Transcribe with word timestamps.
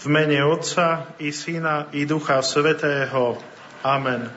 V 0.00 0.08
mene 0.08 0.40
Otca 0.40 1.12
i 1.20 1.28
Syna 1.28 1.92
i 1.92 2.08
Ducha 2.08 2.40
Svetého. 2.40 3.36
Amen. 3.84 4.32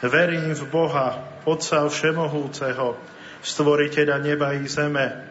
Verím 0.00 0.56
v 0.56 0.64
Boha, 0.72 1.20
Otca 1.44 1.84
Všemohúceho, 1.84 2.96
Stvoriteľa 3.44 4.16
neba 4.24 4.56
i 4.56 4.64
zeme, 4.64 5.28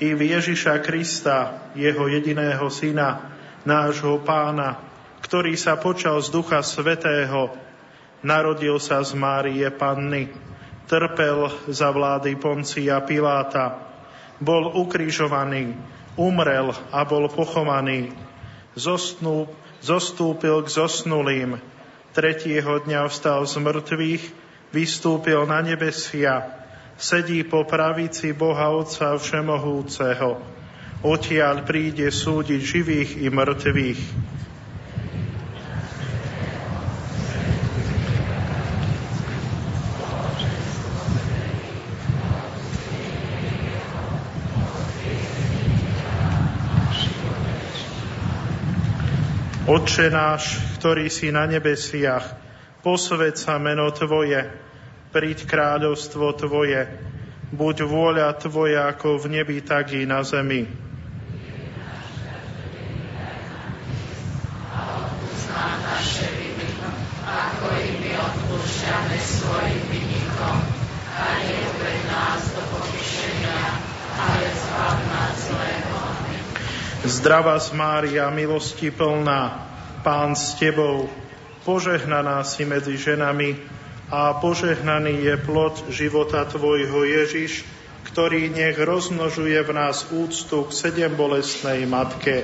i 0.00 0.16
v 0.16 0.32
Ježiša 0.32 0.80
Krista, 0.80 1.68
Jeho 1.76 2.08
jediného 2.08 2.64
Syna, 2.72 3.36
nášho 3.68 4.16
Pána, 4.24 4.80
ktorý 5.20 5.60
sa 5.60 5.76
počal 5.76 6.16
z 6.24 6.32
Ducha 6.32 6.64
Svetého, 6.64 7.52
narodil 8.24 8.80
sa 8.80 9.04
z 9.04 9.12
Márie 9.12 9.68
Panny, 9.76 10.32
trpel 10.88 11.52
za 11.68 11.92
vlády 11.92 12.32
Poncia 12.40 12.96
Piláta, 13.04 13.76
bol 14.40 14.72
ukrižovaný, 14.72 15.76
umrel 16.16 16.72
a 16.88 17.04
bol 17.04 17.28
pochovaný, 17.28 18.31
zosnú, 18.76 19.48
zostúpil 19.84 20.64
k 20.64 20.68
zosnulým. 20.68 21.60
Tretieho 22.12 22.84
dňa 22.84 23.08
vstal 23.08 23.44
z 23.48 23.56
mŕtvych, 23.60 24.24
vystúpil 24.72 25.44
na 25.48 25.64
nebesia, 25.64 26.48
sedí 27.00 27.40
po 27.44 27.64
pravici 27.64 28.36
Boha 28.36 28.72
Otca 28.72 29.16
Všemohúceho. 29.16 30.40
Odtiaľ 31.02 31.66
príde 31.66 32.06
súdiť 32.12 32.60
živých 32.62 33.10
i 33.20 33.26
mŕtvych. 33.26 34.00
Otče 49.82 50.14
náš, 50.14 50.62
ktorý 50.78 51.10
si 51.10 51.34
na 51.34 51.42
nebesiach, 51.42 52.38
posved 52.86 53.34
sa 53.34 53.58
meno 53.58 53.90
Tvoje, 53.90 54.46
príď 55.10 55.42
kráľovstvo 55.42 56.38
Tvoje, 56.38 56.86
buď 57.50 57.90
vôľa 57.90 58.30
Tvoja 58.38 58.86
ako 58.94 59.26
v 59.26 59.42
nebi, 59.42 59.58
tak 59.58 59.90
i 59.90 60.06
na 60.06 60.22
zemi. 60.22 60.70
ako 67.26 67.66
i 67.74 67.90
my 68.06 68.12
odpúšťame 68.22 69.18
svojim. 69.18 69.82
A 71.10 71.26
neuved 71.42 72.00
nás 72.06 72.42
do 72.54 72.62
pokušenia, 72.70 73.62
ale 74.14 74.46
zbav 74.46 74.96
nás 75.10 75.34
zlého. 75.42 75.98
Zdravá 77.02 77.58
Mária, 77.74 78.30
milosti 78.30 78.94
plná, 78.94 79.71
Pán 80.02 80.34
s 80.34 80.58
Tebou, 80.58 81.06
požehnaná 81.62 82.42
si 82.42 82.66
medzi 82.66 82.98
ženami 82.98 83.54
a 84.10 84.34
požehnaný 84.34 85.22
je 85.22 85.38
plod 85.38 85.78
života 85.94 86.42
Tvojho 86.42 87.06
Ježiš, 87.06 87.62
ktorý 88.10 88.50
nech 88.50 88.74
rozmnožuje 88.82 89.62
v 89.62 89.70
nás 89.70 90.10
úctu 90.10 90.66
k 90.66 90.70
sedem 90.74 91.14
bolestnej 91.14 91.86
Matke. 91.86 92.42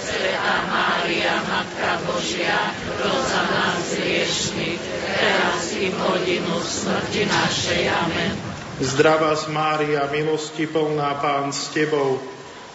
Sveta 0.00 0.56
Mária, 0.64 1.44
Matka 1.44 2.00
Božia, 2.08 2.72
pros 2.96 3.20
za 3.36 3.42
nás 3.52 3.84
hriešných, 3.92 4.80
teraz 5.04 5.60
i 5.76 5.92
hodinu 5.92 6.56
smrti 6.56 7.28
našej. 7.28 7.82
Amen. 7.84 8.32
Zdravá 8.80 9.36
Mária, 9.52 10.08
milosti 10.08 10.64
plná, 10.64 11.20
Pán 11.20 11.52
s 11.52 11.68
Tebou, 11.68 12.16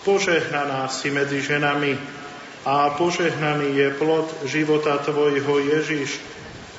požehnaná 0.05 0.85
si 0.93 1.09
medzi 1.09 1.41
ženami 1.41 2.22
a 2.63 2.95
požehnaný 2.95 3.75
je 3.75 3.87
plod 3.99 4.27
života 4.47 4.95
Tvojho 5.03 5.59
Ježiš, 5.59 6.23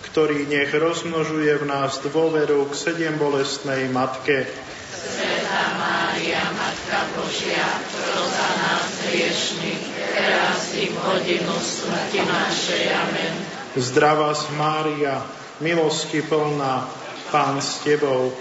ktorý 0.08 0.48
nech 0.48 0.72
rozmnožuje 0.72 1.52
v 1.60 1.64
nás 1.68 2.00
dôveru 2.00 2.64
k 2.70 2.72
sedem 2.72 3.20
bolestnej 3.20 3.92
Matke. 3.92 4.48
Sveta 4.96 5.64
Mária, 5.76 6.40
Matka 6.56 7.04
Božia, 7.12 7.68
pros 7.92 8.32
za 8.32 8.48
nás 8.64 8.84
hriešných, 9.04 9.82
teraz 10.16 10.72
i 10.72 10.88
v 10.88 10.96
hodinu 10.96 11.52
smrti 11.60 12.20
našej. 12.24 12.84
Amen. 12.88 13.32
Zdravá 13.76 14.32
Mária, 14.56 15.20
milosti 15.60 16.24
plná, 16.24 16.88
Pán 17.28 17.60
s 17.60 17.84
Tebou, 17.84 18.32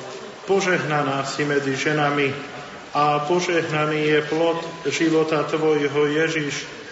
požehnaná 0.48 1.28
si 1.28 1.44
medzi 1.44 1.76
ženami 1.76 2.32
a 2.94 3.26
požehnaný 3.26 4.00
je 4.14 4.20
plod 4.32 4.62
života 4.88 5.44
Tvojho 5.44 6.08
Ježiš, 6.08 6.83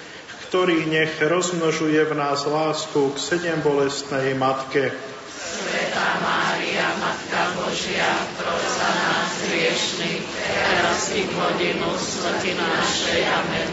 ktorý 0.51 0.83
nech 0.83 1.15
rozmnožuje 1.15 2.11
v 2.11 2.13
nás 2.19 2.43
lásku 2.43 3.15
k 3.15 3.17
sedem 3.23 3.63
bolestnej 3.63 4.35
Matke. 4.35 4.91
Sveta 5.31 6.19
Mária, 6.19 6.91
Matka 6.99 7.55
Božia, 7.55 8.11
pros 8.35 8.59
za 8.59 8.91
nás 8.91 9.31
hriešných, 9.47 10.27
teraz 10.27 11.07
i 11.15 11.23
v 11.23 11.31
hodinu 11.39 11.95
smrti 11.95 12.51
našej. 12.59 13.19
Amen. 13.31 13.69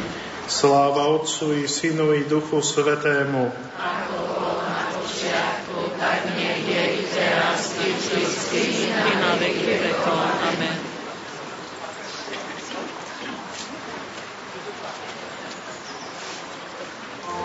Sláva 0.47 1.11
Otcu 1.19 1.59
i 1.59 1.67
Synu 1.67 2.15
i 2.15 2.23
Duchu 2.31 2.63
Svetému. 2.63 3.51
Ako 3.75 4.19
bol 4.39 4.63
na 4.63 4.87
počiatku, 4.95 5.99
tak 5.99 6.31
nech 6.39 6.63
je 6.63 6.85
i 6.95 7.03
teraz, 7.11 7.75
i 7.75 7.91
vždycky, 7.91 8.87
i 8.87 9.13
na 9.19 9.35
veky 9.35 9.83
vekov. 9.83 10.15
Amen. 10.47 10.88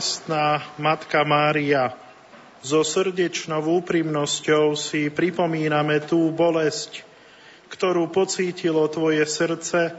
Bolestná 0.00 0.64
Matka 0.80 1.28
Mária, 1.28 1.92
so 2.64 2.80
srdečnou 2.80 3.84
úprimnosťou 3.84 4.72
si 4.72 5.12
pripomíname 5.12 6.00
tú 6.00 6.32
bolesť, 6.32 7.04
ktorú 7.68 8.08
pocítilo 8.08 8.88
Tvoje 8.88 9.20
srdce 9.28 9.92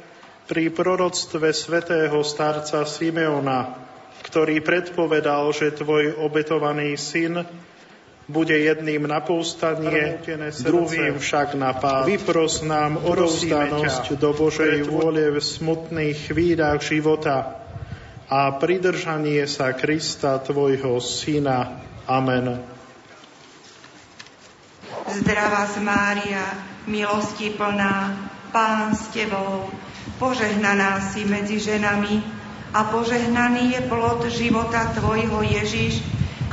pri 0.50 0.74
proroctve 0.74 1.54
svätého 1.54 2.18
starca 2.26 2.82
Simeona, 2.82 3.78
ktorý 4.26 4.66
predpovedal, 4.66 5.54
že 5.54 5.70
Tvoj 5.70 6.18
obetovaný 6.18 6.98
syn 6.98 7.46
bude 8.26 8.58
jedným 8.58 9.06
na 9.06 9.22
povstanie, 9.22 10.18
druhým 10.66 11.22
však 11.22 11.54
na 11.54 11.78
pád. 11.78 12.10
Vypros 12.10 12.66
nám 12.66 12.98
odovzdanosť 13.06 14.18
do 14.18 14.34
Božej 14.34 14.82
vôle 14.82 15.30
v 15.30 15.38
smutných 15.38 16.34
chvíľach 16.34 16.82
života 16.82 17.62
a 18.32 18.56
pridržanie 18.56 19.44
sa 19.44 19.76
Krista, 19.76 20.40
Tvojho 20.40 21.04
Syna. 21.04 21.84
Amen. 22.08 22.64
Zdravá 25.12 25.68
z 25.68 25.84
Mária, 25.84 26.44
milosti 26.88 27.52
plná, 27.52 28.16
Pán 28.56 28.96
s 28.96 29.12
Tebou, 29.12 29.68
požehnaná 30.16 31.04
si 31.12 31.28
medzi 31.28 31.60
ženami 31.60 32.24
a 32.72 32.88
požehnaný 32.88 33.76
je 33.76 33.82
plod 33.92 34.24
života 34.32 34.96
Tvojho 34.96 35.44
Ježiš, 35.44 36.00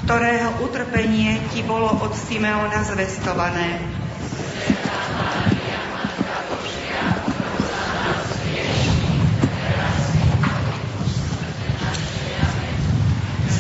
ktorého 0.03 0.67
utrpenie 0.67 1.39
Ti 1.55 1.63
bolo 1.63 1.95
od 1.95 2.11
Simeona 2.11 2.83
zvestované. 2.83 3.79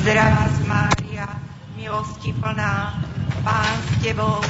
Zdravá 0.09 0.41
vás, 0.41 0.57
Mária, 0.65 1.29
milosti 1.77 2.33
plná, 2.33 2.97
Pán 3.45 3.77
s 3.77 4.01
Tebou, 4.01 4.41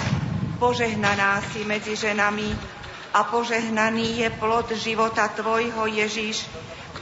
požehnaná 0.63 1.43
si 1.51 1.67
medzi 1.67 1.99
ženami 1.99 2.55
a 3.11 3.27
požehnaný 3.27 4.23
je 4.23 4.31
plod 4.39 4.71
života 4.79 5.27
Tvojho 5.27 5.91
Ježiš, 5.91 6.47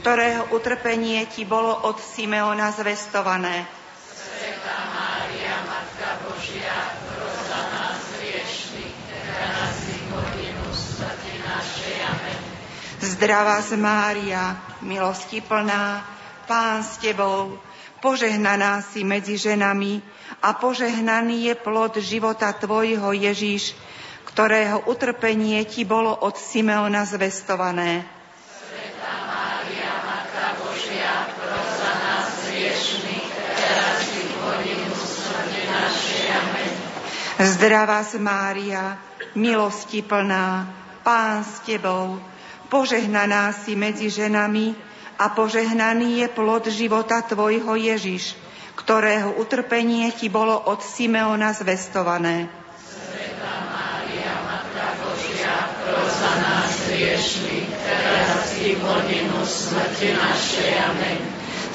ktorého 0.01 0.49
utrpenie 0.57 1.29
Ti 1.29 1.45
bolo 1.45 1.69
od 1.85 2.01
Simeona 2.01 2.73
zvestované. 2.73 3.61
Sveta 4.09 4.77
Mária, 4.89 5.61
Matka 5.61 6.25
Božia, 6.25 6.97
pros 7.13 7.45
nás 7.53 8.01
riešných, 8.17 8.97
teraz 9.05 9.73
si 9.85 10.01
hodinu 10.09 10.65
smrti 10.73 11.33
našej. 11.45 11.95
Amen. 12.09 12.41
Zdravá 13.05 13.61
z 13.61 13.77
Mária, 13.77 14.57
milosti 14.81 15.45
plná, 15.45 16.01
Pán 16.49 16.81
s 16.81 16.97
Tebou, 16.97 17.66
požehnaná 17.99 18.81
si 18.81 19.03
medzi 19.03 19.37
ženami 19.37 20.01
a 20.41 20.53
požehnaný 20.53 21.51
je 21.51 21.55
plod 21.57 21.97
života 21.97 22.53
Tvojho 22.53 23.13
Ježíš, 23.13 23.73
ktorého 24.25 24.85
utrpenie 24.85 25.65
Ti 25.65 25.83
bolo 25.83 26.13
od 26.13 26.37
Simeona 26.37 27.05
zvestované. 27.05 28.05
Sveta 28.45 29.13
Mária, 29.25 29.91
Matka 30.05 30.47
Božia, 30.61 31.31
pros 31.33 31.69
za 31.81 31.91
nás 31.97 32.29
hriešných, 32.49 33.29
teraz 37.57 38.09
Mária, 38.17 38.97
milosti 39.37 40.01
plná, 40.01 40.69
Pán 41.01 41.45
s 41.45 41.61
Tebou, 41.65 42.17
Požehnaná 42.67 43.55
si 43.55 43.79
medzi 43.79 44.11
ženami 44.11 44.75
a 45.17 45.33
požehnaný 45.33 46.21
je 46.21 46.27
plod 46.29 46.69
života 46.69 47.25
Tvojho 47.25 47.73
Ježiš, 47.73 48.37
ktorého 48.77 49.41
utrpenie 49.41 50.13
Ti 50.13 50.29
bolo 50.29 50.53
od 50.53 50.85
Simeona 50.85 51.51
zvestované. 51.57 52.45
Sveta 52.77 53.53
Mária, 53.73 54.33
Matka 54.45 54.85
Božia, 55.01 55.73
za 56.07 56.33
nás 56.37 56.69
hriešných, 56.85 57.67
teraz 57.81 58.45
i 58.61 58.77
v 58.77 58.81
hodinu 58.85 59.41
smrti 59.41 60.13
našej. 60.13 60.71
Amen. 60.85 61.19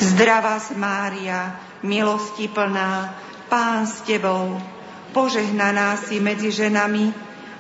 Zdravá 0.03 0.63
Mária, 0.79 1.59
milosti 1.83 2.47
plná, 2.47 3.19
Pán 3.51 3.85
s 3.85 4.01
Tebou, 4.07 4.57
požehnaná 5.13 5.99
si 6.01 6.23
medzi 6.23 6.49
ženami 6.49 7.13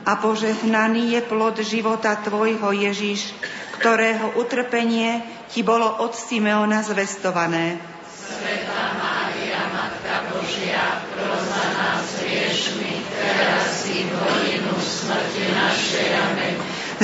a 0.06 0.18
požehnaný 0.18 1.18
je 1.18 1.20
plod 1.26 1.60
života 1.60 2.16
Tvojho 2.18 2.72
Ježiš, 2.72 3.34
ktorého 3.78 4.38
utrpenie 4.40 5.22
Ti 5.52 5.60
bolo 5.60 6.00
od 6.00 6.16
Simeona 6.16 6.80
zvestované. 6.80 7.76
Sveta 8.08 8.96
Mária, 8.96 9.68
Matka 9.68 10.32
Božia, 10.32 11.04
pros 11.12 11.44
za 11.44 11.64
nás 11.76 12.08
hriešných, 12.24 13.04
teraz 13.12 13.84
i 13.92 14.08
v 14.08 14.12
hodinu 14.16 14.72
smrti 14.80 15.44
našej. 15.52 16.08
Amen. 16.08 16.54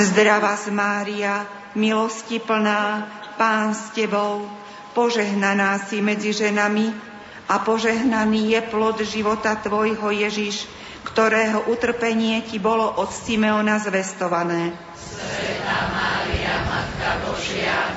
Zdravá 0.01 0.57
Mária, 0.73 1.45
milosti 1.77 2.41
plná, 2.41 3.05
Pán 3.37 3.77
s 3.77 3.93
Tebou, 3.93 4.49
požehnaná 4.97 5.85
si 5.85 6.01
medzi 6.01 6.33
ženami 6.33 6.89
a 7.45 7.61
požehnaný 7.61 8.57
je 8.57 8.61
plod 8.65 8.97
života 9.05 9.61
Tvojho 9.61 10.09
Ježiš, 10.09 10.65
ktorého 11.05 11.69
utrpenie 11.69 12.41
ti 12.49 12.57
bolo 12.57 12.97
od 12.97 13.13
Simeona 13.13 13.77
zvestované. 13.77 14.73
Sveta 14.97 15.77
Mária, 15.93 16.65
Matka 16.65 17.29
Božia, 17.29 17.89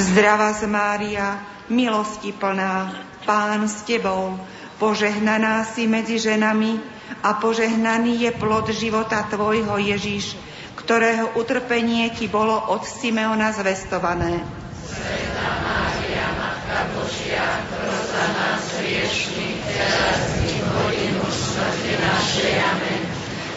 Zdravá 0.00 0.56
z 0.56 0.64
Mária, 0.64 1.44
milosti 1.68 2.32
plná, 2.32 2.88
Pán 3.28 3.68
s 3.68 3.84
Tebou, 3.84 4.32
požehnaná 4.80 5.60
si 5.68 5.84
medzi 5.84 6.16
ženami 6.16 6.80
a 7.20 7.36
požehnaný 7.36 8.24
je 8.24 8.32
plod 8.32 8.72
života 8.72 9.20
Tvojho 9.28 9.76
Ježíš, 9.76 10.40
ktorého 10.80 11.36
utrpenie 11.36 12.08
ti 12.16 12.32
bolo 12.32 12.56
od 12.72 12.80
Simeona 12.88 13.52
zvestované. 13.52 14.40
Sveta 14.88 15.48
Mária, 15.68 16.26
Matka 16.32 16.96
Božia, 16.96 17.60
pros 17.68 18.00
za 18.08 18.24
nás 18.32 18.62
hriešných, 18.80 19.58
teraz 19.68 20.20
i 20.48 20.64
hodinu 20.64 21.24
smrti 21.28 21.92
našej. 22.00 22.52
Amen. 22.56 23.00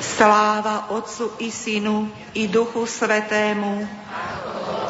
Sláva 0.03 0.91
Otcu 0.91 1.39
i 1.39 1.47
Synu 1.47 2.11
i 2.35 2.51
Duchu 2.51 2.83
Svetému, 2.83 3.87
Ako 4.11 4.82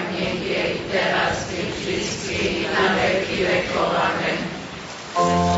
bolo 0.00 0.08
na 0.08 0.08
počiatku, 0.08 0.08
tak 0.08 0.16
nech 0.16 0.40
je 0.48 0.62
i 0.72 0.80
teraz 0.92 1.36
i 1.52 1.60
vždycky 1.68 2.64
na 2.72 2.96
veky 2.96 3.36
vekov. 3.44 3.92
Amen. 3.92 5.49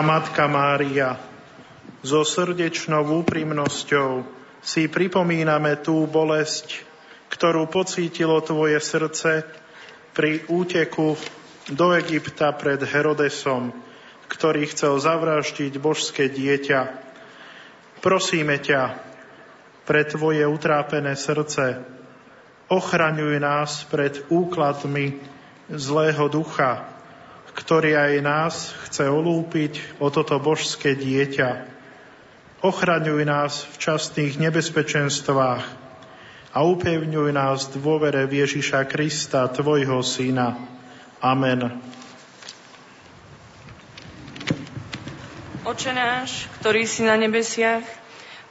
Matka 0.00 0.44
Mária, 0.50 1.16
so 2.00 2.24
srdečnou 2.24 3.24
úprimnosťou 3.24 4.24
si 4.60 4.88
pripomíname 4.88 5.80
tú 5.80 6.04
bolesť, 6.04 6.84
ktorú 7.32 7.68
pocítilo 7.68 8.40
Tvoje 8.44 8.76
srdce 8.80 9.46
pri 10.12 10.44
úteku 10.50 11.16
do 11.70 11.94
Egypta 11.94 12.50
pred 12.52 12.82
Herodesom, 12.82 13.70
ktorý 14.26 14.66
chcel 14.68 14.98
zavraždiť 14.98 15.78
božské 15.78 16.26
dieťa. 16.28 16.80
Prosíme 18.02 18.58
ťa, 18.58 18.98
pre 19.86 20.02
Tvoje 20.06 20.44
utrápené 20.46 21.14
srdce, 21.14 21.82
ochraňuj 22.70 23.42
nás 23.42 23.82
pred 23.90 24.22
úkladmi 24.30 25.18
zlého 25.70 26.30
ducha, 26.30 26.89
ktorý 27.60 27.92
aj 27.92 28.12
nás 28.24 28.54
chce 28.88 29.04
olúpiť 29.04 30.00
o 30.00 30.08
toto 30.08 30.40
božské 30.40 30.96
dieťa. 30.96 31.68
Ochraňuj 32.64 33.20
nás 33.28 33.68
v 33.68 33.76
častných 33.76 34.40
nebezpečenstvách 34.40 35.64
a 36.56 36.58
upevňuj 36.64 37.28
nás 37.36 37.68
v 37.68 37.84
dôvere 37.84 38.24
v 38.24 38.44
Ježiša 38.44 38.88
Krista, 38.88 39.44
Tvojho 39.52 40.00
Syna. 40.00 40.56
Amen. 41.20 41.76
Oče 45.68 45.92
náš, 45.92 46.48
ktorý 46.64 46.88
si 46.88 47.04
na 47.04 47.20
nebesiach, 47.20 47.84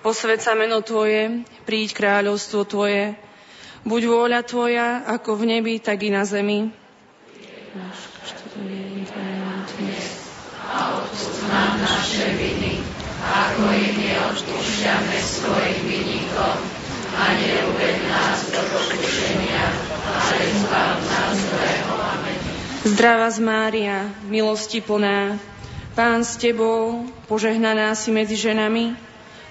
posved 0.05 0.37
sa 0.37 0.53
meno 0.53 0.85
Tvoje, 0.85 1.41
príď 1.65 1.97
kráľovstvo 1.97 2.61
Tvoje, 2.69 3.17
buď 3.89 4.01
vôľa 4.05 4.41
Tvoja, 4.45 5.01
ako 5.09 5.41
v 5.41 5.57
nebi, 5.57 5.81
tak 5.81 6.05
i 6.05 6.13
na 6.13 6.23
zemi. 6.29 6.69
Náš 7.73 8.08
a 10.69 11.01
odpust 11.01 11.41
nám 11.49 11.81
naše 11.81 12.29
viny, 12.37 12.79
ako 13.25 13.61
i 13.73 13.85
my 13.97 14.09
odpúšťame 14.31 15.17
svojim 15.17 15.79
vinníkom. 15.87 16.57
A 17.19 17.23
neuved 17.35 17.97
nás 18.07 18.47
do 18.53 18.61
pokušenia, 18.69 19.65
ale 20.07 20.43
zbav 20.61 20.95
nás 21.03 21.35
zlého. 21.35 21.93
Zdravá 22.79 23.27
z 23.27 23.39
Mária, 23.43 23.97
milosti 24.29 24.79
plná, 24.79 25.35
Pán 25.99 26.23
s 26.23 26.39
Tebou, 26.39 27.03
požehnaná 27.27 27.91
si 27.91 28.07
medzi 28.07 28.39
ženami 28.39 28.95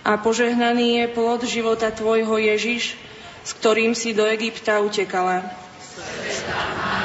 a 0.01 0.17
požehnaný 0.17 1.05
je 1.05 1.07
plod 1.13 1.45
života 1.45 1.93
Tvojho 1.93 2.41
Ježiš, 2.41 2.97
s 3.45 3.51
ktorým 3.53 3.93
si 3.93 4.17
do 4.17 4.25
Egypta 4.25 4.81
utekala. 4.81 5.45
Svetá 5.77 6.98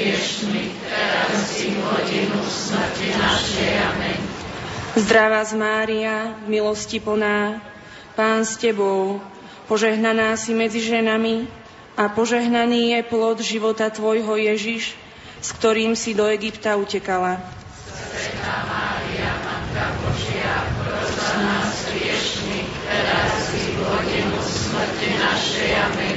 nás 0.00 0.16
hriešných, 0.16 0.72
teraz 0.88 1.44
i 1.60 1.76
v 1.76 1.78
hodinu 1.84 2.40
smrti 2.40 3.08
našej. 3.20 3.72
Amen. 3.84 4.18
Zdravá 4.96 5.44
z 5.44 5.52
Mária, 5.60 6.16
milosti 6.48 6.98
plná, 6.98 7.60
Pán 8.16 8.42
s 8.42 8.56
Tebou, 8.56 9.20
požehnaná 9.68 10.34
si 10.40 10.56
medzi 10.56 10.80
ženami 10.80 11.46
a 12.00 12.08
požehnaný 12.08 12.96
je 12.96 13.00
plod 13.06 13.44
života 13.44 13.92
Tvojho 13.92 14.40
Ježiš, 14.40 14.96
s 15.40 15.48
ktorým 15.60 15.92
si 15.92 16.16
do 16.16 16.24
Egypta 16.26 16.80
utekala. 16.80 17.44
Svetá 17.92 18.66
Mária, 18.66 19.30
Matka 19.44 19.84
Božia, 20.00 20.64
pros 20.80 21.12
za 21.12 21.32
nás 21.44 21.76
hriešných, 21.92 22.70
teraz 22.88 23.32
i 23.52 23.62
v 23.76 23.80
hodinu 23.84 24.36
smrti 24.42 25.08
našej. 25.12 25.70
Amen. 25.76 26.16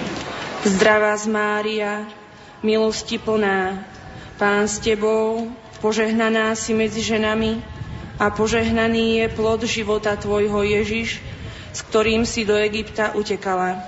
Zdravá 0.63 1.13
z 1.19 1.27
Mária, 1.27 2.22
milosti 2.63 3.19
plná, 3.19 3.83
Pán 4.39 4.65
s 4.65 4.79
Tebou, 4.79 5.51
požehnaná 5.83 6.55
si 6.55 6.73
medzi 6.73 7.03
ženami 7.03 7.59
a 8.17 8.31
požehnaný 8.31 9.19
je 9.19 9.27
plod 9.35 9.61
života 9.67 10.15
Tvojho 10.15 10.63
Ježiš, 10.63 11.19
s 11.75 11.79
ktorým 11.91 12.23
si 12.23 12.47
do 12.47 12.55
Egypta 12.55 13.13
utekala. 13.13 13.83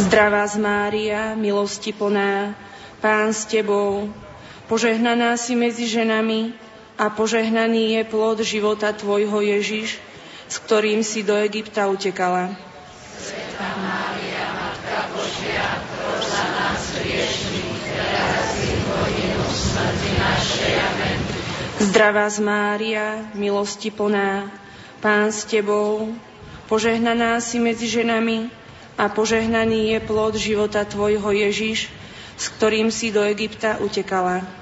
Zdravá 0.00 0.44
z 0.46 0.56
Mária, 0.60 1.32
milosti 1.34 1.96
plná, 1.96 2.54
Pán 3.00 3.32
s 3.32 3.48
Tebou, 3.48 4.12
požehnaná 4.68 5.34
si 5.40 5.56
medzi 5.56 5.88
ženami 5.88 6.69
a 7.00 7.08
požehnaný 7.08 7.96
je 7.96 8.02
plod 8.04 8.44
života 8.44 8.92
Tvojho 8.92 9.40
Ježiš, 9.40 9.96
s 10.44 10.56
ktorým 10.60 11.00
si 11.00 11.24
do 11.24 11.32
Egypta 11.32 11.88
utekala. 11.88 12.52
Sveta 13.16 13.68
Mária, 13.80 14.44
Matka 14.52 15.08
Božia, 15.16 15.80
za 16.20 16.44
nás 16.60 16.80
smrti 19.48 20.10
našej. 20.20 20.72
Amen. 20.76 21.18
Zdravá 21.88 22.28
z 22.28 22.38
Mária, 22.44 23.06
milosti 23.32 23.88
plná, 23.88 24.52
Pán 25.00 25.32
s 25.32 25.48
Tebou, 25.48 26.12
požehnaná 26.68 27.40
si 27.40 27.56
medzi 27.56 27.88
ženami 27.88 28.52
a 29.00 29.08
požehnaný 29.08 29.96
je 29.96 29.98
plod 30.04 30.36
života 30.36 30.84
Tvojho 30.84 31.32
Ježiš, 31.32 31.88
s 32.36 32.44
ktorým 32.60 32.92
si 32.92 33.08
do 33.08 33.24
Egypta 33.24 33.80
utekala. 33.80 34.59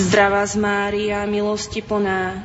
Zdravá 0.00 0.48
z 0.48 0.56
Mária, 0.56 1.28
milosti 1.28 1.84
plná, 1.84 2.40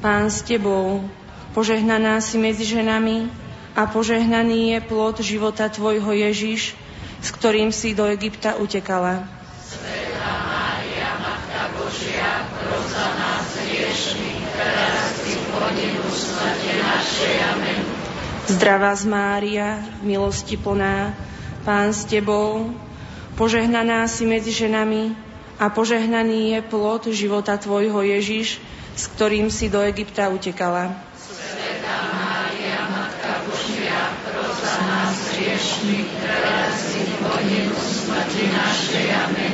Pán 0.00 0.32
s 0.32 0.40
Tebou, 0.40 1.04
požehnaná 1.52 2.16
si 2.24 2.40
medzi 2.40 2.64
ženami 2.64 3.28
a 3.76 3.84
požehnaný 3.84 4.72
je 4.72 4.80
plod 4.88 5.20
života 5.20 5.68
Tvojho 5.68 6.16
Ježiš, 6.16 6.72
s 7.20 7.28
ktorým 7.28 7.76
si 7.76 7.92
do 7.92 8.08
Egypta 8.08 8.56
utekala. 8.56 9.20
Zdravá 18.48 18.92
z 18.96 19.04
Mária, 19.04 19.84
milosti 20.00 20.56
plná, 20.56 21.12
Pán 21.68 21.92
s 21.92 22.08
Tebou, 22.08 22.72
požehnaná 23.36 24.08
si 24.08 24.24
medzi 24.24 24.56
ženami 24.56 25.23
a 25.58 25.70
požehnaný 25.70 26.58
je 26.58 26.60
plod 26.66 27.06
života 27.14 27.54
Tvojho 27.54 28.02
Ježiš, 28.02 28.58
s 28.94 29.04
ktorým 29.14 29.50
si 29.50 29.70
do 29.70 29.82
Egypta 29.82 30.30
utekala. 30.30 30.94
Sveta 31.18 31.96
Mária, 32.14 32.78
Matka 32.90 33.42
Božia, 33.46 34.14
prosa 34.26 34.74
nás 34.86 35.16
hriešných, 35.34 36.10
teraz 36.22 36.74
i 36.94 37.02
hodinu 37.22 37.74
smrti 37.74 38.44
našej. 38.50 39.06
Amen. 39.14 39.52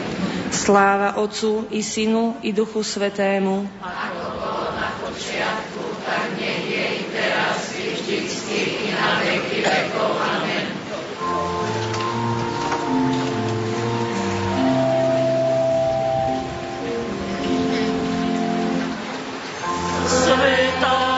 Sláva 0.51 1.17
Otcu 1.17 1.69
i 1.73 1.81
Synu 1.81 2.41
i 2.45 2.53
Duchu 2.53 2.85
Svetému. 2.85 3.65
Ako 3.81 4.27
bolo 4.37 4.67
na 4.77 4.93
počiatku, 5.01 5.85
tak 6.05 6.37
nech 6.37 6.65
je 6.69 6.87
i 7.01 7.03
teraz 7.13 7.71
vždycky 7.77 8.59
i 8.85 8.93
na 8.93 9.25
veky 9.25 9.59
vekov. 9.63 10.11
Amen. 10.21 10.40
Sveta 20.41 21.10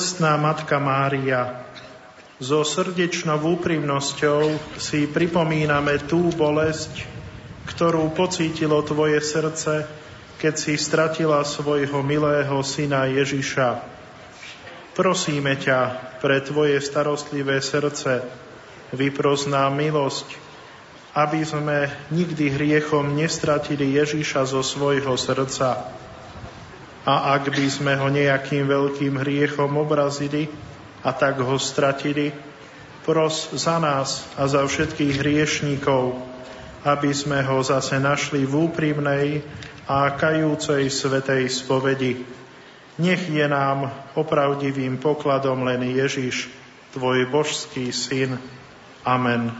bolestná 0.00 0.32
Matka 0.40 0.80
Mária, 0.80 1.60
so 2.40 2.64
srdečnou 2.64 3.36
úprimnosťou 3.36 4.56
si 4.80 5.04
pripomíname 5.04 6.00
tú 6.08 6.32
bolesť, 6.32 7.04
ktorú 7.68 8.08
pocítilo 8.16 8.80
Tvoje 8.80 9.20
srdce, 9.20 9.84
keď 10.40 10.54
si 10.56 10.80
stratila 10.80 11.44
svojho 11.44 12.00
milého 12.00 12.56
syna 12.64 13.12
Ježiša. 13.12 13.84
Prosíme 14.96 15.60
ťa 15.60 16.16
pre 16.24 16.40
Tvoje 16.48 16.80
starostlivé 16.80 17.60
srdce, 17.60 18.24
vypros 18.96 19.44
nám 19.52 19.76
milosť, 19.76 20.32
aby 21.12 21.44
sme 21.44 21.92
nikdy 22.08 22.48
hriechom 22.48 23.20
nestratili 23.20 24.00
Ježiša 24.00 24.48
zo 24.48 24.64
svojho 24.64 25.12
srdca 25.20 25.92
a 27.04 27.32
ak 27.36 27.48
by 27.52 27.66
sme 27.70 27.92
ho 27.96 28.12
nejakým 28.12 28.68
veľkým 28.68 29.16
hriechom 29.20 29.72
obrazili 29.80 30.52
a 31.00 31.16
tak 31.16 31.40
ho 31.40 31.56
stratili, 31.56 32.32
pros 33.00 33.48
za 33.56 33.80
nás 33.80 34.28
a 34.36 34.44
za 34.44 34.60
všetkých 34.68 35.24
hriešníkov, 35.24 36.12
aby 36.84 37.10
sme 37.12 37.40
ho 37.40 37.64
zase 37.64 37.96
našli 37.96 38.44
v 38.44 38.68
úprimnej 38.68 39.26
a 39.88 40.12
kajúcej 40.12 40.92
svetej 40.92 41.48
spovedi. 41.48 42.20
Nech 43.00 43.24
je 43.32 43.46
nám 43.48 43.88
opravdivým 44.12 45.00
pokladom 45.00 45.64
len 45.64 45.80
Ježiš, 45.88 46.52
Tvoj 46.90 47.30
božský 47.30 47.94
syn. 47.94 48.34
Amen. 49.06 49.54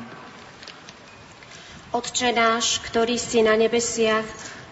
Otče 1.94 2.34
náš, 2.34 2.82
ktorý 2.82 3.14
si 3.22 3.46
na 3.46 3.54
nebesiach, 3.54 4.26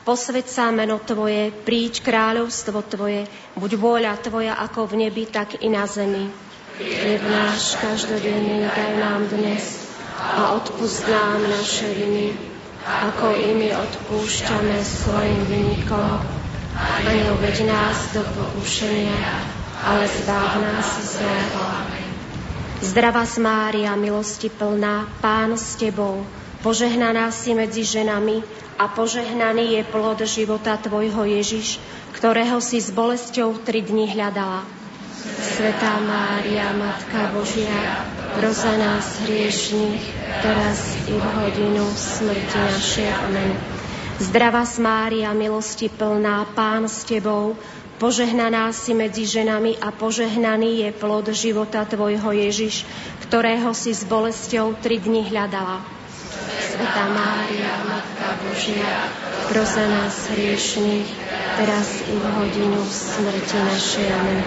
posved 0.09 0.49
sa 0.49 0.73
meno 0.73 0.97
Tvoje, 1.05 1.53
príď 1.53 2.01
kráľovstvo 2.01 2.81
Tvoje, 2.89 3.29
buď 3.61 3.71
vôľa 3.77 4.17
Tvoja 4.25 4.57
ako 4.57 4.89
v 4.89 5.05
nebi, 5.05 5.29
tak 5.29 5.61
i 5.61 5.69
na 5.69 5.85
zemi. 5.85 6.33
Chlieb 6.81 7.21
náš 7.29 7.77
každodenný 7.77 8.65
daj 8.65 8.93
nám 9.05 9.29
dnes 9.29 9.85
a 10.17 10.57
odpust 10.57 11.05
nám 11.05 11.45
naše 11.45 11.93
viny, 11.93 12.33
ako 12.89 13.37
i 13.37 13.53
my 13.53 13.69
odpúšťame 13.77 14.81
svojim 14.81 15.45
vynikom. 15.45 16.25
A 16.73 17.05
neuveď 17.05 17.69
nás 17.69 18.09
do 18.17 18.25
pokušenia, 18.25 19.21
ale 19.85 20.09
zbav 20.09 20.57
nás 20.57 20.89
zlého. 21.05 21.63
Zdravá 22.81 23.29
Mária, 23.37 23.93
milosti 23.93 24.49
plná, 24.49 25.05
Pán 25.21 25.61
s 25.61 25.77
Tebou, 25.77 26.25
požehnaná 26.63 27.31
si 27.31 27.55
medzi 27.55 27.87
ženami 27.87 28.43
a 28.79 28.91
požehnaný 28.91 29.79
je 29.79 29.83
plod 29.91 30.19
života 30.27 30.79
Tvojho 30.79 31.27
Ježiš, 31.27 31.83
ktorého 32.15 32.59
si 32.63 32.83
s 32.83 32.91
bolesťou 32.95 33.63
tri 33.63 33.83
dni 33.83 34.11
hľadala. 34.11 34.67
Svetá 35.39 35.99
Mária, 35.99 36.71
Matka 36.79 37.35
Božia, 37.35 38.07
proza 38.39 38.71
nás 38.79 39.19
hriešných, 39.27 40.03
teraz 40.43 40.79
i 41.11 41.15
v 41.15 41.27
hodinu 41.43 41.87
smrti 41.95 42.59
našej. 42.59 43.11
Amen. 43.27 43.51
Zdravá 44.19 44.67
Mária, 44.79 45.31
milosti 45.35 45.91
plná, 45.91 46.47
Pán 46.55 46.87
s 46.87 47.07
Tebou, 47.07 47.59
požehnaná 47.99 48.71
si 48.71 48.95
medzi 48.95 49.27
ženami 49.27 49.79
a 49.83 49.91
požehnaný 49.91 50.87
je 50.87 50.91
plod 50.95 51.27
života 51.35 51.83
Tvojho 51.87 52.31
Ježiš, 52.35 52.87
ktorého 53.27 53.75
si 53.75 53.91
s 53.91 54.07
bolesťou 54.07 54.79
tri 54.79 55.03
dni 55.03 55.27
hľadala. 55.27 55.98
Sveta 56.47 57.05
Mária, 57.11 57.73
Matka 57.87 58.29
Božia, 58.45 59.11
prosa 59.51 59.83
nás 59.83 60.31
hriešných, 60.31 61.09
teraz 61.59 61.89
i 62.07 62.15
v 62.15 62.25
hodinu 62.39 62.81
smrti 62.87 63.59
našej. 63.59 64.07
Amen. 64.15 64.43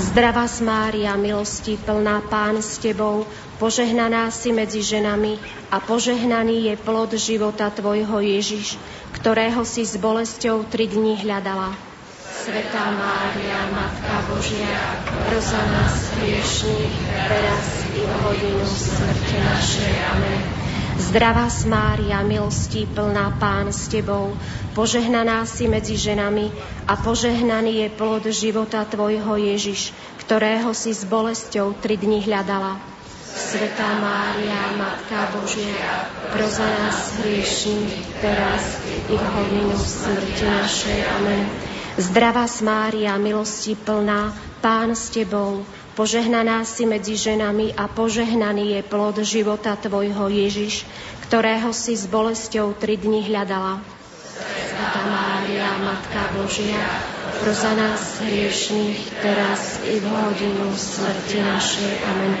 Zdravá 0.00 0.44
Mária, 0.60 1.16
milosti 1.16 1.80
plná 1.80 2.24
Pán 2.28 2.60
s 2.60 2.76
Tebou, 2.76 3.24
požehnaná 3.56 4.28
si 4.28 4.52
medzi 4.52 4.84
ženami 4.84 5.40
a 5.72 5.80
požehnaný 5.80 6.72
je 6.72 6.74
plod 6.80 7.16
života 7.16 7.72
Tvojho 7.72 8.20
Ježiš, 8.20 8.76
ktorého 9.16 9.64
si 9.64 9.84
s 9.84 9.96
bolesťou 9.96 10.68
tri 10.68 10.88
dni 10.88 11.16
hľadala. 11.20 11.72
Svetá 12.40 12.92
Mária, 12.96 13.68
Matka 13.68 14.16
Božia, 14.32 15.00
prosa 15.28 15.60
nás 15.60 16.08
hriešných, 16.16 16.94
teraz 17.28 17.64
i 17.92 18.00
v 18.00 18.12
hodinu 18.24 18.64
smrti 18.64 19.36
našej. 19.36 19.94
Amen. 20.16 20.49
Zdravá 21.00 21.48
Mária, 21.64 22.20
milostí 22.20 22.84
plná 22.84 23.40
Pán 23.40 23.72
s 23.72 23.88
Tebou, 23.88 24.36
požehnaná 24.76 25.48
si 25.48 25.64
medzi 25.64 25.96
ženami 25.96 26.52
a 26.84 26.92
požehnaný 27.00 27.80
je 27.80 27.88
plod 27.88 28.28
života 28.28 28.84
Tvojho 28.84 29.40
Ježiš, 29.40 29.96
ktorého 30.20 30.76
si 30.76 30.92
s 30.92 31.08
bolesťou 31.08 31.72
tri 31.80 31.96
dni 31.96 32.20
hľadala. 32.20 32.76
Svetá 33.32 33.96
Mária, 33.96 34.76
Matka 34.76 35.32
Božia, 35.32 36.04
pro 36.36 36.44
za 36.44 36.68
nás 36.68 37.16
hriešných, 37.24 38.20
teraz 38.20 38.84
i 39.08 39.16
v 39.16 39.24
hodinu 39.24 39.80
smrti 39.80 40.44
našej. 40.44 40.98
Amen. 41.16 41.48
Zdravá 41.96 42.44
Mária, 42.60 43.16
milosti 43.16 43.72
plná, 43.72 44.36
Pán 44.60 44.92
s 44.92 45.08
Tebou, 45.08 45.64
Požehnaná 46.00 46.64
si 46.64 46.88
medzi 46.88 47.12
ženami 47.12 47.76
a 47.76 47.84
požehnaný 47.84 48.72
je 48.72 48.80
plod 48.88 49.20
života 49.20 49.76
Tvojho 49.76 50.32
Ježiš, 50.32 50.88
ktorého 51.28 51.76
si 51.76 51.92
s 51.92 52.08
bolesťou 52.08 52.72
tri 52.72 52.96
dni 52.96 53.28
hľadala. 53.28 53.84
Sveta 54.32 55.02
Mária, 55.12 55.68
Matka 55.84 56.24
Božia, 56.40 56.80
pro 57.44 57.52
za 57.52 57.76
nás 57.76 58.16
hriešných, 58.16 58.96
teraz 59.20 59.84
i 59.84 60.00
v 60.00 60.08
hodinu 60.08 60.72
smrti 60.72 61.36
našej. 61.36 61.92
Amen. 62.08 62.32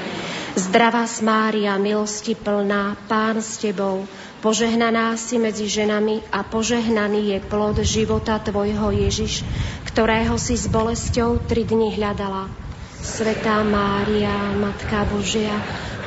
Zdravá 0.56 1.04
Mária, 1.20 1.76
milosti 1.76 2.32
plná, 2.32 2.96
Pán 3.12 3.44
s 3.44 3.60
Tebou, 3.60 4.08
požehnaná 4.40 5.20
si 5.20 5.36
medzi 5.36 5.68
ženami 5.68 6.24
a 6.32 6.48
požehnaný 6.48 7.36
je 7.36 7.38
plod 7.44 7.76
života 7.84 8.40
Tvojho 8.40 8.88
Ježiš, 8.88 9.44
ktorého 9.84 10.40
si 10.40 10.56
s 10.56 10.64
bolesťou 10.64 11.44
tri 11.44 11.68
dni 11.68 11.92
hľadala. 12.00 12.69
Svetá 13.00 13.64
Mária, 13.64 14.52
Matka 14.60 15.08
Božia, 15.08 15.56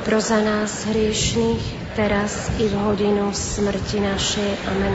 pro 0.06 0.22
za 0.22 0.38
nás 0.38 0.86
hriešných, 0.86 1.90
teraz 1.98 2.54
i 2.62 2.70
v 2.70 2.74
hodinu 2.86 3.34
smrti 3.34 3.98
našej. 3.98 4.50
Amen. 4.70 4.94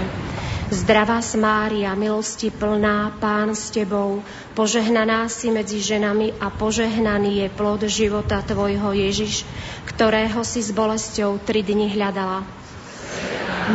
Zdravá 0.71 1.19
Mária, 1.35 1.91
milosti 1.99 2.55
plná, 2.55 3.19
Pán 3.19 3.51
s 3.51 3.67
Tebou, 3.75 4.23
požehnaná 4.55 5.27
si 5.27 5.51
medzi 5.51 5.83
ženami 5.83 6.39
a 6.39 6.47
požehnaný 6.47 7.43
je 7.43 7.47
plod 7.51 7.83
života 7.91 8.39
Tvojho 8.47 8.95
Ježiš, 8.95 9.43
ktorého 9.83 10.39
si 10.47 10.63
s 10.63 10.71
bolesťou 10.71 11.43
tri 11.43 11.67
dni 11.67 11.91
hľadala. 11.99 12.47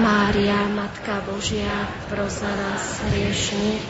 Mária, 0.01 0.65
Matka 0.73 1.21
Božia, 1.29 1.93
pro 2.09 2.25
za 2.25 2.49
nás 2.49 3.05
hriešných, 3.05 3.83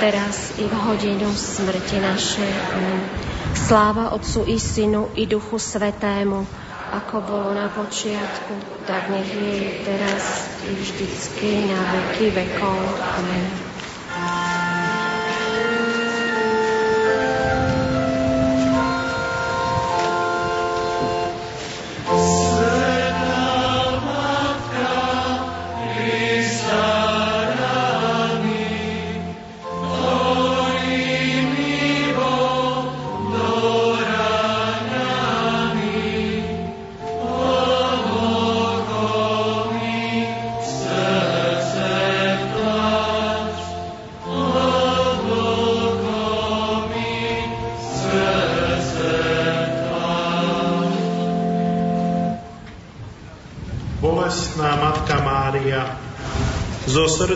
teraz 0.00 0.56
i 0.56 0.64
v 0.64 0.74
hodinu 0.80 1.28
smrti 1.36 2.00
našej. 2.00 2.52
Amen. 2.72 3.31
Sláva 3.62 4.10
Otcu 4.10 4.42
i 4.46 4.58
Synu 4.58 5.14
i 5.14 5.26
Duchu 5.26 5.58
Svetému, 5.58 6.42
ako 6.92 7.16
bolo 7.22 7.54
na 7.54 7.70
počiatku, 7.70 8.82
tak 8.90 9.06
nech 9.06 9.30
je 9.30 9.86
teraz 9.86 10.50
i 10.66 10.74
vždycky 10.74 11.70
na 11.70 11.78
veky 11.78 12.34
vekov. 12.34 12.82
Amen. 13.22 13.71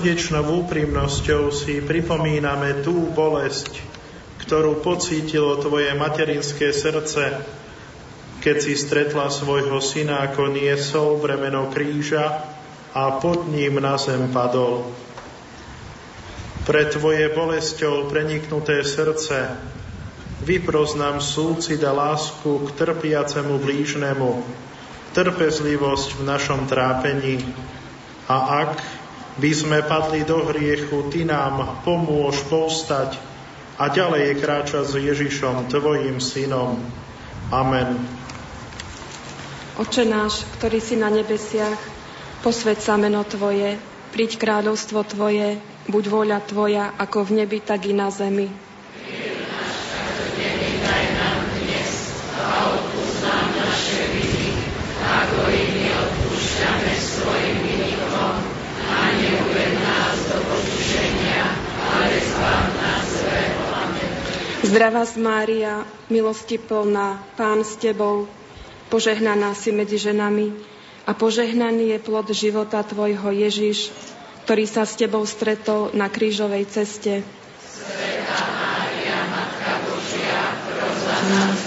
Srdečnou 0.07 0.63
úprimnosťou 0.63 1.51
si 1.51 1.83
pripomíname 1.83 2.87
tú 2.87 3.11
bolesť, 3.11 3.83
ktorú 4.39 4.79
pocítilo 4.79 5.59
tvoje 5.59 5.91
materinské 5.99 6.71
srdce, 6.71 7.43
keď 8.39 8.57
si 8.63 8.79
stretla 8.79 9.27
svojho 9.35 9.83
syna, 9.83 10.31
ako 10.31 10.55
niesol 10.55 11.19
bremeno 11.19 11.75
kríža 11.75 12.39
a 12.95 13.19
pod 13.19 13.51
ním 13.51 13.83
na 13.83 13.99
zem 13.99 14.31
padol. 14.31 14.87
Pre 16.63 16.83
tvoje 16.87 17.27
bolesťou 17.35 18.07
preniknuté 18.07 18.87
srdce 18.87 19.59
vypros 20.47 20.95
nám 20.95 21.19
súcit 21.19 21.83
a 21.83 21.91
lásku 21.91 22.63
k 22.63 22.69
trpiacemu 22.79 23.59
blížnemu, 23.59 24.39
trpezlivosť 25.19 26.09
v 26.15 26.23
našom 26.23 26.71
trápení 26.71 27.43
a 28.31 28.63
ak 28.63 29.06
by 29.37 29.51
sme 29.53 29.79
padli 29.85 30.25
do 30.25 30.49
hriechu, 30.49 31.13
Ty 31.13 31.29
nám 31.29 31.85
pomôž 31.85 32.41
povstať 32.49 33.21
a 33.77 33.93
ďalej 33.93 34.41
kráčať 34.41 34.85
s 34.89 34.95
Ježišom, 34.97 35.69
Tvojim 35.69 36.17
synom. 36.17 36.81
Amen. 37.53 38.01
Oče 39.77 40.09
náš, 40.09 40.49
ktorý 40.57 40.81
si 40.81 40.97
na 40.97 41.13
nebesiach, 41.13 41.77
posved 42.41 42.81
sa 42.81 42.97
meno 42.97 43.21
Tvoje, 43.29 43.77
príď 44.17 44.41
kráľovstvo 44.41 45.05
Tvoje, 45.05 45.61
buď 45.85 46.05
vôľa 46.09 46.41
Tvoja, 46.49 46.97
ako 46.97 47.29
v 47.29 47.45
nebi, 47.45 47.61
tak 47.61 47.85
i 47.85 47.93
na 47.93 48.09
zemi. 48.09 48.49
Zdravá 64.67 65.07
Mária, 65.15 65.87
milosti 66.11 66.59
plná, 66.59 67.23
Pán 67.39 67.63
s 67.63 67.79
Tebou, 67.79 68.27
požehnaná 68.91 69.55
si 69.55 69.71
medzi 69.71 69.95
ženami 69.95 70.51
a 71.07 71.15
požehnaný 71.15 71.95
je 71.95 71.99
plod 72.03 72.27
života 72.35 72.83
Tvojho 72.83 73.31
Ježiš, 73.31 73.95
ktorý 74.43 74.67
sa 74.67 74.83
s 74.83 74.99
Tebou 74.99 75.23
stretol 75.23 75.95
na 75.95 76.11
krížovej 76.11 76.67
ceste. 76.67 77.23
Svetá 77.63 78.43
Mária, 78.59 79.19
Matka 79.31 79.73
Božia, 79.87 80.39
nás 81.31 81.63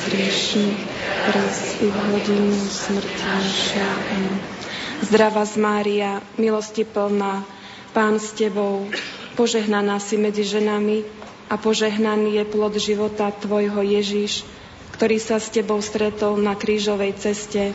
teraz 1.24 1.56
i 1.80 1.88
v 1.88 1.98
hodinu 2.12 2.52
smrti 2.68 3.24
našej. 3.24 3.92
Zdravá 5.08 5.48
Mária, 5.56 6.20
milosti 6.36 6.84
plná, 6.84 7.48
Pán 7.96 8.20
s 8.20 8.36
Tebou, 8.36 8.92
požehnaná 9.40 10.04
si 10.04 10.20
medzi 10.20 10.44
ženami 10.44 11.19
a 11.50 11.58
požehnaný 11.58 12.38
je 12.40 12.46
plod 12.46 12.78
života 12.78 13.34
Tvojho 13.34 13.82
Ježiš, 13.82 14.46
ktorý 14.94 15.18
sa 15.18 15.42
s 15.42 15.50
Tebou 15.50 15.82
stretol 15.82 16.38
na 16.38 16.54
krížovej 16.54 17.18
ceste. 17.18 17.74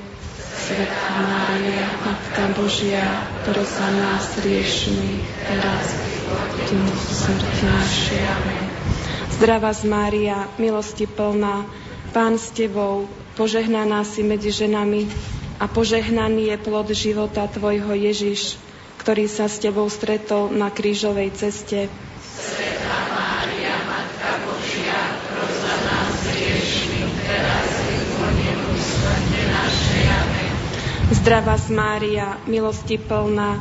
Svetá 0.54 1.18
Mária, 1.18 1.82
Matka 2.06 2.44
Božia, 2.54 3.02
ktorá 3.42 3.66
sa 3.66 3.90
nás 3.90 4.38
riešný, 4.38 5.26
teraz 5.50 5.84
smrti 7.10 7.62
našej. 7.66 8.24
Zdravá 9.34 9.74
z 9.74 9.82
Mária, 9.90 10.46
milosti 10.62 11.10
plná, 11.10 11.66
Pán 12.14 12.38
s 12.38 12.54
Tebou, 12.54 13.10
požehnaná 13.34 14.06
si 14.06 14.22
medzi 14.22 14.54
ženami 14.54 15.10
a 15.58 15.66
požehnaný 15.66 16.54
je 16.54 16.56
plod 16.62 16.86
života 16.94 17.50
Tvojho 17.50 17.90
Ježiš, 17.98 18.54
ktorý 19.02 19.26
sa 19.26 19.50
s 19.50 19.58
Tebou 19.58 19.90
stretol 19.90 20.54
na 20.54 20.70
krížovej 20.70 21.34
ceste. 21.34 21.90
Svetá 22.38 22.73
Zdravá 31.12 31.60
Mária, 31.68 32.40
milosti 32.48 32.96
plná, 32.96 33.60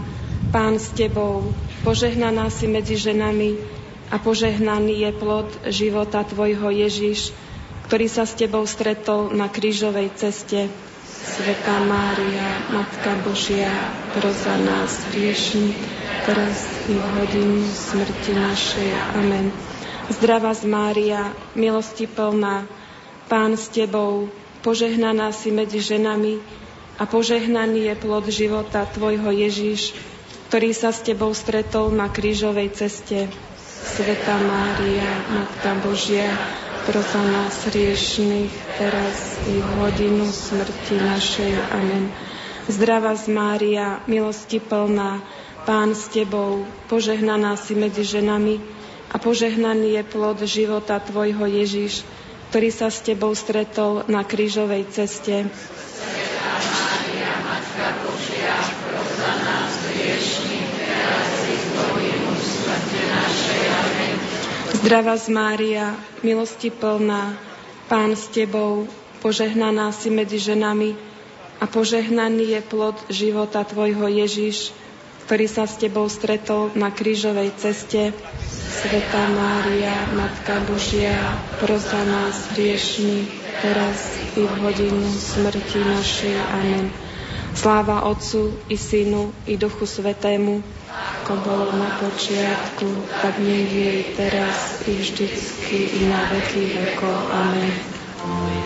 Pán 0.56 0.80
s 0.80 0.96
Tebou, 0.96 1.52
požehnaná 1.84 2.48
si 2.48 2.72
medzi 2.72 2.96
ženami 2.96 3.60
a 4.08 4.16
požehnaný 4.16 5.04
je 5.04 5.12
plod 5.12 5.50
života 5.68 6.24
Tvojho 6.24 6.72
Ježiš, 6.72 7.36
ktorý 7.92 8.08
sa 8.08 8.24
s 8.24 8.40
Tebou 8.40 8.64
stretol 8.64 9.36
na 9.36 9.52
krížovej 9.52 10.16
ceste. 10.16 10.72
Svetá 11.24 11.84
Mária, 11.84 12.64
Matka 12.72 13.12
Božia, 13.28 13.72
proza 14.16 14.56
nás 14.64 15.04
hriešni, 15.12 15.76
teraz 16.24 16.64
i 16.88 16.96
v 16.96 17.06
hodinu 17.20 17.60
smrti 17.68 18.40
našej. 18.40 18.90
Amen. 19.20 19.52
Zdravá 20.16 20.56
Mária, 20.64 21.36
milosti 21.60 22.08
plná, 22.08 22.64
Pán 23.28 23.60
s 23.60 23.68
Tebou, 23.68 24.32
požehnaná 24.64 25.36
si 25.36 25.52
medzi 25.52 25.84
ženami 25.84 26.63
a 26.98 27.04
požehnaný 27.10 27.90
je 27.90 27.96
plod 27.98 28.26
života 28.30 28.86
Tvojho 28.86 29.34
Ježiš, 29.34 29.98
ktorý 30.50 30.70
sa 30.78 30.94
s 30.94 31.02
Tebou 31.02 31.34
stretol 31.34 31.90
na 31.90 32.10
krížovej 32.10 32.78
ceste. 32.78 33.26
Sveta 33.84 34.38
Mária, 34.40 35.10
Matka 35.34 35.76
Božia, 35.82 36.30
prosa 36.88 37.20
nás 37.20 37.58
riešných, 37.68 38.54
teraz 38.78 39.42
i 39.50 39.60
v 39.60 39.70
hodinu 39.82 40.30
smrti 40.30 40.96
našej. 41.02 41.52
Amen. 41.74 42.14
Zdravá 42.70 43.18
z 43.20 43.28
Mária, 43.28 44.00
milosti 44.08 44.64
plná, 44.64 45.20
Pán 45.64 45.96
s 45.96 46.12
Tebou, 46.12 46.68
požehnaná 46.92 47.56
si 47.56 47.72
medzi 47.72 48.04
ženami 48.04 48.60
a 49.12 49.16
požehnaný 49.16 50.00
je 50.00 50.04
plod 50.04 50.40
života 50.44 51.00
Tvojho 51.00 51.48
Ježiš, 51.48 52.04
ktorý 52.52 52.70
sa 52.70 52.92
s 52.92 53.00
Tebou 53.00 53.32
stretol 53.32 54.04
na 54.12 54.28
krížovej 54.28 54.92
ceste. 54.92 55.48
Zdravá 64.84 65.16
z 65.16 65.32
Mária, 65.32 65.96
milosti 66.28 66.68
plná, 66.68 67.40
Pán 67.88 68.20
s 68.20 68.28
Tebou, 68.28 68.84
požehnaná 69.24 69.96
si 69.96 70.12
medzi 70.12 70.44
ženami 70.44 71.00
a 71.64 71.72
požehnaný 71.72 72.60
je 72.60 72.62
plod 72.68 73.00
života 73.08 73.64
Tvojho 73.64 74.12
Ježiš, 74.12 74.76
ktorý 75.24 75.48
sa 75.48 75.72
s 75.72 75.80
Tebou 75.80 76.12
stretol 76.12 76.76
na 76.76 76.92
krížovej 76.92 77.56
ceste. 77.56 78.12
Sveta 78.84 79.24
Mária, 79.32 80.04
Matka 80.20 80.60
Božia, 80.68 81.16
prosa 81.64 82.04
nás 82.04 82.52
hriešných, 82.52 83.32
teraz 83.64 84.20
i 84.36 84.44
v 84.44 84.54
hodinu 84.68 85.08
smrti 85.16 85.80
našej. 85.80 86.36
Amen. 86.60 86.92
Sláva 87.56 88.04
Otcu 88.04 88.52
i 88.68 88.76
Synu 88.76 89.32
i 89.48 89.56
Duchu 89.56 89.88
Svetému, 89.88 90.83
ako 91.24 91.40
bolo 91.40 91.68
na 91.80 91.88
počiatku, 92.04 92.88
tak 93.24 93.40
nech 93.40 93.72
je 93.72 93.92
teraz 94.20 94.84
i 94.84 95.00
vždycky 95.00 96.04
i 96.04 96.12
na 96.12 96.20
veky 96.28 96.68
vekov. 96.76 97.16
Amen. 97.32 97.72
Amen. 98.28 98.63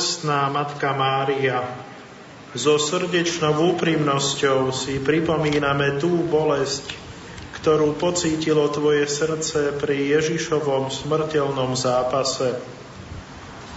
Bolestná 0.00 0.48
Matka 0.48 0.96
Mária, 0.96 1.60
so 2.56 2.80
srdečnou 2.80 3.76
úprimnosťou 3.76 4.72
si 4.72 4.96
pripomíname 4.96 6.00
tú 6.00 6.24
bolesť, 6.24 6.96
ktorú 7.60 8.00
pocítilo 8.00 8.64
Tvoje 8.72 9.04
srdce 9.04 9.76
pri 9.76 10.16
Ježišovom 10.16 10.88
smrteľnom 10.88 11.76
zápase. 11.76 12.56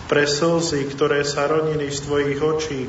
Pre 0.08 0.24
slzy, 0.24 0.96
ktoré 0.96 1.28
sa 1.28 1.44
ronili 1.52 1.92
z 1.92 2.08
Tvojich 2.08 2.40
očí, 2.40 2.88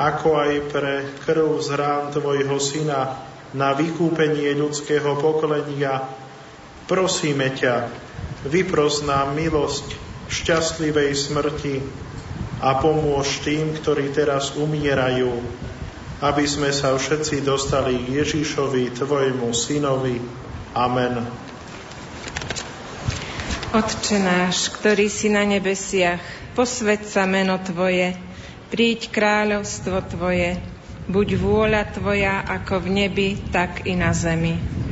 ako 0.00 0.40
aj 0.40 0.52
pre 0.72 1.12
krv 1.28 1.60
z 1.60 1.76
rán 1.76 2.08
Tvojho 2.16 2.56
Syna 2.56 3.20
na 3.52 3.76
vykúpenie 3.76 4.56
ľudského 4.56 5.12
pokolenia, 5.20 6.08
prosíme 6.88 7.52
ťa, 7.52 7.92
vypros 8.48 9.04
nám 9.04 9.36
milosť 9.36 9.92
šťastlivej 10.32 11.12
smrti 11.12 12.05
a 12.60 12.80
pomôž 12.80 13.44
tým, 13.44 13.76
ktorí 13.76 14.16
teraz 14.16 14.56
umierajú, 14.56 15.28
aby 16.24 16.44
sme 16.48 16.72
sa 16.72 16.96
všetci 16.96 17.44
dostali 17.44 18.00
k 18.00 18.24
Ježišovi, 18.24 18.96
Tvojmu 18.96 19.52
Synovi. 19.52 20.16
Amen. 20.72 21.20
Otče 23.76 24.16
náš, 24.16 24.72
ktorý 24.72 25.12
si 25.12 25.28
na 25.28 25.44
nebesiach, 25.44 26.22
posved 26.56 27.04
sa 27.04 27.28
meno 27.28 27.60
Tvoje, 27.60 28.16
príď 28.72 29.12
kráľovstvo 29.12 30.00
Tvoje, 30.08 30.56
buď 31.12 31.28
vôľa 31.36 31.82
Tvoja 31.92 32.40
ako 32.40 32.88
v 32.88 32.88
nebi, 33.04 33.28
tak 33.52 33.84
i 33.84 33.92
na 33.92 34.16
zemi. 34.16 34.85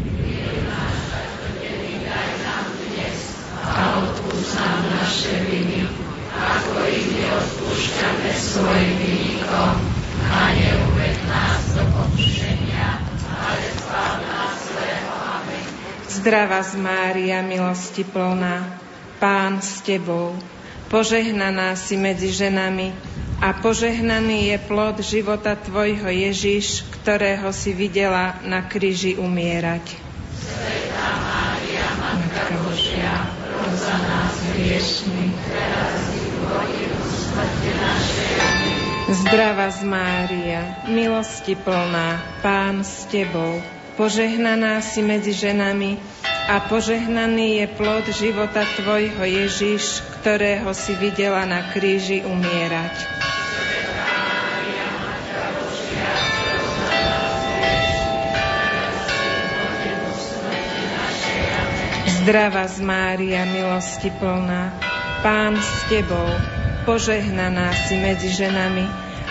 Neodpúšťame 7.84 8.32
svojim 8.32 8.92
vynikom 8.96 9.76
a 10.24 10.40
neuved 10.56 11.18
nás 11.28 11.62
do 11.76 11.84
pokušenia, 11.92 12.88
ale 13.28 13.60
zbav 13.76 14.14
nás 14.24 14.52
zlého. 14.72 15.12
Amen. 15.12 15.64
Zdravá 16.08 16.60
z 16.64 16.74
Mária, 16.80 17.44
milosti 17.44 18.08
plná, 18.08 18.80
Pán 19.20 19.60
s 19.60 19.84
Tebou, 19.84 20.32
požehnaná 20.88 21.76
si 21.76 22.00
medzi 22.00 22.32
ženami 22.32 22.96
a 23.44 23.52
požehnaný 23.52 24.56
je 24.56 24.58
plod 24.64 25.04
života 25.04 25.52
Tvojho 25.52 26.08
Ježiš, 26.08 26.88
ktorého 26.88 27.52
si 27.52 27.76
videla 27.76 28.40
na 28.48 28.64
kríži 28.64 29.20
umierať. 29.20 29.92
Svetá 30.32 31.08
Mária, 31.20 31.84
Matka 32.00 32.64
Božia, 32.64 33.28
za 33.76 33.96
nás 34.08 34.32
hriešných, 34.56 35.36
teraz 35.52 36.13
Zdrava 39.04 39.68
z 39.68 39.84
Mária, 39.84 40.80
milosti 40.88 41.52
plná, 41.52 42.40
Pán 42.40 42.80
s 42.80 43.04
Tebou, 43.12 43.60
požehnaná 44.00 44.80
si 44.80 45.04
medzi 45.04 45.36
ženami 45.36 46.00
a 46.48 46.64
požehnaný 46.72 47.60
je 47.60 47.66
plod 47.76 48.08
života 48.08 48.64
Tvojho 48.64 49.20
Ježiš, 49.20 50.00
ktorého 50.16 50.72
si 50.72 50.96
videla 50.96 51.44
na 51.44 51.68
kríži 51.76 52.24
umierať. 52.24 52.96
Zdrava 62.24 62.64
z 62.72 62.80
Mária, 62.80 63.44
milosti 63.44 64.08
plná, 64.16 64.72
Pán 65.20 65.60
s 65.60 65.92
Tebou, 65.92 66.63
požehnaná 66.84 67.72
si 67.88 67.96
medzi 67.96 68.28
ženami 68.28 68.84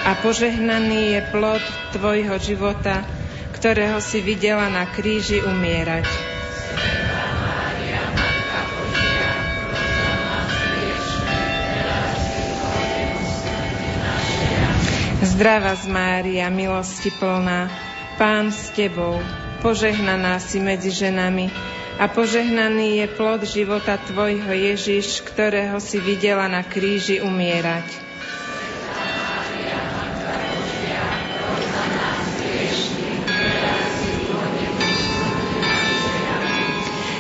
a 0.04 0.18
požehnaný 0.26 1.18
je 1.18 1.22
plod 1.30 1.62
Tvojho 1.94 2.36
života, 2.42 3.06
ktorého 3.54 4.02
si 4.02 4.26
videla 4.26 4.68
na 4.74 4.90
kríži 4.90 5.40
umierať. 5.46 6.10
Zdrava 15.24 15.78
z 15.78 15.86
Mária, 15.90 16.50
milosti 16.50 17.14
plná, 17.14 17.70
Pán 18.18 18.50
s 18.50 18.74
Tebou, 18.74 19.22
požehnaná 19.62 20.42
si 20.42 20.58
medzi 20.58 20.90
ženami 20.90 21.50
a 22.00 22.06
požehnaný 22.10 23.06
je 23.06 23.08
plod 23.14 23.46
života 23.46 24.02
Tvojho 24.02 24.50
Ježiš, 24.50 25.22
ktorého 25.22 25.78
si 25.78 26.02
videla 26.02 26.50
na 26.50 26.66
kríži 26.66 27.22
umierať. 27.22 27.86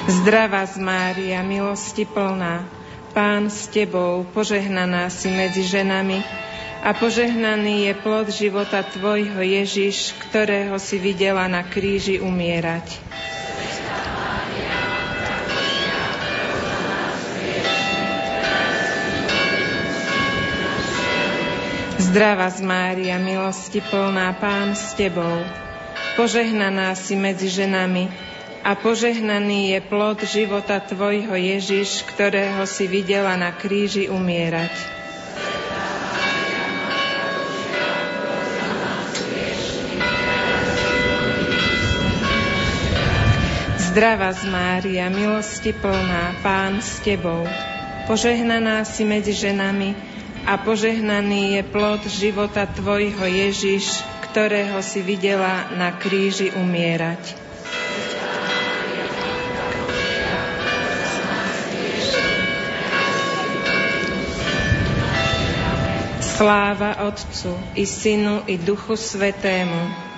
Zdravá 0.03 0.67
z 0.67 0.83
Mária, 0.83 1.39
milosti 1.43 2.03
plná, 2.03 2.67
Pán 3.13 3.47
s 3.47 3.69
Tebou, 3.69 4.25
požehnaná 4.35 5.07
si 5.13 5.29
medzi 5.29 5.63
ženami 5.63 6.19
a 6.83 6.91
požehnaný 6.91 7.87
je 7.87 7.93
plod 8.01 8.27
života 8.33 8.83
Tvojho 8.83 9.39
Ježiš, 9.39 10.11
ktorého 10.27 10.75
si 10.81 10.99
videla 10.99 11.47
na 11.47 11.63
kríži 11.63 12.19
umierať. 12.19 12.99
Zdrava 22.13 22.45
z 22.45 22.61
Mária, 22.61 23.17
milosti 23.17 23.81
plná 23.81 24.37
Pán 24.37 24.77
s 24.77 24.93
Tebou, 24.93 25.41
požehnaná 26.13 26.93
si 26.93 27.17
medzi 27.17 27.49
ženami 27.49 28.05
a 28.61 28.77
požehnaný 28.77 29.73
je 29.73 29.79
plod 29.81 30.21
života 30.21 30.77
Tvojho 30.77 31.33
Ježiš, 31.33 32.05
ktorého 32.13 32.69
si 32.69 32.85
videla 32.85 33.33
na 33.33 33.49
kríži 33.49 34.13
umierať. 34.13 34.69
Zdravá 43.89 44.37
z 44.37 44.43
Mária, 44.53 45.09
milosti 45.09 45.73
plná, 45.73 46.45
Pán 46.45 46.77
s 46.77 47.01
Tebou, 47.01 47.41
požehnaná 48.05 48.85
si 48.85 49.01
medzi 49.01 49.33
ženami 49.33 50.12
a 50.43 50.59
požehnaný 50.59 51.55
je 51.55 51.63
plod 51.63 52.03
života 52.11 52.67
Tvojho 52.67 53.23
Ježiš, 53.23 54.03
ktorého 54.27 54.83
si 54.83 54.99
videla 54.99 55.71
na 55.79 55.95
kríži 55.95 56.51
umierať. 56.51 57.39
Sláva 66.19 67.07
Otcu 67.07 67.55
i 67.79 67.87
Synu 67.87 68.43
i 68.49 68.59
Duchu 68.59 68.99
Svetému, 68.99 70.12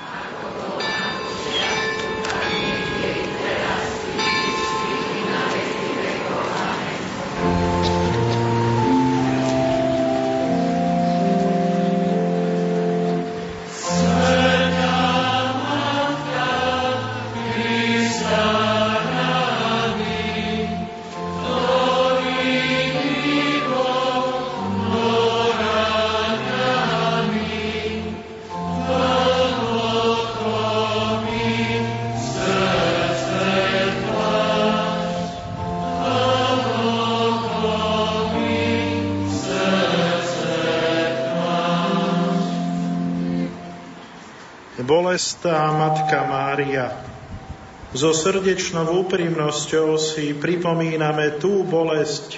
So 47.96 48.12
srdečnou 48.12 49.08
úprimnosťou 49.08 49.96
si 49.96 50.36
pripomíname 50.36 51.40
tú 51.40 51.64
bolesť, 51.64 52.36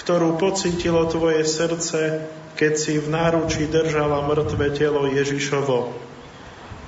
ktorú 0.00 0.40
pocítilo 0.40 1.04
Tvoje 1.12 1.44
srdce, 1.44 2.24
keď 2.56 2.72
si 2.72 2.96
v 2.96 3.12
náruči 3.12 3.68
držala 3.68 4.24
mŕtve 4.24 4.72
telo 4.72 5.04
Ježišovo. 5.04 5.92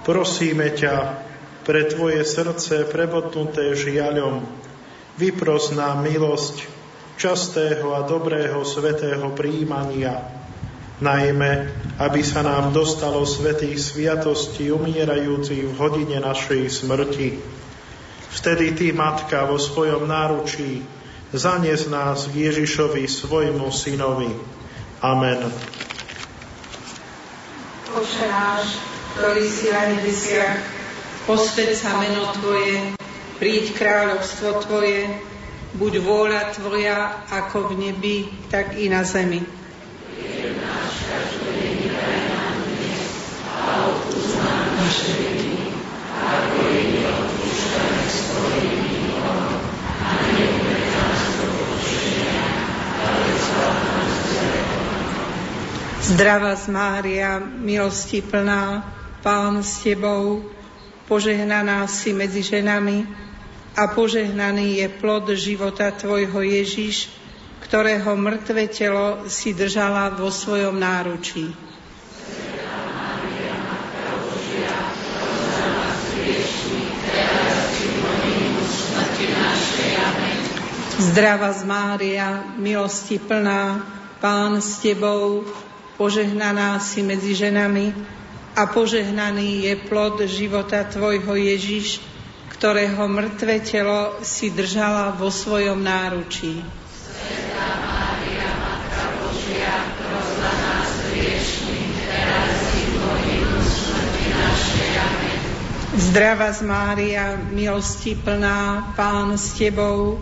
Prosíme 0.08 0.72
ťa, 0.72 1.28
pre 1.68 1.84
Tvoje 1.92 2.24
srdce 2.24 2.88
prebotnuté 2.88 3.76
žiaľom, 3.76 4.48
vypros 5.20 5.76
nám 5.76 6.00
milosť 6.08 6.64
častého 7.20 7.92
a 7.92 8.08
dobrého 8.08 8.64
svetého 8.64 9.28
príjmania, 9.36 10.24
najmä 11.04 11.68
aby 12.00 12.24
sa 12.24 12.40
nám 12.40 12.72
dostalo 12.72 13.28
svetých 13.28 13.76
sviatostí 13.76 14.72
umierajúcich 14.72 15.68
v 15.68 15.74
hodine 15.76 16.16
našej 16.24 16.64
smrti. 16.72 17.28
Vtedy 18.36 18.76
Ty, 18.76 18.92
Matka, 18.92 19.48
vo 19.48 19.56
svojom 19.56 20.04
náručí 20.04 20.84
zanies 21.32 21.88
nás 21.88 22.28
k 22.28 22.52
Ježišovi, 22.52 23.08
svojmu 23.08 23.72
synovi. 23.72 24.28
Amen. 25.00 25.48
Oče 27.96 28.26
náš, 28.28 28.76
ktorý 29.16 29.44
si 29.48 29.72
na 29.72 29.82
nebesiach, 29.96 30.60
posved 31.24 31.72
sa 31.72 31.96
meno 31.96 32.28
Tvoje, 32.36 32.92
príď 33.40 33.72
kráľovstvo 33.72 34.60
Tvoje, 34.68 35.08
buď 35.80 35.92
vôľa 36.04 36.52
Tvoja, 36.52 37.24
ako 37.32 37.72
v 37.72 37.88
nebi, 37.88 38.28
tak 38.52 38.76
i 38.76 38.92
na 38.92 39.00
zemi. 39.00 39.56
naše 44.86 45.18
viny, 45.18 45.74
ako 46.14 46.58
i 46.70 46.82
my 46.94 47.00
odpúšťame 47.10 48.04
svojim 48.06 48.70
viníkom 48.86 49.38
a 49.98 50.10
neuved 50.30 50.84
nás 50.94 51.20
do 51.42 51.46
pokušenia, 51.50 52.38
ale 53.02 53.26
zbav 53.34 53.74
nás 53.82 54.14
Zdravá 56.06 56.54
z 56.54 56.70
Mária, 56.70 57.42
milosti 57.42 58.22
plná, 58.22 58.78
Pán 59.26 59.58
s 59.58 59.82
Tebou, 59.82 60.46
požehnaná 61.10 61.82
si 61.90 62.14
medzi 62.14 62.46
ženami 62.46 63.02
a 63.74 63.90
požehnaný 63.90 64.78
je 64.78 64.88
plod 65.02 65.26
života 65.34 65.90
Tvojho 65.90 66.46
Ježiš, 66.46 67.10
ktorého 67.58 68.14
mŕtve 68.14 68.70
telo 68.70 69.26
si 69.26 69.50
držala 69.50 70.14
vo 70.14 70.30
svojom 70.30 70.78
náručí. 70.78 71.50
Zdrava 81.02 81.50
z 81.50 81.62
Mária, 81.66 82.46
milosti 82.54 83.18
plná, 83.18 83.82
Pán 84.22 84.62
s 84.62 84.78
Tebou, 84.78 85.65
požehnaná 85.96 86.76
si 86.80 87.00
medzi 87.00 87.32
ženami 87.32 87.92
a 88.56 88.68
požehnaný 88.68 89.68
je 89.68 89.74
plod 89.88 90.20
života 90.28 90.84
Tvojho 90.84 91.36
Ježiš, 91.36 92.00
ktorého 92.56 93.04
mŕtve 93.08 93.60
telo 93.60 94.16
si 94.24 94.48
držala 94.48 95.12
vo 95.16 95.28
svojom 95.28 95.80
náručí. 95.80 96.64
Svetá 96.96 97.68
Mária, 97.84 98.48
Matka 98.56 99.04
Božia, 99.20 99.76
prosla 100.00 100.52
nás 100.52 100.88
hriešných, 101.12 101.92
teraz 102.08 102.56
i. 102.76 102.84
Zdrava 105.96 106.52
z 106.52 106.60
Mária, 106.60 107.40
milosti 107.56 108.12
plná, 108.20 108.92
Pán 109.00 109.32
s 109.32 109.56
Tebou, 109.56 110.20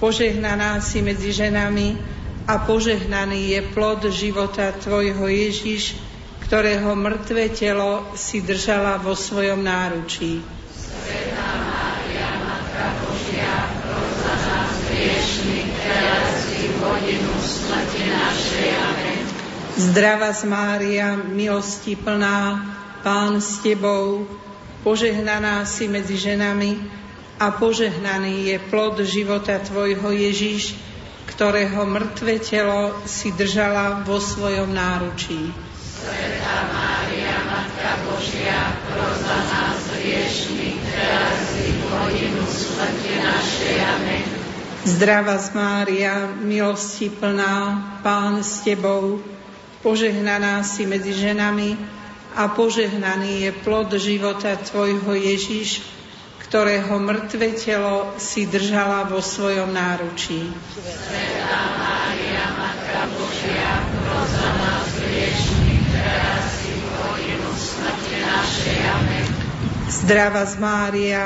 požehnaná 0.00 0.80
si 0.80 1.04
medzi 1.04 1.28
ženami 1.28 2.13
a 2.44 2.60
požehnaný 2.60 3.56
je 3.56 3.60
plod 3.72 4.04
života 4.12 4.68
Tvojho 4.76 5.24
Ježiš, 5.28 5.96
ktorého 6.44 6.92
mŕtve 6.92 7.48
telo 7.48 8.04
si 8.12 8.44
držala 8.44 9.00
vo 9.00 9.16
svojom 9.16 9.64
náručí. 9.64 10.44
Svetá 10.76 11.48
Mária, 11.64 12.28
Matka 12.44 12.86
Božia, 13.00 13.54
v 16.64 16.76
hodinu 16.84 17.32
smrti 17.40 18.02
našej. 18.12 18.54
Zdrava 19.74 20.30
z 20.30 20.42
Mária, 20.46 21.18
milosti 21.18 21.98
plná, 21.98 22.62
Pán 23.02 23.42
s 23.42 23.58
Tebou, 23.58 24.22
požehnaná 24.86 25.66
si 25.66 25.90
medzi 25.90 26.14
ženami 26.14 26.78
a 27.42 27.50
požehnaný 27.50 28.54
je 28.54 28.56
plod 28.70 29.02
života 29.02 29.58
Tvojho 29.58 30.14
Ježiš, 30.14 30.78
ktorého 31.28 31.88
mŕtve 31.88 32.36
telo 32.40 33.00
si 33.08 33.32
držala 33.32 34.04
vo 34.04 34.20
svojom 34.20 34.70
náručí. 34.70 35.50
Svetá 35.80 36.68
Mária, 36.68 37.32
Matka 37.48 37.92
Božia, 38.04 38.76
pros 38.92 39.24
nás 39.24 39.80
hriešných, 39.96 40.80
teraz 40.84 41.42
i 41.64 41.68
hodinu 41.88 42.44
smrti 42.44 43.12
našej. 43.24 43.76
Amen. 43.80 44.24
Zdrava 44.84 45.40
z 45.40 45.48
Mária, 45.56 46.28
milosti 46.44 47.08
plná, 47.08 47.80
Pán 48.04 48.44
s 48.44 48.60
Tebou, 48.60 49.24
požehnaná 49.80 50.60
si 50.60 50.84
medzi 50.84 51.16
ženami 51.16 51.80
a 52.36 52.52
požehnaný 52.52 53.48
je 53.48 53.50
plod 53.64 53.88
života 53.96 54.60
Tvojho 54.60 55.16
Ježiš, 55.16 55.93
ktorého 56.48 57.00
mŕtve 57.00 57.56
telo 57.56 58.14
si 58.20 58.44
držala 58.44 59.08
vo 59.08 59.18
svojom 59.18 59.72
náručí. 59.72 60.52
Svetá 60.76 61.62
Mária, 61.80 62.44
Matka 62.54 63.02
Božia, 63.16 63.72
za 64.24 64.50
nás 64.60 64.86
hriešných, 65.00 65.84
teraz 65.88 66.46
i 66.68 66.74
hodinu 66.78 67.50
smrti 67.52 68.16
našej. 68.22 68.78
Amen. 68.86 69.26
Zdrava 69.90 70.44
z 70.44 70.54
Mária, 70.60 71.22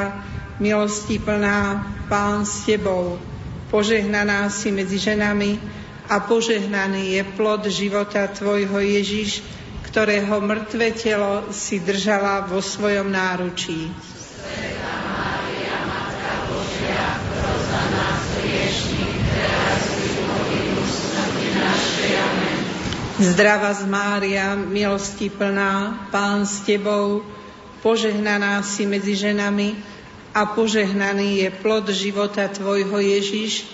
milosti 0.63 1.19
plná, 1.19 1.83
Pán 2.09 2.47
s 2.49 2.65
Tebou, 2.65 3.21
požehnaná 3.69 4.49
si 4.49 4.73
medzi 4.73 4.97
ženami 4.97 5.61
a 6.09 6.25
požehnaný 6.25 7.21
je 7.21 7.23
plod 7.37 7.69
života 7.69 8.27
Tvojho 8.33 8.81
Ježiš, 8.81 9.45
ktorého 9.89 10.41
mŕtve 10.41 10.93
telo 10.97 11.49
si 11.53 11.81
držala 11.81 12.49
vo 12.49 12.65
svojom 12.65 13.13
náručí. 13.13 13.93
Svetá 13.93 15.08
Zdrava 23.19 23.75
z 23.75 23.83
Mária, 23.91 24.55
milosti 24.55 25.27
plná, 25.27 26.07
Pán 26.15 26.47
s 26.47 26.63
Tebou, 26.63 27.27
požehnaná 27.83 28.63
si 28.63 28.87
medzi 28.87 29.19
ženami 29.19 29.75
a 30.31 30.47
požehnaný 30.47 31.43
je 31.43 31.51
plod 31.51 31.91
života 31.91 32.47
Tvojho 32.47 32.95
Ježiš, 33.03 33.67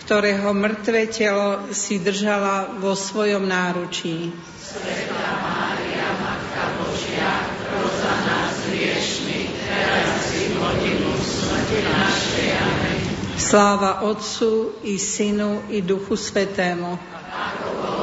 ktorého 0.00 0.56
mŕtve 0.56 1.04
telo 1.04 1.68
si 1.68 2.00
držala 2.00 2.80
vo 2.80 2.96
svojom 2.96 3.44
náručí. 3.44 4.32
Sveta 4.56 5.36
Mária, 5.44 6.08
Matka 6.16 6.80
Božia, 6.80 7.44
za 7.92 8.14
nás 8.24 8.56
hriešných, 8.72 9.52
teraz 9.68 10.32
i 10.32 10.44
hodinu 10.56 11.12
smrti 11.12 11.78
našej. 11.84 12.48
Amen. 12.56 12.96
Sláva 13.36 14.00
Otcu 14.08 14.80
i 14.80 14.96
Synu 14.96 15.68
i 15.68 15.84
Duchu 15.84 16.16
Svetému. 16.16 16.96
Ako 17.28 17.97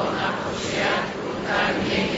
bolo 1.46 2.15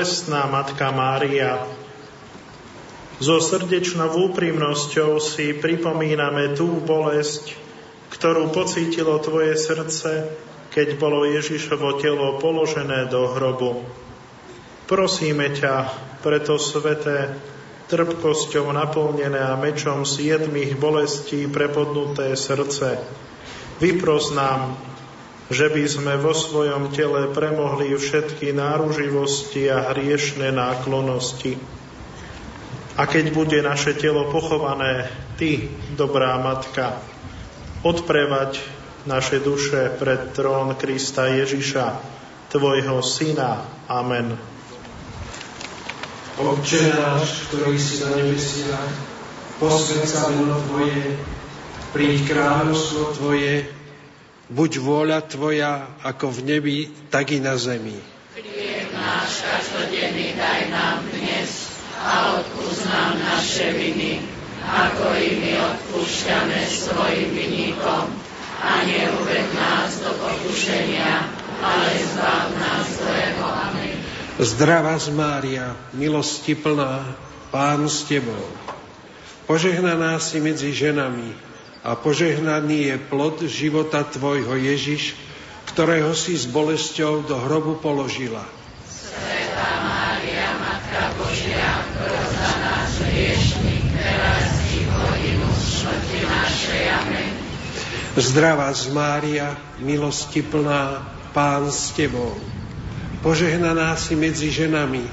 bolestná 0.00 0.48
Matka 0.48 0.88
Mária, 0.96 1.60
so 3.20 3.36
srdečnou 3.36 4.32
úprimnosťou 4.32 5.20
si 5.20 5.52
pripomíname 5.52 6.56
tú 6.56 6.80
bolesť, 6.80 7.52
ktorú 8.08 8.48
pocítilo 8.48 9.20
Tvoje 9.20 9.60
srdce, 9.60 10.24
keď 10.72 10.96
bolo 10.96 11.28
Ježišovo 11.28 12.00
telo 12.00 12.40
položené 12.40 13.12
do 13.12 13.28
hrobu. 13.28 13.84
Prosíme 14.88 15.52
ťa, 15.52 15.92
preto 16.24 16.56
sveté, 16.56 17.36
trpkosťou 17.92 18.72
naplnené 18.72 19.52
a 19.52 19.52
mečom 19.60 20.08
siedmých 20.08 20.80
bolestí 20.80 21.44
prepodnuté 21.44 22.32
srdce, 22.40 23.04
vypros 23.84 24.32
nám, 24.32 24.80
že 25.50 25.66
by 25.66 25.82
sme 25.82 26.14
vo 26.22 26.30
svojom 26.30 26.94
tele 26.94 27.26
premohli 27.34 27.90
všetky 27.90 28.54
náruživosti 28.54 29.66
a 29.66 29.90
hriešne 29.90 30.54
náklonosti. 30.54 31.58
A 32.94 33.02
keď 33.10 33.34
bude 33.34 33.58
naše 33.58 33.98
telo 33.98 34.30
pochované, 34.30 35.10
Ty, 35.34 35.66
dobrá 35.98 36.38
Matka, 36.38 37.02
odprevať 37.82 38.62
naše 39.08 39.42
duše 39.42 39.90
pred 39.98 40.36
trón 40.36 40.76
Krista 40.78 41.26
Ježiša, 41.26 41.98
Tvojho 42.52 43.02
Syna. 43.02 43.64
Amen. 43.90 44.36
Otče 46.38 46.94
náš, 46.94 47.50
ktorý 47.50 47.74
si 47.74 48.04
na 48.06 48.14
nebesiach, 48.16 48.92
posvedca 49.58 50.06
sa 50.06 50.30
meno 50.30 50.60
Tvoje, 50.68 51.18
príď 51.90 52.36
kráľovstvo 52.36 53.16
Tvoje, 53.18 53.79
buď 54.50 54.70
vôľa 54.82 55.22
Tvoja 55.30 55.86
ako 56.02 56.34
v 56.34 56.40
nebi, 56.42 56.78
tak 57.08 57.30
i 57.30 57.38
na 57.38 57.54
zemi. 57.54 57.94
Chlieb 58.34 58.90
náš 58.90 59.46
každodenný 59.46 60.34
daj 60.34 60.62
nám 60.74 61.06
dnes 61.06 61.70
a 62.02 62.42
odpúsť 62.42 62.82
nám 62.90 63.12
naše 63.22 63.70
viny, 63.70 64.26
ako 64.66 65.04
i 65.14 65.28
my 65.38 65.52
odpúšťame 65.54 66.58
svojim 66.66 67.30
vinníkom. 67.30 68.04
A 68.60 68.84
neuved 68.84 69.48
nás 69.56 70.04
do 70.04 70.12
pokušenia, 70.20 71.32
ale 71.64 71.88
zbav 72.12 72.52
nás 72.60 72.84
zlého. 72.92 73.46
Amen. 73.48 73.96
Zdravá 74.36 75.00
z 75.00 75.08
Mária, 75.16 75.72
milosti 75.96 76.52
plná, 76.52 77.08
Pán 77.48 77.88
s 77.88 78.04
Tebou. 78.04 78.52
Požehnaná 79.48 80.20
si 80.20 80.44
medzi 80.44 80.76
ženami, 80.76 81.49
a 81.80 81.96
požehnaný 81.96 82.92
je 82.92 82.96
plod 83.08 83.40
života 83.48 84.04
Tvojho 84.04 84.52
Ježiš, 84.52 85.16
ktorého 85.72 86.12
si 86.12 86.36
s 86.36 86.44
bolesťou 86.44 87.24
do 87.24 87.40
hrobu 87.40 87.80
položila. 87.80 88.44
Sveta 88.84 89.70
Mária, 89.80 90.60
Matka 90.60 91.16
Božia, 91.16 91.70
za 92.28 92.50
nás 92.60 92.90
hriešných, 93.00 93.86
teraz 93.96 94.48
i 94.76 94.80
hodinu 94.84 95.48
smrti 95.56 96.20
našej. 96.26 96.82
Amen. 97.00 97.28
Zdravá 98.18 98.68
z 98.76 98.84
Mária, 98.92 99.56
milosti 99.80 100.44
plná, 100.44 101.00
Pán 101.32 101.70
s 101.70 101.94
Tebou. 101.96 102.36
Požehnaná 103.24 103.96
si 103.96 104.18
medzi 104.18 104.52
ženami 104.52 105.06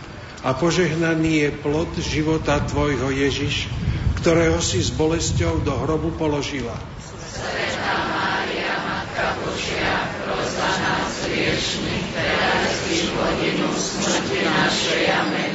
a 0.43 0.51
požehnaný 0.51 1.47
je 1.47 1.49
plod 1.63 1.91
života 2.01 2.59
Tvojho 2.59 3.13
Ježiš, 3.13 3.69
ktorého 4.17 4.57
si 4.59 4.81
s 4.81 4.89
bolesťou 4.89 5.61
do 5.61 5.77
hrobu 5.85 6.09
položila. 6.17 6.73
Sveta 7.37 7.95
Mária, 8.09 8.73
Matka 8.81 9.37
Božia, 9.45 10.09
pros 10.25 10.47
za 10.57 10.69
nás 10.81 11.11
hriešných, 11.29 12.05
teraz 12.17 12.73
i 12.89 12.97
hodinu 13.13 13.69
smrti 13.71 14.39
našej. 14.41 15.03
Amen. 15.13 15.51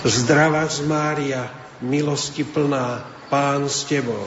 Zdravá 0.00 0.64
z 0.64 0.80
Mária, 0.88 1.52
milosti 1.84 2.40
plná, 2.40 3.04
Pán 3.28 3.68
s 3.68 3.84
Tebou. 3.84 4.26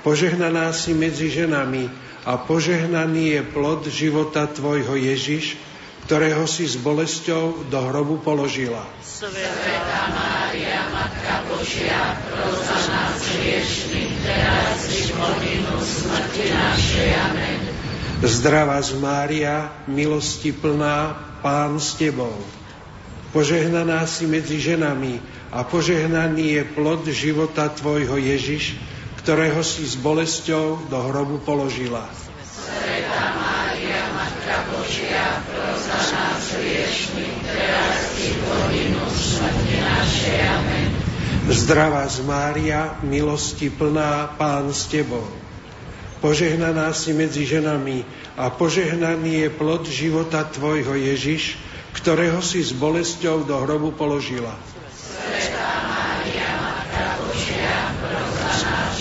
Požehnaná 0.00 0.72
si 0.72 0.96
medzi 0.96 1.28
ženami 1.28 1.92
a 2.24 2.40
požehnaný 2.40 3.36
je 3.36 3.42
plod 3.52 3.84
života 3.92 4.48
Tvojho 4.48 4.96
Ježiš, 4.96 5.60
ktorého 6.08 6.48
si 6.48 6.64
s 6.64 6.80
bolesťou 6.80 7.68
do 7.68 7.78
hrobu 7.84 8.16
položila. 8.24 8.80
Sveta 9.04 10.08
Mária, 10.08 10.88
Matka 10.88 11.44
Božia, 11.52 12.16
pros 12.32 12.64
za 12.64 12.80
nás 12.88 13.20
hriešných, 13.36 14.16
teraz 14.24 14.88
i 14.88 15.12
hodinu 15.12 15.76
smrti 15.76 16.48
našej. 16.48 17.08
Amen. 17.12 17.60
Zdravá 18.24 18.80
z 18.80 18.96
Mária, 18.96 19.68
milosti 19.84 20.48
plná, 20.56 21.12
Pán 21.44 21.76
s 21.76 21.92
Tebou. 22.00 22.40
Požehnaná 23.36 24.08
si 24.08 24.24
medzi 24.24 24.56
ženami 24.64 25.20
a 25.52 25.60
požehnaný 25.60 26.56
je 26.56 26.62
plod 26.72 27.04
života 27.12 27.68
Tvojho 27.68 28.16
Ježiš, 28.16 28.80
ktorého 29.20 29.60
si 29.60 29.84
s 29.84 29.92
bolesťou 30.00 30.88
do 30.88 30.98
hrobu 31.04 31.36
položila. 31.44 32.08
Sveta 32.40 33.24
Mária, 33.36 33.57
Zdravá 41.48 42.04
z 42.04 42.20
Mária, 42.28 43.00
milosti 43.00 43.72
plná, 43.72 44.36
Pán 44.36 44.68
s 44.68 44.84
Tebou. 44.84 45.24
Požehnaná 46.20 46.92
si 46.92 47.16
medzi 47.16 47.48
ženami 47.48 48.04
a 48.36 48.52
požehnaný 48.52 49.46
je 49.46 49.48
plod 49.48 49.88
života 49.88 50.44
Tvojho 50.44 50.92
Ježiš, 50.92 51.56
ktorého 51.96 52.44
si 52.44 52.60
s 52.60 52.76
bolesťou 52.76 53.48
do 53.48 53.56
hrobu 53.64 53.96
položila. 53.96 54.52
Sveta 54.92 55.68
Mária, 55.88 56.48
Matka 56.60 57.16
Božia, 57.16 57.96
pros 57.96 58.28
za 58.36 58.68
nás. 58.68 58.96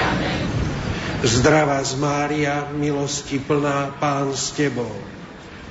Amen. 0.00 0.40
Zdravá 1.22 1.78
z 1.86 1.94
Mária, 2.02 2.66
milosti 2.74 3.38
plná, 3.38 3.94
Pán 4.02 4.34
s 4.34 4.50
Tebou. 4.56 5.19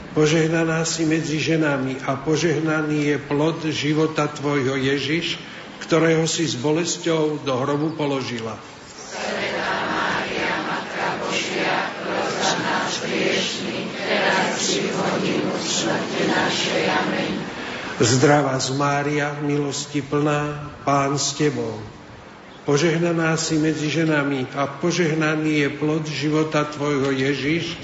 Požehnaná 0.10 0.82
si 0.89 1.05
medzi 1.05 1.38
ženami 1.38 2.01
a 2.10 2.18
požehnaný 2.18 3.14
je 3.14 3.18
plod 3.22 3.62
života 3.70 4.26
Tvojho 4.26 4.74
Ježiš, 4.74 5.38
ktorého 5.86 6.26
si 6.26 6.49
s 6.49 6.57
bolesťou 6.57 7.45
do 7.45 7.53
hrobu 7.62 7.93
položila. 7.93 8.57
Sveta 8.89 9.70
Mária, 9.86 10.53
Matka 10.66 11.07
Božia, 11.22 11.93
pros 12.01 12.30
za 12.41 12.53
nás. 12.57 12.93
Amen. 16.89 17.32
Zdravá 17.99 18.55
z 18.57 18.70
Mária, 18.80 19.38
milosti 19.45 20.01
plná, 20.01 20.74
Pán 20.88 21.22
s 21.22 21.38
Tebou. 21.38 21.78
Požehnaná 22.66 23.38
si 23.38 23.62
medzi 23.62 23.89
ženami 23.89 24.45
a 24.57 24.70
požehnaný 24.70 25.66
je 25.66 25.70
plod 25.74 26.05
života 26.05 26.66
Tvojho 26.66 27.12
Ježiš, 27.12 27.78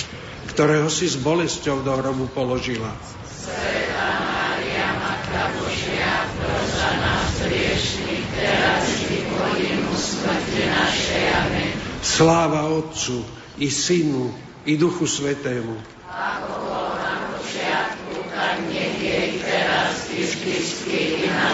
ktorého 0.56 0.88
si 0.88 1.12
s 1.12 1.20
bolesťou 1.20 1.84
do 1.84 1.91
hrobu 1.99 2.32
položila. 2.32 2.88
Sveta 3.28 4.08
Mária, 4.24 4.88
Matka 5.03 5.51
Božia, 5.60 6.32
za 6.72 6.91
nás 6.95 7.43
hriešných, 7.43 8.24
teraz 8.39 8.88
i 9.12 9.20
hodinu 9.36 9.91
smrti 9.91 10.64
našej. 10.64 11.24
Amen. 11.43 11.70
Sláva 11.99 12.72
Otcu 12.72 13.20
i 13.60 13.68
Synu 13.68 14.32
i 14.64 14.80
Duchu 14.80 15.03
Svetému. 15.03 15.76
Ako 16.08 16.72
bolo 16.72 17.03
na 17.03 17.36
počiatku, 17.36 18.24
tak 18.32 18.64
nech 18.72 18.95
je 19.03 19.43
teraz, 19.43 20.08
i 20.16 20.24
vždycky, 20.24 21.20
i 21.20 21.28
na 21.36 21.51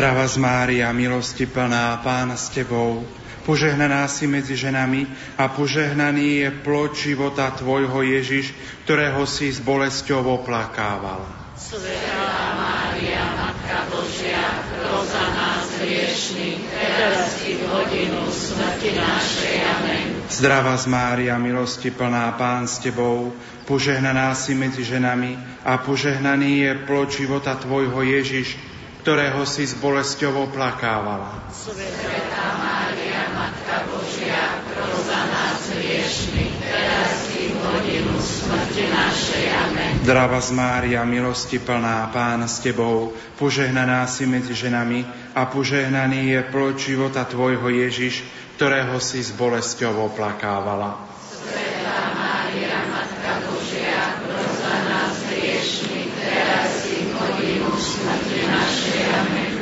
Zdrava 0.00 0.24
z 0.24 0.40
Mária, 0.40 0.88
milosti 0.96 1.44
plná, 1.44 2.00
Pán 2.00 2.32
s 2.32 2.48
Tebou, 2.48 3.04
požehnaná 3.44 4.08
si 4.08 4.24
medzi 4.24 4.56
ženami 4.56 5.04
a 5.36 5.52
požehnaný 5.52 6.40
je 6.40 6.48
plod 6.64 6.96
života 6.96 7.52
Tvojho 7.52 8.00
Ježiš, 8.08 8.56
ktorého 8.88 9.20
si 9.28 9.52
s 9.52 9.60
bolesťou 9.60 10.40
oplakával. 10.40 11.20
Svetá 11.52 12.32
Mária, 12.56 13.28
Matka 13.44 13.92
Božia, 13.92 14.40
pro 14.72 15.04
za 15.04 15.20
nás 15.36 15.68
hriešných, 15.84 16.64
teraz 16.64 17.44
i 17.44 17.60
v 17.60 17.62
hodinu 17.68 18.24
smrti 18.32 18.96
našej. 18.96 19.54
Amen. 19.68 20.06
Zdrava 20.32 20.80
z 20.80 20.88
Mária, 20.88 21.36
milosti 21.36 21.92
plná, 21.92 22.40
Pán 22.40 22.64
s 22.64 22.80
Tebou, 22.80 23.36
požehnaná 23.68 24.32
si 24.32 24.56
medzi 24.56 24.80
ženami 24.80 25.60
a 25.60 25.76
požehnaný 25.76 26.64
je 26.64 26.72
plod 26.88 27.12
života 27.12 27.52
Tvojho 27.52 28.00
Ježiš, 28.00 28.69
ktorého 29.00 29.42
si 29.48 29.64
s 29.64 29.72
bolesťou 29.80 30.52
oplakávala. 30.52 31.48
Svetá 31.48 32.46
Mária, 32.60 33.32
Matka 33.32 33.88
Božia, 33.88 34.60
pros 34.68 35.08
za 35.08 35.20
nás 35.24 35.60
hriešných, 35.72 36.54
teraz 36.60 37.32
i 37.32 37.48
v 37.48 37.56
hodinu 37.56 38.14
smrti 38.20 38.84
našej. 38.92 39.44
Amen. 39.48 39.90
Zdrava 40.04 40.40
z 40.44 40.50
Mária, 40.52 41.00
milosti 41.08 41.56
plná, 41.56 42.12
Pán 42.12 42.44
s 42.44 42.60
Tebou, 42.60 43.16
požehnaná 43.40 44.04
si 44.04 44.28
medzi 44.28 44.52
ženami 44.52 45.04
a 45.32 45.48
požehnaný 45.48 46.36
je 46.36 46.40
plod 46.52 46.76
života 46.76 47.24
Tvojho 47.24 47.72
Ježiš, 47.72 48.20
ktorého 48.60 49.00
si 49.00 49.24
s 49.24 49.32
bolesťou 49.32 50.12
oplakávala. 50.12 51.00
Svetá 51.24 52.12
Mária, 52.12 52.84
Matka 52.92 53.48
Božia, 53.48 54.20
pros 54.24 54.52
za 54.60 54.76
nás 54.84 55.16
hriešných, 55.32 56.10
teraz 56.20 56.84
i 56.84 57.08
v 57.08 57.12
hodinu 57.16 57.72
smrti 57.76 58.40
našej. 58.44 58.69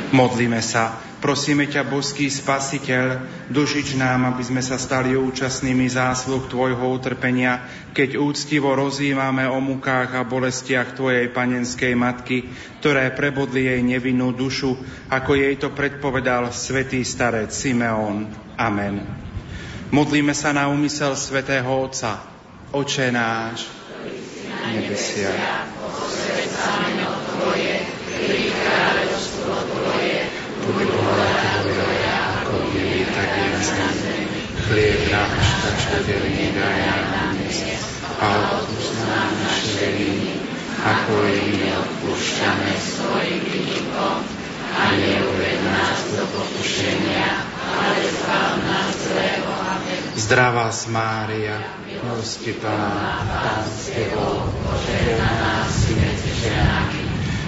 Modlíme 0.09 0.57
sa, 0.65 0.97
prosíme 1.21 1.69
ťa, 1.69 1.85
boský 1.85 2.33
spasiteľ, 2.33 3.21
dožič 3.53 3.93
nám, 3.93 4.33
aby 4.33 4.41
sme 4.41 4.61
sa 4.65 4.81
stali 4.81 5.13
účastnými 5.13 5.85
zásluh 5.85 6.49
Tvojho 6.49 6.81
utrpenia, 6.89 7.61
keď 7.93 8.17
úctivo 8.17 8.73
rozývame 8.73 9.45
o 9.45 9.61
mukách 9.61 10.17
a 10.17 10.25
bolestiach 10.25 10.97
Tvojej 10.97 11.29
panenskej 11.29 11.93
matky, 11.93 12.49
ktoré 12.81 13.13
prebodli 13.13 13.69
jej 13.69 13.81
nevinnú 13.85 14.33
dušu, 14.33 14.73
ako 15.13 15.31
jej 15.37 15.55
to 15.61 15.69
predpovedal 15.69 16.49
svätý 16.49 17.05
starec 17.05 17.53
Simeón. 17.53 18.25
Amen. 18.57 19.05
Modlíme 19.93 20.33
sa 20.33 20.53
na 20.53 20.69
úmysel 20.69 21.13
svätého 21.17 21.69
Otca. 21.69 22.21
Oče 22.69 23.09
náš, 23.09 23.65
nebesiach, 24.69 25.65
Tvoje, 27.39 27.81
príď 28.19 28.51
kráľovstvo 28.51 29.53
Tvoje, 29.73 30.17
buď 30.69 30.87
vôľa 30.91 31.29
Tvoja, 31.65 32.17
ako 32.43 32.53
v 32.61 32.67
nebi, 32.75 33.01
tak 33.09 33.29
i 33.31 33.45
na 33.49 33.61
zemi. 33.95 34.58
Chlieb 34.69 35.01
náš 35.09 35.49
každodenný 35.65 36.53
daj 36.53 36.77
nám 37.09 37.33
a 38.21 38.27
odpúsť 38.53 39.01
nám 39.01 39.29
naše 39.41 39.97
viny, 39.97 40.37
ako 40.77 41.25
i 41.25 41.41
my 41.57 41.73
odpúšťame 41.73 42.69
svojim 42.77 43.41
vynikom 43.49 44.21
a 44.77 44.81
neuved 44.93 45.57
nás 45.65 45.99
do 46.13 46.21
pokušenia, 46.21 47.49
ale 47.65 47.97
zbav 48.13 48.51
nás 48.61 48.93
zlého. 48.93 49.53
Zdravá 50.21 50.69
Mária, 50.93 51.57
milosti 51.89 52.53
plná, 52.53 53.25
Pán 53.25 53.65
s 53.65 53.89
Tebou, 53.89 54.53
Požehnaná 54.69 55.65
si 55.65 55.97
medzi 55.97 56.29
ženami 56.45 57.03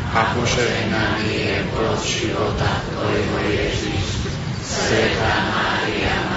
a 0.09 0.33
požehnaný 0.33 1.29
je 1.37 1.57
plod 1.69 2.01
života 2.01 2.81
Tvojho 2.89 3.37
Ježiš. 3.45 4.25
Svetá 4.65 5.35
Mária, 5.53 6.30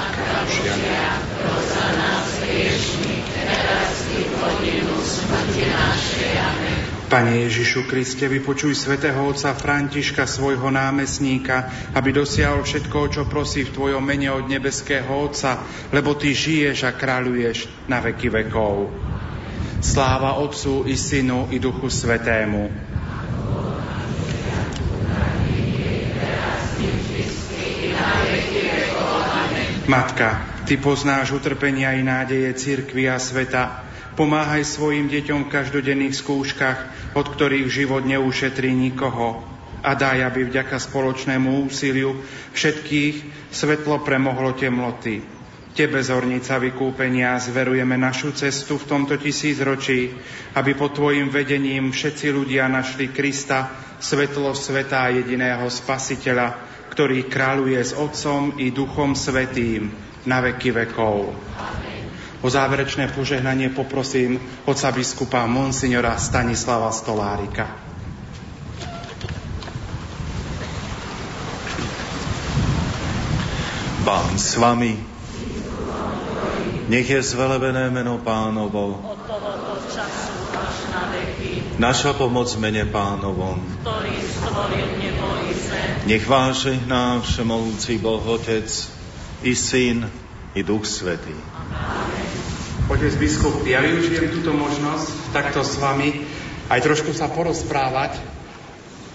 Pros 0.44 1.64
za. 1.72 1.84
Pane 7.14 7.46
Ježišu 7.46 7.86
Kriste, 7.86 8.26
vypočuj 8.26 8.74
svätého 8.74 9.22
otca 9.22 9.54
Františka, 9.54 10.26
svojho 10.26 10.66
námestníka, 10.66 11.70
aby 11.94 12.10
dosiahol 12.10 12.66
všetko, 12.66 12.98
čo 13.06 13.22
prosí 13.30 13.62
v 13.62 13.70
Tvojom 13.70 14.02
mene 14.02 14.34
od 14.34 14.50
nebeského 14.50 15.06
Otca, 15.06 15.62
lebo 15.94 16.18
Ty 16.18 16.34
žiješ 16.34 16.88
a 16.88 16.96
kráľuješ 16.96 17.86
na 17.86 18.02
veky 18.02 18.34
vekov. 18.34 18.90
Sláva 19.78 20.42
Otcu 20.42 20.90
i 20.90 20.98
Synu 20.98 21.54
i 21.54 21.62
Duchu 21.62 21.86
Svetému. 21.86 22.93
Matka, 29.84 30.40
Ty 30.64 30.80
poznáš 30.80 31.36
utrpenia 31.36 31.92
i 31.92 32.00
nádeje 32.00 32.56
cirkvi 32.56 33.04
a 33.04 33.20
sveta. 33.20 33.84
Pomáhaj 34.16 34.64
svojim 34.64 35.12
deťom 35.12 35.44
v 35.44 35.52
každodenných 35.52 36.16
skúškach, 36.16 37.12
od 37.12 37.26
ktorých 37.28 37.68
život 37.68 38.08
neušetrí 38.08 38.72
nikoho. 38.72 39.44
A 39.84 39.92
daj, 39.92 40.24
aby 40.24 40.48
vďaka 40.48 40.80
spoločnému 40.80 41.68
úsiliu 41.68 42.16
všetkých 42.56 43.16
svetlo 43.52 44.00
premohlo 44.00 44.56
temnoty. 44.56 45.20
Tebe, 45.76 46.00
zornica 46.00 46.56
vykúpenia, 46.56 47.36
zverujeme 47.36 48.00
našu 48.00 48.32
cestu 48.32 48.80
v 48.80 48.88
tomto 48.88 49.20
tisícročí, 49.20 50.16
aby 50.56 50.72
pod 50.72 50.96
Tvojim 50.96 51.28
vedením 51.28 51.92
všetci 51.92 52.32
ľudia 52.32 52.72
našli 52.72 53.12
Krista, 53.12 53.68
svetlo 54.00 54.56
sveta 54.56 55.04
a 55.04 55.12
jediného 55.12 55.68
Spasiteľa, 55.68 56.63
ktorý 56.94 57.26
kráľuje 57.26 57.82
s 57.82 57.90
Otcom 57.90 58.54
i 58.62 58.70
Duchom 58.70 59.18
Svetým 59.18 59.90
na 60.30 60.38
veky 60.38 60.70
vekov. 60.70 61.34
O 62.38 62.46
záverečné 62.46 63.10
požehnanie 63.10 63.74
poprosím 63.74 64.38
oca 64.62 64.94
biskupa 64.94 65.42
Monsignora 65.50 66.14
Stanislava 66.14 66.94
Stolárika. 66.94 67.66
Pán 74.04 74.36
s 74.36 74.54
vami, 74.60 74.94
nech 76.92 77.08
je 77.08 77.20
zvelebené 77.24 77.88
meno 77.88 78.20
pánovo. 78.20 79.00
Naša 81.80 82.12
pomoc 82.14 82.52
mene 82.60 82.84
pánovom. 82.86 83.58
ktorý 83.82 84.14
stvoril 84.20 84.88
nebo. 85.00 85.23
Nech 86.04 86.28
vás 86.28 86.68
žehná 86.68 87.20
všemohúci 87.24 87.96
Boh 87.98 88.20
Otec, 88.20 88.68
i 89.44 89.52
Syn, 89.56 90.04
i 90.54 90.60
Duch 90.60 90.84
Svetý. 90.84 91.36
Otec 92.92 93.14
biskup, 93.16 93.64
ja 93.64 93.80
využijem 93.80 94.28
túto 94.28 94.52
možnosť 94.52 95.32
takto 95.32 95.64
s 95.64 95.80
vami 95.80 96.24
aj 96.64 96.80
trošku 96.80 97.12
sa 97.12 97.28
porozprávať. 97.28 98.16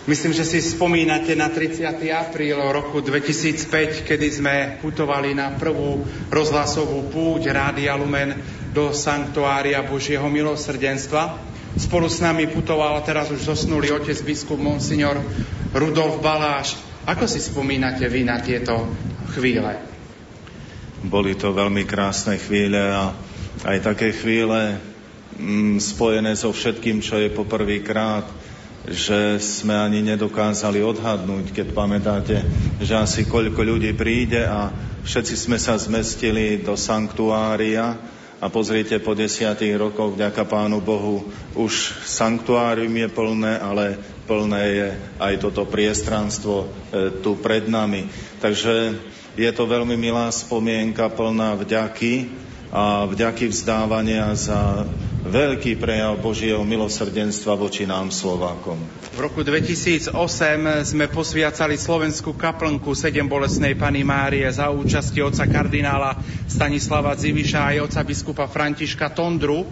Myslím, 0.06 0.34
že 0.34 0.46
si 0.46 0.62
spomínate 0.62 1.34
na 1.38 1.50
30. 1.54 2.02
apríl 2.14 2.58
roku 2.58 3.02
2005, 3.02 4.06
kedy 4.06 4.28
sme 4.30 4.56
putovali 4.82 5.38
na 5.38 5.54
prvú 5.54 6.02
rozhlasovú 6.34 7.10
púť 7.14 7.54
Rádia 7.54 7.94
Lumen 7.94 8.38
do 8.74 8.90
Sanktuária 8.90 9.82
Božieho 9.86 10.26
milosrdenstva. 10.30 11.38
Spolu 11.78 12.10
s 12.10 12.22
nami 12.22 12.50
putoval 12.50 12.98
teraz 13.06 13.30
už 13.30 13.46
zosnulý 13.46 13.94
otec 13.94 14.18
biskup 14.26 14.58
Monsignor 14.58 15.22
Rudolf 15.70 16.18
Baláš 16.22 16.78
Ako 17.10 17.26
si 17.26 17.42
spomínate 17.42 18.06
vy 18.06 18.22
na 18.26 18.38
tieto 18.42 18.86
chvíle? 19.34 19.82
Boli 21.02 21.34
to 21.34 21.56
veľmi 21.56 21.88
krásne 21.88 22.38
chvíle 22.38 22.78
a 22.78 23.16
aj 23.66 23.78
také 23.82 24.14
chvíle 24.14 24.78
mm, 25.40 25.80
spojené 25.80 26.36
so 26.36 26.52
všetkým, 26.52 27.00
čo 27.00 27.18
je 27.18 27.34
poprvýkrát, 27.34 28.28
že 28.86 29.40
sme 29.40 29.74
ani 29.74 30.06
nedokázali 30.06 30.84
odhadnúť, 30.84 31.56
keď 31.56 31.68
pamätáte, 31.72 32.38
že 32.84 32.94
asi 32.94 33.26
koľko 33.26 33.64
ľudí 33.64 33.96
príde 33.96 34.44
a 34.44 34.70
všetci 35.08 35.34
sme 35.34 35.58
sa 35.58 35.80
zmestili 35.80 36.62
do 36.62 36.76
sanktuária 36.76 37.96
a 38.40 38.48
pozrite, 38.48 39.04
po 39.04 39.18
desiatých 39.18 39.76
rokoch, 39.76 40.16
vďaka 40.16 40.48
Pánu 40.48 40.80
Bohu, 40.80 41.28
už 41.60 42.06
sanktuárium 42.08 42.96
je 42.96 43.10
plné, 43.12 43.60
ale 43.60 44.00
plné 44.30 44.64
je 44.70 44.88
aj 45.18 45.34
toto 45.42 45.66
priestranstvo 45.66 46.56
e, 46.62 46.68
tu 47.26 47.34
pred 47.42 47.66
nami. 47.66 48.06
Takže 48.38 48.94
je 49.34 49.50
to 49.50 49.66
veľmi 49.66 49.98
milá 49.98 50.30
spomienka, 50.30 51.10
plná 51.10 51.58
vďaky 51.58 52.30
a 52.70 53.10
vďaky 53.10 53.50
vzdávania 53.50 54.30
za 54.38 54.86
veľký 55.20 55.76
prejav 55.76 56.16
Božieho 56.24 56.64
milosrdenstva 56.64 57.60
voči 57.60 57.84
nám 57.84 58.08
Slovákom. 58.08 58.80
V 59.12 59.20
roku 59.20 59.44
2008 59.44 60.16
sme 60.88 61.12
posviacali 61.12 61.76
slovenskú 61.76 62.40
kaplnku 62.40 62.96
sedem 62.96 63.28
bolesnej 63.28 63.76
Pany 63.76 64.08
Márie 64.08 64.48
za 64.48 64.72
účasti 64.72 65.20
oca 65.20 65.44
kardinála 65.44 66.16
Stanislava 66.48 67.12
Ziviša 67.20 67.76
aj 67.76 67.78
oca 67.92 68.02
biskupa 68.08 68.46
Františka 68.48 69.12
Tondru. 69.12 69.68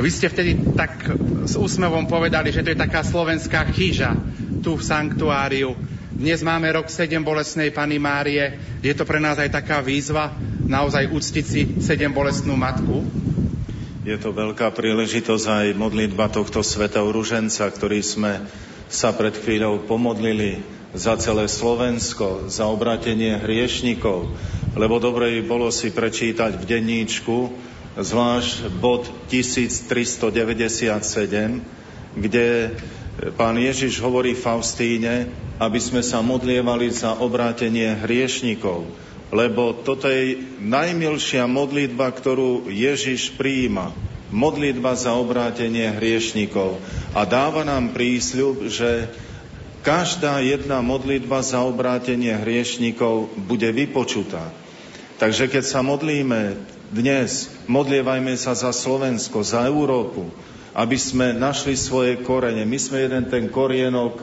Vy 0.00 0.08
ste 0.08 0.32
vtedy 0.32 0.56
tak 0.72 1.12
s 1.44 1.54
úsmevom 1.60 2.08
povedali, 2.08 2.48
že 2.48 2.64
to 2.64 2.72
je 2.72 2.78
taká 2.80 3.04
slovenská 3.04 3.68
chyža 3.76 4.16
tu 4.64 4.80
v 4.80 4.82
sanktuáriu. 4.82 5.76
Dnes 6.16 6.40
máme 6.40 6.72
rok 6.72 6.88
sedem 6.88 7.20
bolesnej 7.20 7.68
Pany 7.68 8.00
Márie. 8.00 8.56
Je 8.80 8.96
to 8.96 9.04
pre 9.04 9.20
nás 9.20 9.36
aj 9.36 9.52
taká 9.52 9.84
výzva 9.84 10.32
naozaj 10.64 11.12
úctiť 11.12 11.44
si 11.44 11.62
sedem 11.84 12.08
bolestnú 12.08 12.56
matku? 12.56 13.04
Je 14.06 14.14
to 14.22 14.30
veľká 14.30 14.70
príležitosť 14.70 15.46
aj 15.50 15.66
modlitba 15.82 16.30
tohto 16.30 16.62
svetého 16.62 17.10
ruženca, 17.10 17.66
ktorý 17.66 18.06
sme 18.06 18.38
sa 18.86 19.10
pred 19.10 19.34
chvíľou 19.34 19.82
pomodlili 19.82 20.62
za 20.94 21.18
celé 21.18 21.50
Slovensko, 21.50 22.46
za 22.46 22.70
obratenie 22.70 23.34
hriešnikov, 23.34 24.30
lebo 24.78 25.02
dobre 25.02 25.42
by 25.42 25.50
bolo 25.50 25.74
si 25.74 25.90
prečítať 25.90 26.54
v 26.54 26.64
denníčku, 26.70 27.50
zvlášť 27.98 28.70
bod 28.78 29.10
1397, 29.26 30.30
kde 32.14 32.78
pán 33.34 33.58
Ježiš 33.58 33.98
hovorí 34.06 34.38
Faustíne, 34.38 35.34
aby 35.58 35.82
sme 35.82 36.06
sa 36.06 36.22
modlievali 36.22 36.94
za 36.94 37.18
obrátenie 37.18 37.98
hriešnikov 38.06 38.86
lebo 39.34 39.74
toto 39.74 40.06
je 40.06 40.38
najmilšia 40.62 41.50
modlitba, 41.50 42.10
ktorú 42.14 42.70
Ježiš 42.70 43.34
prijíma. 43.34 43.90
Modlitba 44.30 44.94
za 44.98 45.14
obrátenie 45.14 45.86
hriešnikov. 45.90 46.78
A 47.14 47.22
dáva 47.26 47.62
nám 47.62 47.94
prísľub, 47.94 48.70
že 48.70 49.10
každá 49.86 50.42
jedna 50.42 50.82
modlitba 50.82 51.42
za 51.46 51.62
obrátenie 51.62 52.34
hriešnikov 52.34 53.30
bude 53.46 53.70
vypočutá. 53.70 54.50
Takže 55.16 55.46
keď 55.46 55.64
sa 55.64 55.80
modlíme 55.80 56.58
dnes, 56.90 57.50
modlievajme 57.70 58.34
sa 58.34 58.54
za 58.54 58.70
Slovensko, 58.74 59.42
za 59.46 59.66
Európu, 59.66 60.28
aby 60.76 60.98
sme 60.98 61.32
našli 61.32 61.78
svoje 61.78 62.20
korene. 62.20 62.66
My 62.68 62.78
sme 62.78 63.06
jeden 63.06 63.24
ten 63.30 63.48
korienok 63.48 64.22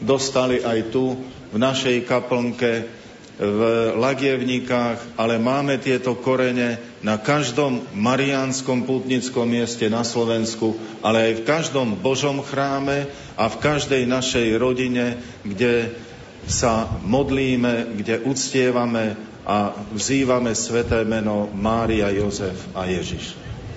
dostali 0.00 0.62
aj 0.62 0.88
tu, 0.94 1.18
v 1.46 1.56
našej 1.62 2.06
kaplnke, 2.08 2.88
v 3.36 3.60
Lagievnikách, 4.00 5.20
ale 5.20 5.36
máme 5.36 5.76
tieto 5.76 6.16
korene 6.16 6.80
na 7.04 7.20
každom 7.20 7.84
mariánskom 7.92 8.88
putnickom 8.88 9.44
mieste 9.44 9.92
na 9.92 10.00
Slovensku, 10.00 10.72
ale 11.04 11.32
aj 11.32 11.32
v 11.40 11.46
každom 11.46 11.88
Božom 12.00 12.40
chráme 12.40 13.04
a 13.36 13.52
v 13.52 13.60
každej 13.60 14.08
našej 14.08 14.56
rodine, 14.56 15.20
kde 15.44 15.92
sa 16.48 16.88
modlíme, 17.04 18.00
kde 18.00 18.24
uctievame 18.24 19.20
a 19.44 19.76
vzývame 19.92 20.56
sveté 20.56 21.04
meno 21.04 21.52
Mária, 21.52 22.08
Jozef 22.10 22.56
a 22.72 22.88
Ježiš. 22.88 23.36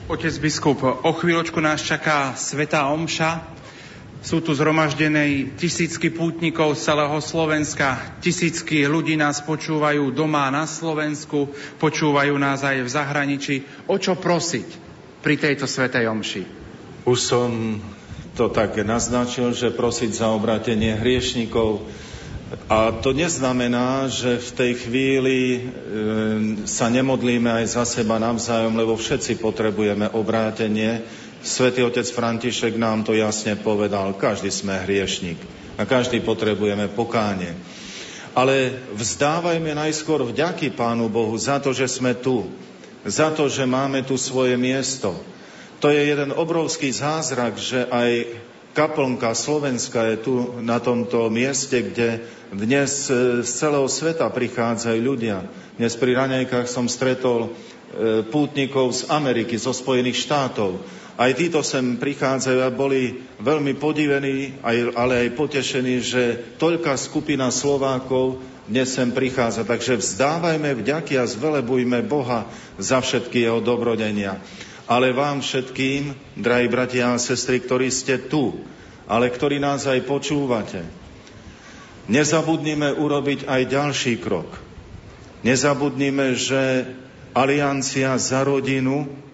Otec 0.10 0.34
biskup, 0.41 0.82
o 0.82 1.12
chvíľočku 1.14 1.62
nás 1.62 1.86
čaká 1.86 2.34
Sveta 2.34 2.89
Omša, 2.89 3.59
sú 4.20 4.43
tu 4.43 4.51
zhromaždené 4.51 5.55
tisícky 5.55 6.11
pútnikov 6.11 6.76
z 6.76 6.91
celého 6.91 7.17
Slovenska, 7.24 8.20
tisícky 8.20 8.84
ľudí 8.84 9.15
nás 9.15 9.39
počúvajú 9.39 10.11
doma 10.11 10.51
na 10.51 10.67
Slovensku, 10.67 11.47
počúvajú 11.80 12.36
nás 12.36 12.59
aj 12.67 12.84
v 12.84 12.89
zahraničí. 12.89 13.55
O 13.88 13.95
čo 13.95 14.20
prosiť 14.20 14.67
pri 15.24 15.39
tejto 15.39 15.63
svetej 15.63 16.11
omši? 16.11 16.43
Už 17.07 17.20
som 17.20 17.80
to 18.36 18.51
tak 18.51 18.76
naznačil, 18.84 19.55
že 19.55 19.72
prosiť 19.72 20.11
za 20.11 20.28
obratenie 20.36 20.99
hriešnikov. 20.99 21.88
A 22.65 22.89
to 22.91 23.13
neznamená, 23.13 24.09
že 24.09 24.41
v 24.41 24.51
tej 24.57 24.72
chvíli 24.74 25.39
e, 25.39 25.59
sa 26.65 26.89
nemodlíme 26.89 27.45
aj 27.45 27.65
za 27.78 27.84
seba 27.86 28.17
navzájom, 28.17 28.74
lebo 28.74 28.97
všetci 28.97 29.38
potrebujeme 29.38 30.09
obrátenie 30.11 31.05
Svetý 31.39 31.87
otec 31.87 32.03
František 32.03 32.75
nám 32.75 33.07
to 33.07 33.15
jasne 33.15 33.55
povedal. 33.55 34.11
Každý 34.11 34.51
sme 34.51 34.83
hriešnik 34.83 35.39
a 35.79 35.87
každý 35.87 36.19
potrebujeme 36.19 36.91
pokánie. 36.91 37.55
Ale 38.35 38.75
vzdávajme 38.93 39.71
najskôr 39.71 40.27
vďaky 40.27 40.75
Pánu 40.75 41.07
Bohu 41.07 41.31
za 41.39 41.63
to, 41.63 41.71
že 41.71 41.87
sme 41.87 42.11
tu. 42.11 42.43
Za 43.07 43.31
to, 43.31 43.47
že 43.47 43.63
máme 43.63 44.03
tu 44.03 44.19
svoje 44.19 44.59
miesto. 44.59 45.15
To 45.79 45.87
je 45.87 46.11
jeden 46.11 46.35
obrovský 46.35 46.91
zázrak, 46.91 47.55
že 47.55 47.87
aj 47.87 48.11
kaplnka 48.75 49.31
Slovenska 49.31 50.11
je 50.11 50.17
tu 50.19 50.35
na 50.59 50.83
tomto 50.83 51.31
mieste, 51.31 51.79
kde 51.79 52.27
dnes 52.51 53.07
z 53.39 53.47
celého 53.47 53.87
sveta 53.87 54.27
prichádzajú 54.27 54.99
ľudia. 54.99 55.47
Dnes 55.79 55.95
pri 55.95 56.19
raňajkách 56.19 56.67
som 56.67 56.91
stretol 56.91 57.47
e, 57.47 57.49
pútnikov 58.27 58.91
z 58.91 59.07
Ameriky, 59.07 59.55
zo 59.55 59.71
Spojených 59.71 60.19
štátov. 60.27 60.99
Aj 61.20 61.36
títo 61.36 61.59
sem 61.67 61.99
prichádzajú 61.99 62.59
a 62.63 62.72
boli 62.72 63.20
veľmi 63.43 63.76
podivení, 63.76 64.55
ale 64.95 65.28
aj 65.28 65.36
potešení, 65.36 65.99
že 65.99 66.55
toľká 66.55 66.95
skupina 66.95 67.51
Slovákov 67.51 68.39
dnes 68.72 68.95
sem 68.95 69.11
prichádza. 69.11 69.67
Takže 69.67 69.99
vzdávajme 69.99 70.80
vďaky 70.80 71.20
a 71.20 71.28
zvelebujme 71.28 72.07
Boha 72.07 72.47
za 72.80 73.03
všetky 73.03 73.43
jeho 73.43 73.59
dobrodenia. 73.59 74.39
Ale 74.88 75.11
vám 75.11 75.43
všetkým, 75.43 76.15
drahí 76.39 76.72
bratia 76.72 77.11
a 77.11 77.20
sestry, 77.20 77.59
ktorí 77.59 77.91
ste 77.91 78.15
tu, 78.32 78.63
ale 79.03 79.28
ktorí 79.28 79.59
nás 79.59 79.91
aj 79.91 80.07
počúvate, 80.07 80.88
nezabudnime 82.07 82.95
urobiť 82.95 83.43
aj 83.43 83.61
ďalší 83.67 84.24
krok. 84.24 84.47
Nezabudnime, 85.43 86.32
že 86.39 86.88
aliancia 87.36 88.15
za 88.15 88.47
rodinu 88.47 89.28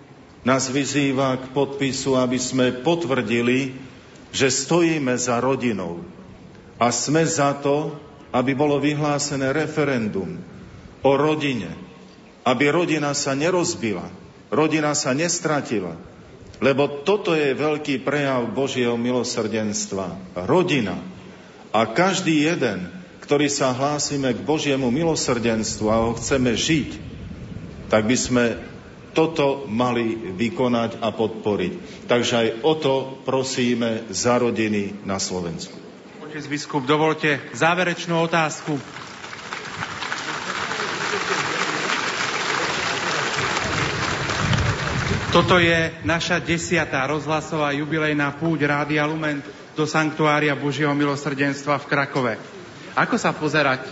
nás 0.46 0.70
vyzýva 0.70 1.42
k 1.42 1.46
podpisu, 1.52 2.22
aby 2.22 2.38
sme 2.38 2.72
potvrdili, 2.86 3.74
že 4.30 4.54
stojíme 4.54 5.18
za 5.18 5.42
rodinou 5.42 6.06
a 6.78 6.94
sme 6.94 7.26
za 7.26 7.58
to, 7.58 7.98
aby 8.30 8.54
bolo 8.54 8.78
vyhlásené 8.78 9.50
referendum 9.56 10.38
o 11.02 11.12
rodine, 11.18 11.74
aby 12.46 12.70
rodina 12.70 13.18
sa 13.18 13.34
nerozbila, 13.34 14.06
rodina 14.54 14.94
sa 14.94 15.18
nestratila, 15.18 15.98
lebo 16.62 17.02
toto 17.04 17.34
je 17.34 17.52
veľký 17.58 18.06
prejav 18.06 18.48
Božieho 18.54 18.96
milosrdenstva. 18.96 20.38
Rodina. 20.48 20.96
A 21.76 21.84
každý 21.90 22.48
jeden, 22.48 22.88
ktorý 23.20 23.52
sa 23.52 23.76
hlásime 23.76 24.32
k 24.32 24.46
Božiemu 24.46 24.88
milosrdenstvu 24.94 25.86
a 25.92 26.06
ho 26.08 26.16
chceme 26.16 26.56
žiť, 26.56 26.90
tak 27.92 28.08
by 28.08 28.16
sme 28.16 28.44
toto 29.16 29.64
mali 29.72 30.36
vykonať 30.36 31.00
a 31.00 31.16
podporiť. 31.16 31.74
Takže 32.06 32.34
aj 32.36 32.48
o 32.68 32.74
to 32.76 32.94
prosíme 33.24 34.12
za 34.12 34.36
rodiny 34.36 35.08
na 35.08 35.18
Slovensku. 35.18 35.80
Otec 36.20 36.44
biskup, 36.52 36.84
dovolte 36.84 37.40
záverečnú 37.56 38.20
otázku. 38.20 38.76
Toto 45.32 45.60
je 45.60 45.92
naša 46.08 46.40
desiatá 46.40 47.04
rozhlasová 47.12 47.76
jubilejná 47.76 48.36
púť 48.40 48.72
Rádia 48.72 49.04
Lumen 49.04 49.44
do 49.76 49.84
Sanktuária 49.84 50.56
Božieho 50.56 50.96
milosrdenstva 50.96 51.76
v 51.84 51.90
Krakove. 51.92 52.34
Ako 52.96 53.20
sa 53.20 53.36
pozerať 53.36 53.84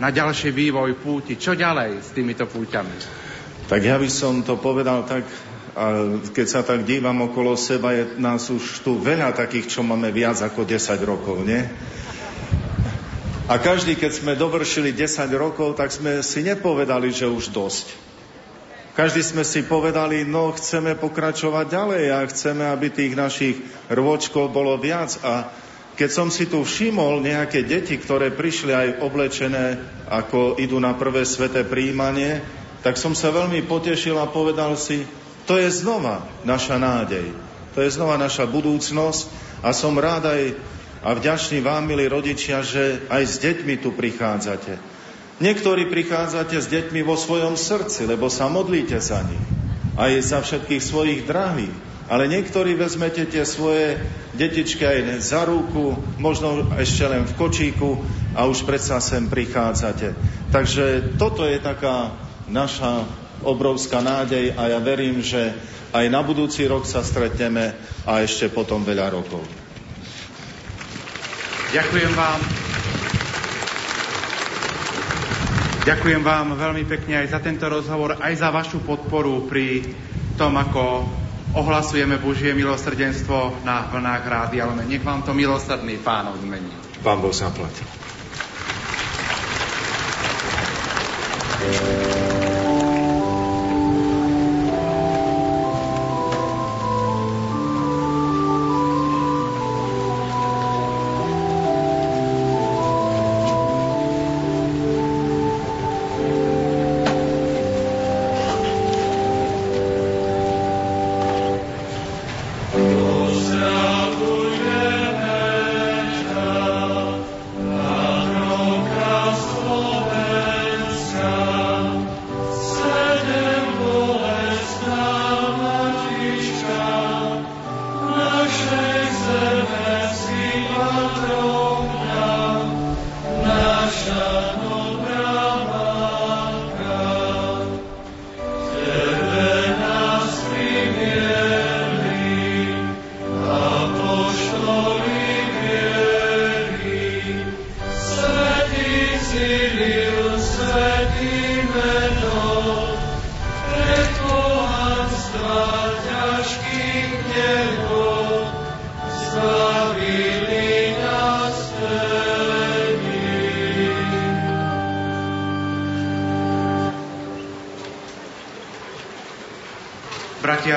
na 0.00 0.08
ďalší 0.08 0.48
vývoj 0.52 0.96
púti? 0.96 1.36
Čo 1.36 1.52
ďalej 1.52 2.00
s 2.00 2.16
týmito 2.16 2.48
púťami? 2.48 3.25
Tak 3.66 3.82
ja 3.82 3.98
by 3.98 4.06
som 4.06 4.46
to 4.46 4.54
povedal 4.54 5.02
tak, 5.02 5.26
a 5.76 6.14
keď 6.30 6.46
sa 6.46 6.62
tak 6.62 6.86
dívam 6.86 7.18
okolo 7.26 7.58
seba, 7.58 7.92
je 7.92 8.16
nás 8.16 8.46
už 8.48 8.86
tu 8.86 8.96
veľa 8.96 9.34
takých, 9.34 9.68
čo 9.68 9.80
máme 9.82 10.08
viac 10.14 10.40
ako 10.40 10.62
10 10.62 10.96
rokov, 11.02 11.42
nie? 11.42 11.60
A 13.46 13.58
každý, 13.58 13.98
keď 13.98 14.12
sme 14.22 14.32
dovršili 14.38 14.94
10 14.94 15.28
rokov, 15.34 15.78
tak 15.78 15.90
sme 15.90 16.22
si 16.22 16.46
nepovedali, 16.46 17.10
že 17.10 17.26
už 17.26 17.50
dosť. 17.50 17.86
Každý 18.96 19.20
sme 19.20 19.44
si 19.44 19.60
povedali, 19.60 20.24
no 20.24 20.54
chceme 20.56 20.96
pokračovať 20.96 21.66
ďalej 21.68 22.04
a 22.08 22.18
chceme, 22.26 22.64
aby 22.64 22.88
tých 22.88 23.12
našich 23.12 23.60
rôčkov 23.92 24.50
bolo 24.50 24.80
viac. 24.80 25.20
A 25.20 25.52
keď 26.00 26.10
som 26.10 26.28
si 26.32 26.48
tu 26.48 26.64
všimol 26.64 27.20
nejaké 27.20 27.60
deti, 27.66 28.00
ktoré 28.00 28.32
prišli 28.32 28.72
aj 28.72 28.88
oblečené, 29.04 29.78
ako 30.08 30.56
idú 30.56 30.80
na 30.80 30.96
prvé 30.96 31.28
sveté 31.28 31.60
príjmanie, 31.60 32.40
tak 32.86 33.02
som 33.02 33.18
sa 33.18 33.34
veľmi 33.34 33.66
potešil 33.66 34.14
a 34.14 34.30
povedal 34.30 34.78
si, 34.78 35.02
to 35.42 35.58
je 35.58 35.66
znova 35.74 36.22
naša 36.46 36.78
nádej. 36.78 37.34
To 37.74 37.82
je 37.82 37.90
znova 37.90 38.14
naša 38.14 38.46
budúcnosť 38.46 39.26
a 39.66 39.74
som 39.74 39.98
rád 39.98 40.30
aj 40.30 40.42
a 41.02 41.14
vďačný 41.18 41.66
vám, 41.66 41.82
milí 41.82 42.06
rodičia, 42.06 42.62
že 42.62 43.02
aj 43.10 43.22
s 43.26 43.34
deťmi 43.42 43.82
tu 43.82 43.90
prichádzate. 43.90 44.78
Niektorí 45.42 45.90
prichádzate 45.90 46.62
s 46.62 46.70
deťmi 46.70 47.02
vo 47.02 47.18
svojom 47.18 47.58
srdci, 47.58 48.06
lebo 48.06 48.30
sa 48.30 48.46
modlíte 48.46 49.02
za 49.02 49.22
nich. 49.26 49.46
Aj 49.98 50.14
za 50.22 50.42
všetkých 50.46 50.82
svojich 50.82 51.20
drahých. 51.26 51.74
Ale 52.06 52.30
niektorí 52.30 52.78
vezmete 52.78 53.26
tie 53.26 53.42
svoje 53.42 53.98
detičky 54.38 54.86
aj 54.86 55.26
za 55.26 55.42
ruku, 55.42 55.98
možno 56.22 56.70
ešte 56.78 57.02
len 57.02 57.26
v 57.26 57.34
kočíku 57.34 57.98
a 58.38 58.46
už 58.46 58.62
predsa 58.62 59.02
sem 59.02 59.26
prichádzate. 59.26 60.14
Takže 60.54 61.18
toto 61.18 61.42
je 61.46 61.58
taká 61.58 62.25
naša 62.50 63.06
obrovská 63.42 64.00
nádej 64.00 64.54
a 64.54 64.72
ja 64.72 64.78
verím, 64.80 65.20
že 65.20 65.52
aj 65.92 66.06
na 66.10 66.20
budúci 66.22 66.66
rok 66.66 66.84
sa 66.88 67.02
stretneme 67.02 67.74
a 68.06 68.22
ešte 68.22 68.50
potom 68.50 68.82
veľa 68.82 69.12
rokov. 69.12 69.42
Ďakujem 71.74 72.12
vám. 72.14 72.40
Ďakujem 75.86 76.22
vám 76.26 76.46
veľmi 76.58 76.82
pekne 76.82 77.22
aj 77.22 77.30
za 77.30 77.38
tento 77.38 77.62
rozhovor, 77.70 78.18
aj 78.18 78.34
za 78.34 78.50
vašu 78.50 78.82
podporu 78.82 79.46
pri 79.46 79.86
tom, 80.34 80.58
ako 80.58 81.06
ohlasujeme 81.54 82.18
Božie 82.18 82.50
milosrdenstvo 82.58 83.62
na 83.62 83.86
vlnách 83.94 84.24
rády, 84.26 84.58
ale 84.58 84.82
nech 84.82 85.06
vám 85.06 85.22
to 85.22 85.30
milosrdný 85.30 86.02
pánov 86.02 86.42
zmení. 86.42 86.74
Pán 87.06 87.22
Boh 87.22 87.30
zaplatil. 87.30 87.86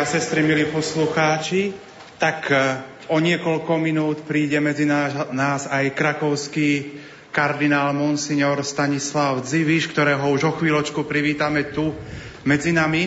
Sestry, 0.09 0.41
milí 0.41 0.65
poslucháči, 0.73 1.69
tak 2.17 2.49
e, 2.49 2.57
o 3.13 3.21
niekoľko 3.21 3.77
minút 3.77 4.25
príde 4.25 4.57
medzi 4.57 4.81
nás, 4.81 5.13
nás 5.29 5.69
aj 5.69 5.93
krakovský 5.93 6.97
kardinál 7.29 7.93
Monsignor 7.93 8.65
Stanislav 8.65 9.45
Dziviš, 9.45 9.93
ktorého 9.93 10.33
už 10.33 10.49
o 10.49 10.53
chvíľočku 10.57 11.05
privítame 11.05 11.69
tu 11.69 11.93
medzi 12.41 12.73
nami. 12.73 13.05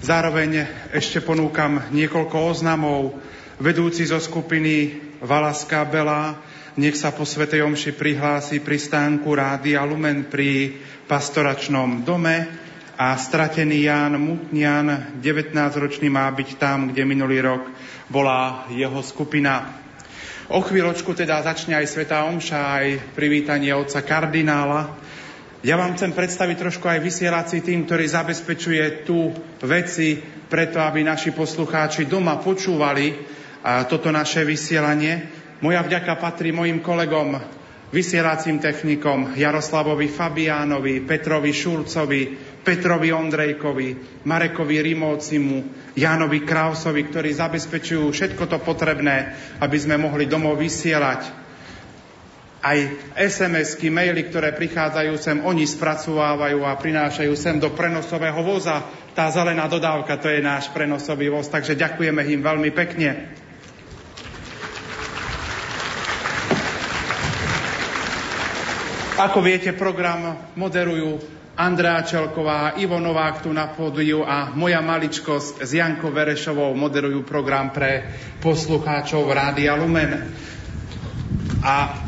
Zároveň 0.00 0.64
ešte 0.96 1.20
ponúkam 1.20 1.84
niekoľko 1.92 2.36
oznamov. 2.40 3.20
Vedúci 3.60 4.08
zo 4.08 4.16
skupiny 4.16 5.04
Valaska 5.20 5.84
Bela 5.84 6.32
nech 6.80 6.96
sa 6.96 7.12
po 7.12 7.28
Svetej 7.28 7.60
Omši 7.60 7.92
prihlási 7.92 8.64
pri 8.64 8.80
stánku 8.80 9.36
Rádia 9.36 9.84
Lumen 9.84 10.32
pri 10.32 10.80
pastoračnom 11.04 12.08
dome 12.08 12.67
a 12.98 13.14
stratený 13.14 13.86
Ján 13.86 14.18
Mutnian, 14.18 15.14
19-ročný, 15.22 16.10
má 16.10 16.26
byť 16.34 16.58
tam, 16.58 16.90
kde 16.90 17.06
minulý 17.06 17.38
rok 17.46 17.70
bola 18.10 18.66
jeho 18.74 18.98
skupina. 19.06 19.70
O 20.50 20.58
chvíľočku 20.58 21.14
teda 21.14 21.38
začne 21.46 21.78
aj 21.78 21.86
Sveta 21.86 22.26
Omša, 22.26 22.58
aj 22.82 22.86
privítanie 23.14 23.70
otca 23.70 24.02
kardinála. 24.02 24.98
Ja 25.62 25.78
vám 25.78 25.94
chcem 25.94 26.10
predstaviť 26.10 26.56
trošku 26.58 26.90
aj 26.90 26.98
vysielací 26.98 27.62
tým, 27.62 27.86
ktorý 27.86 28.02
zabezpečuje 28.10 29.06
tu 29.06 29.30
veci, 29.62 30.18
preto 30.50 30.82
aby 30.82 31.06
naši 31.06 31.30
poslucháči 31.30 32.10
doma 32.10 32.42
počúvali 32.42 33.14
toto 33.86 34.10
naše 34.10 34.42
vysielanie. 34.42 35.30
Moja 35.62 35.86
vďaka 35.86 36.18
patrí 36.18 36.50
mojim 36.50 36.82
kolegom 36.82 37.38
vysielacím 37.88 38.60
technikom 38.60 39.32
Jaroslavovi 39.32 40.12
Fabiánovi, 40.12 41.08
Petrovi 41.08 41.52
Šulcovi, 41.56 42.47
Petrovi 42.62 43.14
Ondrejkovi, 43.14 43.88
Marekovi 44.26 44.76
Rimovcimu, 44.82 45.58
Jánovi 45.94 46.44
Krausovi, 46.44 47.06
ktorí 47.08 47.30
zabezpečujú 47.32 48.10
všetko 48.10 48.44
to 48.50 48.58
potrebné, 48.60 49.34
aby 49.62 49.76
sme 49.78 49.96
mohli 49.96 50.28
domov 50.28 50.58
vysielať. 50.60 51.48
Aj 52.58 52.78
SMS-ky, 53.14 53.86
maily, 53.86 54.26
ktoré 54.26 54.50
prichádzajú 54.50 55.14
sem, 55.14 55.38
oni 55.46 55.62
spracovávajú 55.62 56.66
a 56.66 56.74
prinášajú 56.74 57.32
sem 57.38 57.56
do 57.62 57.70
prenosového 57.70 58.42
voza. 58.42 58.82
Tá 59.14 59.30
zelená 59.30 59.70
dodávka, 59.70 60.18
to 60.18 60.26
je 60.26 60.42
náš 60.42 60.66
prenosový 60.74 61.30
voz, 61.30 61.46
takže 61.46 61.78
ďakujeme 61.78 62.18
im 62.26 62.42
veľmi 62.42 62.70
pekne. 62.74 63.30
Ako 69.18 69.42
viete, 69.42 69.74
program 69.74 70.38
moderujú 70.54 71.37
Andrá 71.58 72.06
Čelková, 72.06 72.78
Ivo 72.78 73.02
Novák 73.02 73.42
tu 73.42 73.50
na 73.50 73.66
pódiu 73.66 74.22
a 74.22 74.54
moja 74.54 74.78
maličkosť 74.78 75.66
s 75.66 75.74
Jankou 75.74 76.14
Verešovou 76.14 76.70
moderujú 76.78 77.26
program 77.26 77.74
pre 77.74 78.14
poslucháčov 78.38 79.26
Rádia 79.26 79.74
Lumen. 79.74 80.22
A 81.58 81.98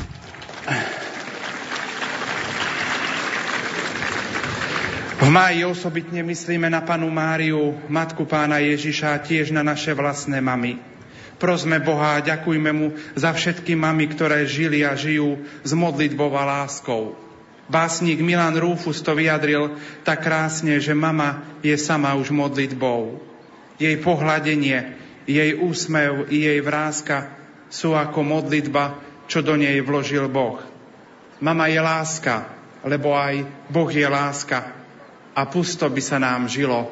v 5.19 5.29
máji 5.35 5.67
osobitne 5.67 6.23
myslíme 6.23 6.71
na 6.71 6.87
panu 6.87 7.11
Máriu, 7.11 7.75
matku 7.91 8.23
pána 8.31 8.63
Ježiša, 8.63 9.19
tiež 9.27 9.51
na 9.51 9.67
naše 9.67 9.99
vlastné 9.99 10.39
mamy. 10.39 10.79
Prosme 11.43 11.83
Boha 11.83 12.23
a 12.23 12.23
ďakujme 12.23 12.71
mu 12.71 12.95
za 13.19 13.35
všetky 13.35 13.75
mamy, 13.75 14.15
ktoré 14.15 14.47
žili 14.47 14.87
a 14.87 14.95
žijú 14.95 15.43
s 15.67 15.75
modlitbou 15.75 16.39
a 16.39 16.47
láskou. 16.47 17.30
Básnik 17.71 18.19
Milan 18.19 18.59
Rúfus 18.59 18.99
to 18.99 19.15
vyjadril 19.15 19.79
tak 20.03 20.27
krásne, 20.27 20.83
že 20.83 20.91
mama 20.91 21.47
je 21.63 21.79
sama 21.79 22.19
už 22.19 22.35
modlitbou. 22.35 23.23
Jej 23.79 23.95
pohľadenie, 24.03 24.99
jej 25.23 25.55
úsmev 25.55 26.27
i 26.35 26.51
jej 26.51 26.59
vrázka 26.59 27.31
sú 27.71 27.95
ako 27.95 28.27
modlitba, 28.27 28.99
čo 29.31 29.39
do 29.47 29.55
nej 29.55 29.79
vložil 29.87 30.27
Boh. 30.27 30.59
Mama 31.39 31.71
je 31.71 31.79
láska, 31.79 32.51
lebo 32.83 33.15
aj 33.15 33.47
Boh 33.71 33.87
je 33.87 34.03
láska 34.03 34.75
a 35.31 35.47
pusto 35.47 35.87
by 35.87 36.03
sa 36.03 36.19
nám 36.19 36.51
žilo 36.51 36.91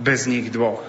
bez 0.00 0.24
nich 0.24 0.48
dvoch. 0.48 0.88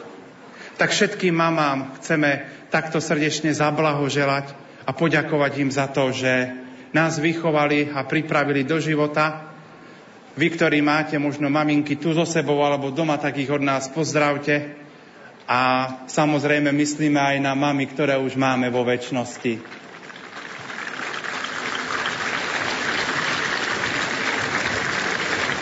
Tak 0.80 0.96
všetkým 0.96 1.36
mamám 1.36 2.00
chceme 2.00 2.48
takto 2.72 3.04
srdečne 3.04 3.52
zablahoželať 3.52 4.56
a 4.88 4.96
poďakovať 4.96 5.54
im 5.60 5.72
za 5.76 5.92
to, 5.92 6.16
že 6.16 6.56
nás 6.94 7.22
vychovali 7.22 7.94
a 7.94 8.04
pripravili 8.06 8.66
do 8.66 8.82
života. 8.82 9.50
Vy, 10.40 10.56
ktorí 10.56 10.80
máte 10.80 11.20
možno 11.20 11.52
maminky 11.52 12.00
tu 12.00 12.16
so 12.16 12.24
sebou 12.24 12.64
alebo 12.64 12.94
doma, 12.94 13.20
tak 13.20 13.38
ich 13.38 13.52
od 13.52 13.62
nás 13.62 13.92
pozdravte. 13.92 14.78
A 15.50 15.62
samozrejme 16.06 16.70
myslíme 16.70 17.18
aj 17.18 17.38
na 17.42 17.58
mami, 17.58 17.90
ktoré 17.90 18.16
už 18.22 18.38
máme 18.38 18.70
vo 18.70 18.86
väčšnosti. 18.86 19.79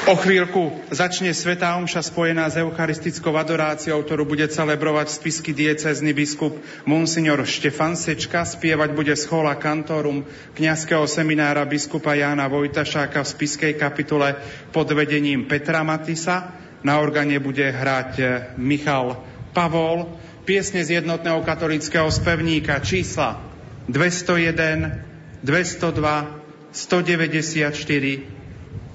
O 0.07 0.15
chvíľku 0.15 0.87
začne 0.87 1.35
Svetá 1.35 1.75
Omša 1.75 1.99
spojená 1.99 2.47
s 2.47 2.55
eucharistickou 2.55 3.35
adoráciou, 3.35 3.99
ktorú 4.07 4.23
bude 4.23 4.47
celebrovať 4.47 5.11
spisky 5.11 5.51
diecezny 5.51 6.15
biskup 6.15 6.55
Monsignor 6.87 7.43
Štefan 7.43 7.99
Sečka. 7.99 8.47
Spievať 8.47 8.95
bude 8.95 9.11
schola 9.19 9.59
kantorum 9.59 10.23
kňazského 10.55 11.03
seminára 11.11 11.67
biskupa 11.67 12.15
Jána 12.15 12.47
Vojtašáka 12.47 13.19
v 13.19 13.31
spiskej 13.35 13.73
kapitule 13.75 14.39
pod 14.71 14.87
vedením 14.95 15.43
Petra 15.43 15.83
Matisa. 15.83 16.55
Na 16.87 17.03
organe 17.03 17.35
bude 17.43 17.67
hrať 17.67 18.13
Michal 18.55 19.19
Pavol. 19.51 20.07
Piesne 20.47 20.87
z 20.87 21.03
jednotného 21.03 21.43
katolického 21.43 22.07
spevníka 22.07 22.79
čísla 22.79 23.43
201, 23.91 25.43
202, 25.43 26.71
194, 26.71 27.75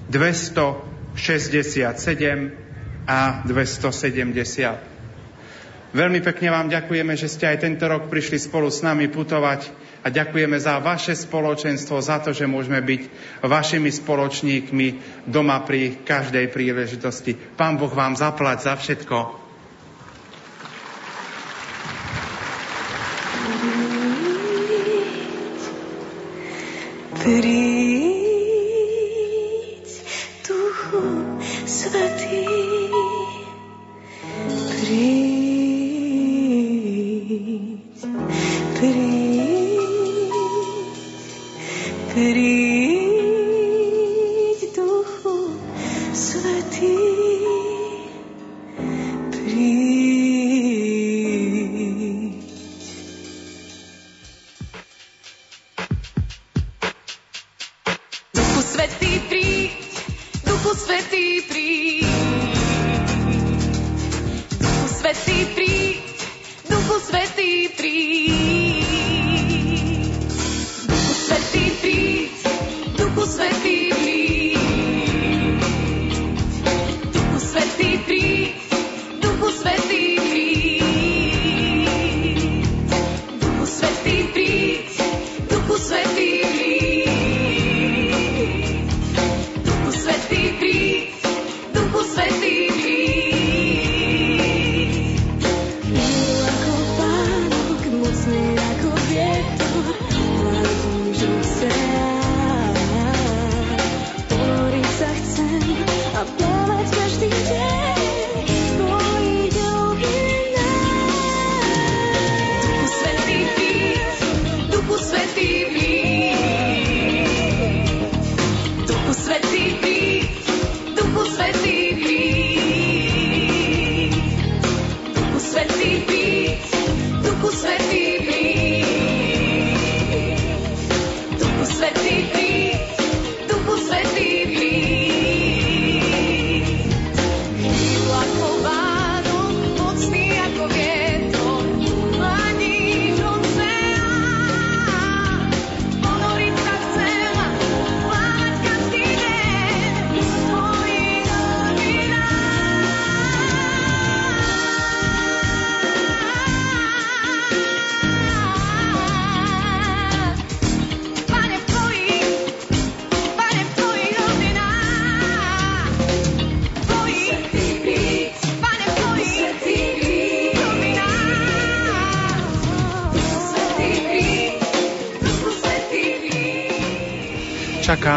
200 0.09 0.92
67 1.15 1.93
a 3.07 3.43
270. 3.45 4.93
Veľmi 5.93 6.25
pekne 6.25 6.49
vám 6.49 6.73
ďakujeme, 6.73 7.13
že 7.13 7.29
ste 7.29 7.45
aj 7.45 7.61
tento 7.61 7.85
rok 7.85 8.09
prišli 8.09 8.41
spolu 8.41 8.73
s 8.73 8.81
nami 8.81 9.13
putovať 9.13 9.69
a 10.01 10.09
ďakujeme 10.09 10.57
za 10.57 10.81
vaše 10.81 11.13
spoločenstvo, 11.13 12.01
za 12.01 12.17
to, 12.17 12.33
že 12.33 12.49
môžeme 12.49 12.81
byť 12.81 13.01
vašimi 13.45 13.93
spoločníkmi 13.93 14.87
doma 15.29 15.61
pri 15.61 16.01
každej 16.01 16.49
príležitosti. 16.49 17.37
Pán 17.37 17.77
Boh 17.77 17.93
vám 17.93 18.17
zaplať 18.17 18.67
za 18.67 18.73
všetko. 18.73 19.45
Príď, 27.23 28.02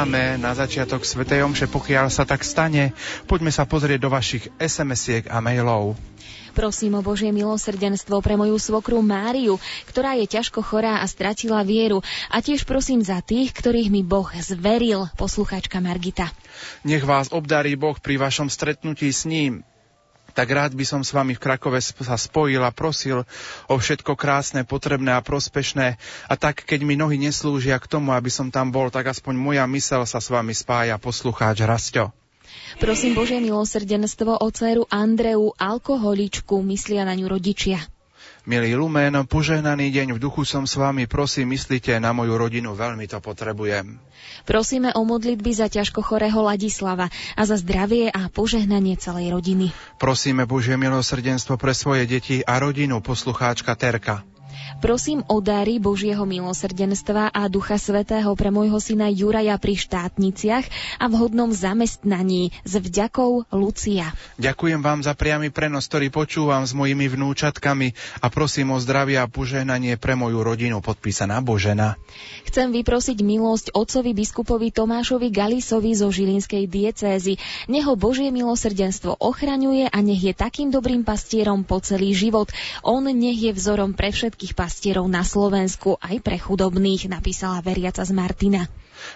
Čakáme 0.06 0.38
na 0.38 0.54
začiatok 0.54 1.02
Svetej 1.02 1.42
Omše, 1.42 1.66
pokiaľ 1.66 2.14
sa 2.14 2.22
tak 2.22 2.46
stane. 2.46 2.94
Poďme 3.26 3.50
sa 3.50 3.66
pozrieť 3.66 4.06
do 4.06 4.06
vašich 4.06 4.46
SMS-iek 4.54 5.26
a 5.26 5.42
mailov. 5.42 5.98
Prosím 6.54 6.94
o 6.94 7.02
Božie 7.02 7.34
milosrdenstvo 7.34 8.22
pre 8.22 8.38
moju 8.38 8.54
svokru 8.54 9.02
Máriu, 9.02 9.58
ktorá 9.90 10.14
je 10.14 10.30
ťažko 10.30 10.62
chorá 10.62 11.02
a 11.02 11.10
stratila 11.10 11.66
vieru. 11.66 12.06
A 12.30 12.38
tiež 12.38 12.62
prosím 12.70 13.02
za 13.02 13.18
tých, 13.18 13.50
ktorých 13.50 13.90
mi 13.90 14.06
Boh 14.06 14.30
zveril, 14.38 15.10
posluchačka 15.18 15.82
Margita. 15.82 16.30
Nech 16.86 17.02
vás 17.02 17.34
obdarí 17.34 17.74
Boh 17.74 17.98
pri 17.98 18.14
vašom 18.14 18.46
stretnutí 18.46 19.10
s 19.10 19.26
ním. 19.26 19.66
Tak 20.36 20.52
rád 20.52 20.76
by 20.76 20.84
som 20.84 21.00
s 21.00 21.16
vami 21.16 21.32
v 21.32 21.40
Krakove 21.40 21.80
sa 21.80 22.20
spojil 22.20 22.60
a 22.60 22.68
prosil 22.68 23.24
o 23.72 23.74
všetko 23.80 24.20
krásne, 24.20 24.68
potrebné 24.68 25.16
a 25.16 25.24
prospešné. 25.24 25.96
A 26.28 26.34
tak, 26.36 26.68
keď 26.68 26.84
mi 26.84 26.92
nohy 26.92 27.16
neslúžia 27.16 27.80
k 27.80 27.88
tomu, 27.88 28.12
aby 28.12 28.28
som 28.28 28.52
tam 28.52 28.68
bol, 28.68 28.92
tak 28.92 29.08
aspoň 29.08 29.32
moja 29.32 29.64
mysel 29.64 30.04
sa 30.04 30.20
s 30.20 30.28
vami 30.28 30.52
spája, 30.52 31.00
poslucháč 31.00 31.64
Rastio. 31.64 32.12
Prosím 32.76 33.16
Božie 33.16 33.40
milosrdenstvo 33.40 34.36
o 34.36 34.48
dceru 34.52 34.84
Andreu, 34.92 35.56
alkoholičku, 35.56 36.60
myslia 36.68 37.08
na 37.08 37.16
ňu 37.16 37.32
rodičia. 37.32 37.80
Milý 38.46 38.78
Lumen, 38.78 39.10
požehnaný 39.26 39.90
deň 39.90 40.14
v 40.14 40.22
duchu 40.22 40.46
som 40.46 40.70
s 40.70 40.78
vami, 40.78 41.10
prosím, 41.10 41.50
myslite 41.58 41.90
na 41.98 42.14
moju 42.14 42.38
rodinu, 42.38 42.78
veľmi 42.78 43.10
to 43.10 43.18
potrebujem. 43.18 43.98
Prosíme 44.46 44.94
o 44.94 45.02
modlitby 45.02 45.50
za 45.50 45.66
ťažko 45.66 45.98
chorého 46.06 46.46
Ladislava 46.46 47.10
a 47.34 47.42
za 47.42 47.58
zdravie 47.58 48.06
a 48.06 48.30
požehnanie 48.30 48.94
celej 49.02 49.34
rodiny. 49.34 49.74
Prosíme 49.98 50.46
Božie 50.46 50.78
milosrdenstvo 50.78 51.58
pre 51.58 51.74
svoje 51.74 52.06
deti 52.06 52.38
a 52.46 52.62
rodinu, 52.62 53.02
poslucháčka 53.02 53.74
Terka. 53.74 54.35
Prosím 54.82 55.22
o 55.30 55.38
dary 55.38 55.78
Božieho 55.78 56.26
milosrdenstva 56.26 57.30
a 57.30 57.46
Ducha 57.46 57.78
Svetého 57.78 58.28
pre 58.34 58.50
môjho 58.50 58.76
syna 58.82 59.06
Juraja 59.08 59.56
pri 59.56 59.78
štátniciach 59.78 60.66
a 60.98 61.04
vhodnom 61.06 61.54
zamestnaní 61.54 62.50
s 62.66 62.74
vďakou 62.76 63.46
Lucia. 63.54 64.10
Ďakujem 64.36 64.80
vám 64.82 65.06
za 65.06 65.14
priamy 65.14 65.54
prenos, 65.54 65.86
ktorý 65.86 66.10
počúvam 66.10 66.66
s 66.66 66.74
mojimi 66.74 67.06
vnúčatkami 67.06 67.94
a 68.18 68.26
prosím 68.28 68.74
o 68.74 68.78
zdravie 68.82 69.22
a 69.22 69.30
požehnanie 69.30 69.94
pre 69.96 70.18
moju 70.18 70.42
rodinu 70.42 70.82
podpísaná 70.82 71.38
Božena. 71.40 71.94
Chcem 72.44 72.74
vyprosiť 72.74 73.22
milosť 73.22 73.66
otcovi 73.72 74.12
biskupovi 74.12 74.74
Tomášovi 74.74 75.30
Galisovi 75.30 75.94
zo 75.94 76.10
Žilinskej 76.10 76.66
diecézy. 76.66 77.38
Neho 77.70 77.94
Božie 77.94 78.34
milosrdenstvo 78.34 79.14
ochraňuje 79.20 79.88
a 79.88 79.98
nech 80.02 80.26
je 80.26 80.34
takým 80.34 80.74
dobrým 80.74 81.06
pastierom 81.06 81.62
po 81.62 81.78
celý 81.78 82.16
život. 82.16 82.50
On 82.82 83.04
nech 83.04 83.38
je 83.38 83.52
vzorom 83.54 83.94
pre 83.94 84.10
všetkých 84.10 84.55
pastierov 84.56 85.04
na 85.06 85.20
Slovensku 85.20 86.00
aj 86.00 86.24
pre 86.24 86.40
chudobných, 86.40 87.12
napísala 87.12 87.60
veriaca 87.60 88.00
z 88.00 88.16
Martina. 88.16 88.64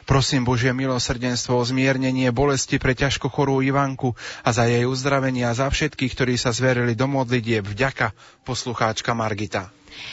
Prosím 0.04 0.44
Božie 0.44 0.76
milosrdenstvo 0.76 1.56
o 1.56 1.64
zmiernenie 1.64 2.28
bolesti 2.30 2.76
pre 2.76 2.92
ťažko 2.92 3.32
chorú 3.32 3.64
Ivanku 3.64 4.12
a 4.44 4.52
za 4.52 4.68
jej 4.68 4.84
uzdravenie 4.84 5.48
a 5.48 5.56
za 5.56 5.72
všetkých, 5.72 6.12
ktorí 6.12 6.36
sa 6.36 6.52
zverili 6.52 6.92
do 6.92 7.08
modlitieb. 7.08 7.64
Vďaka, 7.64 8.12
poslucháčka 8.44 9.16
Margita. 9.16 9.72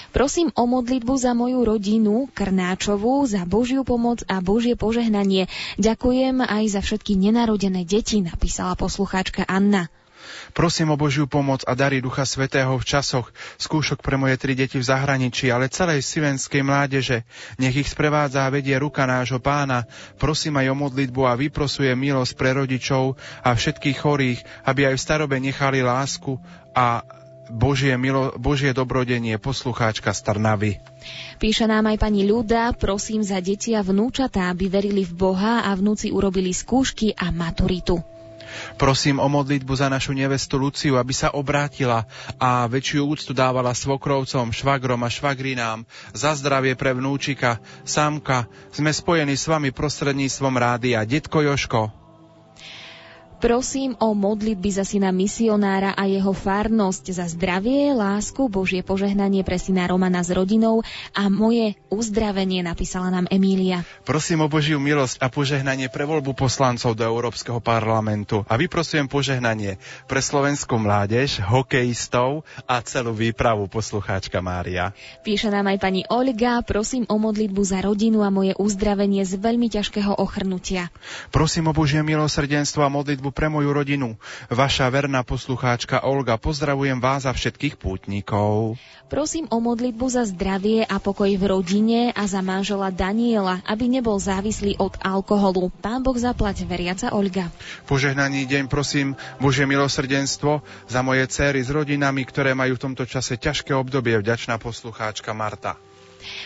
Prosím 0.09 0.49
o 0.57 0.65
modlitbu 0.65 1.13
za 1.19 1.37
moju 1.37 1.61
rodinu 1.61 2.25
Krnáčovú, 2.33 3.27
za 3.29 3.45
Božiu 3.45 3.85
pomoc 3.85 4.25
a 4.25 4.41
Božie 4.41 4.73
požehnanie. 4.73 5.45
Ďakujem 5.77 6.41
aj 6.41 6.63
za 6.73 6.81
všetky 6.81 7.13
nenarodené 7.19 7.85
deti, 7.85 8.23
napísala 8.23 8.73
poslucháčka 8.73 9.45
Anna. 9.45 9.91
Prosím 10.51 10.93
o 10.93 10.99
Božiu 10.99 11.25
pomoc 11.29 11.63
a 11.67 11.73
dary 11.77 12.01
Ducha 12.01 12.25
Svetého 12.25 12.73
v 12.75 12.87
časoch 12.87 13.29
skúšok 13.61 14.01
pre 14.01 14.15
moje 14.15 14.37
tri 14.39 14.53
deti 14.57 14.79
v 14.81 14.87
zahraničí, 14.87 15.51
ale 15.51 15.71
celej 15.71 16.03
sivenskej 16.03 16.63
mládeže. 16.63 17.23
Nech 17.61 17.75
ich 17.75 17.91
sprevádza 17.91 18.47
a 18.47 18.53
vedie 18.53 18.77
ruka 18.79 19.05
nášho 19.05 19.41
pána. 19.41 19.85
Prosím 20.17 20.59
aj 20.61 20.71
o 20.71 20.75
modlitbu 20.75 21.21
a 21.27 21.39
vyprosuje 21.39 21.91
milosť 21.93 22.33
pre 22.37 22.55
rodičov 22.55 23.15
a 23.43 23.53
všetkých 23.53 23.97
chorých, 23.97 24.39
aby 24.65 24.89
aj 24.89 24.95
v 24.95 25.03
starobe 25.03 25.35
nechali 25.37 25.83
lásku 25.83 26.39
a 26.73 27.01
Božie, 27.47 27.95
milo, 27.95 28.35
Božie 28.35 28.75
dobrodenie, 28.75 29.39
poslucháčka 29.39 30.11
z 30.11 30.19
Trnavy. 30.19 30.71
Píše 31.39 31.63
nám 31.63 31.87
aj 31.87 31.97
pani 32.03 32.27
Ľuda, 32.27 32.75
prosím 32.75 33.23
za 33.23 33.39
deti 33.39 33.71
a 33.71 33.79
vnúčatá, 33.79 34.51
aby 34.51 34.67
verili 34.67 35.07
v 35.07 35.15
Boha 35.15 35.63
a 35.63 35.71
vnúci 35.71 36.11
urobili 36.11 36.51
skúšky 36.51 37.15
a 37.15 37.31
maturitu. 37.31 38.16
Prosím 38.79 39.19
o 39.19 39.27
modlitbu 39.29 39.73
za 39.75 39.89
našu 39.89 40.13
nevestu 40.13 40.57
Luciu, 40.57 40.97
aby 40.97 41.13
sa 41.13 41.33
obrátila 41.33 42.07
a 42.37 42.65
väčšiu 42.65 43.05
úctu 43.05 43.31
dávala 43.35 43.75
svokrovcom, 43.75 44.53
švagrom 44.53 45.01
a 45.03 45.09
švagrinám. 45.09 45.83
Za 46.15 46.33
zdravie 46.37 46.73
pre 46.73 46.95
vnúčika, 46.95 47.59
Sámka, 47.83 48.47
sme 48.71 48.93
spojení 48.93 49.35
s 49.35 49.49
vami 49.49 49.69
prostredníctvom 49.69 50.55
rádia. 50.57 51.03
Detko 51.03 51.43
Joško, 51.43 52.06
Prosím 53.37 53.93
o 54.01 54.17
modlitby 54.17 54.69
za 54.73 54.81
syna 54.81 55.13
misionára 55.13 55.93
a 55.93 56.09
jeho 56.09 56.33
farnosť, 56.33 57.13
za 57.13 57.29
zdravie, 57.29 57.93
lásku, 57.93 58.49
Božie 58.49 58.81
požehnanie 58.81 59.45
pre 59.45 59.61
syna 59.61 59.85
Romana 59.85 60.25
s 60.25 60.33
rodinou 60.33 60.81
a 61.13 61.29
moje 61.29 61.77
uzdravenie, 61.93 62.65
napísala 62.65 63.13
nám 63.13 63.29
Emília. 63.29 63.85
Prosím 64.01 64.41
o 64.41 64.49
Božiu 64.49 64.81
milosť 64.81 65.21
a 65.21 65.29
požehnanie 65.29 65.85
pre 65.85 66.09
voľbu 66.09 66.33
poslancov 66.33 66.97
do 66.97 67.05
Európskeho 67.05 67.61
parlamentu 67.61 68.41
a 68.49 68.57
vyprosujem 68.57 69.05
požehnanie 69.05 69.77
pre 70.09 70.17
slovenskú 70.17 70.81
mládež, 70.81 71.37
hokejistov 71.45 72.41
a 72.65 72.81
celú 72.81 73.13
výpravu 73.13 73.69
poslucháčka 73.69 74.41
Mária. 74.41 74.97
Píše 75.21 75.53
nám 75.53 75.69
aj 75.69 75.77
pani 75.77 76.01
Olga, 76.09 76.65
prosím 76.65 77.05
o 77.05 77.21
modlitbu 77.21 77.61
za 77.61 77.85
rodinu 77.85 78.25
a 78.25 78.33
moje 78.33 78.57
uzdravenie 78.57 79.21
z 79.29 79.37
veľmi 79.37 79.69
ťažkého 79.69 80.17
ochrnutia. 80.17 80.89
Prosím 81.29 81.69
o 81.69 81.77
Božie 81.77 82.01
milosrdenstvo 82.01 82.81
a 82.81 82.89
modlitbu 82.89 83.26
modlitbu 83.27 83.35
pre 83.35 83.51
moju 83.51 83.69
rodinu. 83.75 84.09
Vaša 84.47 84.87
verná 84.87 85.19
poslucháčka 85.27 86.07
Olga, 86.07 86.39
pozdravujem 86.39 87.03
vás 87.03 87.27
a 87.27 87.35
všetkých 87.35 87.75
pútnikov. 87.75 88.79
Prosím 89.07 89.47
o 89.51 89.59
modlitbu 89.59 90.05
za 90.07 90.23
zdravie 90.27 90.83
a 90.83 90.99
pokoj 90.99 91.27
v 91.27 91.43
rodine 91.43 92.11
a 92.11 92.23
za 92.27 92.39
manžela 92.43 92.91
Daniela, 92.91 93.63
aby 93.67 93.87
nebol 93.87 94.19
závislý 94.19 94.79
od 94.79 94.95
alkoholu. 94.99 95.71
Pán 95.79 96.03
Boh 96.03 96.15
zaplať, 96.15 96.63
veriaca 96.67 97.11
Olga. 97.11 97.51
Požehnaný 97.87 98.47
deň 98.47 98.71
prosím 98.71 99.15
Bože 99.39 99.67
milosrdenstvo 99.67 100.63
za 100.87 100.99
moje 101.03 101.27
céry 101.31 101.63
s 101.63 101.71
rodinami, 101.71 102.23
ktoré 102.23 102.51
majú 102.55 102.75
v 102.79 102.83
tomto 102.91 103.03
čase 103.07 103.39
ťažké 103.39 103.75
obdobie. 103.75 104.19
Vďačná 104.19 104.59
poslucháčka 104.59 105.31
Marta. 105.31 105.79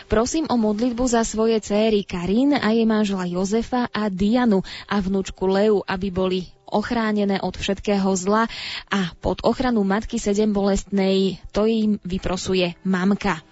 Prosím 0.06 0.46
o 0.52 0.56
modlitbu 0.60 1.04
za 1.10 1.26
svoje 1.26 1.58
céry 1.64 2.06
Karin 2.06 2.54
a 2.54 2.70
jej 2.70 2.86
manžela 2.86 3.26
Jozefa 3.26 3.90
a 3.90 4.12
Dianu 4.14 4.62
a 4.86 5.02
vnúčku 5.02 5.50
Leu, 5.50 5.82
aby 5.90 6.14
boli 6.14 6.40
ochránené 6.72 7.44
od 7.44 7.54
všetkého 7.60 8.08
zla 8.16 8.48
a 8.90 9.00
pod 9.20 9.44
ochranu 9.44 9.84
Matky 9.84 10.18
sedem 10.18 10.56
bolestnej 10.56 11.38
to 11.52 11.68
im 11.68 12.00
vyprosuje 12.08 12.74
mamka. 12.88 13.44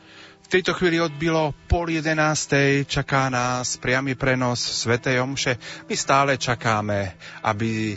V 0.49 0.57
tejto 0.57 0.73
chvíli 0.73 0.97
odbilo 0.97 1.53
pol 1.69 1.93
jedenástej, 1.93 2.81
čaká 2.89 3.29
nás 3.29 3.77
priamy 3.77 4.17
prenos 4.17 4.57
Svetej 4.57 5.21
Omše. 5.21 5.61
My 5.85 5.93
stále 5.93 6.41
čakáme, 6.41 7.13
aby 7.45 7.93
e, 7.93 7.95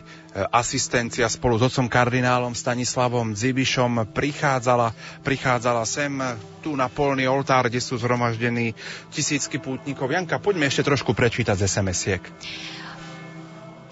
asistencia 0.52 1.32
spolu 1.32 1.56
s 1.56 1.72
otcom 1.72 1.88
kardinálom 1.88 2.52
Stanislavom 2.52 3.32
Zibišom 3.32 4.04
prichádzala, 4.12 4.92
prichádzala 5.24 5.88
sem 5.88 6.12
tu 6.60 6.76
na 6.76 6.92
polný 6.92 7.24
oltár, 7.24 7.72
kde 7.72 7.80
sú 7.80 7.96
zhromaždení 7.96 8.76
tisícky 9.08 9.56
pútnikov. 9.56 10.12
Janka, 10.12 10.36
poďme 10.36 10.68
ešte 10.68 10.84
trošku 10.84 11.16
prečítať 11.16 11.56
z 11.56 11.64
SMS-iek. 11.72 12.22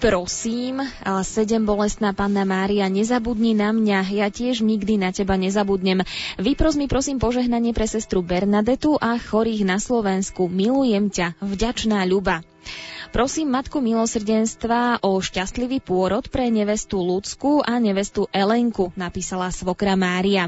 Prosím, 0.01 0.81
sedem 1.21 1.61
bolestná 1.61 2.09
panna 2.09 2.41
Mária, 2.41 2.89
nezabudni 2.89 3.53
na 3.53 3.69
mňa, 3.69 4.09
ja 4.09 4.33
tiež 4.33 4.65
nikdy 4.65 4.97
na 4.97 5.13
teba 5.13 5.37
nezabudnem. 5.37 6.01
Vypros 6.41 6.73
mi 6.73 6.89
prosím 6.89 7.21
požehnanie 7.21 7.69
pre 7.69 7.85
sestru 7.85 8.25
Bernadetu 8.25 8.97
a 8.97 9.21
chorých 9.21 9.61
na 9.61 9.77
Slovensku. 9.77 10.49
Milujem 10.49 11.13
ťa, 11.13 11.37
vďačná 11.45 12.01
ľuba. 12.09 12.41
Prosím 13.11 13.51
Matku 13.51 13.83
milosrdenstva 13.83 15.03
o 15.03 15.19
šťastlivý 15.19 15.83
pôrod 15.83 16.31
pre 16.31 16.47
nevestu 16.47 16.95
Lucku 17.03 17.59
a 17.59 17.75
nevestu 17.75 18.31
Elenku, 18.31 18.95
napísala 18.95 19.51
svokra 19.51 19.99
Mária. 19.99 20.47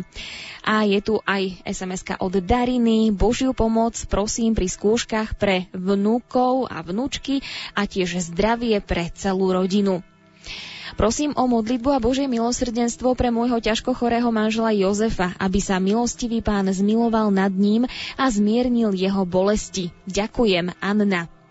A 0.63 0.87
je 0.87 1.03
tu 1.03 1.19
aj 1.27 1.59
sms 1.67 2.23
od 2.23 2.39
Dariny. 2.39 3.11
Božiu 3.11 3.51
pomoc 3.51 3.99
prosím 4.07 4.55
pri 4.55 4.71
skúškach 4.71 5.35
pre 5.35 5.67
vnúkov 5.75 6.71
a 6.71 6.79
vnúčky 6.79 7.43
a 7.75 7.83
tiež 7.83 8.23
zdravie 8.31 8.79
pre 8.79 9.11
celú 9.11 9.51
rodinu. 9.51 9.99
Prosím 10.95 11.35
o 11.35 11.43
modlitbu 11.51 11.89
a 11.91 11.99
Božie 11.99 12.31
milosrdenstvo 12.31 13.11
pre 13.19 13.27
môjho 13.27 13.59
ťažko 13.59 13.91
chorého 13.91 14.31
manžela 14.31 14.71
Jozefa, 14.71 15.35
aby 15.35 15.59
sa 15.59 15.83
milostivý 15.83 16.39
pán 16.39 16.71
zmiloval 16.71 17.27
nad 17.27 17.51
ním 17.51 17.91
a 18.15 18.23
zmiernil 18.31 18.95
jeho 18.95 19.27
bolesti. 19.27 19.91
Ďakujem, 20.07 20.79
Anna. 20.79 21.42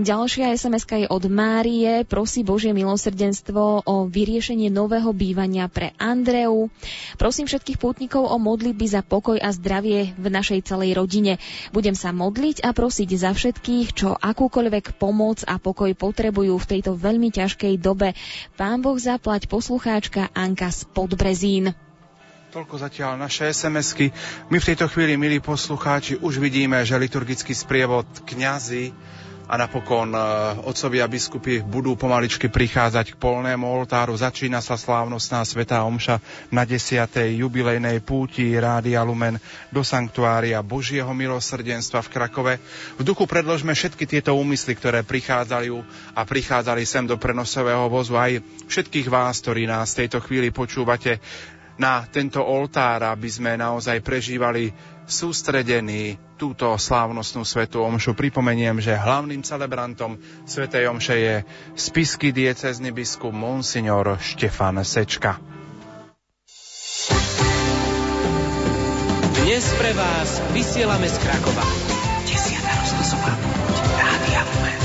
Ďalšia 0.00 0.56
sms 0.56 0.84
je 0.88 1.08
od 1.08 1.24
Márie. 1.28 2.08
Prosí 2.08 2.40
Božie 2.40 2.72
milosrdenstvo 2.72 3.84
o 3.84 3.94
vyriešenie 4.08 4.72
nového 4.72 5.12
bývania 5.12 5.68
pre 5.68 5.92
Andreu. 6.00 6.72
Prosím 7.20 7.44
všetkých 7.44 7.76
pútnikov 7.76 8.24
o 8.28 8.36
modlitby 8.40 8.86
za 8.88 9.04
pokoj 9.04 9.36
a 9.36 9.52
zdravie 9.52 10.16
v 10.16 10.26
našej 10.32 10.64
celej 10.64 10.96
rodine. 10.96 11.36
Budem 11.76 11.92
sa 11.92 12.10
modliť 12.10 12.64
a 12.64 12.72
prosiť 12.72 13.08
za 13.12 13.36
všetkých, 13.36 13.86
čo 13.92 14.16
akúkoľvek 14.16 14.96
pomoc 14.96 15.44
a 15.44 15.60
pokoj 15.60 15.92
potrebujú 15.92 16.56
v 16.56 16.68
tejto 16.72 16.96
veľmi 16.96 17.28
ťažkej 17.28 17.76
dobe. 17.76 18.16
Pán 18.56 18.80
Boh 18.80 18.96
zaplať 18.96 19.48
poslucháčka 19.52 20.32
Anka 20.32 20.72
z 20.72 20.88
Podbrezín. 20.88 21.76
Toľko 22.52 22.84
zatiaľ 22.84 23.16
naše 23.16 23.48
SMS-ky. 23.48 24.12
My 24.52 24.60
v 24.60 24.68
tejto 24.68 24.84
chvíli, 24.84 25.16
milí 25.16 25.40
poslucháči, 25.40 26.20
už 26.20 26.36
vidíme, 26.36 26.84
že 26.84 27.00
liturgický 27.00 27.56
sprievod 27.56 28.04
kňazi 28.28 28.92
a 29.46 29.54
napokon 29.58 30.14
e, 30.14 30.18
otcovia 30.66 31.06
biskupy 31.10 31.60
budú 31.62 31.98
pomaličky 31.98 32.46
prichádzať 32.48 33.14
k 33.14 33.20
polnému 33.20 33.66
oltáru. 33.66 34.14
Začína 34.14 34.62
sa 34.62 34.78
slávnostná 34.78 35.42
svetá 35.42 35.82
omša 35.82 36.22
na 36.48 36.62
10. 36.62 37.38
jubilejnej 37.38 38.00
púti 38.02 38.54
Rádia 38.54 39.02
Lumen 39.02 39.36
do 39.74 39.82
sanktuária 39.82 40.62
Božieho 40.62 41.10
milosrdenstva 41.10 42.00
v 42.06 42.12
Krakove. 42.12 42.54
V 42.96 43.02
duchu 43.02 43.26
predložme 43.26 43.74
všetky 43.74 44.06
tieto 44.06 44.34
úmysly, 44.38 44.78
ktoré 44.78 45.02
prichádzajú 45.02 45.76
a 46.14 46.20
prichádzali 46.22 46.82
sem 46.86 47.04
do 47.04 47.18
prenosového 47.18 47.90
vozu. 47.90 48.14
Aj 48.18 48.32
všetkých 48.68 49.08
vás, 49.10 49.42
ktorí 49.42 49.66
nás 49.66 49.92
v 49.92 50.06
tejto 50.06 50.18
chvíli 50.22 50.54
počúvate 50.54 51.18
na 51.80 52.04
tento 52.06 52.44
oltár, 52.44 53.02
aby 53.08 53.28
sme 53.28 53.56
naozaj 53.56 54.04
prežívali 54.04 54.70
sústredení 55.06 56.18
túto 56.38 56.70
slávnostnú 56.74 57.42
svetú 57.46 57.82
omšu. 57.82 58.14
Pripomeniem, 58.14 58.78
že 58.82 58.98
hlavným 58.98 59.42
celebrantom 59.42 60.18
svetej 60.46 60.90
omše 60.90 61.16
je 61.18 61.34
spisky 61.74 62.30
diecezny 62.30 62.90
biskup 62.90 63.34
Monsignor 63.34 64.18
Štefan 64.18 64.82
Sečka. 64.82 65.38
Dnes 69.42 69.64
pre 69.76 69.92
vás 69.92 70.40
vysielame 70.54 71.10
z 71.10 71.16
Krakova. 71.18 71.66
Desiatá 72.24 72.72
rozhlasová 72.78 73.32
púť 73.36 73.76
Rádia 73.98 74.42
Lumen. 74.48 74.82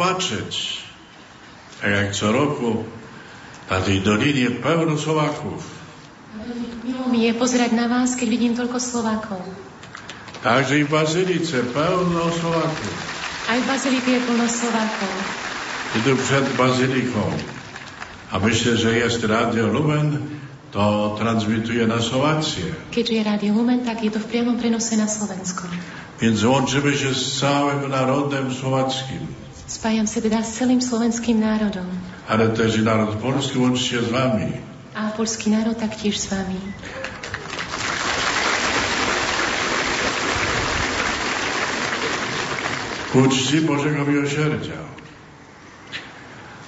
Popatrzeć, 0.00 0.78
tak 1.80 1.90
jak 1.90 2.14
co 2.16 2.32
roku 2.32 2.84
na 3.70 3.80
tej 3.80 4.00
dolinie 4.00 4.50
pełno 4.50 4.98
Słowaków. 4.98 5.60
Milo 6.84 7.04
mi 7.12 7.28
je 7.28 7.36
pozerať 7.36 7.76
na 7.76 7.84
vás, 7.84 8.16
keď 8.16 8.28
vidím 8.32 8.56
toľko 8.56 8.80
Slovákov. 8.80 9.44
Także 10.40 10.80
i 10.80 10.84
w 10.84 10.90
Bazylice 10.90 11.68
pełno 11.76 12.32
Słowaków. 12.32 12.94
Aj 13.52 13.60
v 13.60 13.66
Bazilike 13.68 14.10
je 14.16 14.20
plno 14.24 14.46
Slovákov. 14.48 15.12
I 15.96 15.98
tu 16.00 16.16
przed 16.16 16.46
Bazyliką. 16.56 17.20
A 18.32 18.38
myślę, 18.38 18.76
że 18.76 18.96
jest 18.96 19.20
Radio 19.24 19.66
Lumen, 19.68 20.18
to 20.72 21.16
transmituje 21.20 21.86
na 21.86 22.00
Słowację. 22.00 22.64
Keďže 22.88 23.14
je 23.20 23.22
Rádio 23.24 23.52
Lumen, 23.52 23.84
tak 23.84 24.00
je 24.00 24.10
to 24.10 24.18
v 24.22 24.26
priamom 24.32 24.56
prenose 24.56 24.96
na 24.96 25.08
Slovensko. 25.12 25.68
Więc 26.20 26.44
łączymy 26.44 26.96
się 26.96 27.14
z 27.14 27.40
całym 27.40 27.90
narodem 27.90 28.54
słowackim. 28.54 29.29
Spájam 29.80 30.04
sa 30.04 30.20
teda 30.20 30.44
s 30.44 30.60
celým 30.60 30.76
slovenským 30.76 31.40
národom. 31.40 31.88
Ale 32.28 32.52
też 32.52 32.76
i 32.76 32.84
naród 32.84 33.16
polski 33.16 33.56
łączy 33.56 33.80
się 33.80 34.04
z 34.04 34.12
wami. 34.12 34.52
A 34.92 35.08
polský 35.16 35.48
národ 35.48 35.72
taktiež 35.72 36.20
s 36.20 36.28
vami. 36.36 36.60
Ku 43.08 43.24
czci 43.32 43.64
Bożego 43.64 44.04
Miłosierdzia. 44.04 44.84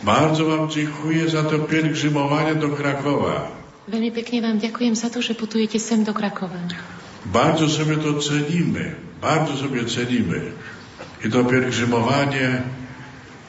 Bardzo 0.00 0.48
Wam 0.48 0.72
dziękuję 0.72 1.28
za 1.28 1.44
to 1.44 1.68
pielgrzymowanie 1.68 2.56
do 2.56 2.72
Krakowa. 2.72 3.52
Veľmi 3.92 4.08
pekne 4.08 4.40
vám 4.40 4.56
ďakujem 4.56 4.96
za 4.96 5.12
to, 5.12 5.20
že 5.20 5.36
putujete 5.36 5.76
sem 5.76 6.00
do 6.00 6.16
Krakova. 6.16 6.64
Bardzo 7.28 7.68
sobie 7.68 8.00
to 8.00 8.16
cenimy, 8.24 8.96
bardzo 9.20 9.52
sobie 9.60 9.84
cenimy. 9.84 10.56
I 11.20 11.28
to 11.28 11.44
pielgrzymowanie 11.44 12.80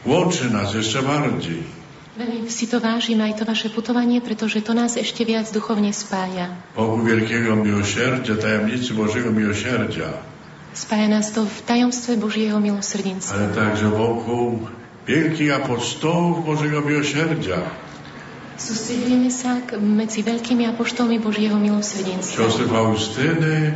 łączy 0.06 0.50
nas 0.50 0.74
jeszcze 0.74 1.02
bardziej. 1.02 1.64
Veľmi 2.14 2.46
si 2.46 2.70
to 2.70 2.78
vážim 2.78 3.18
aj 3.26 3.42
to 3.42 3.44
vaše 3.44 3.74
putovanie, 3.74 4.22
pretože 4.22 4.62
to 4.62 4.78
nás 4.78 5.02
ešte 5.02 5.26
viac 5.26 5.50
duchovne 5.50 5.90
spája. 5.90 6.46
Bogu 6.78 7.02
Wielkiego 7.02 7.58
Miłosierdzia, 7.58 8.38
tajemnicy 8.38 8.94
Bożego 8.94 9.32
Miłosierdzia, 9.34 10.14
Spája 10.74 11.06
nás 11.10 11.30
to 11.34 11.46
v 11.46 11.58
tajomstve 11.66 12.18
Božieho 12.18 12.58
milosrdenstva. 12.62 13.34
ale 13.34 13.48
także 13.54 13.90
wokół 13.90 14.60
wielkich 15.08 15.54
apostołów 15.54 16.46
Bożego 16.46 16.82
Miłosierdzia, 16.82 17.58
Sústredujeme 18.54 19.34
sa 19.34 19.66
k, 19.66 19.82
medzi 19.82 20.22
veľkými 20.22 20.70
apoštolmi 20.70 21.18
Božieho 21.18 21.58
milosrdenstva. 21.58 22.38
siostry 22.38 22.66
Faustyny 22.70 23.74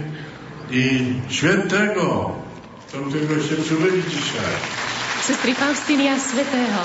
i 0.72 0.86
świętego, 1.30 2.38
do 2.94 2.98
którego 3.10 3.36
się 3.42 3.56
przybyli 3.66 4.04
dzisiaj. 4.06 4.54
Sestry 5.28 5.54
Faustiny 5.56 6.08
a 6.10 6.20
Svetého. 6.20 6.82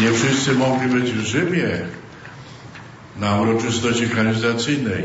Nie 0.00 0.12
wszyscy 0.12 0.52
mogli 0.54 0.88
być 0.88 1.12
w 1.12 1.20
Rzymie, 1.20 1.68
na 3.16 3.40
uroczystości 3.40 4.08
kanonizacyjnej. 4.08 5.04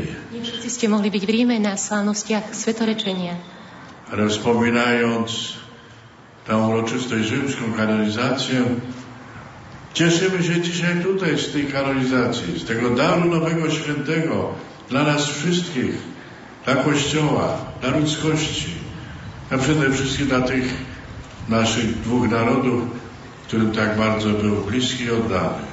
Nie 0.64 0.70
ste 0.70 0.88
mohli 0.88 1.12
byť 1.12 1.22
v 1.28 1.30
Ríme 1.30 1.56
na 1.60 1.76
slávnostiach 1.76 2.56
svetorečenia. 2.56 3.36
Ale 4.08 4.28
wspominając 4.32 5.60
tę 6.48 6.56
uroczystość 6.56 7.28
rzymską 7.28 7.76
kanonizację, 7.76 8.64
cieszymy 9.92 10.40
się 10.42 10.60
dzisiaj 10.60 11.04
tutaj 11.04 11.38
z 11.38 11.52
tej 11.52 11.64
kanonizacji, 11.68 12.56
z 12.58 12.64
tego 12.64 12.96
daru 12.96 13.28
nowego 13.28 13.70
świętego 13.70 14.56
dla 14.88 15.04
nas 15.04 15.28
wszystkich, 15.28 15.92
dla 16.64 16.74
Kościoła, 16.74 17.58
dla 17.80 17.90
ludzkości, 18.00 18.87
a 19.50 19.58
przede 19.58 19.90
wszystkim 19.90 20.26
dla 20.26 20.40
tych 20.40 20.64
naszych 21.48 22.00
dwóch 22.00 22.30
narodów, 22.30 22.82
którym 23.46 23.72
tak 23.72 23.96
bardzo 23.96 24.28
był 24.28 24.56
bliski 24.56 25.04
i 25.04 25.10
oddany. 25.10 25.68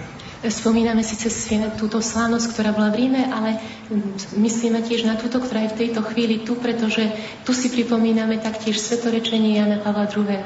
Spomíname 0.45 1.01
síce 1.01 1.34
svie- 1.34 1.73
túto 1.73 2.05
slávnosť, 2.05 2.53
ktorá 2.53 2.69
bola 2.69 2.93
v 2.93 3.01
Ríme, 3.01 3.34
ale 3.34 3.57
mm, 3.89 4.38
myslíme 4.38 4.86
tiež 4.86 5.09
na 5.09 5.17
túto, 5.17 5.41
ktorá 5.41 5.65
je 5.65 5.73
v 5.73 5.80
tejto 5.82 6.05
chvíli 6.05 6.45
tu, 6.45 6.53
pretože 6.53 7.01
tu 7.41 7.49
si 7.49 7.73
pripomíname 7.73 8.38
taktiež 8.38 8.78
svetorečenie 8.78 9.57
Jana 9.57 9.82
Pavla 9.82 10.05
II. 10.05 10.45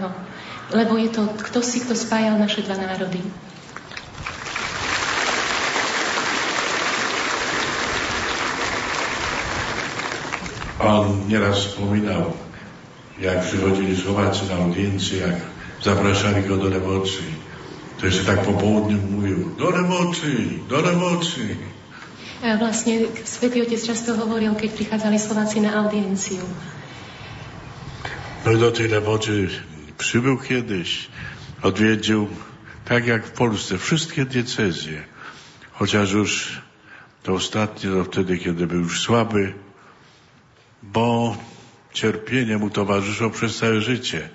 Lebo 0.71 0.93
je 0.95 1.09
to 1.11 1.27
kto 1.43 1.59
si, 1.59 1.84
kto 1.84 1.99
spájal 1.99 2.39
naše 2.39 2.63
dva 2.63 2.80
národy. 2.80 3.19
On 10.80 11.27
nieraz 11.27 11.59
wspominał, 11.59 12.32
jak 13.22 13.45
przychodzili 13.45 13.97
Słowacy 13.97 14.41
na 14.49 14.55
audiencję, 14.55 15.17
jak 15.17 15.36
zapraszali 15.84 16.43
go 16.43 16.57
do 16.57 16.70
Lewoczy. 16.70 17.24
To 17.99 18.05
jeszcze 18.05 18.26
tak 18.26 18.39
po 18.45 18.53
południu 18.53 18.97
mówił, 19.11 19.55
do 19.57 19.70
Lewoczy, 19.70 20.36
do 20.70 20.82
Lewoczy. 20.82 21.55
A 22.39 22.55
vlastne 22.55 23.03
Svetý 23.28 23.59
Otec 23.59 23.84
často 23.84 24.15
hovoril, 24.15 24.55
keď 24.55 24.72
prichádzali 24.72 25.20
Slováci 25.20 25.59
na 25.59 25.76
audienciu. 25.76 26.39
No 28.47 28.55
i 28.55 28.57
do 28.57 28.72
tej 28.72 28.88
Lewoczy 28.88 29.51
przybył 29.97 30.39
kiedyś, 30.39 31.11
odwiedził, 31.61 32.32
tak 32.86 33.07
jak 33.07 33.28
w 33.28 33.32
Polsce, 33.32 33.78
wszystkie 33.78 34.26
diecezje. 34.26 35.03
Chociaż 35.72 36.11
już 36.11 36.61
to 37.24 37.34
ostatnie, 37.34 37.89
to 37.89 38.03
wtedy, 38.03 38.38
kiedy 38.38 38.67
był 38.67 38.80
już 38.88 39.01
słaby, 39.01 39.53
bo 40.84 41.36
cierpienie 41.94 42.58
mu 42.58 42.70
towarzyszyło 42.70 43.30
przez 43.30 43.58
całe 43.58 43.82
życie. 43.82 44.30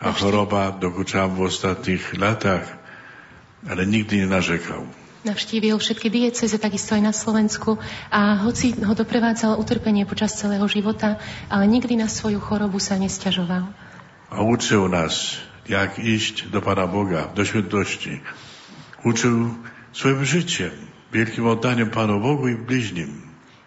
A 0.00 0.12
choroba 0.12 0.72
dokuczała 0.72 1.28
mu 1.28 1.34
w 1.36 1.46
ostatnich 1.46 2.18
latach, 2.18 2.78
ale 3.70 3.86
nigdy 3.86 4.16
nie 4.16 4.26
narzekał. 4.26 4.86
Navštívil 5.26 5.74
všetky 5.82 6.06
dieceze, 6.06 6.54
takisto 6.62 6.94
aj 6.94 7.02
na 7.02 7.10
Slovensku 7.10 7.82
a 8.14 8.38
hoci 8.46 8.78
ho 8.78 8.94
doprevádzalo 8.94 9.58
utrpenie 9.58 10.06
počas 10.06 10.38
celého 10.38 10.62
života, 10.70 11.18
ale 11.50 11.66
nikdy 11.66 11.98
na 11.98 12.06
svoju 12.06 12.38
chorobu 12.38 12.78
sa 12.78 12.94
nesťažoval. 12.94 13.66
A 14.30 14.38
uczył 14.46 14.86
nas, 14.86 15.42
jak 15.66 15.98
iść 15.98 16.46
do 16.46 16.62
Pana 16.62 16.86
Boga, 16.86 17.26
do 17.34 17.42
świętości. 17.42 18.22
Uczył 19.02 19.50
swoim 19.92 20.22
życiem, 20.24 20.70
wielkim 21.12 21.46
oddaniem 21.46 21.90
Panu 21.90 22.20
Bogu 22.20 22.48
i 22.48 22.54
bliźnim. 22.54 23.25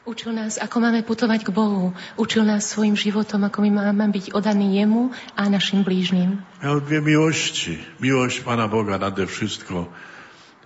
Učil 0.10 0.34
nás, 0.34 0.58
ako 0.58 0.82
máme 0.82 1.06
putovať 1.06 1.46
k 1.46 1.54
Bohu. 1.54 1.94
Učil 2.18 2.42
nás 2.42 2.66
svojim 2.66 2.98
životom, 2.98 3.46
ako 3.46 3.62
my 3.62 3.78
máme 3.78 4.10
byť 4.10 4.34
odaní 4.34 4.82
Jemu 4.82 5.14
a 5.38 5.46
našim 5.54 5.86
blížnym. 5.86 6.42
Miał 6.66 6.82
dwie 6.82 6.98
miłości. 6.98 7.78
Miłość 8.02 8.42
Pana 8.42 8.66
Boga 8.66 8.98
nade 8.98 9.30
wszystko 9.30 9.86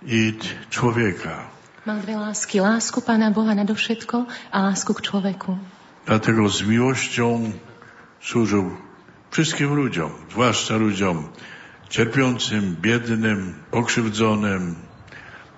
i 0.08 0.32
człowieka. 0.72 1.44
Mal 1.84 2.00
dve 2.00 2.16
lásky. 2.16 2.64
Lásku 2.64 3.04
Pána 3.04 3.28
Boha 3.28 3.52
nadovšetko 3.52 4.24
a 4.48 4.58
lásku 4.64 4.96
k 4.96 5.00
človeku. 5.04 5.60
Dlatego 6.08 6.48
z 6.48 6.64
miłością 6.64 7.52
służył 8.24 8.72
wszystkim 9.28 9.76
ludziom, 9.76 10.10
zwłaszcza 10.32 10.80
ludziom 10.80 11.28
cierpiącym, 11.92 12.80
biednym, 12.80 13.60
pokrzywdzonym, 13.70 14.74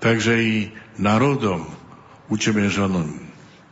także 0.03 0.43
i 0.43 0.75
narodom 0.99 1.71
uciemiężonym. 2.29 3.26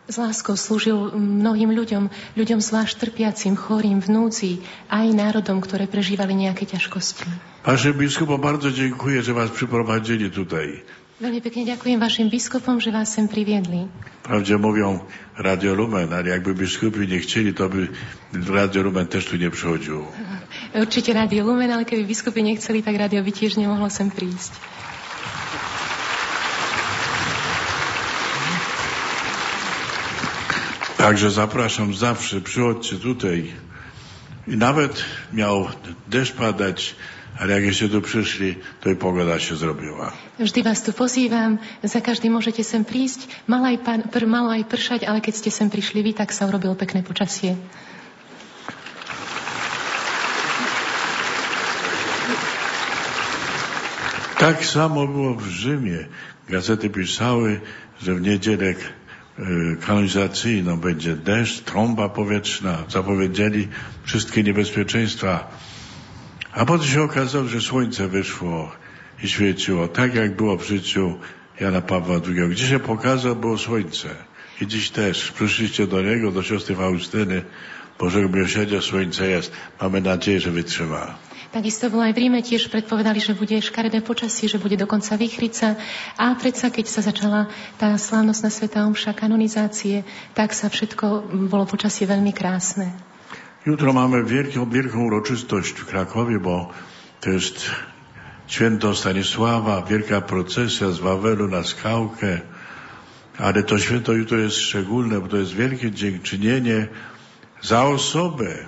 S 0.04 0.20
láskou 0.20 0.52
slúžil 0.52 1.16
mnohým 1.16 1.72
ľuďom, 1.72 2.12
ľuďom 2.36 2.60
zvlášť 2.60 3.08
trpiacim, 3.08 3.56
chorým, 3.56 4.04
vnúci, 4.04 4.60
aj 4.92 5.16
národom, 5.16 5.64
ktoré 5.64 5.88
prežívali 5.88 6.36
nejaké 6.36 6.68
ťažkosti. 6.68 7.24
Panie 7.64 7.92
biskupo, 7.96 8.36
bardzo 8.36 8.68
dziękuję, 8.68 9.22
że 9.24 9.32
was 9.32 9.50
przyprowadzili 9.50 10.28
tutaj. 10.28 10.84
Veľmi 11.14 11.40
pekne 11.40 11.62
ďakujem 11.62 11.96
vašim 12.02 12.26
biskupom, 12.26 12.82
že 12.82 12.90
vás 12.90 13.06
sem 13.06 13.30
priviedli. 13.30 13.88
Wprawdzie 14.26 14.58
mówią 14.58 15.00
Radio 15.38 15.72
Lumen, 15.74 16.12
ale 16.12 16.28
jakby 16.28 16.52
biskupi 16.54 17.08
nie 17.08 17.22
chcieli, 17.22 17.54
to 17.54 17.68
by 17.70 17.88
Radio 18.34 18.82
Lumen 18.82 19.06
też 19.06 19.24
tu 19.24 19.36
nie 19.40 19.50
przychodziło. 19.50 20.04
Určite 20.74 21.14
Rádio 21.14 21.46
Lumen, 21.46 21.70
ale 21.70 21.86
keby 21.86 22.04
biskupy 22.04 22.42
nechceli, 22.42 22.82
tak 22.82 22.98
rádio 22.98 23.22
by 23.22 23.30
tiež 23.30 23.56
nemohlo 23.56 23.86
sem 23.88 24.10
prísť. 24.10 24.73
Także 31.04 31.30
zapraszam 31.30 31.94
zawsze, 31.94 32.40
przychodźcie 32.40 32.96
tutaj. 32.96 33.52
I 34.48 34.56
nawet 34.56 35.04
miał 35.32 35.68
deszcz 36.08 36.32
padać, 36.32 36.96
ale 37.40 37.52
jak 37.54 37.64
jeszcze 37.64 37.88
tu 37.88 38.00
przyszli, 38.00 38.56
to 38.80 38.90
i 38.90 38.96
pogoda 38.96 39.38
się 39.38 39.56
zrobiła. 39.56 40.12
Vždy 40.40 40.62
vás 40.64 40.80
tu 40.80 40.96
pozývam, 40.96 41.60
za 41.84 42.00
každý 42.00 42.32
môžete 42.32 42.64
sem 42.64 42.88
prísť. 42.88 43.28
Malo 43.44 43.68
aj, 43.68 43.78
pán, 43.84 44.00
pr, 44.08 44.24
malo 44.24 44.48
aj 44.48 44.64
pršať, 44.64 45.04
ale 45.04 45.20
keď 45.20 45.34
ste 45.44 45.50
sem 45.52 45.68
prišli 45.68 46.00
vy, 46.00 46.16
tak 46.16 46.32
sa 46.32 46.48
urobilo 46.48 46.72
pekné 46.72 47.04
počasie. 47.04 47.52
Tak 54.40 54.64
samo 54.64 55.04
było 55.04 55.36
w 55.36 55.44
Rzymie. 55.52 56.08
Gazety 56.48 56.88
pisały, 56.88 57.60
że 58.00 58.14
w 58.14 58.20
niedzielę 58.24 58.74
e, 59.38 59.76
kanonizacyjną 59.86 60.76
będzie 60.76 61.16
deszcz, 61.16 61.60
trąba 61.60 62.08
powietrzna. 62.08 62.84
Zapowiedzieli 62.88 63.68
wszystkie 64.04 64.42
niebezpieczeństwa. 64.42 65.50
A 66.52 66.64
potem 66.64 66.86
się 66.86 67.02
okazało, 67.02 67.44
że 67.44 67.60
słońce 67.60 68.08
wyszło 68.08 68.72
i 69.22 69.28
świeciło, 69.28 69.88
tak 69.88 70.14
jak 70.14 70.36
było 70.36 70.56
w 70.56 70.66
życiu 70.66 71.18
Jana 71.60 71.80
Pawła 71.80 72.20
II. 72.26 72.48
Gdzie 72.50 72.66
się 72.66 72.78
pokazał, 72.78 73.36
było 73.36 73.58
słońce. 73.58 74.08
I 74.60 74.66
dziś 74.66 74.90
też. 74.90 75.32
Przyszliście 75.32 75.86
do 75.86 76.02
niego, 76.02 76.32
do 76.32 76.42
siostry 76.42 76.76
Faustyny. 76.76 77.42
Bożego 77.98 78.28
Miłosierdzia 78.28 78.80
słońce 78.80 79.28
jest. 79.28 79.52
Mamy 79.80 80.00
nadzieję, 80.00 80.40
że 80.40 80.50
wytrzyma. 80.50 81.14
Takisto 81.54 81.86
bolo 81.86 82.02
aj 82.02 82.18
v 82.18 82.26
Ríme, 82.26 82.42
tiež 82.42 82.66
predpovedali, 82.66 83.22
že 83.22 83.30
bude 83.30 83.54
škaredé 83.62 84.02
počasie, 84.02 84.50
že 84.50 84.58
bude 84.58 84.74
dokonca 84.74 85.14
vychrica. 85.14 85.78
A 86.18 86.34
predsa, 86.34 86.66
keď 86.66 86.90
sa 86.90 86.98
začala 87.06 87.46
tá 87.78 87.94
slávnostná 87.94 88.50
sveta 88.50 88.82
omša 88.82 89.14
kanonizácie, 89.14 90.02
tak 90.34 90.50
sa 90.50 90.66
všetko 90.66 91.30
bolo 91.46 91.62
počasie 91.62 92.10
veľmi 92.10 92.34
krásne. 92.34 92.90
Jutro 93.62 93.94
mamy 93.94 94.26
wielką, 94.26 94.66
wielką 94.66 95.06
uroczystość 95.06 95.78
w 95.78 95.86
Krakowie, 95.86 96.42
bo 96.42 96.74
to 97.22 97.30
jest 97.30 97.70
święto 98.50 98.90
Stanisława, 98.90 99.86
wielka 99.86 100.26
procesja 100.26 100.90
z 100.90 100.98
Wawelu 100.98 101.46
na 101.46 101.62
skałkę. 101.62 102.42
Ale 103.38 103.62
to 103.62 103.78
święto 103.78 104.12
jutro 104.12 104.42
jest 104.42 104.58
szczególne, 104.58 105.22
bo 105.22 105.30
to 105.30 105.36
jest 105.36 105.54
wielkie 105.54 105.90
dziękczynienie 105.90 106.90
za 107.62 107.86
osobę, 107.86 108.66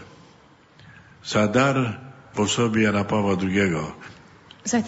za 1.26 1.50
dar 1.50 2.05
w 2.36 2.40
osobie 2.40 2.82
Jana 2.82 3.04
Pawła 3.04 3.32
II. 3.42 3.74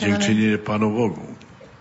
Dziękczynienie 0.01 0.59
Panu 0.59 0.91
Bogu. 0.91 1.27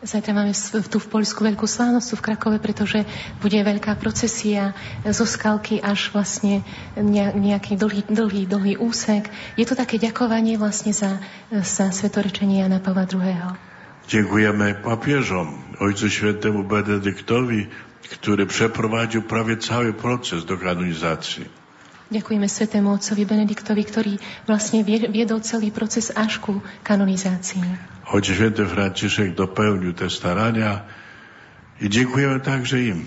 zajtra 0.04 0.32
máme 0.34 0.54
tu 0.94 0.98
v 1.02 1.08
Poľsku 1.10 1.42
veľkú 1.42 1.66
slávnosť 1.66 2.08
tu 2.14 2.16
v 2.22 2.26
Krakove, 2.32 2.58
pretože 2.62 3.02
bude 3.42 3.58
veľká 3.58 3.98
procesia 3.98 4.78
zo 5.04 5.26
skalky 5.26 5.82
až 5.82 6.14
vlastne 6.14 6.62
ne- 6.96 7.34
nejaký 7.34 7.74
dlhý, 7.76 8.06
dlhý, 8.06 8.46
dlhý 8.46 8.74
úsek. 8.78 9.28
Je 9.58 9.66
to 9.66 9.74
také 9.74 9.98
ďakovanie 9.98 10.56
vlastne 10.62 10.94
za, 10.94 11.18
za 11.52 11.90
svetorečenie 11.90 12.62
Jana 12.62 12.80
Pavla 12.80 13.10
II. 13.10 13.58
Dziękujemy 14.08 14.76
papieżom, 14.86 15.48
Ojcu 15.80 16.10
Świętemu 16.10 16.64
Benedyktowi, 16.64 17.68
który 18.12 18.46
przeprowadził 18.46 19.22
prawie 19.22 19.58
cały 19.58 19.94
proces 19.94 20.46
do 20.46 20.58
kanonizacji. 20.58 21.67
Ďakujeme 22.08 22.48
svetému 22.48 22.88
otcovi 22.96 23.24
Benediktovi, 23.28 23.84
ktorý 23.84 24.14
vlastne 24.48 24.80
vie- 24.84 25.12
viedol 25.12 25.44
celý 25.44 25.76
proces 25.76 26.08
až 26.16 26.40
ku 26.40 26.64
kanonizácii. 26.84 27.64
Choć 28.08 28.24
święty 28.32 28.64
Franciszek 28.66 29.36
dopełnił 29.36 29.94
te 29.94 30.08
starania 30.10 30.88
i 31.82 31.90
dziękujemy 31.90 32.40
także 32.40 32.80
im. 32.82 33.04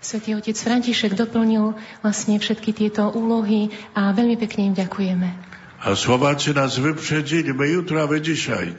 Svetý 0.00 0.34
otec 0.38 0.54
František 0.56 1.18
doplnil 1.18 1.74
vlastne 2.00 2.38
všetky 2.38 2.70
tieto 2.72 3.10
úlohy 3.10 3.74
a 3.92 4.14
veľmi 4.14 4.38
pekne 4.38 4.70
im 4.70 4.74
ďakujeme. 4.76 5.28
A 5.82 5.92
Słowacy 5.92 6.54
nas 6.54 6.78
wyprzedzili, 6.78 7.52
my 7.52 7.66
jutro, 7.68 8.00
a 8.00 8.06
dzisiaj. 8.16 8.72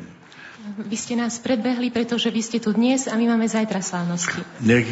vy 0.77 0.97
ste 0.97 1.17
nás 1.17 1.41
predbehli, 1.41 1.89
pretože 1.89 2.29
vy 2.29 2.41
ste 2.41 2.57
tu 2.61 2.69
dnes 2.69 3.09
a 3.09 3.17
my 3.17 3.33
máme 3.33 3.49
zajtra 3.49 3.81
slávnosti. 3.81 4.39
Nech 4.61 4.85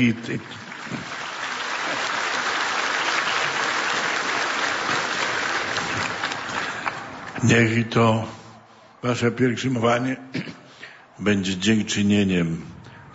Nech 7.45 7.89
to 7.89 8.25
wasze 9.03 9.31
pielgrzymowanie 9.31 10.15
będzie 11.19 11.57
dziękczynieniem 11.57 12.61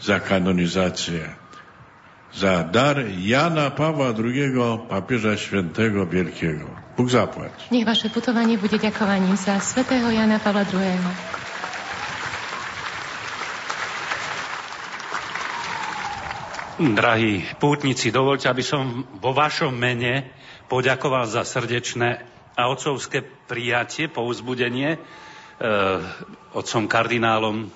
za 0.00 0.20
kanonizację, 0.20 1.34
za 2.34 2.64
dar 2.64 2.96
Jana 3.18 3.70
Pawła 3.70 4.14
II, 4.24 4.54
papieża 4.88 5.36
świętego 5.36 6.06
wielkiego. 6.06 6.66
Bóg 6.96 7.10
zapłać. 7.10 7.52
Niech 7.70 7.86
wasze 7.86 8.10
putowanie 8.10 8.58
bude 8.58 8.78
ďakovaním 8.78 9.36
za 9.36 9.58
svätého 9.60 10.10
Jana 10.10 10.38
Pavla 10.38 10.62
II. 10.62 10.98
Drahí 16.94 17.44
pútnici, 17.60 18.14
dovolte, 18.14 18.48
aby 18.48 18.62
som 18.62 19.04
vo 19.20 19.34
vašom 19.34 19.74
mene 19.74 20.30
poďakoval 20.70 21.26
za 21.26 21.44
srdečné 21.44 22.39
a 22.60 22.68
otcovské 22.68 23.24
prijatie, 23.24 24.12
povzbudenie 24.12 24.96
e, 24.96 24.98
otcom 26.52 26.84
kardinálom, 26.84 27.72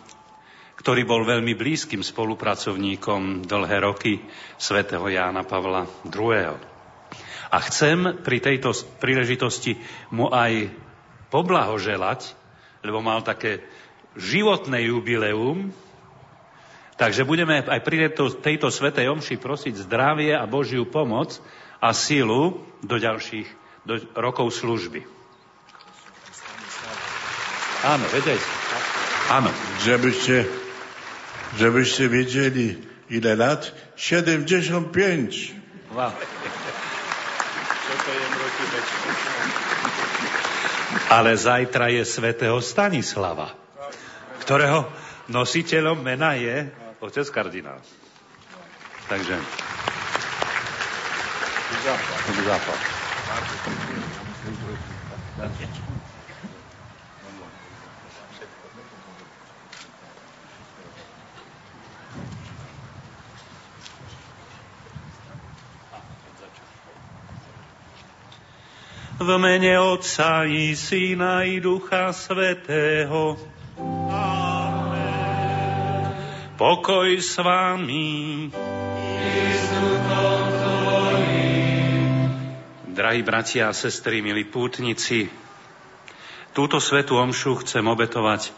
ktorý 0.77 1.09
bol 1.09 1.25
veľmi 1.25 1.57
blízkym 1.57 2.05
spolupracovníkom 2.05 3.49
dlhé 3.49 3.77
roky 3.81 4.21
svätého 4.61 5.09
Jána 5.09 5.49
Pavla 5.49 5.89
II. 6.05 6.61
A 7.49 7.57
chcem 7.71 8.21
pri 8.21 8.45
tejto 8.45 8.77
príležitosti 9.01 9.81
mu 10.13 10.29
aj 10.29 10.69
poblahoželať, 11.33 12.37
lebo 12.85 13.01
mal 13.01 13.25
také 13.25 13.65
životné 14.19 14.93
jubileum, 14.93 15.73
takže 17.01 17.25
budeme 17.25 17.65
aj 17.65 17.81
pri 17.81 18.07
tejto, 18.07 18.25
tejto 18.43 18.69
svetej 18.69 19.09
omši 19.09 19.41
prosiť 19.41 19.89
zdravie 19.89 20.37
a 20.37 20.45
Božiu 20.45 20.85
pomoc 20.85 21.39
a 21.81 21.97
sílu 21.97 22.61
do 22.85 23.01
ďalších 23.01 23.64
do 23.85 24.01
rokov 24.17 24.57
služby. 24.57 25.05
Áno, 27.85 28.05
vedejte. 28.09 28.49
Áno. 29.29 29.53
Že 29.85 29.95
by 30.01 30.11
ste, 30.17 30.37
že 31.61 31.69
by 31.69 31.83
ste 31.85 32.05
vedeli, 32.09 32.81
ile 33.13 33.33
lat? 33.37 33.69
75. 33.93 34.89
Wow. 35.93 36.11
Ale 41.13 41.37
zajtra 41.37 41.93
je 41.93 42.03
svätého 42.09 42.57
Stanislava, 42.65 43.53
ktorého 44.41 44.89
nositeľom 45.29 46.01
mena 46.01 46.33
je 46.41 46.73
otec 47.05 47.29
kardinál. 47.29 47.85
Takže... 49.13 49.37
Západ. 51.85 52.21
Západ. 52.49 52.94
V 69.25 69.39
mene 69.39 69.79
Otca 69.81 70.45
i 70.45 70.77
Syna 70.77 71.45
i 71.45 71.61
Ducha 71.61 72.13
Svetého. 72.13 73.39
Amen. 74.11 74.95
Pokoj 76.59 77.19
s 77.19 77.39
vami. 77.41 78.51
Drahí 82.95 83.27
bratia 83.27 83.67
a 83.67 83.75
sestry, 83.75 84.23
milí 84.23 84.47
pútnici, 84.47 85.27
túto 86.55 86.79
svetú 86.79 87.19
omšu 87.19 87.67
chcem 87.67 87.83
obetovať 87.83 88.55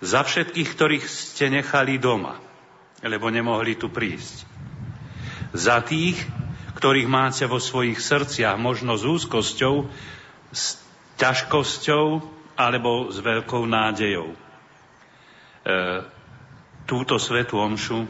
za 0.00 0.24
všetkých, 0.24 0.68
ktorých 0.72 1.04
ste 1.04 1.52
nechali 1.52 2.00
doma, 2.00 2.40
lebo 3.04 3.28
nemohli 3.28 3.76
tu 3.76 3.92
prísť. 3.92 4.48
Za 5.52 5.84
tých, 5.84 6.16
ktorých 6.80 7.12
máte 7.12 7.44
vo 7.44 7.60
svojich 7.60 8.00
srdciach, 8.00 8.56
možno 8.56 8.96
s 8.96 9.04
úzkosťou, 9.04 9.84
s 10.48 10.80
ťažkosťou 11.20 12.24
alebo 12.56 13.12
s 13.12 13.20
veľkou 13.20 13.68
nádejou. 13.68 14.32
E, 14.32 14.36
túto 16.88 17.20
svetú 17.20 17.60
omšu, 17.60 18.08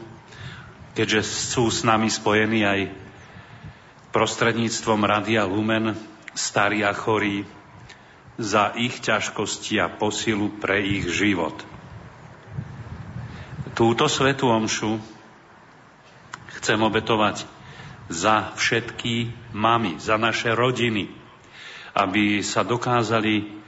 keďže 0.95 1.27
sú 1.27 1.67
s 1.67 1.83
nami 1.83 2.07
spojení 2.07 2.63
aj 2.63 3.08
prostredníctvom 4.09 5.05
Radia 5.05 5.45
Lumen, 5.45 5.93
starí 6.33 6.81
a 6.81 6.93
chorí, 6.93 7.45
za 8.39 8.71
ich 8.79 9.03
ťažkosti 9.03 9.83
a 9.83 9.91
posilu 9.91 10.47
pre 10.63 10.79
ich 10.79 11.11
život. 11.11 11.59
Túto 13.75 14.07
svetú 14.07 14.47
omšu 14.47 14.97
chcem 16.59 16.79
obetovať 16.79 17.43
za 18.09 18.55
všetky 18.55 19.29
mamy, 19.53 19.99
za 20.01 20.15
naše 20.15 20.55
rodiny, 20.55 21.11
aby 21.93 22.41
sa 22.41 22.63
dokázali 22.63 23.59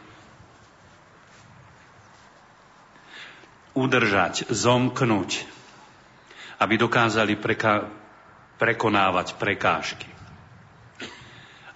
udržať, 3.76 4.50
zomknúť, 4.52 5.48
aby 6.60 6.74
dokázali 6.76 7.40
preka- 7.40 7.88
prekonávať 8.60 9.36
prekážky. 9.40 10.21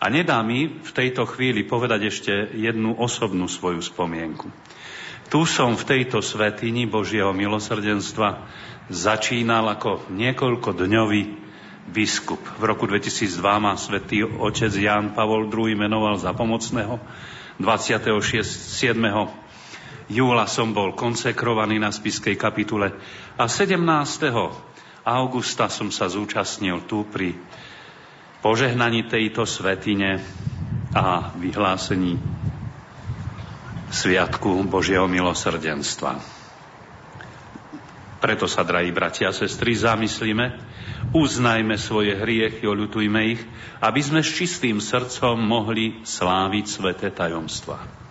A 0.05 0.13
nedá 0.13 0.37
mi 0.45 0.69
v 0.69 0.91
tejto 0.93 1.25
chvíli 1.25 1.65
povedať 1.65 2.13
ešte 2.13 2.33
jednu 2.53 2.93
osobnú 2.93 3.49
svoju 3.49 3.81
spomienku. 3.81 4.53
Tu 5.33 5.41
som 5.49 5.73
v 5.73 5.81
tejto 5.81 6.21
svetini 6.21 6.85
Božieho 6.85 7.33
milosrdenstva 7.33 8.45
začínal 8.93 9.65
ako 9.65 10.05
niekoľko 10.13 10.77
dňový 10.77 11.21
biskup. 11.89 12.37
V 12.37 12.63
roku 12.69 12.85
2002 12.85 13.41
ma 13.57 13.73
svätý 13.73 14.21
otec 14.21 14.69
Ján 14.69 15.17
Pavol 15.17 15.49
II 15.49 15.73
menoval 15.73 16.21
za 16.21 16.37
pomocného. 16.37 17.01
27. 17.57 18.93
júla 20.05 20.45
som 20.45 20.69
bol 20.69 20.93
konsekrovaný 20.93 21.81
na 21.81 21.89
spiskej 21.89 22.37
kapitule 22.37 22.93
a 23.41 23.49
17. 23.49 23.81
augusta 25.01 25.65
som 25.65 25.89
sa 25.89 26.05
zúčastnil 26.05 26.85
tu 26.85 27.09
pri 27.09 27.33
požehnaní 28.45 29.09
tejto 29.09 29.41
svetine 29.49 30.21
a 30.93 31.33
vyhlásení 31.33 32.21
Sviatku 33.89 34.61
Božieho 34.69 35.09
milosrdenstva. 35.09 36.21
Preto 38.21 38.45
sa, 38.45 38.61
drahí 38.61 38.93
bratia 38.93 39.33
a 39.33 39.37
sestry, 39.37 39.73
zamyslíme, 39.73 40.61
uznajme 41.09 41.73
svoje 41.81 42.13
hriechy, 42.13 42.69
oľutujme 42.69 43.21
ich, 43.33 43.41
aby 43.81 44.01
sme 44.05 44.21
s 44.21 44.29
čistým 44.29 44.77
srdcom 44.77 45.41
mohli 45.41 46.05
sláviť 46.05 46.65
sveté 46.69 47.09
tajomstva. 47.09 48.04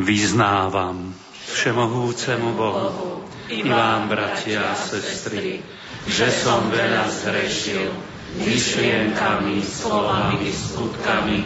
Vyznávam 0.00 1.12
všemohúcemu 1.50 2.56
Bohu 2.56 3.20
i 3.50 3.66
vám, 3.66 4.08
bratia 4.08 4.72
a 4.72 4.78
sestry, 4.78 5.60
že 6.06 6.30
som 6.30 6.70
veľa 6.70 7.04
zhrešil 7.10 7.90
myšlienkami, 8.38 9.58
slovami, 9.60 10.46
skutkami 10.48 11.38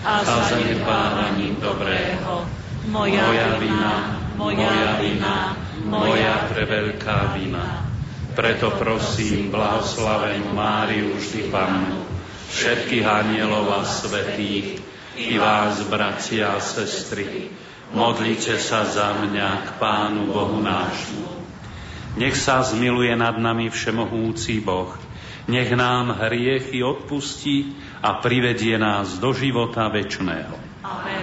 a 0.00 0.24
zanedbávaním 0.24 1.60
dobrého. 1.60 2.48
Moja, 2.88 3.28
moja 3.28 3.48
vina, 3.60 3.94
moja 4.40 4.96
vina, 4.98 5.36
moja 5.84 6.48
preveľká 6.48 7.36
vina. 7.36 7.84
Preto 8.32 8.72
prosím 8.80 9.52
blahoslavenú 9.52 10.56
Máriu 10.56 11.12
vždy 11.12 11.52
Pannu, 11.52 12.08
všetkých 12.56 13.04
anielov 13.04 13.68
a 13.68 13.84
svetých, 13.84 14.80
i 15.20 15.36
vás, 15.36 15.84
bratia 15.84 16.56
a 16.56 16.62
sestry, 16.62 17.52
modlite 17.94 18.56
sa 18.58 18.86
za 18.86 19.14
mňa 19.18 19.48
k 19.66 19.68
Pánu 19.82 20.30
Bohu 20.30 20.62
nášmu. 20.62 21.26
Nech 22.18 22.34
sa 22.34 22.62
zmiluje 22.66 23.14
nad 23.14 23.38
nami 23.38 23.70
všemohúci 23.70 24.58
Boh, 24.62 24.94
nech 25.46 25.70
nám 25.74 26.14
hriechy 26.14 26.82
odpustí 26.82 27.74
a 28.02 28.18
privedie 28.18 28.78
nás 28.78 29.18
do 29.18 29.30
života 29.34 29.86
väčšného. 29.90 30.54
Amen. 30.82 31.19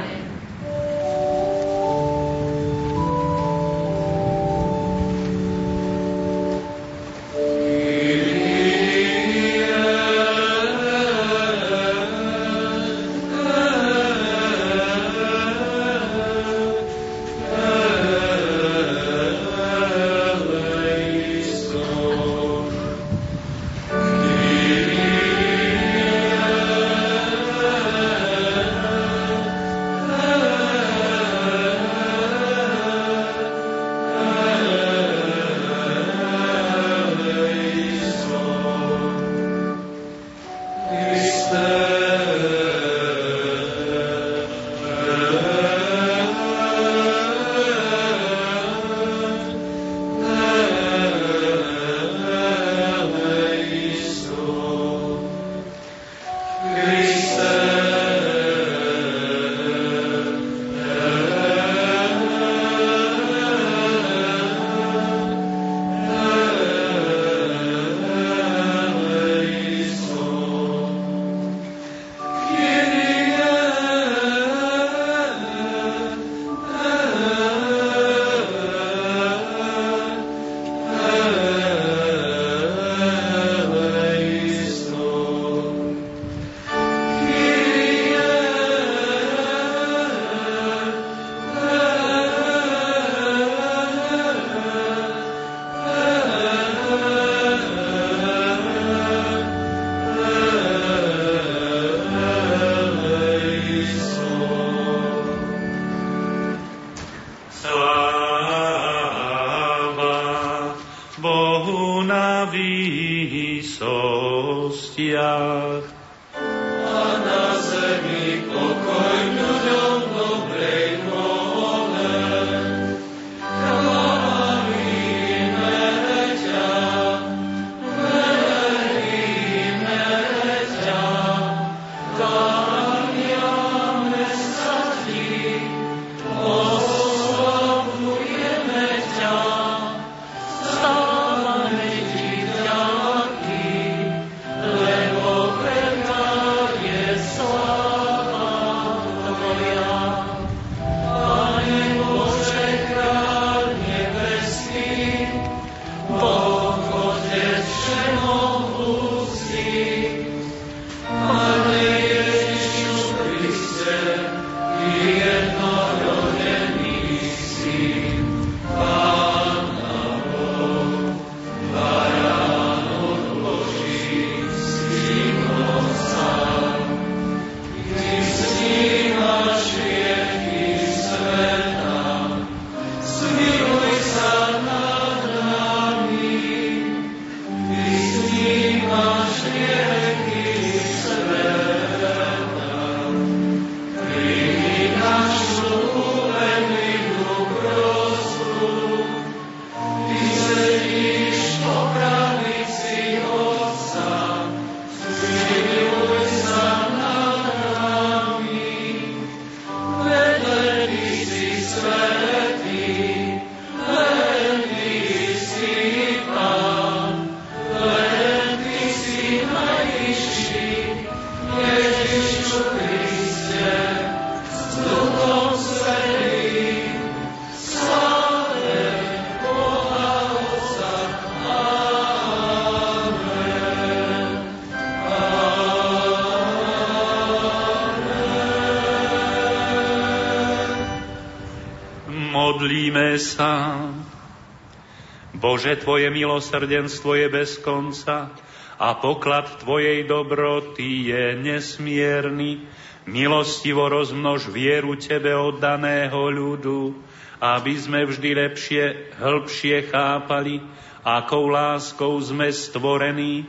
Bože, 245.67 245.83
Tvoje 245.83 246.07
milosrdenstvo 246.07 247.11
je 247.19 247.27
bez 247.27 247.59
konca 247.59 248.31
a 248.79 248.87
poklad 249.03 249.51
Tvojej 249.59 250.07
dobroty 250.07 251.11
je 251.11 251.35
nesmierny. 251.43 252.63
Milostivo 253.03 253.91
rozmnož 253.91 254.47
vieru 254.47 254.95
Tebe 254.95 255.35
oddaného 255.35 256.31
ľudu, 256.31 256.95
aby 257.43 257.73
sme 257.75 258.07
vždy 258.07 258.47
lepšie, 258.47 258.83
hĺbšie 259.19 259.91
chápali, 259.91 260.63
akou 261.03 261.51
láskou 261.51 262.15
sme 262.23 262.47
stvorení, 262.47 263.43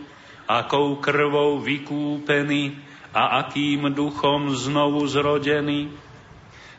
akou 0.51 0.99
krvou 0.99 1.63
vykúpení 1.63 2.83
a 3.15 3.47
akým 3.47 3.95
duchom 3.95 4.59
znovu 4.59 5.07
zrodení 5.07 5.95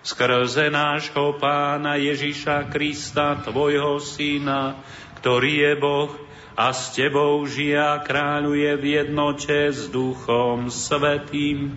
skrze 0.03 0.72
nášho 0.72 1.36
pána 1.38 1.99
Ježiša 1.99 2.72
Krista, 2.72 3.36
tvojho 3.44 3.99
syna, 3.99 4.80
ktorý 5.20 5.54
je 5.68 5.74
Boh 5.76 6.12
a 6.56 6.72
s 6.72 6.96
tebou 6.96 7.44
žije 7.44 7.76
a 7.76 8.00
kráľuje 8.00 8.72
v 8.80 8.86
jednote 9.04 9.68
s 9.68 9.91
Duchom 9.91 10.72
Svetým 10.72 11.76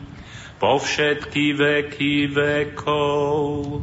po 0.62 0.78
všetky 0.78 1.58
veky 1.58 2.30
vekov. 2.30 3.82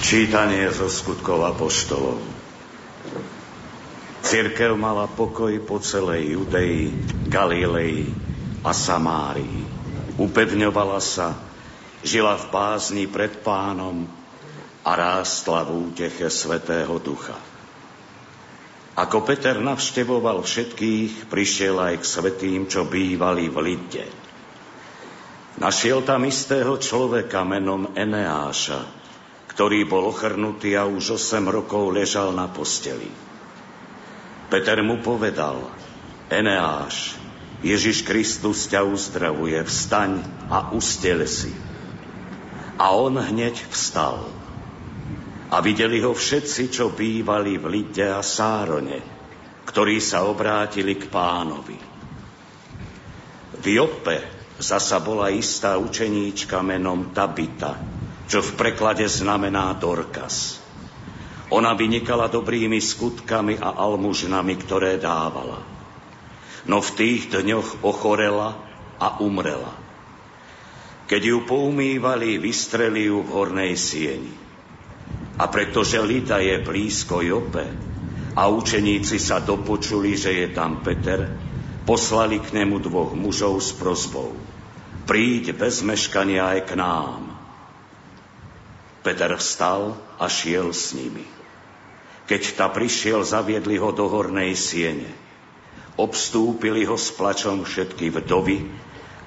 Čítanie 0.00 0.68
zo 0.72 0.88
skutkov 0.88 1.44
apoštolov. 1.56 2.31
Cirkev 4.32 4.80
mala 4.80 5.04
pokoj 5.12 5.52
po 5.60 5.76
celej 5.76 6.32
Judei, 6.32 6.88
Galilei 7.28 8.08
a 8.64 8.72
Samárii. 8.72 9.60
Upevňovala 10.16 11.04
sa, 11.04 11.36
žila 12.00 12.40
v 12.40 12.48
bázni 12.48 13.04
pred 13.04 13.44
pánom 13.44 14.08
a 14.88 14.90
rástla 14.96 15.68
v 15.68 15.84
úteche 15.84 16.32
Svetého 16.32 16.96
Ducha. 16.96 17.36
Ako 18.96 19.20
Peter 19.20 19.60
navštevoval 19.60 20.40
všetkých, 20.40 21.28
prišiel 21.28 21.76
aj 21.92 22.00
k 22.00 22.04
svetým, 22.08 22.60
čo 22.72 22.88
bývali 22.88 23.52
v 23.52 23.56
Lidde. 23.60 24.08
Našiel 25.60 26.08
tam 26.08 26.24
istého 26.24 26.80
človeka 26.80 27.44
menom 27.44 27.92
Eneáša, 27.92 28.80
ktorý 29.52 29.84
bol 29.84 30.08
ochrnutý 30.08 30.72
a 30.72 30.88
už 30.88 31.20
8 31.20 31.52
rokov 31.52 31.92
ležal 31.92 32.32
na 32.32 32.48
posteli. 32.48 33.31
Peter 34.52 34.84
mu 34.84 35.00
povedal, 35.00 35.64
Eneáš, 36.28 37.16
Ježiš 37.64 38.04
Kristus 38.04 38.68
ťa 38.68 38.84
uzdravuje, 38.84 39.56
vstaň 39.64 40.20
a 40.52 40.76
ustele 40.76 41.24
si. 41.24 41.48
A 42.76 42.92
on 42.92 43.16
hneď 43.16 43.56
vstal. 43.72 44.28
A 45.48 45.56
videli 45.64 46.04
ho 46.04 46.12
všetci, 46.12 46.68
čo 46.68 46.92
bývali 46.92 47.56
v 47.56 47.64
Lide 47.64 48.12
a 48.12 48.20
Sárone, 48.20 49.00
ktorí 49.64 50.04
sa 50.04 50.28
obrátili 50.28 51.00
k 51.00 51.08
pánovi. 51.08 51.80
V 53.56 53.64
Jope 53.72 54.20
zasa 54.60 55.00
bola 55.00 55.32
istá 55.32 55.80
učeníčka 55.80 56.60
menom 56.60 57.08
Tabita, 57.16 57.80
čo 58.28 58.44
v 58.44 58.52
preklade 58.60 59.08
znamená 59.08 59.72
Dorkas. 59.80 60.61
Ona 61.52 61.76
vynikala 61.76 62.32
dobrými 62.32 62.80
skutkami 62.80 63.60
a 63.60 63.76
almužnami, 63.76 64.56
ktoré 64.56 64.96
dávala. 64.96 65.60
No 66.64 66.80
v 66.80 66.90
tých 66.96 67.28
dňoch 67.28 67.84
ochorela 67.84 68.56
a 68.96 69.20
umrela. 69.20 69.76
Keď 71.12 71.22
ju 71.28 71.38
poumývali, 71.44 72.40
vystreli 72.40 73.12
ju 73.12 73.20
v 73.20 73.32
hornej 73.36 73.76
sieni. 73.76 74.32
A 75.36 75.44
pretože 75.52 76.00
Lita 76.00 76.40
je 76.40 76.56
blízko 76.64 77.20
Jope 77.20 77.68
a 78.32 78.48
učeníci 78.48 79.20
sa 79.20 79.44
dopočuli, 79.44 80.16
že 80.16 80.32
je 80.32 80.48
tam 80.56 80.80
Peter, 80.80 81.28
poslali 81.84 82.40
k 82.40 82.56
nemu 82.56 82.80
dvoch 82.80 83.12
mužov 83.12 83.60
s 83.60 83.76
prozbou. 83.76 84.32
Príď 85.04 85.52
bez 85.52 85.84
meškania 85.84 86.56
aj 86.56 86.60
k 86.64 86.72
nám. 86.80 87.28
Peter 89.04 89.36
vstal 89.36 90.00
a 90.16 90.30
šiel 90.32 90.72
s 90.72 90.96
nimi. 90.96 91.41
Keď 92.32 92.56
ta 92.56 92.72
prišiel, 92.72 93.28
zaviedli 93.28 93.76
ho 93.76 93.92
do 93.92 94.08
hornej 94.08 94.56
siene. 94.56 95.12
Obstúpili 96.00 96.88
ho 96.88 96.96
s 96.96 97.12
plačom 97.12 97.60
všetky 97.60 98.08
vdovy 98.08 98.72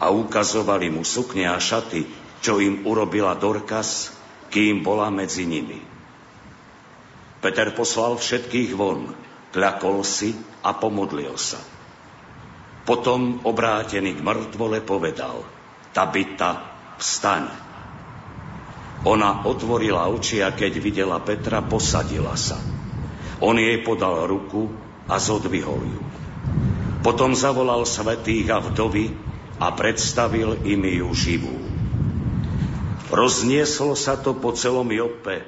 a 0.01 0.09
ukazovali 0.09 0.89
mu 0.89 1.05
sukne 1.05 1.45
a 1.45 1.61
šaty, 1.61 2.01
čo 2.41 2.57
im 2.57 2.81
urobila 2.81 3.37
Dorkas, 3.37 4.09
kým 4.49 4.81
bola 4.81 5.13
medzi 5.13 5.45
nimi. 5.45 5.77
Peter 7.45 7.77
poslal 7.77 8.17
všetkých 8.17 8.73
von, 8.73 9.13
kľakol 9.53 10.01
si 10.01 10.33
a 10.65 10.73
pomodlil 10.73 11.37
sa. 11.37 11.61
Potom 12.89 13.37
obrátený 13.45 14.17
k 14.17 14.25
mŕtvole 14.25 14.81
povedal, 14.81 15.45
Tabita, 15.93 16.73
vstaň. 16.97 17.53
Ona 19.05 19.45
otvorila 19.45 20.09
oči 20.09 20.41
a 20.41 20.49
keď 20.57 20.81
videla 20.81 21.21
Petra, 21.21 21.61
posadila 21.61 22.33
sa. 22.33 22.57
On 23.43 23.55
jej 23.55 23.83
podal 23.83 24.27
ruku 24.29 24.71
a 25.11 25.19
zodvihol 25.19 25.81
ju. 25.83 26.03
Potom 27.05 27.37
zavolal 27.37 27.85
svetých 27.85 28.49
a 28.49 28.63
vdovy 28.63 29.13
a 29.61 29.71
predstavil 29.75 30.57
im 30.65 30.81
ju 30.81 31.09
živú. 31.13 31.55
Roznieslo 33.13 33.93
sa 33.93 34.17
to 34.17 34.33
po 34.33 34.51
celom 34.57 34.89
Jope 34.89 35.45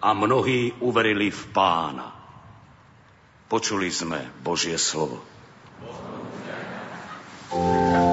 a 0.00 0.08
mnohí 0.12 0.76
uverili 0.84 1.32
v 1.32 1.42
pána. 1.50 2.12
Počuli 3.48 3.88
sme 3.88 4.20
Božie 4.44 4.76
slovo. 4.76 5.24
svetých. 7.50 8.09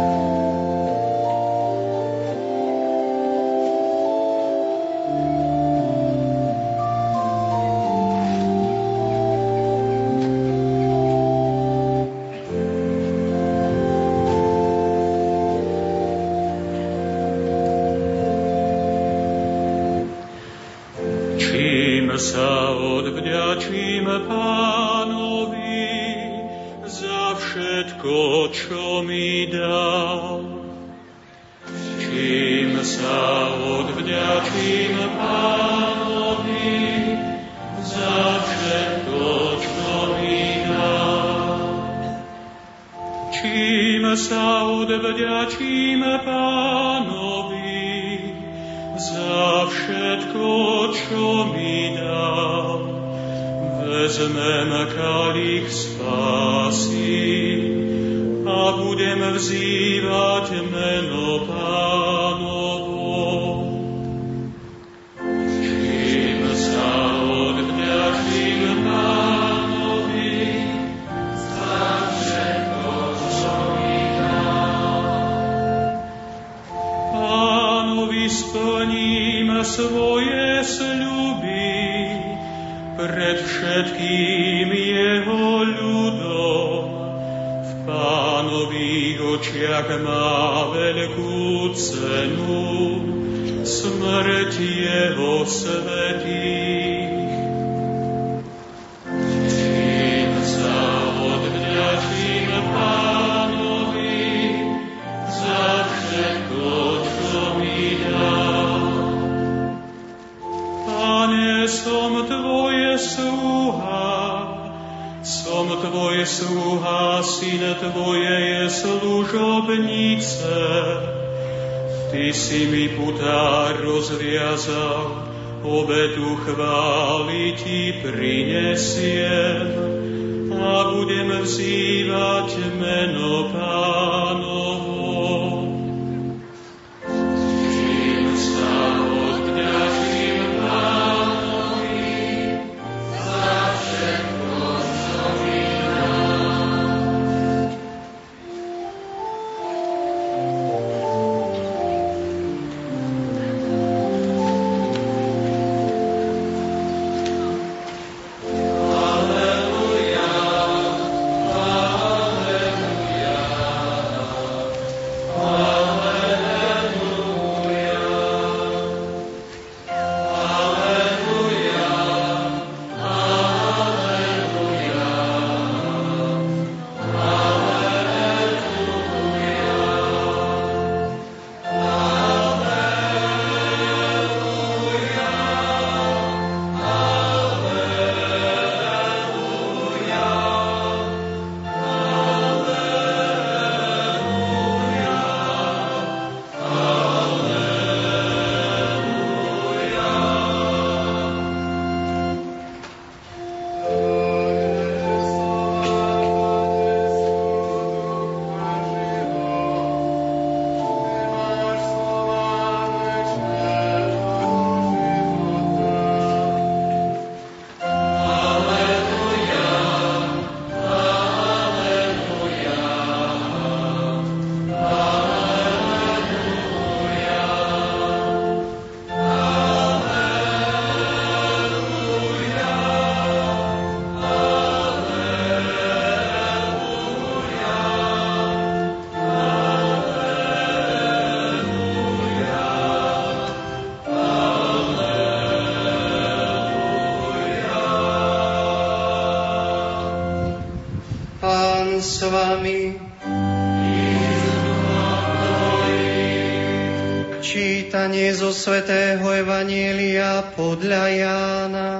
Svätého 258.57 259.23
Evanielia 259.31 260.43
podľa 260.57 261.03
Jána. 261.13 261.91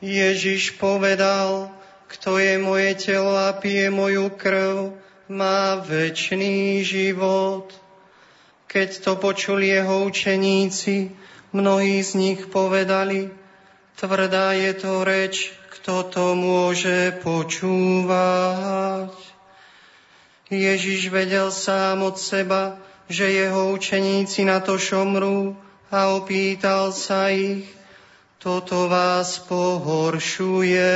Ježiš 0.00 0.80
povedal, 0.80 1.68
kto 2.08 2.40
je 2.40 2.56
moje 2.58 2.90
telo 2.98 3.36
a 3.36 3.52
pije 3.54 3.92
moju 3.92 4.32
krv, 4.34 4.96
má 5.28 5.78
väčší 5.84 6.80
život. 6.82 7.70
Keď 8.66 8.88
to 9.04 9.12
počuli 9.20 9.70
jeho 9.70 10.08
učeníci, 10.08 11.17
mnohí 11.52 12.02
z 12.02 12.14
nich 12.14 12.46
povedali, 12.46 13.30
tvrdá 13.96 14.52
je 14.52 14.72
to 14.74 15.04
reč, 15.04 15.52
kto 15.78 16.02
to 16.08 16.34
môže 16.36 17.20
počúvať. 17.24 19.12
Ježiš 20.48 21.12
vedel 21.12 21.52
sám 21.52 22.02
od 22.08 22.16
seba, 22.16 22.80
že 23.08 23.28
jeho 23.28 23.72
učeníci 23.72 24.44
na 24.44 24.60
to 24.60 24.80
šomrú 24.80 25.56
a 25.88 26.12
opýtal 26.12 26.92
sa 26.92 27.32
ich, 27.32 27.68
toto 28.38 28.88
vás 28.88 29.40
pohoršuje. 29.44 30.94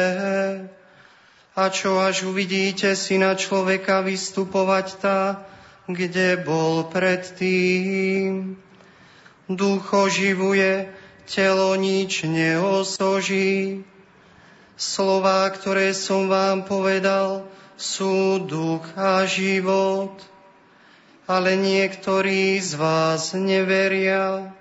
A 1.53 1.62
čo 1.69 2.01
až 2.01 2.33
uvidíte 2.33 2.97
syna 2.97 3.37
človeka 3.37 4.01
vystupovať 4.01 4.87
tá, 5.01 5.45
kde 5.85 6.41
bol 6.41 6.89
predtým. 6.89 8.57
Duch 9.55 9.93
oživuje, 9.93 10.89
telo 11.29 11.77
nič 11.77 12.24
neosoží. 12.27 13.85
Slová, 14.77 15.47
ktoré 15.53 15.95
som 15.95 16.27
vám 16.27 16.66
povedal, 16.66 17.47
sú 17.77 18.43
duch 18.43 18.83
a 18.99 19.24
život, 19.29 20.15
ale 21.31 21.55
niektorí 21.55 22.59
z 22.59 22.74
vás 22.77 23.33
neveria, 23.37 24.53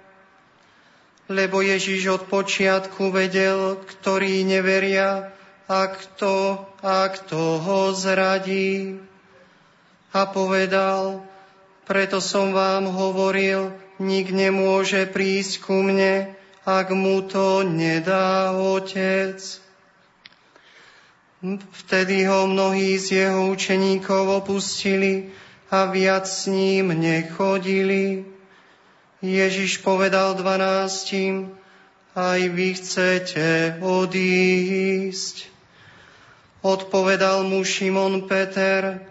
lebo 1.32 1.64
Ježiš 1.64 2.22
od 2.22 2.24
počiatku 2.28 3.10
vedel, 3.10 3.80
ktorí 3.88 4.44
neveria 4.44 5.32
a 5.66 5.82
kto, 5.88 6.68
a 6.84 7.08
kto 7.08 7.62
ho 7.64 7.82
zradí. 7.96 9.00
A 10.12 10.28
povedal, 10.28 11.24
preto 11.88 12.20
som 12.20 12.52
vám 12.52 12.92
hovoril, 12.92 13.72
nik 14.02 14.34
nemôže 14.34 15.06
prísť 15.06 15.62
ku 15.62 15.86
mne, 15.86 16.34
ak 16.66 16.90
mu 16.98 17.22
to 17.22 17.62
nedá 17.62 18.50
Otec. 18.58 19.38
Vtedy 21.86 22.26
ho 22.26 22.50
mnohí 22.50 22.98
z 22.98 23.26
jeho 23.26 23.50
učeníkov 23.54 24.46
opustili 24.46 25.34
a 25.74 25.90
viac 25.90 26.26
s 26.26 26.50
ním 26.50 26.94
nechodili. 26.94 28.26
Ježiš 29.22 29.86
povedal 29.86 30.34
dvanáctim, 30.34 31.54
aj 32.18 32.40
vy 32.50 32.68
chcete 32.78 33.78
odísť. 33.82 35.50
Odpovedal 36.62 37.42
mu 37.46 37.66
Šimon 37.66 38.30
Peter, 38.30 39.02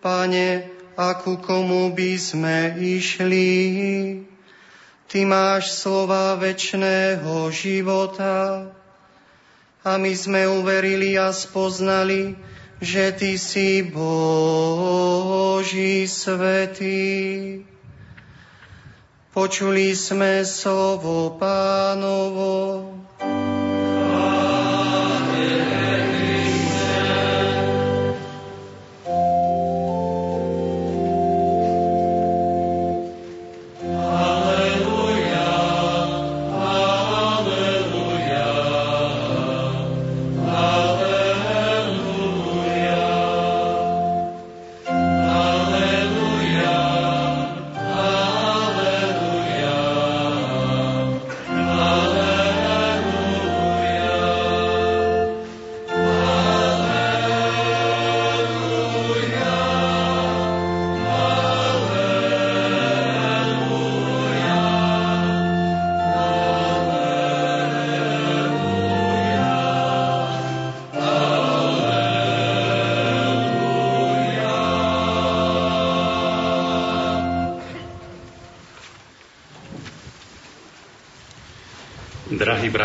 pane, 0.00 0.77
aku 0.98 1.38
komu 1.38 1.94
by 1.94 2.18
sme 2.18 2.74
išli? 2.74 3.46
Ty 5.06 5.24
máš 5.24 5.70
slova 5.78 6.34
večného 6.34 7.48
života 7.54 8.66
a 9.86 9.94
my 9.96 10.10
sme 10.12 10.44
uverili 10.50 11.14
a 11.14 11.30
spoznali, 11.30 12.34
že 12.82 13.14
Ty 13.14 13.38
si 13.38 13.86
Boží 13.86 14.84
svetý. 16.04 17.62
Počuli 19.30 19.94
sme 19.94 20.42
slovo 20.42 21.38
pánovo. 21.38 23.07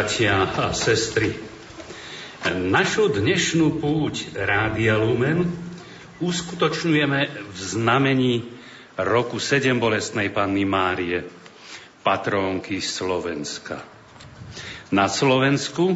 Bratia 0.03 0.51
a 0.59 0.75
sestry, 0.75 1.31
našu 2.43 3.07
dnešnú 3.07 3.79
púť 3.79 4.35
Rádia 4.35 4.99
Lumen 4.99 5.47
uskutočňujeme 6.19 7.19
v 7.31 7.55
znamení 7.55 8.43
roku 8.99 9.39
sedem 9.39 9.79
bolestnej 9.79 10.27
Panny 10.27 10.67
Márie, 10.67 11.23
patrónky 12.03 12.83
Slovenska. 12.83 13.79
Na 14.91 15.07
Slovensku 15.07 15.95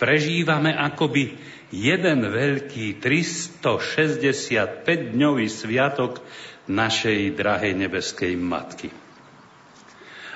prežívame 0.00 0.72
akoby 0.72 1.36
jeden 1.76 2.24
veľký 2.24 3.04
365-dňový 3.04 5.44
sviatok 5.44 6.24
našej 6.72 7.36
drahej 7.36 7.84
nebeskej 7.84 8.32
Matky. 8.40 8.88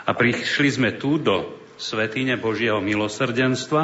A 0.04 0.12
prišli 0.12 0.68
sme 0.68 0.92
tu 1.00 1.16
do 1.16 1.63
svetine 1.78 2.38
Božieho 2.38 2.78
milosrdenstva 2.78 3.82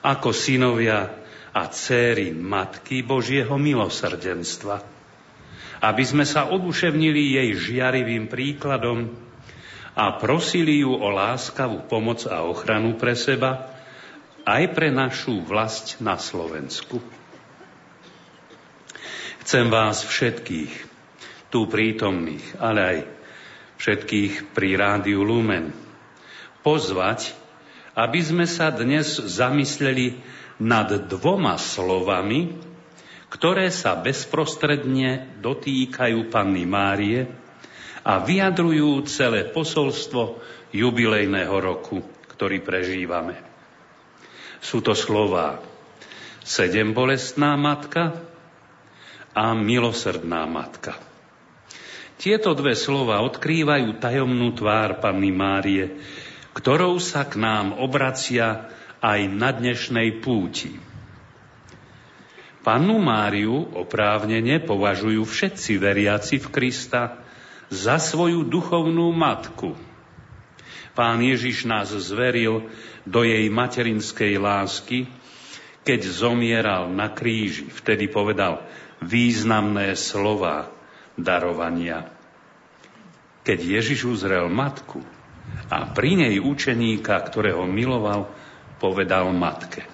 ako 0.00 0.32
synovia 0.32 1.12
a 1.50 1.66
céry 1.68 2.30
Matky 2.32 3.02
Božieho 3.02 3.58
milosrdenstva. 3.58 4.80
Aby 5.80 6.04
sme 6.04 6.24
sa 6.28 6.48
oduševnili 6.52 7.40
jej 7.40 7.50
žiarivým 7.56 8.28
príkladom 8.28 9.10
a 9.96 10.16
prosili 10.20 10.84
ju 10.84 10.92
o 10.92 11.08
láskavú 11.08 11.88
pomoc 11.88 12.28
a 12.28 12.44
ochranu 12.44 12.94
pre 13.00 13.16
seba, 13.16 13.72
aj 14.44 14.72
pre 14.72 14.88
našu 14.92 15.44
vlast 15.44 16.00
na 16.00 16.16
Slovensku. 16.16 17.00
Chcem 19.40 19.66
vás 19.72 20.04
všetkých, 20.04 20.72
tu 21.50 21.66
prítomných, 21.66 22.60
ale 22.60 22.80
aj 22.80 22.98
všetkých 23.80 24.54
pri 24.54 24.76
Rádiu 24.76 25.24
Lumen, 25.24 25.89
pozvať, 26.60 27.32
aby 27.96 28.20
sme 28.22 28.46
sa 28.46 28.70
dnes 28.70 29.18
zamysleli 29.18 30.20
nad 30.60 30.88
dvoma 31.08 31.56
slovami, 31.56 32.54
ktoré 33.30 33.70
sa 33.70 33.96
bezprostredne 33.96 35.40
dotýkajú 35.40 36.28
Panny 36.28 36.66
Márie 36.66 37.30
a 38.02 38.20
vyjadrujú 38.20 39.06
celé 39.06 39.46
posolstvo 39.48 40.42
jubilejného 40.74 41.54
roku, 41.56 42.02
ktorý 42.34 42.62
prežívame. 42.62 43.38
Sú 44.60 44.84
to 44.84 44.92
slová 44.92 45.62
sedem 46.44 46.92
bolestná 46.92 47.56
matka 47.56 48.16
a 49.30 49.54
milosrdná 49.54 50.44
matka. 50.44 50.98
Tieto 52.20 52.52
dve 52.52 52.76
slova 52.76 53.24
odkrývajú 53.24 53.96
tajomnú 53.96 54.52
tvár 54.52 55.00
Panny 55.00 55.32
Márie, 55.32 55.96
ktorou 56.54 56.98
sa 56.98 57.26
k 57.26 57.38
nám 57.38 57.78
obracia 57.78 58.70
aj 59.00 59.20
na 59.30 59.54
dnešnej 59.54 60.20
púti. 60.20 60.76
Pannu 62.60 63.00
Máriu 63.00 63.72
oprávnene 63.72 64.60
považujú 64.60 65.24
všetci 65.24 65.80
veriaci 65.80 66.36
v 66.36 66.46
Krista 66.52 67.24
za 67.72 67.96
svoju 67.96 68.44
duchovnú 68.44 69.08
matku. 69.16 69.78
Pán 70.92 71.24
Ježiš 71.24 71.64
nás 71.64 71.88
zveril 71.88 72.68
do 73.08 73.24
jej 73.24 73.48
materinskej 73.48 74.36
lásky, 74.36 75.08
keď 75.86 76.00
zomieral 76.04 76.92
na 76.92 77.08
kríži. 77.08 77.72
Vtedy 77.72 78.12
povedal 78.12 78.60
významné 79.00 79.96
slova 79.96 80.68
darovania. 81.16 82.12
Keď 83.40 83.58
Ježiš 83.80 84.04
uzrel 84.04 84.52
matku, 84.52 85.00
a 85.70 85.90
pri 85.94 86.18
nej 86.18 86.36
učeníka, 86.42 87.14
ktorého 87.22 87.62
miloval, 87.68 88.26
povedal 88.82 89.30
matke. 89.30 89.86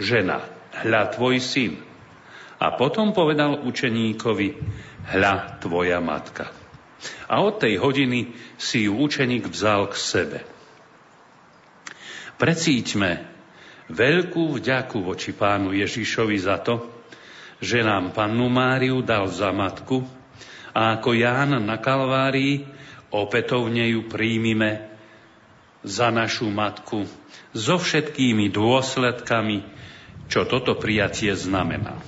Žena, 0.00 0.40
hľa 0.86 1.02
tvoj 1.12 1.36
syn. 1.42 1.76
A 2.62 2.72
potom 2.78 3.10
povedal 3.12 3.58
učeníkovi, 3.66 4.48
hľa 5.12 5.58
tvoja 5.58 5.98
matka. 5.98 6.48
A 7.26 7.42
od 7.42 7.58
tej 7.58 7.82
hodiny 7.82 8.32
si 8.54 8.86
ju 8.86 8.96
učeník 9.02 9.50
vzal 9.50 9.90
k 9.90 9.96
sebe. 9.98 10.38
Precíťme 12.38 13.10
veľkú 13.90 14.56
vďaku 14.56 14.98
voči 15.02 15.34
pánu 15.34 15.74
Ježišovi 15.74 16.38
za 16.38 16.62
to, 16.62 16.86
že 17.62 17.82
nám 17.82 18.14
pannu 18.14 18.46
Máriu 18.50 19.02
dal 19.02 19.26
za 19.30 19.50
matku 19.54 20.02
a 20.74 20.98
ako 20.98 21.14
Ján 21.14 21.58
na 21.62 21.78
Kalvárii 21.78 22.81
opätovne 23.12 23.92
ju 23.92 24.08
príjmime 24.08 24.88
za 25.84 26.08
našu 26.08 26.48
matku 26.48 27.04
so 27.52 27.76
všetkými 27.76 28.48
dôsledkami, 28.48 29.58
čo 30.32 30.48
toto 30.48 30.74
prijatie 30.80 31.36
znamená. 31.36 32.00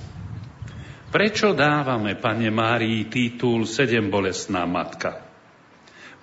Prečo 1.13 1.55
dávame 1.55 2.17
Pane 2.19 2.51
Márii 2.51 3.07
titul 3.07 3.63
Sedem 3.63 4.11
bolestná 4.11 4.67
matka? 4.67 5.23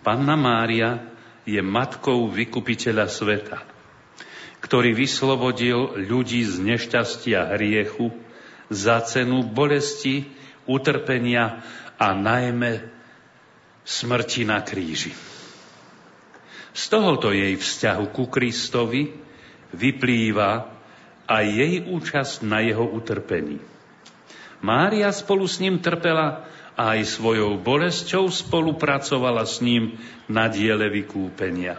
Panna 0.02 0.34
Mária 0.36 1.14
je 1.46 1.62
matkou 1.62 2.28
vykupiteľa 2.28 3.06
sveta, 3.06 3.62
ktorý 4.60 4.92
vyslobodil 4.92 5.96
ľudí 6.10 6.42
z 6.44 6.58
nešťastia 6.58 7.54
hriechu 7.54 8.10
za 8.68 9.00
cenu 9.06 9.46
bolesti, 9.46 10.28
utrpenia 10.66 11.62
a 11.98 12.12
najmä 12.12 13.01
smrti 13.82 14.46
na 14.46 14.62
kríži. 14.62 15.12
Z 16.72 16.82
tohoto 16.88 17.34
jej 17.34 17.52
vzťahu 17.52 18.04
ku 18.16 18.32
Kristovi 18.32 19.12
vyplýva 19.76 20.72
aj 21.28 21.44
jej 21.44 21.74
účasť 21.84 22.48
na 22.48 22.64
jeho 22.64 22.84
utrpení. 22.88 23.60
Mária 24.62 25.10
spolu 25.10 25.44
s 25.44 25.58
ním 25.58 25.82
trpela 25.82 26.46
a 26.72 26.96
aj 26.96 27.18
svojou 27.18 27.60
bolesťou 27.60 28.30
spolupracovala 28.32 29.44
s 29.44 29.60
ním 29.60 30.00
na 30.30 30.48
diele 30.48 30.88
vykúpenia. 30.88 31.76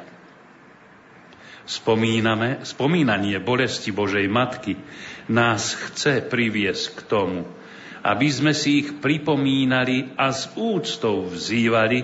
Spomíname, 1.64 2.62
spomínanie 2.68 3.40
bolesti 3.40 3.96
Božej 3.96 4.28
Matky 4.28 4.76
nás 5.32 5.80
chce 5.80 6.20
priviesť 6.20 7.00
k 7.00 7.02
tomu, 7.08 7.48
aby 8.04 8.28
sme 8.28 8.52
si 8.52 8.84
ich 8.84 9.00
pripomínali 9.00 10.12
a 10.20 10.36
s 10.36 10.52
úctou 10.60 11.32
vzývali, 11.32 12.04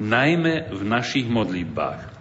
najmä 0.00 0.68
v 0.68 0.80
našich 0.84 1.28
modlitbách. 1.28 2.20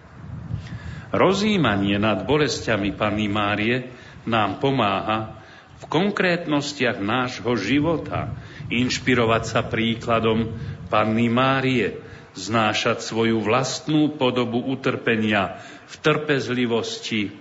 Rozímanie 1.12 2.00
nad 2.00 2.24
bolestiami 2.24 2.96
Panny 2.96 3.28
Márie 3.28 3.92
nám 4.24 4.64
pomáha 4.64 5.36
v 5.80 5.84
konkrétnostiach 5.88 7.00
nášho 7.00 7.56
života 7.60 8.36
inšpirovať 8.70 9.44
sa 9.44 9.62
príkladom 9.66 10.54
Panny 10.92 11.32
Márie, 11.32 11.98
znášať 12.38 13.02
svoju 13.02 13.42
vlastnú 13.42 14.16
podobu 14.16 14.62
utrpenia 14.64 15.60
v 15.90 15.96
trpezlivosti 15.98 17.34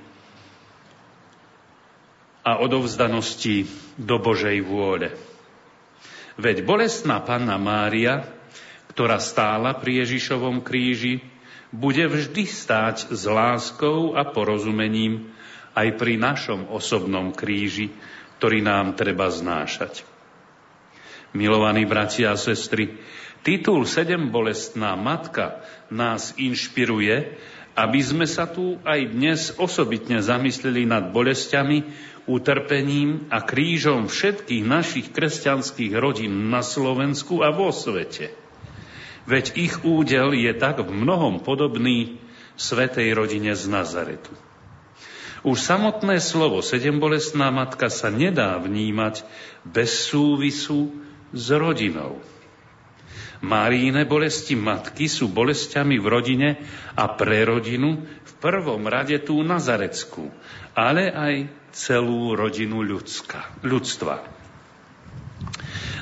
a 2.41 2.57
odovzdanosti 2.65 3.69
do 4.01 4.17
Božej 4.17 4.65
vôle. 4.65 5.28
Veď 6.39 6.63
bolestná 6.63 7.19
panna 7.19 7.59
Mária, 7.59 8.23
ktorá 8.95 9.19
stála 9.19 9.75
pri 9.75 10.07
Ježišovom 10.07 10.63
kríži, 10.63 11.19
bude 11.75 12.07
vždy 12.07 12.47
stáť 12.47 13.11
s 13.11 13.27
láskou 13.27 14.15
a 14.15 14.23
porozumením 14.23 15.35
aj 15.75 15.99
pri 15.99 16.15
našom 16.15 16.71
osobnom 16.71 17.35
kríži, 17.35 17.91
ktorý 18.39 18.63
nám 18.63 18.95
treba 18.95 19.27
znášať. 19.35 20.07
Milovaní 21.35 21.83
bratia 21.85 22.33
a 22.33 22.41
sestry, 22.41 22.95
titul 23.43 23.83
Sedem 23.83 24.31
bolestná 24.31 24.95
matka 24.95 25.59
nás 25.91 26.39
inšpiruje, 26.39 27.35
aby 27.75 28.01
sme 28.03 28.31
sa 28.31 28.47
tu 28.47 28.79
aj 28.87 29.01
dnes 29.11 29.41
osobitne 29.59 30.23
zamysleli 30.23 30.87
nad 30.87 31.11
bolestiami, 31.11 31.83
utrpením 32.29 33.27
a 33.33 33.41
krížom 33.41 34.07
všetkých 34.07 34.63
našich 34.63 35.07
kresťanských 35.17 35.97
rodín 35.97 36.53
na 36.53 36.61
Slovensku 36.61 37.41
a 37.41 37.49
vo 37.49 37.73
svete. 37.73 38.31
Veď 39.25 39.57
ich 39.57 39.75
údel 39.85 40.37
je 40.37 40.53
tak 40.53 40.85
v 40.85 40.93
mnohom 40.93 41.41
podobný 41.41 42.21
svetej 42.61 43.17
rodine 43.17 43.57
z 43.57 43.65
Nazaretu. 43.69 44.33
Už 45.47 45.57
samotné 45.57 46.19
slovo 46.21 46.61
sedembolestná 46.61 47.49
matka 47.49 47.89
sa 47.89 48.13
nedá 48.13 48.59
vnímať 48.59 49.23
bez 49.65 50.11
súvisu 50.11 50.93
s 51.31 51.47
rodinou. 51.55 52.19
Máríne 53.39 54.03
bolesti 54.03 54.59
matky 54.59 55.07
sú 55.07 55.31
bolestiami 55.31 55.95
v 56.03 56.07
rodine 56.11 56.49
a 56.99 57.07
pre 57.15 57.47
rodinu 57.47 58.03
v 58.03 58.33
prvom 58.43 58.83
rade 58.91 59.15
tú 59.23 59.39
Nazareckú, 59.47 60.27
ale 60.75 61.15
aj 61.15 61.35
celú 61.73 62.35
rodinu 62.35 62.81
ľudská, 62.85 63.61
ľudstva. 63.65 64.25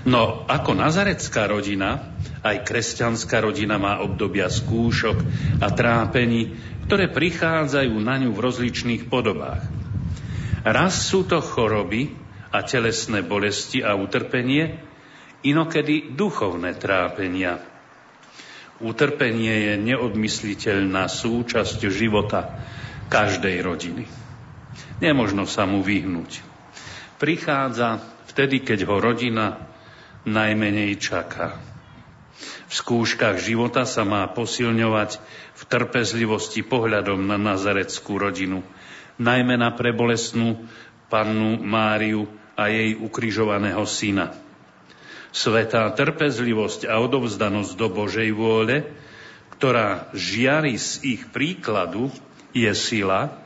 No 0.06 0.46
ako 0.46 0.78
nazarecká 0.78 1.50
rodina, 1.50 2.14
aj 2.46 2.62
kresťanská 2.62 3.42
rodina 3.42 3.74
má 3.74 3.98
obdobia 3.98 4.46
skúšok 4.46 5.18
a 5.58 5.66
trápení, 5.74 6.54
ktoré 6.86 7.10
prichádzajú 7.10 7.94
na 7.98 8.14
ňu 8.22 8.30
v 8.30 8.42
rozličných 8.46 9.10
podobách. 9.10 9.66
Raz 10.62 11.10
sú 11.10 11.26
to 11.26 11.42
choroby 11.42 12.14
a 12.54 12.62
telesné 12.62 13.26
bolesti 13.26 13.82
a 13.82 13.98
utrpenie, 13.98 14.78
inokedy 15.42 16.14
duchovné 16.14 16.78
trápenia. 16.78 17.58
Utrpenie 18.78 19.72
je 19.72 19.74
neodmysliteľná 19.90 21.10
súčasť 21.10 21.82
života 21.90 22.62
každej 23.10 23.56
rodiny. 23.62 24.25
Nemožno 24.96 25.44
sa 25.44 25.68
mu 25.68 25.84
vyhnúť. 25.84 26.40
Prichádza 27.20 28.00
vtedy, 28.32 28.64
keď 28.64 28.88
ho 28.88 28.96
rodina 28.96 29.60
najmenej 30.24 30.96
čaká. 30.96 31.56
V 32.66 32.72
skúškach 32.72 33.36
života 33.40 33.84
sa 33.84 34.02
má 34.08 34.24
posilňovať 34.32 35.20
v 35.56 35.62
trpezlivosti 35.68 36.60
pohľadom 36.66 37.24
na 37.24 37.36
nazareckú 37.40 38.20
rodinu, 38.20 38.60
najmä 39.16 39.56
na 39.56 39.72
prebolesnú 39.72 40.64
pannu 41.08 41.62
Máriu 41.62 42.28
a 42.56 42.68
jej 42.68 42.96
ukrižovaného 42.96 43.84
syna. 43.84 44.34
Svetá 45.30 45.92
trpezlivosť 45.92 46.88
a 46.88 47.00
odovzdanosť 47.04 47.72
do 47.76 47.88
Božej 47.92 48.32
vôle, 48.32 48.88
ktorá 49.56 50.08
žiari 50.16 50.76
z 50.80 51.04
ich 51.04 51.22
príkladu, 51.28 52.08
je 52.56 52.72
sila, 52.72 53.45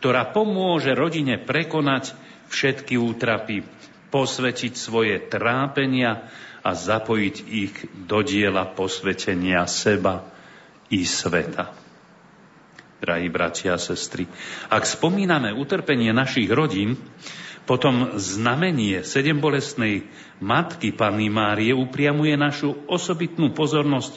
ktorá 0.00 0.32
pomôže 0.32 0.96
rodine 0.96 1.36
prekonať 1.36 2.16
všetky 2.48 2.96
útrapy, 2.96 3.68
posvetiť 4.08 4.72
svoje 4.72 5.20
trápenia 5.28 6.24
a 6.64 6.72
zapojiť 6.72 7.36
ich 7.44 7.74
do 8.08 8.24
diela 8.24 8.64
posvetenia 8.64 9.68
seba 9.68 10.24
i 10.88 11.04
sveta. 11.04 11.76
Drahí 13.00 13.28
bratia 13.28 13.76
a 13.76 13.80
sestry, 13.80 14.24
ak 14.72 14.88
spomíname 14.88 15.52
utrpenie 15.52 16.16
našich 16.16 16.48
rodín, 16.48 16.96
potom 17.68 18.16
znamenie 18.16 19.04
sedembolestnej 19.04 20.08
matky 20.40 20.96
Panny 20.96 21.28
Márie 21.28 21.76
upriamuje 21.76 22.40
našu 22.40 22.72
osobitnú 22.88 23.52
pozornosť 23.52 24.16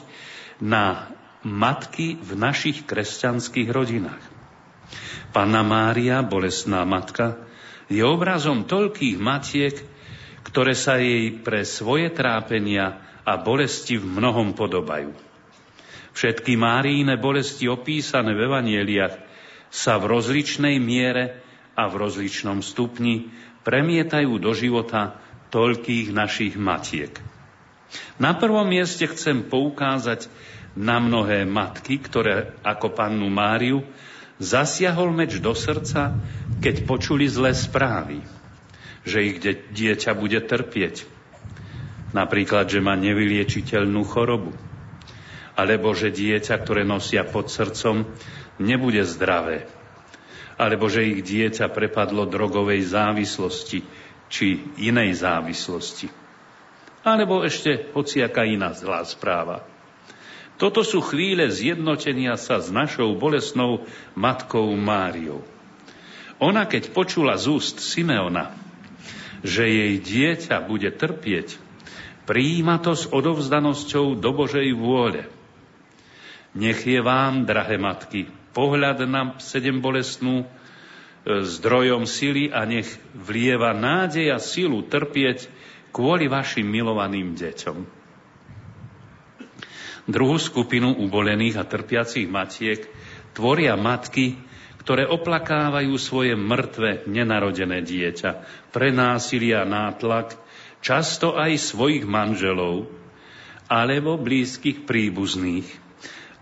na 0.64 1.12
matky 1.44 2.16
v 2.18 2.30
našich 2.40 2.88
kresťanských 2.88 3.68
rodinách. 3.68 4.33
Panna 5.34 5.66
Mária, 5.66 6.22
bolestná 6.22 6.86
matka, 6.86 7.40
je 7.90 8.00
obrazom 8.00 8.64
toľkých 8.64 9.16
matiek, 9.20 9.74
ktoré 10.46 10.72
sa 10.76 11.00
jej 11.00 11.34
pre 11.40 11.66
svoje 11.66 12.12
trápenia 12.12 13.02
a 13.24 13.40
bolesti 13.40 13.96
v 13.96 14.06
mnohom 14.20 14.52
podobajú. 14.52 15.12
Všetky 16.14 16.54
Máríne 16.54 17.18
bolesti 17.18 17.66
opísané 17.66 18.38
v 18.38 18.46
evanieliach 18.46 19.14
sa 19.74 19.98
v 19.98 20.14
rozličnej 20.14 20.78
miere 20.78 21.42
a 21.74 21.90
v 21.90 22.06
rozličnom 22.06 22.62
stupni 22.62 23.34
premietajú 23.66 24.38
do 24.38 24.54
života 24.54 25.18
toľkých 25.50 26.14
našich 26.14 26.54
matiek. 26.54 27.10
Na 28.22 28.38
prvom 28.38 28.66
mieste 28.66 29.10
chcem 29.10 29.42
poukázať 29.50 30.30
na 30.78 31.02
mnohé 31.02 31.46
matky, 31.46 31.98
ktoré 31.98 32.54
ako 32.62 32.94
pannu 32.94 33.26
Máriu 33.30 33.82
zasiahol 34.42 35.14
meč 35.14 35.38
do 35.38 35.54
srdca, 35.54 36.18
keď 36.58 36.86
počuli 36.86 37.26
zlé 37.26 37.54
správy 37.54 38.22
že 39.04 39.18
ich 39.20 39.36
dieťa 39.70 40.16
bude 40.16 40.40
trpieť. 40.40 41.04
Napríklad, 42.16 42.72
že 42.72 42.80
má 42.80 42.96
nevyliečiteľnú 42.96 44.02
chorobu. 44.08 44.56
Alebo 45.54 45.94
že 45.94 46.10
dieťa, 46.10 46.56
ktoré 46.64 46.82
nosia 46.82 47.22
pod 47.22 47.52
srdcom, 47.52 48.08
nebude 48.58 49.04
zdravé. 49.06 49.70
Alebo 50.58 50.90
že 50.90 51.06
ich 51.06 51.20
dieťa 51.22 51.70
prepadlo 51.70 52.26
drogovej 52.26 52.90
závislosti 52.90 53.86
či 54.32 54.46
inej 54.80 55.20
závislosti. 55.20 56.10
Alebo 57.04 57.44
ešte 57.44 57.92
hociaká 57.92 58.48
iná 58.48 58.72
zlá 58.72 59.04
správa. 59.04 59.73
Toto 60.54 60.86
sú 60.86 61.02
chvíle 61.02 61.50
zjednotenia 61.50 62.38
sa 62.38 62.62
s 62.62 62.70
našou 62.70 63.18
bolesnou 63.18 63.82
matkou 64.14 64.70
Máriou. 64.78 65.42
Ona, 66.38 66.66
keď 66.70 66.94
počula 66.94 67.34
z 67.34 67.50
úst 67.50 67.82
Simeona, 67.82 68.54
že 69.42 69.66
jej 69.66 69.94
dieťa 69.98 70.62
bude 70.64 70.94
trpieť, 70.94 71.58
prijíma 72.24 72.80
to 72.80 72.94
s 72.94 73.10
odovzdanosťou 73.10 74.16
do 74.18 74.30
Božej 74.30 74.72
vôle. 74.78 75.26
Nech 76.54 76.86
je 76.86 77.02
vám, 77.02 77.44
drahé 77.44 77.76
matky, 77.76 78.30
pohľad 78.54 79.04
na 79.10 79.34
sedem 79.42 79.82
bolestnú 79.82 80.42
e, 80.42 80.46
zdrojom 81.42 82.06
sily 82.06 82.54
a 82.54 82.62
nech 82.62 82.86
vlieva 83.10 83.74
nádej 83.74 84.30
a 84.30 84.38
silu 84.38 84.86
trpieť 84.86 85.50
kvôli 85.90 86.30
vašim 86.30 86.64
milovaným 86.64 87.34
deťom. 87.34 88.03
Druhú 90.04 90.36
skupinu 90.36 90.92
ubolených 91.00 91.56
a 91.56 91.64
trpiacich 91.64 92.28
matiek 92.28 92.84
tvoria 93.32 93.72
matky, 93.74 94.36
ktoré 94.84 95.08
oplakávajú 95.08 95.96
svoje 95.96 96.36
mŕtve 96.36 97.08
nenarodené 97.08 97.80
dieťa 97.80 98.30
pre 98.68 98.92
násilia 98.92 99.64
nátlak, 99.64 100.36
často 100.84 101.40
aj 101.40 101.56
svojich 101.56 102.04
manželov, 102.04 102.92
alebo 103.64 104.20
blízkych 104.20 104.84
príbuzných, 104.84 105.64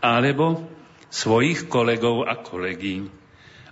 alebo 0.03 0.67
svojich 1.07 1.71
kolegov 1.71 2.27
a 2.27 2.35
kolegyň, 2.35 3.07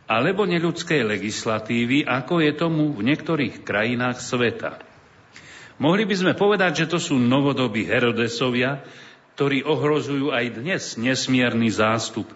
alebo 0.06 0.46
neľudskej 0.46 1.02
legislatívy, 1.02 2.06
ako 2.06 2.38
je 2.38 2.52
tomu 2.54 2.94
v 2.94 3.10
niektorých 3.10 3.66
krajinách 3.66 4.22
sveta. 4.22 4.78
Mohli 5.82 6.06
by 6.06 6.14
sme 6.14 6.32
povedať, 6.38 6.86
že 6.86 6.90
to 6.94 6.98
sú 7.02 7.18
novodobí 7.18 7.90
Herodesovia, 7.90 8.86
ktorí 9.40 9.64
ohrozujú 9.64 10.36
aj 10.36 10.60
dnes 10.60 11.00
nesmierny 11.00 11.72
zástup 11.72 12.28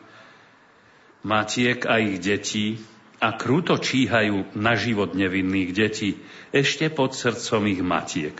matiek 1.20 1.84
a 1.84 2.00
ich 2.00 2.16
detí 2.16 2.80
a 3.20 3.36
kruto 3.36 3.76
číhajú 3.76 4.56
na 4.56 4.72
život 4.72 5.12
nevinných 5.12 5.76
detí 5.76 6.16
ešte 6.48 6.88
pod 6.88 7.12
srdcom 7.12 7.68
ich 7.68 7.84
matiek. 7.84 8.32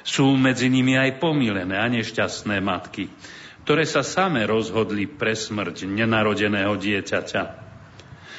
Sú 0.00 0.32
medzi 0.40 0.72
nimi 0.72 0.96
aj 0.96 1.20
pomilené 1.20 1.76
a 1.76 1.92
nešťastné 1.92 2.56
matky, 2.64 3.12
ktoré 3.68 3.84
sa 3.84 4.00
same 4.00 4.48
rozhodli 4.48 5.04
pre 5.04 5.36
smrť 5.36 5.84
nenarodeného 5.84 6.72
dieťaťa. 6.80 7.42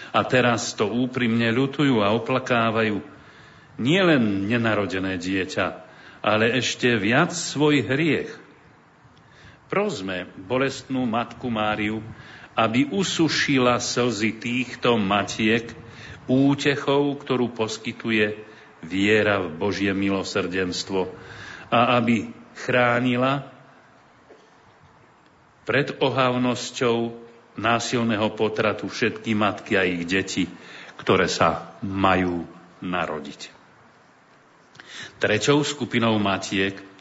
A 0.09 0.19
teraz 0.25 0.73
to 0.73 0.89
úprimne 0.89 1.53
ľutujú 1.53 2.01
a 2.01 2.17
oplakávajú 2.17 2.97
nielen 3.77 4.49
nenarodené 4.49 5.21
dieťa, 5.21 5.65
ale 6.25 6.57
ešte 6.57 6.97
viac 6.97 7.29
svoj 7.29 7.85
hriech. 7.85 8.41
Prosme 9.73 10.29
bolestnú 10.37 11.09
matku 11.09 11.49
Máriu, 11.49 12.05
aby 12.53 12.93
usušila 12.93 13.81
slzy 13.81 14.37
týchto 14.37 15.01
matiek 15.01 15.73
útechou, 16.29 17.17
ktorú 17.17 17.49
poskytuje 17.57 18.37
viera 18.85 19.41
v 19.41 19.49
Božie 19.57 19.89
milosrdenstvo 19.97 21.09
a 21.73 21.97
aby 21.97 22.29
chránila 22.53 23.49
pred 25.65 25.89
ohavnosťou 25.97 27.17
násilného 27.57 28.29
potratu 28.37 28.85
všetky 28.85 29.33
matky 29.33 29.73
a 29.73 29.89
ich 29.89 30.05
deti, 30.05 30.45
ktoré 31.01 31.25
sa 31.25 31.73
majú 31.81 32.45
narodiť. 32.77 33.49
Treťou 35.17 35.65
skupinou 35.65 36.13
matiek, 36.21 36.92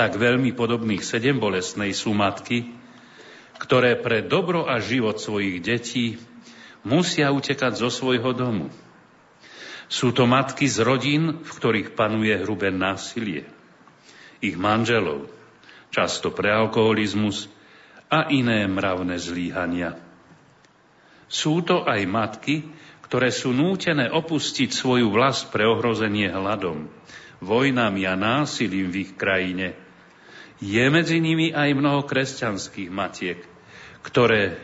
tak 0.00 0.16
veľmi 0.16 0.56
podobných 0.56 1.04
sedem 1.04 1.36
bolestnej, 1.36 1.92
sú 1.92 2.16
matky, 2.16 2.72
ktoré 3.60 4.00
pre 4.00 4.24
dobro 4.24 4.64
a 4.64 4.80
život 4.80 5.20
svojich 5.20 5.60
detí 5.60 6.16
musia 6.88 7.28
utekať 7.28 7.76
zo 7.76 7.92
svojho 7.92 8.32
domu. 8.32 8.72
Sú 9.92 10.16
to 10.16 10.24
matky 10.24 10.72
z 10.72 10.80
rodín, 10.80 11.44
v 11.44 11.50
ktorých 11.52 11.92
panuje 11.92 12.32
hrubé 12.40 12.72
násilie. 12.72 13.44
Ich 14.40 14.56
manželov, 14.56 15.28
často 15.92 16.32
pre 16.32 16.48
alkoholizmus 16.48 17.52
a 18.08 18.32
iné 18.32 18.64
mravné 18.64 19.20
zlíhania. 19.20 20.00
Sú 21.28 21.60
to 21.60 21.84
aj 21.84 22.00
matky, 22.08 22.64
ktoré 23.04 23.28
sú 23.28 23.52
nútené 23.52 24.08
opustiť 24.08 24.72
svoju 24.72 25.12
vlast 25.12 25.52
pre 25.52 25.68
ohrozenie 25.68 26.32
hladom, 26.32 26.88
vojnami 27.44 28.08
a 28.08 28.16
násilím 28.16 28.88
v 28.88 28.96
ich 29.04 29.12
krajine. 29.12 29.89
Je 30.60 30.84
medzi 30.92 31.24
nimi 31.24 31.56
aj 31.56 31.72
mnoho 31.72 32.04
kresťanských 32.04 32.92
matiek, 32.92 33.40
ktoré 34.04 34.60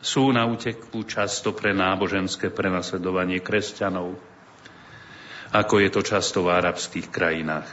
sú 0.00 0.32
na 0.32 0.48
úteku 0.48 1.04
často 1.04 1.52
pre 1.52 1.76
náboženské 1.76 2.48
prenasledovanie 2.48 3.44
kresťanov, 3.44 4.16
ako 5.52 5.74
je 5.84 5.88
to 5.92 6.00
často 6.00 6.40
v 6.40 6.56
arabských 6.56 7.12
krajinách. 7.12 7.68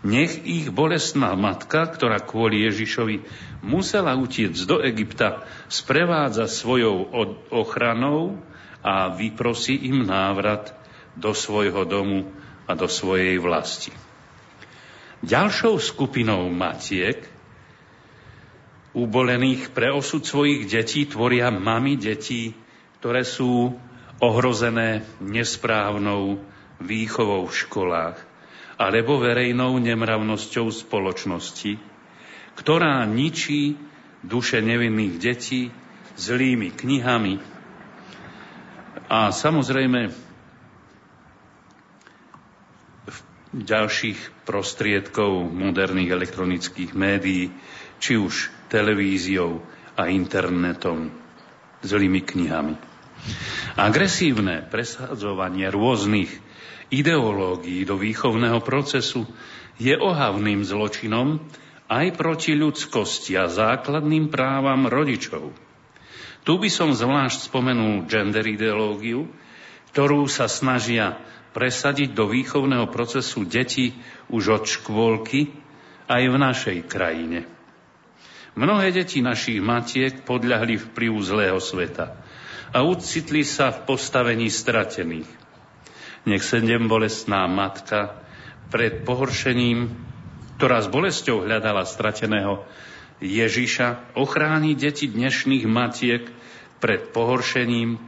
Nech 0.00 0.32
ich 0.48 0.72
bolestná 0.72 1.36
matka, 1.36 1.84
ktorá 1.84 2.18
kvôli 2.24 2.64
Ježišovi 2.64 3.20
musela 3.62 4.16
utiecť 4.16 4.60
do 4.64 4.80
Egypta, 4.80 5.44
sprevádza 5.68 6.48
svojou 6.48 7.06
ochranou 7.52 8.40
a 8.80 9.12
vyprosí 9.12 9.76
im 9.92 10.08
návrat 10.08 10.72
do 11.14 11.36
svojho 11.36 11.84
domu 11.84 12.32
a 12.64 12.72
do 12.72 12.88
svojej 12.88 13.36
vlasti. 13.36 14.09
Ďalšou 15.20 15.76
skupinou 15.76 16.48
matiek, 16.48 17.20
ubolených 18.96 19.70
pre 19.70 19.92
osud 19.92 20.24
svojich 20.24 20.66
detí, 20.66 21.04
tvoria 21.04 21.52
mami 21.52 22.00
detí, 22.00 22.56
ktoré 22.98 23.22
sú 23.22 23.76
ohrozené 24.20 25.04
nesprávnou 25.20 26.40
výchovou 26.80 27.48
v 27.48 27.54
školách 27.54 28.16
alebo 28.80 29.20
verejnou 29.20 29.76
nemravnosťou 29.76 30.72
spoločnosti, 30.72 31.76
ktorá 32.56 33.04
ničí 33.04 33.76
duše 34.24 34.64
nevinných 34.64 35.14
detí 35.20 35.68
zlými 36.16 36.72
knihami. 36.72 37.36
A 39.12 39.28
samozrejme 39.36 40.29
ďalších 43.50 44.46
prostriedkov 44.46 45.50
moderných 45.50 46.14
elektronických 46.14 46.94
médií, 46.94 47.50
či 47.98 48.16
už 48.16 48.50
televíziou 48.70 49.58
a 49.98 50.06
internetom, 50.06 51.10
zlými 51.82 52.22
knihami. 52.22 52.74
Agresívne 53.76 54.64
presadzovanie 54.64 55.68
rôznych 55.68 56.30
ideológií 56.88 57.84
do 57.84 58.00
výchovného 58.00 58.64
procesu 58.64 59.28
je 59.76 59.92
ohavným 59.98 60.64
zločinom 60.64 61.42
aj 61.90 62.06
proti 62.16 62.54
ľudskosti 62.54 63.34
a 63.36 63.50
základným 63.50 64.30
právam 64.30 64.86
rodičov. 64.86 65.52
Tu 66.46 66.52
by 66.56 66.70
som 66.72 66.96
zvlášť 66.96 67.52
spomenul 67.52 68.08
gender 68.08 68.46
ideológiu, 68.46 69.28
ktorú 69.92 70.24
sa 70.30 70.48
snažia 70.48 71.20
presadiť 71.50 72.14
do 72.14 72.30
výchovného 72.30 72.86
procesu 72.90 73.42
detí 73.46 73.98
už 74.30 74.62
od 74.62 74.64
škôlky 74.66 75.50
aj 76.06 76.22
v 76.26 76.36
našej 76.36 76.78
krajine. 76.86 77.46
Mnohé 78.58 78.90
deti 78.90 79.22
našich 79.22 79.62
matiek 79.62 80.26
podľahli 80.26 80.74
vplyvu 80.90 81.18
zlého 81.22 81.62
sveta 81.62 82.18
a 82.74 82.82
ucitli 82.82 83.46
sa 83.46 83.70
v 83.70 83.86
postavení 83.86 84.50
stratených. 84.50 85.30
Nech 86.26 86.42
sedem 86.42 86.90
bolestná 86.90 87.46
matka 87.46 88.20
pred 88.68 89.06
pohoršením, 89.06 89.90
ktorá 90.58 90.82
s 90.82 90.92
bolesťou 90.92 91.46
hľadala 91.46 91.86
strateného 91.86 92.66
Ježiša, 93.20 94.16
ochráni 94.18 94.76
deti 94.76 95.08
dnešných 95.08 95.64
matiek 95.64 96.28
pred 96.80 97.12
pohoršením 97.12 98.00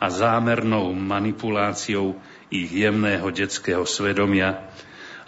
a 0.00 0.06
zámernou 0.08 0.94
manipuláciou 0.96 2.16
ich 2.50 2.70
jemného 2.74 3.30
detského 3.30 3.86
svedomia 3.86 4.68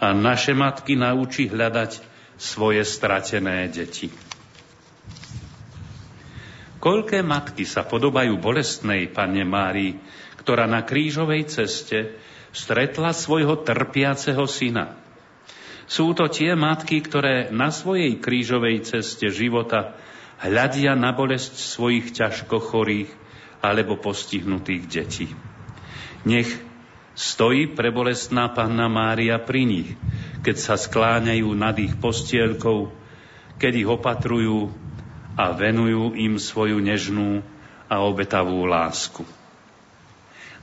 a 0.03 0.11
naše 0.11 0.51
matky 0.51 0.99
naučí 0.99 1.47
hľadať 1.47 2.03
svoje 2.35 2.83
stratené 2.83 3.71
deti. 3.71 4.11
Koľké 6.83 7.23
matky 7.23 7.63
sa 7.63 7.87
podobajú 7.87 8.35
bolestnej 8.43 9.07
Panne 9.07 9.47
Márii, 9.47 9.95
ktorá 10.43 10.67
na 10.67 10.83
krížovej 10.83 11.47
ceste 11.47 12.19
stretla 12.51 13.15
svojho 13.15 13.63
trpiaceho 13.63 14.43
syna. 14.43 14.99
Sú 15.87 16.11
to 16.11 16.27
tie 16.27 16.59
matky, 16.59 16.99
ktoré 16.99 17.47
na 17.55 17.71
svojej 17.71 18.19
krížovej 18.19 18.83
ceste 18.83 19.31
života 19.31 19.95
hľadia 20.43 20.99
na 20.99 21.15
bolesť 21.15 21.55
svojich 21.55 22.11
ťažko 22.11 22.59
chorých 22.59 23.11
alebo 23.63 23.95
postihnutých 23.95 24.83
detí. 24.91 25.27
Nech 26.27 26.51
Stojí 27.13 27.69
prebolestná 27.77 28.49
panna 28.49 28.89
Mária 28.89 29.37
pri 29.37 29.69
nich, 29.69 29.89
keď 30.41 30.55
sa 30.57 30.75
skláňajú 30.81 31.49
nad 31.53 31.77
ich 31.77 31.93
postielkou, 32.01 32.89
keď 33.61 33.73
ich 33.77 33.89
opatrujú 33.89 34.73
a 35.37 35.53
venujú 35.53 36.17
im 36.17 36.41
svoju 36.41 36.81
nežnú 36.81 37.45
a 37.85 38.01
obetavú 38.01 38.65
lásku. 38.65 39.21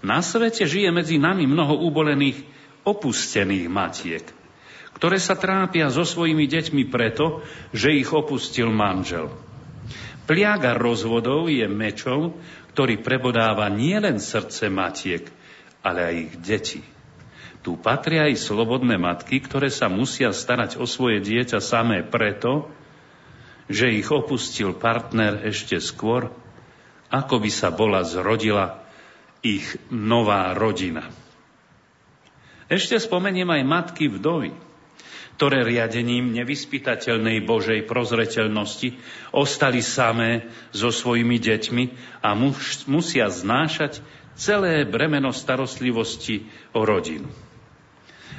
Na 0.02 0.18
svete 0.24 0.66
žije 0.66 0.90
medzi 0.90 1.22
nami 1.22 1.47
mnoho 1.47 1.86
ubolených, 1.86 2.43
opustených 2.82 3.70
matiek, 3.70 4.24
ktoré 4.97 5.20
sa 5.20 5.36
trápia 5.36 5.86
so 5.93 6.02
svojimi 6.02 6.48
deťmi 6.51 6.89
preto, 6.89 7.44
že 7.70 7.94
ich 7.94 8.10
opustil 8.10 8.72
manžel. 8.72 9.31
Pliaga 10.24 10.74
rozvodov 10.74 11.47
je 11.52 11.66
mečom, 11.68 12.35
ktorý 12.72 13.02
prebodáva 13.02 13.68
nielen 13.68 14.22
srdce 14.22 14.72
matiek, 14.72 15.27
ale 15.81 16.01
aj 16.05 16.15
ich 16.16 16.35
deti. 16.40 16.82
Tu 17.61 17.77
patria 17.77 18.24
aj 18.24 18.40
slobodné 18.40 18.97
matky, 18.97 19.40
ktoré 19.44 19.69
sa 19.69 19.93
musia 19.93 20.32
starať 20.32 20.81
o 20.81 20.89
svoje 20.89 21.20
dieťa 21.20 21.61
samé 21.61 22.01
preto, 22.01 22.73
že 23.69 23.93
ich 23.93 24.09
opustil 24.09 24.73
partner 24.74 25.44
ešte 25.44 25.77
skôr, 25.77 26.32
ako 27.12 27.35
by 27.36 27.51
sa 27.52 27.69
bola 27.69 28.01
zrodila 28.02 28.81
ich 29.44 29.77
nová 29.93 30.57
rodina. 30.57 31.05
Ešte 32.70 32.97
spomeniem 32.97 33.51
aj 33.51 33.62
matky 33.66 34.07
vdovy, 34.09 34.55
ktoré 35.36 35.65
riadením 35.65 36.36
nevyspytateľnej 36.36 37.43
Božej 37.44 37.89
prozreteľnosti 37.89 38.94
ostali 39.32 39.81
samé 39.81 40.48
so 40.70 40.93
svojimi 40.93 41.40
deťmi 41.40 41.85
a 42.20 42.36
musia 42.86 43.27
znášať 43.32 44.05
celé 44.41 44.89
bremeno 44.89 45.37
starostlivosti 45.37 46.49
o 46.73 46.81
rodinu. 46.89 47.29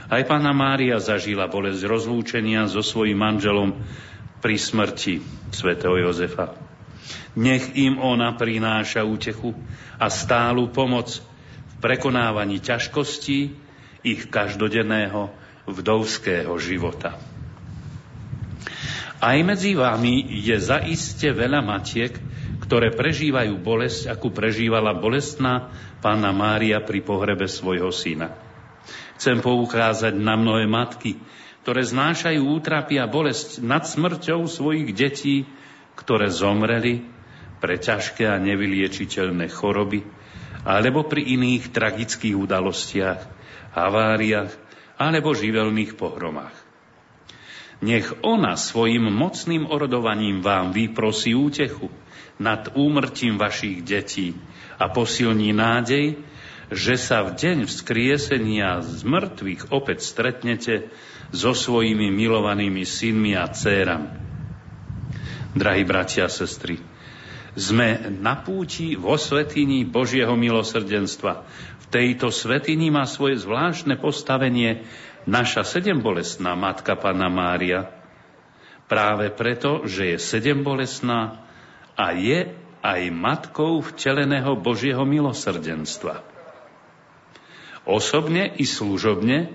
Aj 0.10 0.26
pána 0.26 0.50
Mária 0.52 0.98
zažila 0.98 1.46
bolesť 1.46 1.86
rozlúčenia 1.86 2.66
so 2.66 2.82
svojím 2.82 3.22
manželom 3.22 3.70
pri 4.42 4.58
smrti 4.58 5.22
svätého 5.54 5.94
Jozefa. 6.02 6.58
Nech 7.38 7.78
im 7.78 8.02
ona 8.02 8.34
prináša 8.36 9.06
útechu 9.06 9.54
a 10.02 10.10
stálu 10.10 10.74
pomoc 10.74 11.22
v 11.22 11.74
prekonávaní 11.80 12.60
ťažkostí 12.60 13.56
ich 14.02 14.22
každodenného 14.28 15.32
vdovského 15.70 16.52
života. 16.58 17.16
Aj 19.22 19.38
medzi 19.46 19.78
vami 19.78 20.26
je 20.42 20.58
zaiste 20.58 21.30
veľa 21.30 21.62
matiek, 21.62 22.18
ktoré 22.72 22.88
prežívajú 22.96 23.60
bolesť, 23.60 24.08
akú 24.16 24.32
prežívala 24.32 24.96
bolestná 24.96 25.76
pána 26.00 26.32
Mária 26.32 26.80
pri 26.80 27.04
pohrebe 27.04 27.44
svojho 27.44 27.92
syna. 27.92 28.32
Chcem 29.20 29.44
poukázať 29.44 30.16
na 30.16 30.40
mnohé 30.40 30.72
matky, 30.72 31.20
ktoré 31.68 31.84
znášajú 31.84 32.40
útrapy 32.40 32.96
a 32.96 33.12
bolesť 33.12 33.60
nad 33.60 33.84
smrťou 33.84 34.48
svojich 34.48 34.88
detí, 34.96 35.44
ktoré 36.00 36.32
zomreli 36.32 37.04
pre 37.60 37.76
ťažké 37.76 38.24
a 38.32 38.40
nevyliečiteľné 38.40 39.52
choroby, 39.52 40.08
alebo 40.64 41.04
pri 41.04 41.28
iných 41.28 41.76
tragických 41.76 42.40
udalostiach, 42.40 43.20
haváriách 43.76 44.56
alebo 44.96 45.36
živelných 45.36 46.00
pohromách. 46.00 46.56
Nech 47.84 48.16
ona 48.24 48.56
svojim 48.56 49.12
mocným 49.12 49.68
orodovaním 49.68 50.40
vám 50.40 50.72
vyprosí 50.72 51.36
útechu, 51.36 51.92
nad 52.42 52.74
úmrtím 52.74 53.38
vašich 53.38 53.86
detí 53.86 54.34
a 54.82 54.90
posilní 54.90 55.54
nádej, 55.54 56.18
že 56.74 56.96
sa 56.98 57.22
v 57.22 57.38
deň 57.38 57.58
vzkriesenia 57.70 58.82
z 58.82 59.06
mŕtvych 59.06 59.70
opäť 59.70 60.02
stretnete 60.02 60.90
so 61.30 61.54
svojimi 61.54 62.10
milovanými 62.10 62.82
synmi 62.82 63.38
a 63.38 63.46
dcérami. 63.46 64.10
Drahí 65.52 65.84
bratia 65.84 66.26
a 66.26 66.32
sestry, 66.32 66.80
sme 67.60 68.08
na 68.24 68.40
púti 68.40 68.96
vo 68.96 69.20
svetini 69.20 69.84
Božieho 69.84 70.32
milosrdenstva. 70.40 71.44
V 71.84 71.86
tejto 71.92 72.32
svetini 72.32 72.88
má 72.88 73.04
svoje 73.04 73.44
zvláštne 73.44 74.00
postavenie 74.00 74.88
naša 75.28 75.68
sedembolesná 75.68 76.56
matka 76.56 76.96
Pana 76.96 77.28
Mária. 77.28 77.92
Práve 78.88 79.28
preto, 79.32 79.84
že 79.84 80.16
je 80.16 80.18
sedembolesná, 80.24 81.41
a 82.02 82.18
je 82.18 82.50
aj 82.82 83.02
matkou 83.14 83.86
vteleného 83.86 84.58
Božieho 84.58 85.06
milosrdenstva. 85.06 86.26
Osobne 87.86 88.50
i 88.58 88.66
služobne 88.66 89.54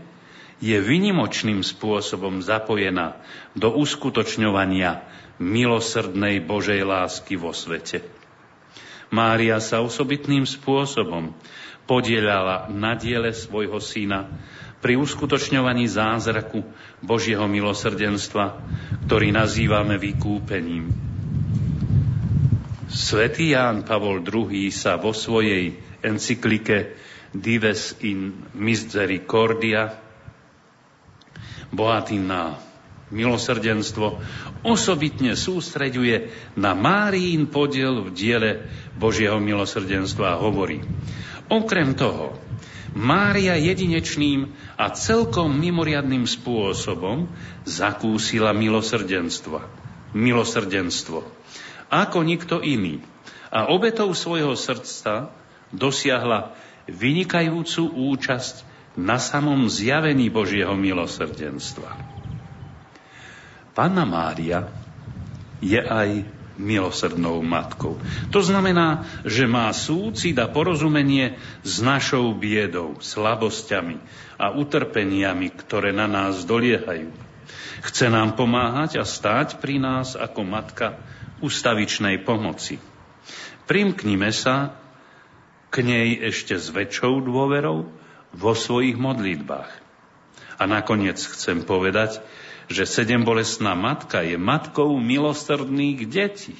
je 0.63 0.79
vynimočným 0.79 1.67
spôsobom 1.67 2.39
zapojená 2.39 3.19
do 3.59 3.75
uskutočňovania 3.75 5.03
milosrdnej 5.43 6.39
Božej 6.39 6.87
lásky 6.87 7.35
vo 7.35 7.51
svete. 7.51 8.07
Mária 9.11 9.59
sa 9.59 9.83
osobitným 9.83 10.47
spôsobom 10.47 11.35
podielala 11.87 12.67
na 12.71 12.99
diele 12.99 13.31
svojho 13.31 13.79
syna 13.79 14.27
pri 14.83 14.99
uskutočňovaní 14.99 15.87
zázraku 15.87 16.63
Božieho 17.03 17.47
milosrdenstva, 17.47 18.59
ktorý 19.07 19.35
nazývame 19.35 19.99
vykúpením. 19.99 21.16
Svetý 22.87 23.55
Ján 23.55 23.83
Pavol 23.83 24.23
II 24.23 24.71
sa 24.71 24.95
vo 24.99 25.11
svojej 25.11 25.75
encyklike 26.07 26.95
Dives 27.35 27.99
in 28.07 28.47
Misericordia 28.55 30.07
bohatý 31.75 32.17
na 32.23 32.57
milosrdenstvo, 33.11 34.19
osobitne 34.67 35.39
sústreďuje 35.39 36.31
na 36.59 36.75
Márín 36.75 37.47
podiel 37.47 38.03
v 38.03 38.09
diele 38.11 38.51
Božieho 38.99 39.39
milosrdenstva 39.39 40.35
a 40.35 40.41
hovorí. 40.43 40.83
Okrem 41.47 41.95
toho, 41.95 42.35
Mária 42.97 43.55
jedinečným 43.61 44.51
a 44.81 44.89
celkom 44.91 45.53
mimoriadným 45.53 46.25
spôsobom 46.25 47.29
zakúsila 47.69 48.57
milosrdenstvo. 48.57 49.61
Milosrdenstvo. 50.17 51.21
Ako 51.91 52.27
nikto 52.27 52.59
iný. 52.63 53.03
A 53.51 53.71
obetou 53.71 54.11
svojho 54.11 54.59
srdca 54.59 55.31
dosiahla 55.71 56.55
vynikajúcu 56.91 57.91
účasť 58.15 58.67
na 58.97 59.21
samom 59.21 59.69
zjavení 59.69 60.33
Božieho 60.33 60.73
milosrdenstva. 60.75 61.95
Panna 63.77 64.09
Mária 64.09 64.73
je 65.61 65.77
aj 65.77 66.25
milosrdnou 66.57 67.45
matkou. 67.45 68.01
To 68.33 68.41
znamená, 68.41 69.05
že 69.29 69.45
má 69.45 69.69
súcit 69.77 70.33
a 70.41 70.49
porozumenie 70.49 71.37
s 71.61 71.85
našou 71.85 72.33
biedou, 72.33 72.97
slabosťami 73.05 74.01
a 74.41 74.57
utrpeniami, 74.57 75.53
ktoré 75.53 75.93
na 75.93 76.09
nás 76.09 76.49
doliehajú. 76.49 77.13
Chce 77.85 78.09
nám 78.09 78.35
pomáhať 78.35 78.97
a 78.97 79.05
stáť 79.05 79.61
pri 79.61 79.77
nás 79.77 80.17
ako 80.17 80.41
matka 80.43 80.97
ustavičnej 81.41 82.23
pomoci. 82.25 82.81
Primknime 83.67 84.31
sa 84.31 84.79
k 85.69 85.83
nej 85.83 86.17
ešte 86.33 86.57
s 86.57 86.71
väčšou 86.71 87.21
dôverou 87.27 87.91
vo 88.33 88.53
svojich 88.55 88.97
modlitbách. 88.97 89.71
A 90.57 90.63
nakoniec 90.65 91.21
chcem 91.21 91.67
povedať, 91.67 92.23
že 92.67 92.89
sedem 92.89 93.23
bolestná 93.23 93.77
matka 93.77 94.25
je 94.25 94.41
matkou 94.41 94.97
milosrdných 94.97 96.09
detí. 96.09 96.57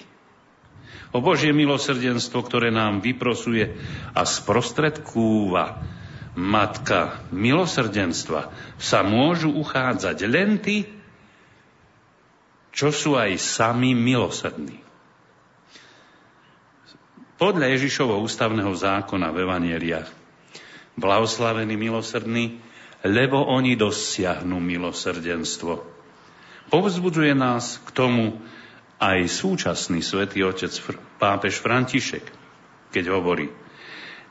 O 1.15 1.23
Božie 1.25 1.55
milosrdenstvo, 1.55 2.45
ktoré 2.45 2.69
nám 2.69 3.01
vyprosuje 3.01 3.79
a 4.13 4.23
sprostredkúva 4.29 5.81
matka 6.37 7.25
milosrdenstva, 7.33 8.53
sa 8.77 9.01
môžu 9.01 9.49
uchádzať 9.57 10.19
len 10.29 10.61
tí, 10.61 10.96
čo 12.77 12.93
sú 12.93 13.17
aj 13.17 13.41
sami 13.41 13.97
milosrdní. 13.97 14.85
Podľa 17.41 17.73
Ježišovho 17.73 18.21
ústavného 18.21 18.69
zákona 18.77 19.33
v 19.33 19.49
Evanieliach 19.49 20.09
blahoslavení 20.97 21.77
milosrdní, 21.77 22.61
lebo 23.05 23.45
oni 23.49 23.77
dosiahnu 23.77 24.61
milosrdenstvo. 24.61 25.85
Povzbudzuje 26.73 27.33
nás 27.37 27.81
k 27.81 27.89
tomu 27.93 28.41
aj 28.97 29.29
súčasný 29.29 30.01
svätý 30.01 30.45
otec 30.45 30.73
pápež 31.21 31.61
František, 31.61 32.25
keď 32.93 33.05
hovorí, 33.13 33.53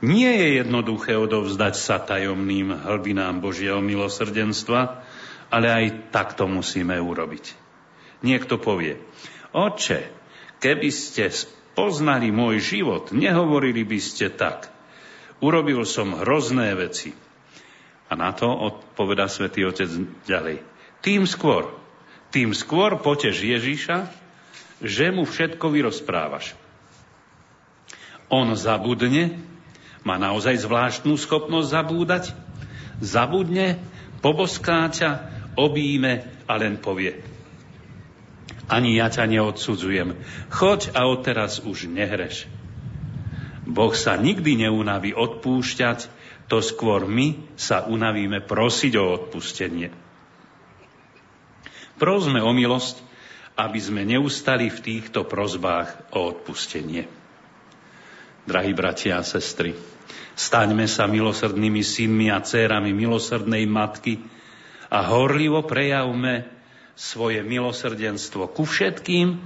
nie 0.06 0.28
je 0.28 0.62
jednoduché 0.62 1.18
odovzdať 1.18 1.74
sa 1.78 2.02
tajomným 2.02 2.74
hlbinám 2.74 3.42
Božieho 3.42 3.80
milosrdenstva, 3.80 5.02
ale 5.50 5.68
aj 5.72 5.86
tak 6.12 6.36
to 6.36 6.50
musíme 6.50 6.98
urobiť. 6.98 7.65
Niekto 8.24 8.60
povie, 8.62 9.00
oče, 9.52 10.08
keby 10.64 10.90
ste 10.94 11.32
poznali 11.76 12.32
môj 12.32 12.64
život, 12.64 13.12
nehovorili 13.12 13.84
by 13.84 14.00
ste 14.00 14.32
tak. 14.32 14.72
Urobil 15.44 15.84
som 15.84 16.16
hrozné 16.16 16.72
veci. 16.80 17.12
A 18.08 18.14
na 18.16 18.32
to 18.32 18.48
odpoveda 18.48 19.28
svätý 19.28 19.68
Otec 19.68 19.92
ďalej. 20.24 20.64
Tým 21.04 21.28
skôr, 21.28 21.74
tým 22.32 22.56
skôr 22.56 22.96
potež 23.02 23.44
Ježiša, 23.44 24.08
že 24.80 25.12
mu 25.12 25.28
všetko 25.28 25.66
vyrozprávaš. 25.68 26.56
On 28.32 28.48
zabudne, 28.58 29.38
má 30.06 30.18
naozaj 30.18 30.66
zvláštnu 30.66 31.18
schopnosť 31.18 31.68
zabúdať, 31.70 32.24
zabudne, 33.02 33.82
poboská 34.22 34.90
ťa, 34.90 35.10
obíme 35.58 36.26
a 36.46 36.54
len 36.58 36.78
povie. 36.78 37.35
Ani 38.66 38.98
ja 38.98 39.14
ťa 39.14 39.30
neodsudzujem. 39.30 40.18
Choď 40.50 40.94
a 40.98 41.06
odteraz 41.06 41.62
už 41.62 41.86
nehreš. 41.86 42.50
Boh 43.66 43.94
sa 43.94 44.18
nikdy 44.18 44.66
neunaví 44.66 45.14
odpúšťať, 45.14 46.10
to 46.46 46.62
skôr 46.62 47.10
my 47.10 47.38
sa 47.58 47.90
unavíme 47.90 48.42
prosiť 48.46 48.94
o 49.02 49.06
odpustenie. 49.18 49.90
Prosme 51.98 52.42
o 52.42 52.52
milosť, 52.54 53.02
aby 53.58 53.80
sme 53.82 54.06
neustali 54.06 54.70
v 54.70 54.80
týchto 54.84 55.26
prozbách 55.26 56.14
o 56.14 56.30
odpustenie. 56.30 57.10
Drahí 58.46 58.78
bratia 58.78 59.18
a 59.18 59.26
sestry, 59.26 59.74
staňme 60.38 60.86
sa 60.86 61.10
milosrdnými 61.10 61.82
synmi 61.82 62.30
a 62.30 62.44
dcérami 62.44 62.94
milosrdnej 62.94 63.66
matky 63.66 64.22
a 64.92 65.02
horlivo 65.02 65.66
prejavme 65.66 66.55
svoje 66.96 67.44
milosrdenstvo 67.44 68.50
ku 68.56 68.64
všetkým, 68.64 69.38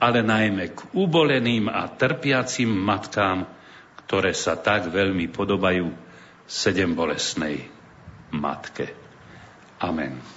ale 0.00 0.20
najmä 0.24 0.72
k 0.72 0.80
uboleným 0.96 1.68
a 1.68 1.88
trpiacim 1.92 2.68
matkám, 2.68 3.44
ktoré 4.04 4.32
sa 4.32 4.56
tak 4.56 4.88
veľmi 4.88 5.28
podobajú 5.28 5.92
sedem 6.48 6.96
bolesnej 6.96 7.68
matke. 8.32 8.92
Amen. 9.80 10.36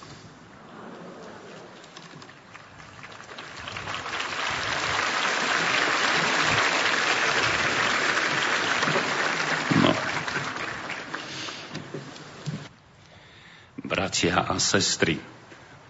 bratia 13.89 14.45
a 14.45 14.55
sestry. 14.61 15.38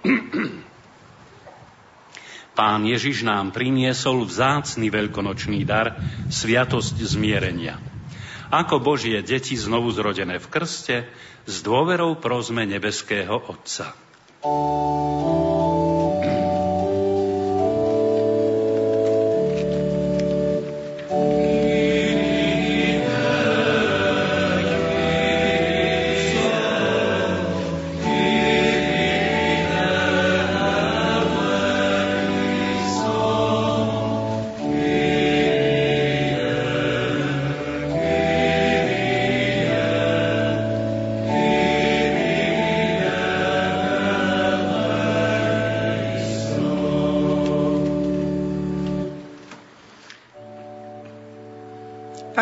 Pán 2.59 2.83
Ježiš 2.83 3.23
nám 3.23 3.55
priniesol 3.55 4.27
vzácny 4.27 4.91
veľkonočný 4.91 5.63
dar, 5.63 5.95
sviatosť 6.27 6.99
zmierenia. 7.07 7.79
Ako 8.49 8.81
Božie 8.81 9.21
deti 9.21 9.53
znovu 9.55 9.93
zrodené 9.93 10.41
v 10.41 10.47
krste, 10.49 11.07
s 11.45 11.55
dôverou 11.61 12.17
prosme 12.17 12.65
nebeského 12.65 13.37
Otca. 13.47 13.93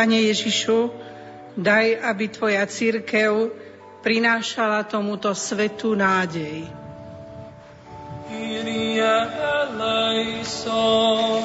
Pane 0.07 0.23
Ježišu, 0.23 0.87
daj, 1.59 1.99
aby 1.99 2.31
Tvoja 2.31 2.63
církev 2.63 3.51
prinášala 3.99 4.87
tomuto 4.87 5.35
svetu 5.35 5.99
nádej. 5.99 6.63
Kyrie 8.31 9.03
eleison. 9.67 11.43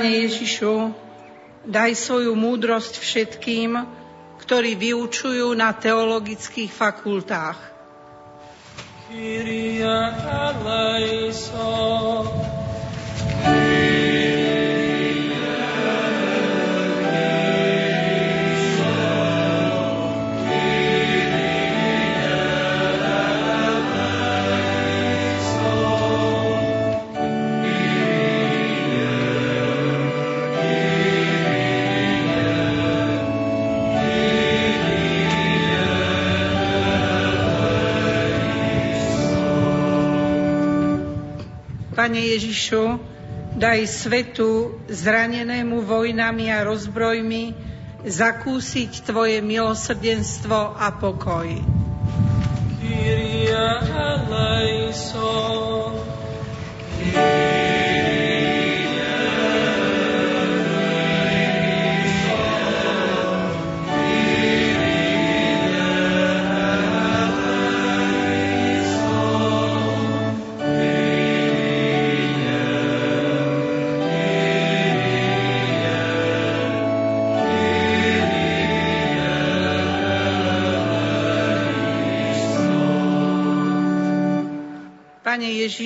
Pane 0.00 0.16
Ježišu, 0.16 0.96
daj 1.68 1.92
svoju 1.92 2.32
múdrosť 2.32 3.04
všetkým, 3.04 3.84
ktorí 4.40 4.72
vyučujú 4.72 5.52
na 5.52 5.76
teologických 5.76 6.72
fakultách. 6.72 7.60
Kyrie 9.12 9.84
eleison. 10.64 12.24
Pane 42.10 42.26
Ježišu, 42.26 42.98
daj 43.54 43.86
svetu 43.86 44.82
zranenému 44.90 45.78
vojnami 45.86 46.50
a 46.50 46.66
rozbrojmi 46.66 47.54
zakúsiť 48.02 49.06
Tvoje 49.06 49.38
milosrdenstvo 49.38 50.74
a 50.74 50.90
pokoj. 50.90 51.46
Kyrie 52.82 53.62
eleison. 53.94 55.99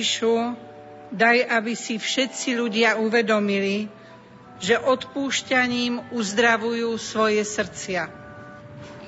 Ježišu, 0.05 0.53
daj, 1.17 1.49
aby 1.49 1.73
si 1.73 1.97
všetci 1.97 2.53
ľudia 2.53 3.01
uvedomili, 3.01 3.89
že 4.61 4.77
odpúšťaním 4.77 6.13
uzdravujú 6.13 6.93
svoje 7.01 7.41
srdcia. 7.41 8.05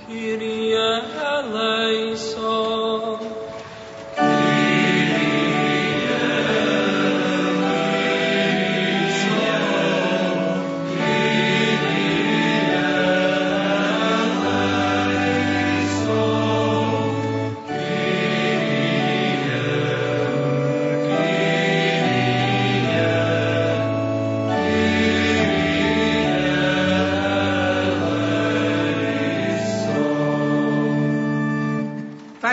Kyrie 0.10 0.74
eleison. 1.22 2.87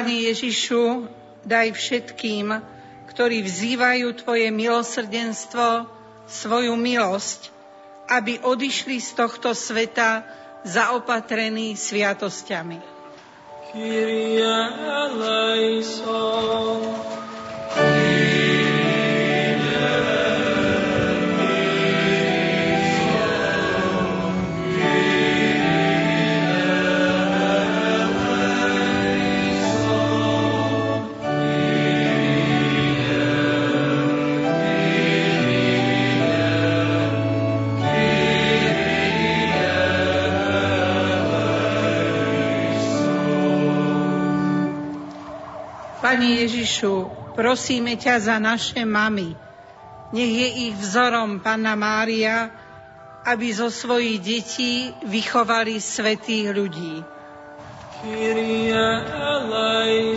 Pane 0.04 0.20
Ježišu, 0.20 1.08
daj 1.48 1.72
všetkým, 1.72 2.52
ktorí 3.08 3.40
vzývajú 3.40 4.12
Tvoje 4.20 4.52
milosrdenstvo, 4.52 5.88
svoju 6.28 6.76
milosť, 6.76 7.48
aby 8.12 8.36
odišli 8.36 9.00
z 9.00 9.16
tohto 9.16 9.56
sveta 9.56 10.28
zaopatrení 10.60 11.72
sviatosťami. 11.72 12.84
Kyrie 13.72 14.44
eleison. 15.08 16.84
Pane 46.14 46.46
Ježišu, 46.46 47.10
prosíme 47.34 47.98
ťa 47.98 48.22
za 48.22 48.38
naše 48.38 48.86
mamy. 48.86 49.34
Nech 50.14 50.30
je 50.30 50.70
ich 50.70 50.74
vzorom 50.78 51.42
Panna 51.42 51.74
Mária, 51.74 52.54
aby 53.26 53.50
zo 53.50 53.66
svojich 53.66 54.22
detí 54.22 54.94
vychovali 55.02 55.82
svetých 55.82 56.54
ľudí. 56.54 57.02
Kyrie 57.98 58.86
eleison. 59.10 60.14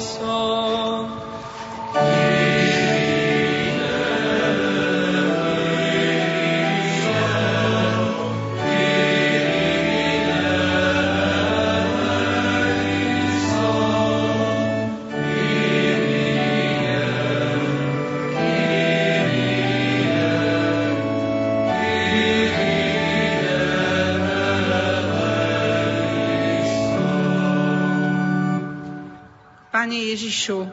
Pane 29.88 30.03
Ježišu, 30.03 30.68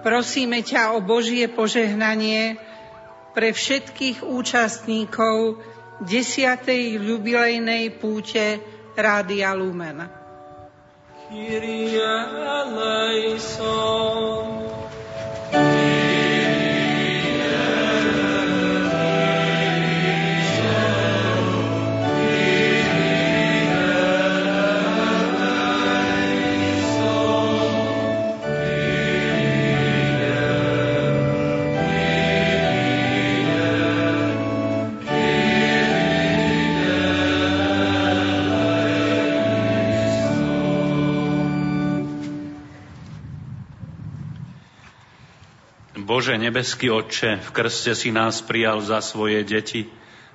prosíme 0.00 0.64
ťa 0.64 0.96
o 0.96 1.04
Božie 1.04 1.44
požehnanie 1.44 2.56
pre 3.36 3.52
všetkých 3.52 4.24
účastníkov 4.24 5.60
10. 6.00 6.64
jubilejnej 7.04 8.00
púte 8.00 8.64
Rádia 8.96 9.52
Lumen. 9.52 10.08
Kyrie 11.28 12.00
eleison. 12.64 14.69
Bože 46.10 46.34
nebeský 46.34 46.90
Otče, 46.90 47.38
v 47.38 47.50
krste 47.54 47.94
si 47.94 48.10
nás 48.10 48.42
prijal 48.42 48.82
za 48.82 48.98
svoje 48.98 49.46
deti, 49.46 49.86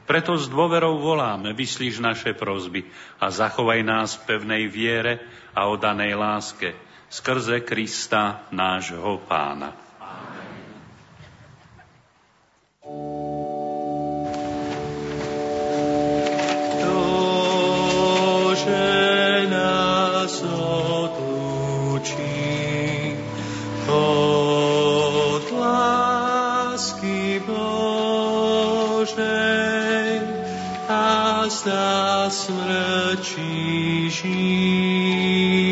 preto 0.08 0.40
s 0.40 0.48
dôverou 0.48 1.04
voláme, 1.04 1.52
vyslíš 1.52 2.00
naše 2.00 2.32
prozby 2.32 2.88
a 3.20 3.28
zachovaj 3.28 3.84
nás 3.84 4.16
v 4.16 4.24
pevnej 4.24 4.72
viere 4.72 5.20
a 5.52 5.68
odanej 5.68 6.16
láske 6.16 6.80
skrze 7.12 7.60
Krista 7.68 8.48
nášho 8.56 9.20
Pána. 9.28 9.76
Amen. 10.00 10.48
To, 16.80 16.96
že 18.56 18.80
nás 19.52 20.40
spásna 31.66 32.30
smrti 32.30 34.10
život. 34.14 35.65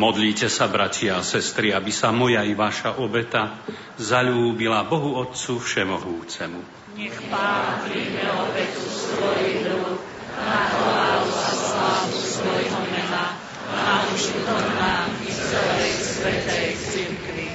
Modlíte 0.00 0.48
sa, 0.48 0.64
bratia 0.64 1.20
a 1.20 1.22
sestry, 1.22 1.76
aby 1.76 1.92
sa 1.92 2.08
moja 2.08 2.40
i 2.40 2.56
vaša 2.56 2.96
obeta 3.04 3.60
zalúbila 4.00 4.80
Bohu 4.88 5.20
Otcu 5.20 5.60
Všemohúcemu. 5.60 6.60
Nech 6.96 7.20
Pán 7.28 7.84
príjme 7.84 8.24
obetu 8.32 8.80
svojich 8.80 9.60
rúk 9.60 10.00
na 10.40 10.60
chválu 10.72 11.28
a 11.28 11.50
slávu 11.52 12.16
svojho 12.16 12.80
mena, 12.88 13.36
na 13.76 13.96
užitok 14.08 14.64
nám 14.80 15.08
i 15.20 15.30
celej 15.36 15.92
svetej 16.00 16.68
cirkvi. 16.80 17.46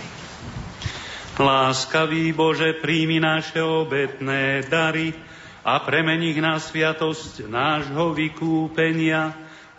Láskavý 1.41 2.29
Bože, 2.29 2.77
príjmi 2.77 3.17
naše 3.25 3.65
obetné 3.65 4.61
dary 4.69 5.17
a 5.65 5.81
premeni 5.81 6.29
ich 6.29 6.37
na 6.45 6.61
sviatosť 6.61 7.49
nášho 7.49 8.13
vykúpenia, 8.13 9.33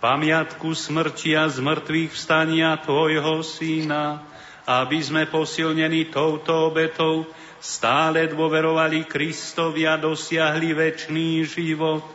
pamiatku 0.07 0.71
smrti 0.71 1.35
a 1.35 1.51
zmrtvých 1.51 2.15
vstania 2.15 2.79
Tvojho 2.79 3.43
Syna, 3.43 4.23
aby 4.63 5.03
sme 5.03 5.27
posilnení 5.27 6.15
touto 6.15 6.71
obetou 6.71 7.27
stále 7.59 8.31
dôverovali 8.31 9.03
Kristovi 9.11 9.83
a 9.83 9.99
dosiahli 9.99 10.79
väčší 10.79 11.43
život. 11.43 12.07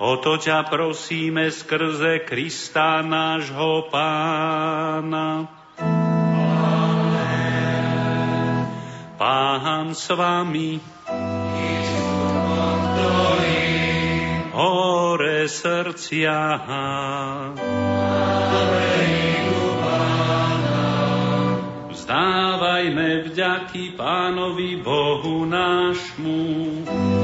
O 0.00 0.16
to 0.16 0.40
ťa 0.40 0.64
prosíme 0.64 1.52
skrze 1.52 2.24
Krista 2.24 3.04
nášho 3.04 3.92
Pána. 3.92 5.44
Pán 9.20 9.92
s 9.92 10.08
vami. 10.08 10.95
Hore 15.16 15.48
srdcia. 15.48 16.36
Vzdávajme 21.88 23.08
vďaky 23.24 23.96
Pánovi 23.96 24.76
Bohu 24.84 25.48
nášmu. 25.48 26.44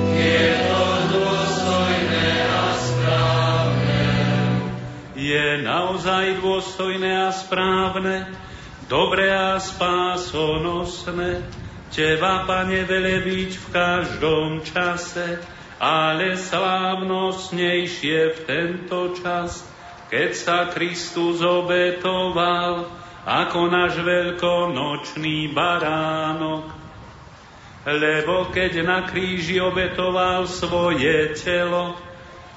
Je 0.09 0.45
to 0.57 0.85
dôstojné 1.13 2.29
a 2.49 2.65
správne. 2.81 4.05
Je 5.13 5.47
naozaj 5.61 6.41
dôstojné 6.41 7.13
a 7.13 7.29
správne, 7.29 8.25
dobré 8.89 9.37
a 9.37 9.61
spásonosné, 9.61 11.45
Teba, 11.93 12.49
Pane, 12.49 12.89
velebiť 12.89 13.51
v 13.53 13.67
každom 13.69 14.65
čase, 14.65 15.45
ale 15.83 16.39
slávnostnejšie 16.39 18.19
v 18.31 18.39
tento 18.47 19.19
čas, 19.19 19.67
keď 20.07 20.31
sa 20.31 20.59
Kristus 20.71 21.43
obetoval 21.43 22.87
ako 23.27 23.67
náš 23.67 23.99
veľkonočný 23.99 25.51
baránok. 25.51 26.71
Lebo 27.83 28.47
keď 28.55 28.87
na 28.87 29.11
kríži 29.11 29.59
obetoval 29.59 30.47
svoje 30.47 31.35
telo, 31.35 31.99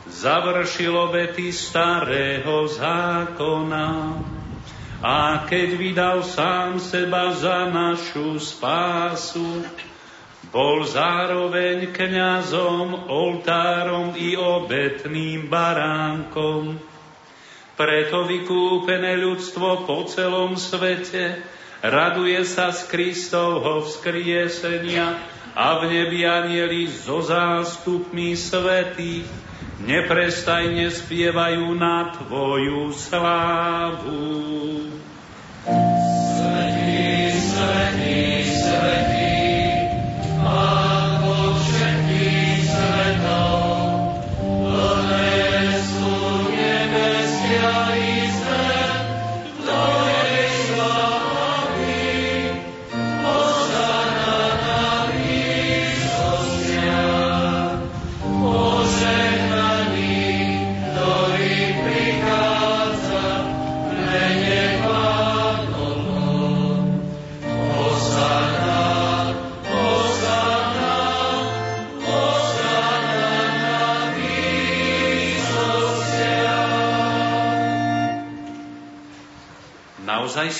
završil 0.05 0.93
obety 0.93 1.49
starého 1.49 2.69
zákona 2.69 4.21
a 5.01 5.41
keď 5.49 5.67
vydal 5.81 6.21
sám 6.21 6.77
seba 6.77 7.33
za 7.33 7.73
našu 7.73 8.37
spásu, 8.37 9.65
bol 10.55 10.87
zároveň 10.87 11.91
kňazom, 11.91 13.11
oltárom 13.11 14.15
i 14.15 14.39
obetným 14.39 15.51
baránkom. 15.51 16.79
Preto 17.75 18.23
vykúpené 18.23 19.19
ľudstvo 19.19 19.83
po 19.83 20.07
celom 20.07 20.55
svete 20.55 21.43
raduje 21.83 22.39
sa 22.47 22.71
z 22.71 22.87
Kristovho 22.87 23.83
vzkriesenia 23.83 25.19
a 25.59 25.83
v 25.83 25.91
nebi 25.91 26.23
anieli 26.23 26.87
so 26.87 27.19
zástupmi 27.19 28.39
svetých 28.39 29.27
neprestajne 29.83 30.87
spievajú 30.87 31.67
na 31.75 32.15
Tvoju 32.15 32.95
slávu. 32.95 34.23
Svetý, 35.67 37.27
svetý, 37.43 38.23
svetý, 38.47 39.14
Pán 40.55 40.84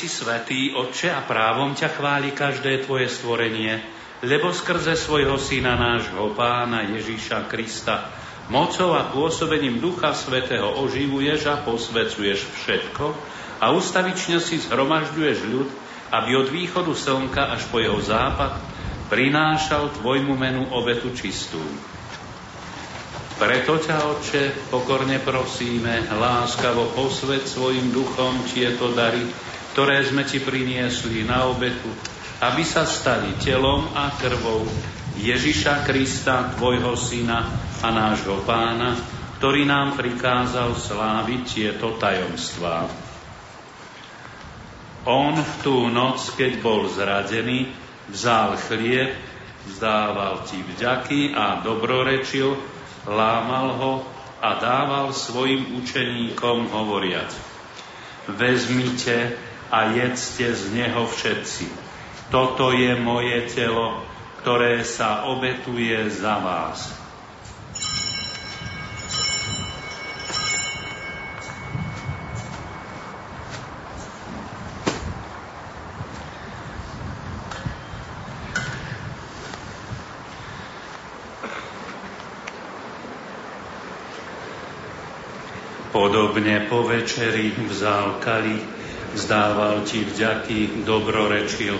si 0.05 0.21
svetý, 0.21 0.69
Otče, 0.77 1.09
a 1.09 1.25
právom 1.25 1.73
ťa 1.73 1.97
chváli 1.97 2.29
každé 2.29 2.85
Tvoje 2.85 3.09
stvorenie, 3.09 3.81
lebo 4.21 4.53
skrze 4.53 4.93
svojho 4.93 5.33
Syna 5.41 5.73
nášho 5.73 6.29
Pána 6.37 6.85
Ježíša 6.93 7.49
Krista 7.49 8.13
mocou 8.45 8.93
a 8.93 9.09
pôsobením 9.09 9.81
Ducha 9.81 10.13
Svetého 10.13 10.77
oživuješ 10.77 11.49
a 11.49 11.57
posvecuješ 11.65 12.37
všetko 12.37 13.17
a 13.57 13.73
ustavične 13.73 14.37
si 14.37 14.61
zhromažďuješ 14.61 15.37
ľud, 15.49 15.69
aby 16.13 16.31
od 16.37 16.53
východu 16.53 16.93
slnka 16.93 17.57
až 17.57 17.65
po 17.73 17.81
jeho 17.81 17.97
západ 17.97 18.61
prinášal 19.09 19.89
Tvojmu 19.89 20.37
menu 20.37 20.69
obetu 20.69 21.17
čistú. 21.17 21.65
Preto 23.41 23.81
ťa, 23.81 24.05
Otče, 24.05 24.69
pokorne 24.69 25.17
prosíme, 25.17 26.13
láskavo 26.13 26.93
posved 26.93 27.41
svojim 27.49 27.89
duchom 27.89 28.45
tieto 28.53 28.93
dary, 28.93 29.25
ktoré 29.75 30.07
sme 30.07 30.23
Ti 30.23 30.39
priniesli 30.39 31.27
na 31.27 31.51
obetu, 31.51 31.91
aby 32.39 32.63
sa 32.63 32.87
stali 32.87 33.35
telom 33.43 33.91
a 33.91 34.07
krvou 34.15 34.63
Ježiša 35.19 35.83
Krista, 35.83 36.55
Tvojho 36.55 36.95
Syna 36.95 37.43
a 37.83 37.91
nášho 37.91 38.39
Pána, 38.47 38.95
ktorý 39.35 39.67
nám 39.67 39.99
prikázal 39.99 40.79
sláviť 40.79 41.41
tieto 41.43 41.99
tajomstvá. 41.99 42.87
On 45.11 45.35
v 45.35 45.53
tú 45.59 45.91
noc, 45.91 46.23
keď 46.39 46.63
bol 46.63 46.87
zradený, 46.87 47.67
vzal 48.07 48.55
chlieb, 48.71 49.11
vzdával 49.67 50.47
ti 50.47 50.63
vďaky 50.63 51.35
a 51.35 51.59
dobrorečil, 51.59 52.55
lámal 53.11 53.75
ho 53.75 53.93
a 54.39 54.55
dával 54.55 55.11
svojim 55.11 55.83
učeníkom 55.83 56.71
hovoriac. 56.71 57.27
Vezmite 58.25 59.44
a 59.71 59.95
jedzte 59.95 60.53
z 60.53 60.73
neho 60.73 61.05
všetci. 61.09 61.67
Toto 62.29 62.73
je 62.73 62.97
moje 62.97 63.45
telo, 63.53 64.01
ktoré 64.41 64.85
sa 64.85 65.25
obetuje 65.29 66.09
za 66.09 66.37
vás. 66.41 67.05
Podobne 85.95 86.67
po 86.67 86.83
večeri 86.83 87.55
vzal 87.65 88.19
kali, 88.19 88.74
vzdával 89.15 89.87
ti 89.87 90.03
vďaky, 90.03 90.83
dobrorečil 90.83 91.79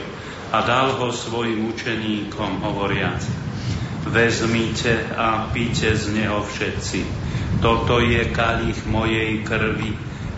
a 0.55 0.63
dal 0.63 0.95
ho 0.95 1.11
svojim 1.11 1.67
učeníkom 1.67 2.63
hovoriac. 2.63 3.19
Vezmite 4.07 5.11
a 5.11 5.51
píte 5.51 5.91
z 5.91 6.15
neho 6.15 6.39
všetci. 6.39 7.03
Toto 7.59 7.99
je 7.99 8.23
kalich 8.31 8.87
mojej 8.87 9.43
krvi, 9.43 9.91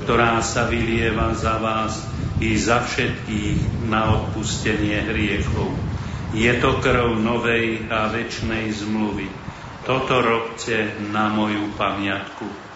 ktorá 0.07 0.41
sa 0.41 0.65
vylieva 0.65 1.35
za 1.37 1.61
vás 1.61 2.01
i 2.41 2.57
za 2.57 2.81
všetkých 2.81 3.89
na 3.91 4.17
odpustenie 4.17 5.03
hriechov. 5.05 5.69
Je 6.33 6.51
to 6.59 6.79
krv 6.79 7.17
novej 7.19 7.87
a 7.91 8.09
večnej 8.11 8.71
zmluvy. 8.71 9.27
Toto 9.87 10.19
robte 10.19 10.95
na 11.11 11.31
moju 11.31 11.71
pamiatku. 11.79 12.66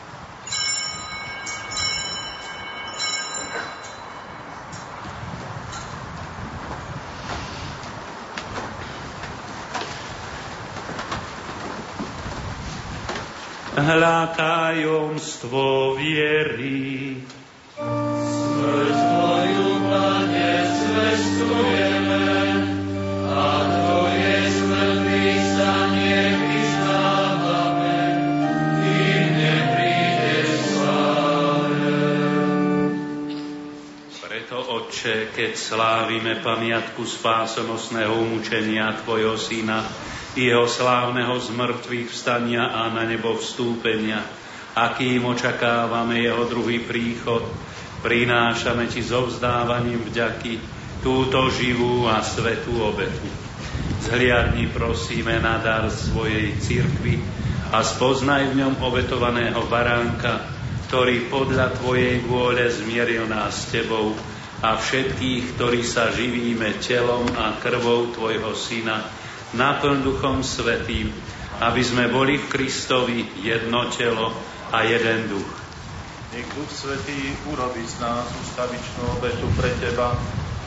Hľa 13.81 14.37
tajomstvo 14.37 15.97
viery. 15.97 17.17
Smrť 17.81 18.93
Tvoju, 18.93 19.69
Pane, 19.89 20.53
zvestujeme 20.69 22.29
a 23.25 23.45
Tvoje 23.65 24.37
smrtný 24.53 25.27
stanie 25.33 26.19
vyznávame, 26.37 27.97
kým 28.85 29.25
neprídeš 29.33 30.49
sláve. 30.77 31.97
Preto, 34.21 34.57
Otče, 34.61 35.33
keď 35.33 35.51
slávime 35.57 36.37
pamiatku 36.37 37.01
spásonosného 37.01 38.13
umúčenia 38.13 38.93
Tvojho 39.01 39.41
Syna, 39.41 39.81
jeho 40.35 40.63
slávneho 40.67 41.35
zmrtvých 41.39 42.07
vstania 42.07 42.71
a 42.71 42.87
na 42.91 43.03
nebo 43.03 43.35
vstúpenia, 43.35 44.23
akým 44.75 45.27
očakávame 45.27 46.23
jeho 46.23 46.47
druhý 46.47 46.79
príchod, 46.79 47.43
prinášame 47.99 48.87
Ti 48.87 49.03
so 49.03 49.27
vzdávaním 49.27 50.07
vďaky 50.07 50.57
túto 51.03 51.51
živú 51.51 52.07
a 52.07 52.23
svetú 52.23 52.79
obetu. 52.79 53.27
Zhliadni 54.01 54.71
prosíme 54.71 55.37
na 55.43 55.59
dar 55.59 55.85
svojej 55.91 56.57
cirkvi 56.57 57.21
a 57.69 57.83
spoznaj 57.85 58.51
v 58.51 58.57
ňom 58.65 58.73
obetovaného 58.81 59.67
baránka, 59.69 60.47
ktorý 60.89 61.31
podľa 61.31 61.71
Tvojej 61.79 62.19
vôle 62.27 62.67
zmieril 62.67 63.27
nás 63.27 63.67
s 63.67 63.71
Tebou 63.71 64.11
a 64.61 64.75
všetkých, 64.75 65.55
ktorí 65.55 65.81
sa 65.81 66.11
živíme 66.11 66.77
telom 66.83 67.23
a 67.33 67.55
krvou 67.63 68.11
Tvojho 68.11 68.51
Syna, 68.53 69.20
naplň 69.53 70.03
Duchom 70.03 70.43
Svetým, 70.43 71.11
aby 71.61 71.81
sme 71.83 72.07
boli 72.07 72.39
v 72.39 72.49
Kristovi 72.49 73.19
jedno 73.43 73.91
telo 73.91 74.31
a 74.71 74.87
jeden 74.87 75.27
duch. 75.27 75.51
Nech 76.31 76.47
Duch 76.55 76.71
Svetý 76.71 77.35
urobí 77.51 77.83
z 77.83 77.99
nás 77.99 78.23
ustavičnú 78.23 79.19
obetu 79.19 79.51
pre 79.59 79.67
Teba, 79.83 80.15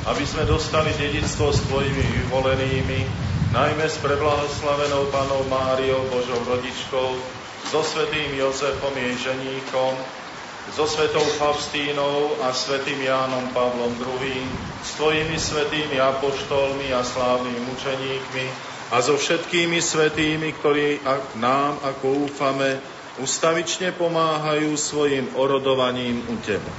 aby 0.05 0.25
sme 0.29 0.45
dostali 0.45 0.93
dedictvo 0.93 1.49
s 1.49 1.65
Tvojimi 1.65 2.05
vyvolenými, 2.05 3.01
najmä 3.57 3.87
s 3.89 3.97
preblahoslavenou 4.05 5.09
Panou 5.09 5.41
Máriou, 5.49 6.05
Božou 6.13 6.37
rodičkou, 6.45 7.17
so 7.73 7.81
Svetým 7.81 8.37
Jozefom, 8.37 8.93
jej 8.93 9.17
ženíkom, 9.33 9.97
so 10.77 10.85
Svetou 10.85 11.25
Faustínou 11.41 12.37
a 12.45 12.53
Svetým 12.53 13.01
Jánom 13.01 13.49
Pavlom 13.57 13.97
II, 13.97 14.45
s 14.85 15.01
Tvojimi 15.01 15.41
svetými 15.41 15.97
apoštolmi 15.97 16.93
a 16.93 17.01
slávnymi 17.01 17.61
mučeníkmi, 17.73 18.74
a 18.93 19.01
so 19.01 19.17
všetkými 19.17 19.81
svetými, 19.81 20.53
ktorí 20.61 21.01
nám, 21.41 21.81
ako 21.81 22.29
úfame, 22.29 22.77
ustavične 23.23 23.95
pomáhajú 23.95 24.75
svojim 24.75 25.33
orodovaním 25.39 26.21
u 26.29 26.37
Teba. 26.43 26.73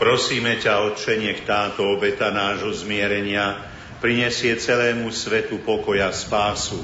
Prosíme 0.00 0.56
ťa, 0.56 0.88
Otče, 0.88 1.20
nech 1.20 1.44
táto 1.44 1.84
obeta 1.84 2.32
nášho 2.32 2.72
zmierenia 2.72 3.68
prinesie 4.00 4.56
celému 4.56 5.12
svetu 5.12 5.60
pokoja 5.60 6.08
spásu. 6.08 6.80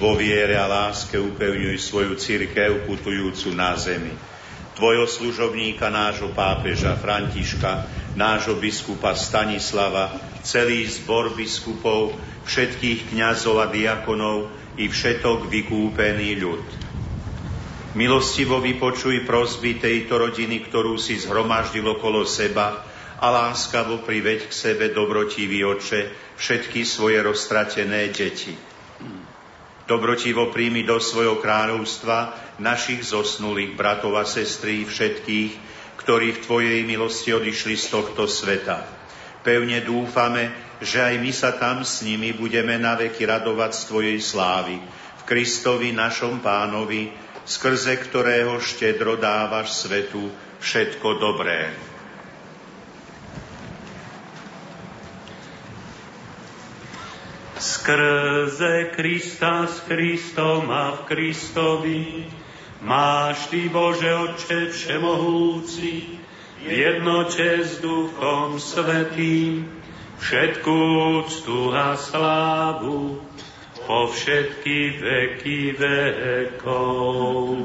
Vo 0.00 0.16
viere 0.16 0.56
a 0.56 0.64
láske 0.64 1.20
upevňuj 1.20 1.76
svoju 1.76 2.16
církev 2.16 2.88
putujúcu 2.88 3.52
na 3.52 3.76
zemi. 3.76 4.16
Tvojho 4.78 5.04
služobníka, 5.04 5.92
nášho 5.92 6.32
pápeža 6.32 6.96
Františka, 6.96 7.84
nášho 8.16 8.56
biskupa 8.56 9.12
Stanislava, 9.12 10.16
celý 10.40 10.88
zbor 10.88 11.36
biskupov, 11.36 12.16
všetkých 12.48 13.12
kňazov 13.12 13.60
a 13.60 13.66
diakonov 13.68 14.48
i 14.80 14.88
všetok 14.88 15.52
vykúpený 15.52 16.40
ľud. 16.40 16.64
Milostivo 17.92 18.62
vypočuj 18.64 19.28
prosby 19.28 19.76
tejto 19.76 20.16
rodiny, 20.16 20.64
ktorú 20.64 20.96
si 20.96 21.20
zhromaždil 21.20 21.84
okolo 21.84 22.24
seba 22.24 22.84
a 23.18 23.26
láskavo 23.28 24.00
priveď 24.06 24.48
k 24.48 24.52
sebe 24.54 24.94
dobrotivý 24.94 25.66
oče 25.66 26.34
všetky 26.38 26.86
svoje 26.86 27.18
roztratené 27.20 28.14
deti. 28.14 28.54
Dobrotivo 29.88 30.52
príjmi 30.52 30.84
do 30.84 31.00
svojho 31.00 31.40
kráľovstva 31.40 32.36
našich 32.60 33.08
zosnulých 33.08 33.72
bratov 33.72 34.20
a 34.20 34.24
sestry 34.28 34.84
všetkých, 34.84 35.52
ktorí 35.98 36.36
v 36.36 36.42
Tvojej 36.44 36.80
milosti 36.84 37.34
odišli 37.34 37.74
z 37.74 37.86
tohto 37.88 38.28
sveta. 38.28 38.84
Pevne 39.40 39.80
dúfame, 39.80 40.67
že 40.78 41.02
aj 41.02 41.14
my 41.18 41.32
sa 41.34 41.50
tam 41.58 41.82
s 41.82 42.06
nimi 42.06 42.30
budeme 42.30 42.78
naveky 42.78 43.26
radovať 43.26 43.72
z 43.74 43.82
Tvojej 43.90 44.18
slávy. 44.22 44.78
V 45.18 45.22
Kristovi 45.26 45.90
našom 45.90 46.38
pánovi, 46.38 47.10
skrze 47.42 47.98
ktorého 47.98 48.62
štedro 48.62 49.18
dávaš 49.18 49.74
svetu 49.74 50.30
všetko 50.62 51.08
dobré. 51.18 51.74
Skrze 57.58 58.94
Krista 58.94 59.66
s 59.66 59.82
Kristom 59.82 60.70
a 60.70 60.94
v 60.94 61.00
Kristovi 61.10 62.30
máš 62.86 63.50
Ty, 63.50 63.66
Bože 63.74 64.14
Otče 64.14 64.70
Všemohúci, 64.70 66.22
v 66.62 66.66
jednote 66.70 67.66
s 67.66 67.82
Duchom 67.82 68.62
Svetým, 68.62 69.77
všetku 70.18 70.74
úctu 71.22 71.72
a 71.72 71.94
slávu 71.96 73.22
po 73.86 74.12
všetky 74.12 75.00
veky 75.00 75.60
vekov. 75.78 77.64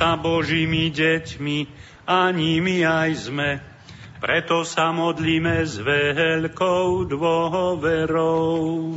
Sa 0.00 0.16
Božími 0.16 0.88
deťmi 0.88 1.58
a 2.08 2.32
nimi 2.32 2.80
aj 2.80 3.28
sme. 3.28 3.60
Preto 4.16 4.64
sa 4.64 4.96
modlíme 4.96 5.60
s 5.60 5.76
veľkou 5.76 7.04
dôverou. 7.04 8.96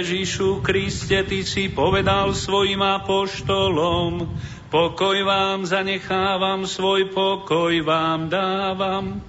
Ježišu 0.00 0.64
Kriste, 0.64 1.20
Ty 1.28 1.44
si 1.44 1.68
povedal 1.68 2.32
svojim 2.32 2.80
apoštolom, 2.80 4.32
pokoj 4.72 5.18
vám 5.28 5.68
zanechávam, 5.68 6.64
svoj 6.64 7.12
pokoj 7.12 7.68
vám 7.84 8.32
dávam. 8.32 9.20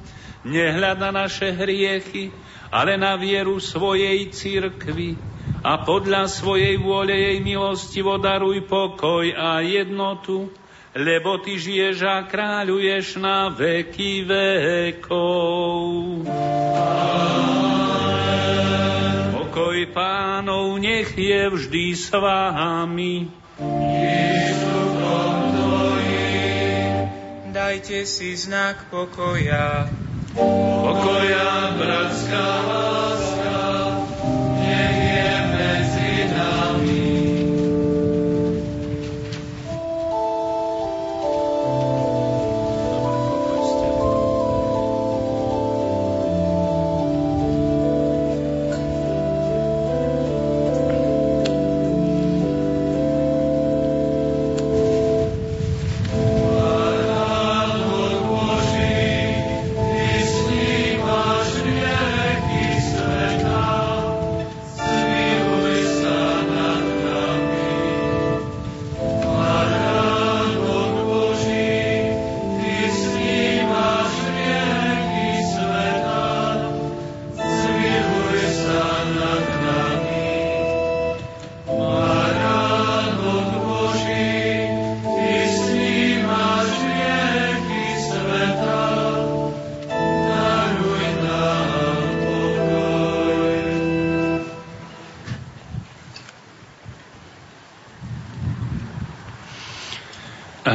Nehľad 0.47 0.95
na 0.95 1.27
naše 1.27 1.51
hriechy, 1.51 2.31
ale 2.71 2.95
na 2.95 3.19
vieru 3.19 3.59
svojej 3.59 4.31
cirkvi 4.31 5.19
a 5.59 5.83
podľa 5.83 6.31
svojej 6.31 6.79
vôle 6.79 7.19
jej 7.19 7.43
milosti 7.43 7.99
daruj 7.99 8.63
pokoj 8.63 9.27
a 9.27 9.59
jednotu, 9.59 10.55
lebo 10.95 11.35
Ty 11.43 11.51
žiješ 11.51 11.99
a 12.07 12.23
kráľuješ 12.31 13.19
na 13.19 13.51
veky 13.51 14.23
vekov. 14.23 15.35
Pokoj 19.81 19.97
pánov 19.97 20.77
nech 20.77 21.09
je 21.17 21.49
vždy 21.49 21.97
s 21.97 22.13
vámi. 22.13 23.33
Dajte 27.49 28.05
si 28.05 28.37
znak 28.37 28.93
pokoja. 28.93 29.89
Pokoja, 30.85 31.73
bratská 31.81 32.45
láska, 32.61 33.57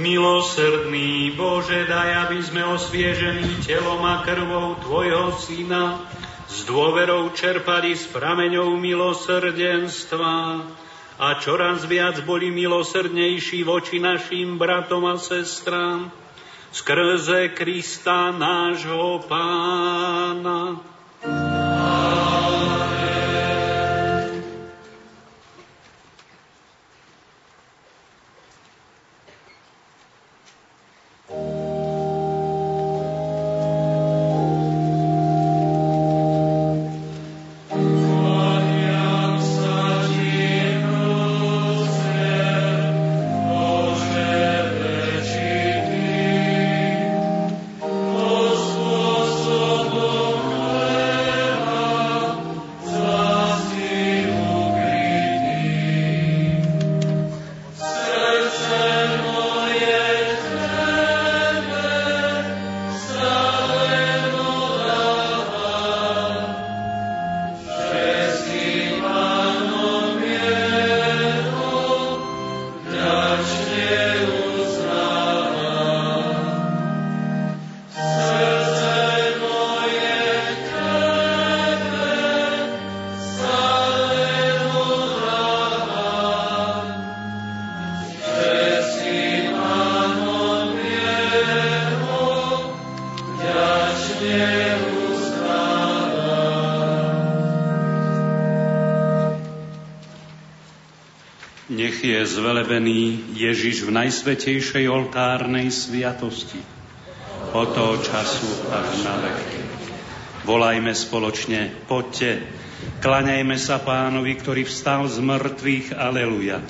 Milosrdný 0.00 1.36
Bože, 1.36 1.84
daj, 1.84 2.24
aby 2.24 2.40
sme 2.40 2.64
osviežení 2.64 3.60
telom 3.60 4.00
a 4.00 4.24
krvou 4.24 4.80
Tvojho 4.80 5.36
Syna 5.36 6.08
s 6.48 6.64
dôverou 6.64 7.28
čerpali 7.36 7.92
s 7.92 8.08
prameňou 8.08 8.80
milosrdenstva 8.80 10.64
a 11.20 11.28
čoraz 11.36 11.84
viac 11.84 12.16
boli 12.24 12.48
milosrdnejší 12.48 13.60
voči 13.60 14.00
našim 14.00 14.56
bratom 14.56 15.04
a 15.04 15.20
sestrám 15.20 16.08
skrze 16.72 17.52
Krista 17.52 18.32
nášho 18.32 19.20
Pána. 19.28 20.89
V 103.90 103.98
najsvetejšej 103.98 104.86
oltárnej 104.86 105.66
sviatosti. 105.74 106.62
Od 107.50 107.74
toho 107.74 107.98
času 107.98 108.70
až 108.70 109.02
na 109.02 109.18
veky. 109.18 109.58
Volajme 110.46 110.94
spoločne, 110.94 111.74
poďte, 111.90 112.46
klaňajme 113.02 113.58
sa 113.58 113.82
pánovi, 113.82 114.38
ktorý 114.38 114.62
vstal 114.62 115.10
z 115.10 115.18
mŕtvych, 115.18 115.98
aleluja. 115.98 116.62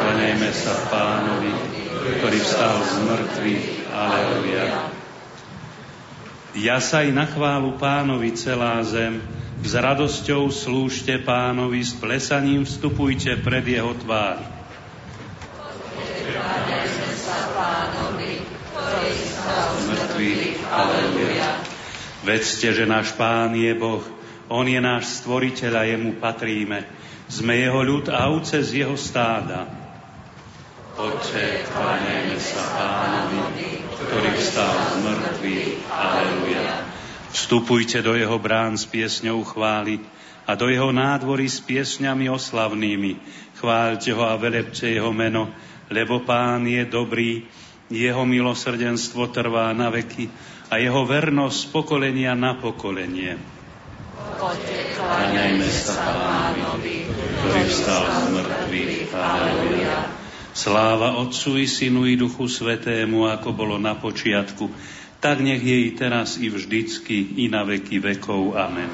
Klaňajme 0.00 0.50
sa 0.56 0.74
pánovi, 0.88 1.52
ktorý 2.00 2.38
vstal 2.40 2.76
z 2.88 2.94
mŕtvych, 3.12 3.66
aleluja. 3.92 4.66
Jasaj 6.56 7.12
na 7.12 7.28
chválu 7.28 7.76
pánovi 7.76 8.32
celá 8.40 8.80
zem, 8.88 9.20
s 9.60 9.72
radosťou 9.76 10.48
slúžte 10.48 11.20
pánovi, 11.20 11.84
s 11.84 11.92
plesaním 11.92 12.64
vstupujte 12.64 13.36
pred 13.44 13.68
jeho 13.68 13.92
tvár. 14.00 14.41
Vedzte, 22.32 22.72
že 22.72 22.88
náš 22.88 23.12
pán 23.12 23.52
je 23.52 23.76
Boh, 23.76 24.00
on 24.48 24.64
je 24.64 24.80
náš 24.80 25.20
stvoriteľ 25.20 25.72
a 25.76 25.84
jemu 25.84 26.16
patríme. 26.16 26.80
Sme 27.28 27.60
jeho 27.60 27.84
ľud 27.84 28.08
a 28.08 28.32
ovce 28.32 28.64
z 28.64 28.80
jeho 28.80 28.96
stáda. 28.96 29.68
Poďte, 30.96 31.68
kláňajme 31.68 32.36
sa 32.40 32.64
pánovi, 32.72 33.84
mŕtvych. 35.04 35.76
Aleluja. 35.92 36.88
Vstupujte 37.36 38.00
do 38.00 38.16
jeho 38.16 38.40
brán 38.40 38.80
s 38.80 38.88
piesňou 38.88 39.44
chvály 39.44 40.00
a 40.48 40.56
do 40.56 40.72
jeho 40.72 40.88
nádvory 40.88 41.52
s 41.52 41.60
piesňami 41.60 42.32
oslavnými. 42.32 43.12
Chváľte 43.60 44.08
ho 44.16 44.24
a 44.24 44.40
velepte 44.40 44.88
jeho 44.88 45.12
meno, 45.12 45.52
lebo 45.92 46.24
pán 46.24 46.64
je 46.64 46.80
dobrý, 46.88 47.44
jeho 47.92 48.24
milosrdenstvo 48.24 49.28
trvá 49.28 49.68
na 49.76 49.92
veky 49.92 50.32
a 50.72 50.80
jeho 50.80 51.04
vernosť 51.04 51.58
z 51.60 51.66
pokolenia 51.68 52.32
na 52.32 52.56
pokolenie. 52.56 53.36
Poďte, 54.40 54.96
kláňajme 54.96 55.68
sa 55.68 56.00
pánovi, 56.00 57.04
ktorý 57.12 57.62
vstal 57.68 58.02
z 58.08 58.24
mŕtvych. 58.32 59.12
Aleluja. 59.12 59.96
Sláva 60.56 61.20
Otcu 61.20 61.60
i 61.60 61.68
Synu 61.68 62.08
i 62.08 62.16
Duchu 62.16 62.48
Svetému, 62.48 63.28
ako 63.28 63.52
bolo 63.52 63.76
na 63.76 64.00
počiatku, 64.00 64.72
tak 65.20 65.44
nech 65.44 65.60
je 65.60 65.76
i 65.76 65.90
teraz 65.92 66.40
i 66.40 66.48
vždycky 66.48 67.44
i 67.44 67.52
na 67.52 67.68
veky 67.68 68.00
vekov. 68.00 68.56
Amen. 68.56 68.88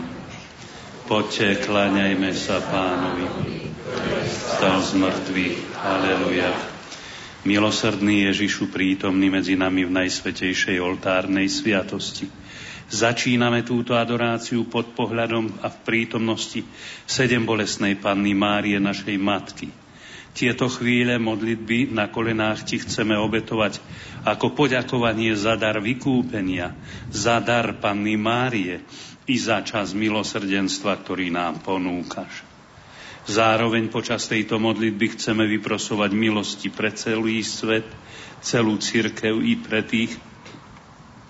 Poďte, 1.07 1.62
kláňajme 1.62 2.31
sa 2.34 2.58
pánovi, 2.58 3.26
stal 4.26 4.82
z 4.82 4.92
mŕtvych. 4.98 5.58
Aleluja. 5.78 6.77
Milosrdný 7.47 8.26
Ježišu 8.26 8.67
prítomný 8.67 9.31
medzi 9.31 9.55
nami 9.55 9.86
v 9.86 9.94
najsvetejšej 9.94 10.83
oltárnej 10.83 11.47
sviatosti. 11.47 12.26
Začíname 12.91 13.62
túto 13.62 13.94
adoráciu 13.94 14.67
pod 14.67 14.91
pohľadom 14.97 15.62
a 15.62 15.70
v 15.70 15.78
prítomnosti 15.86 16.67
sedem 17.07 17.47
bolesnej 17.47 17.94
Panny 17.94 18.34
Márie, 18.34 18.83
našej 18.83 19.15
Matky. 19.23 19.70
Tieto 20.34 20.67
chvíle 20.67 21.20
modlitby 21.23 21.94
na 21.94 22.10
kolenách 22.10 22.67
ti 22.67 22.83
chceme 22.83 23.15
obetovať 23.15 23.78
ako 24.26 24.58
poďakovanie 24.58 25.36
za 25.39 25.55
dar 25.55 25.78
vykúpenia, 25.78 26.75
za 27.12 27.39
dar 27.39 27.76
Panny 27.78 28.18
Márie 28.18 28.83
i 29.31 29.36
za 29.39 29.62
čas 29.62 29.94
milosrdenstva, 29.94 30.97
ktorý 31.07 31.31
nám 31.31 31.62
ponúkaš. 31.62 32.48
Zároveň 33.28 33.92
počas 33.92 34.24
tejto 34.24 34.57
modlitby 34.57 35.12
chceme 35.12 35.44
vyprosovať 35.44 36.16
milosti 36.16 36.73
pre 36.73 36.89
celý 36.97 37.44
svet, 37.44 37.84
celú 38.40 38.81
církev 38.81 39.44
i 39.44 39.52
pre 39.60 39.84
tých, 39.84 40.16